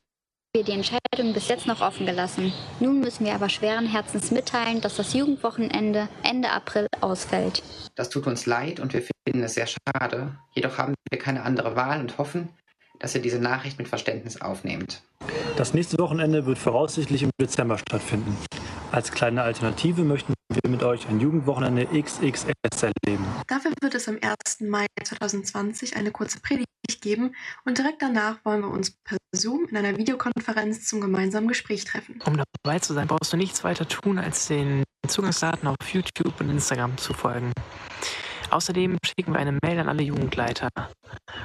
wir 0.55 0.63
die 0.63 0.71
Entscheidung 0.71 1.33
bis 1.35 1.49
jetzt 1.49 1.67
noch 1.67 1.81
offen 1.81 2.07
gelassen. 2.07 2.51
Nun 2.79 2.99
müssen 2.99 3.27
wir 3.27 3.35
aber 3.35 3.47
schweren 3.47 3.85
Herzens 3.85 4.31
mitteilen, 4.31 4.81
dass 4.81 4.95
das 4.95 5.13
Jugendwochenende 5.13 6.09
Ende 6.23 6.49
April 6.49 6.87
ausfällt. 7.01 7.61
Das 7.93 8.09
tut 8.09 8.25
uns 8.25 8.47
leid 8.47 8.79
und 8.79 8.93
wir 8.93 9.03
finden 9.03 9.43
es 9.43 9.53
sehr 9.53 9.67
schade. 9.67 10.35
Jedoch 10.55 10.79
haben 10.79 10.95
wir 11.11 11.19
keine 11.19 11.43
andere 11.43 11.75
Wahl 11.75 11.99
und 11.99 12.17
hoffen, 12.17 12.49
dass 12.97 13.13
ihr 13.13 13.21
diese 13.21 13.39
Nachricht 13.39 13.77
mit 13.77 13.87
Verständnis 13.87 14.41
aufnehmt. 14.41 15.03
Das 15.57 15.75
nächste 15.75 15.99
Wochenende 15.99 16.47
wird 16.47 16.57
voraussichtlich 16.57 17.21
im 17.21 17.29
Dezember 17.39 17.77
stattfinden. 17.77 18.35
Als 18.91 19.09
kleine 19.11 19.41
Alternative 19.41 20.03
möchten 20.03 20.33
wir 20.49 20.69
mit 20.69 20.83
euch 20.83 21.07
ein 21.07 21.21
Jugendwochenende 21.21 21.85
XXS 21.85 22.83
erleben. 22.83 23.25
Dafür 23.47 23.71
wird 23.81 23.95
es 23.95 24.09
am 24.09 24.17
1. 24.21 24.61
Mai 24.61 24.85
2020 25.01 25.95
eine 25.95 26.11
kurze 26.11 26.41
Predigt 26.41 26.67
geben 26.99 27.33
und 27.63 27.77
direkt 27.77 28.01
danach 28.01 28.43
wollen 28.43 28.61
wir 28.61 28.69
uns 28.69 28.91
per 28.91 29.17
Zoom 29.33 29.65
in 29.69 29.77
einer 29.77 29.97
Videokonferenz 29.97 30.87
zum 30.87 30.99
gemeinsamen 30.99 31.47
Gespräch 31.47 31.85
treffen. 31.85 32.19
Um 32.25 32.37
dabei 32.63 32.79
zu 32.79 32.93
sein, 32.93 33.07
brauchst 33.07 33.31
du 33.31 33.37
nichts 33.37 33.63
weiter 33.63 33.87
tun, 33.87 34.19
als 34.19 34.47
den 34.47 34.83
Zugangsdaten 35.07 35.69
auf 35.69 35.77
YouTube 35.89 36.39
und 36.41 36.49
Instagram 36.49 36.97
zu 36.97 37.13
folgen. 37.13 37.53
Außerdem 38.49 38.97
schicken 39.05 39.31
wir 39.31 39.39
eine 39.39 39.57
Mail 39.63 39.79
an 39.79 39.87
alle 39.87 40.03
Jugendleiter. 40.03 40.67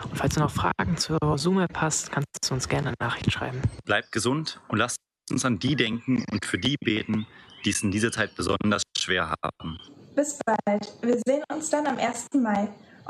Und 0.03 0.17
falls 0.19 0.35
du 0.35 0.41
noch 0.41 0.51
Fragen 0.51 0.97
zur 0.97 1.19
Zoom-App 1.39 1.77
hast, 1.77 2.11
kannst 2.11 2.27
du 2.49 2.55
uns 2.55 2.69
gerne 2.69 2.89
eine 2.89 2.97
Nachricht 3.01 3.31
schreiben. 3.31 3.63
Bleibt 3.85 4.11
gesund 4.11 4.61
und 4.67 4.79
lasst 4.79 4.97
uns 5.31 5.45
an 5.45 5.59
die 5.59 5.77
denken 5.77 6.25
und 6.31 6.45
für 6.45 6.59
die 6.59 6.77
beten, 6.77 7.27
die 7.65 7.71
es 7.71 7.83
in 7.83 7.91
dieser 7.91 8.13
Zeit 8.13 8.35
besonders 8.37 8.83
schwer 8.97 9.35
haben. 9.43 9.79
Bis 10.15 10.39
bald. 10.45 10.93
Wir 11.03 11.21
sehen 11.27 11.43
uns 11.53 11.71
dann 11.71 11.87
am 11.87 11.99
1. 11.99 12.29
Mai. 12.35 12.69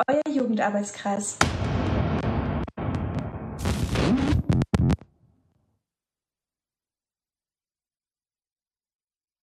Euer 0.08 0.34
Jugendarbeitskreis. 0.34 1.38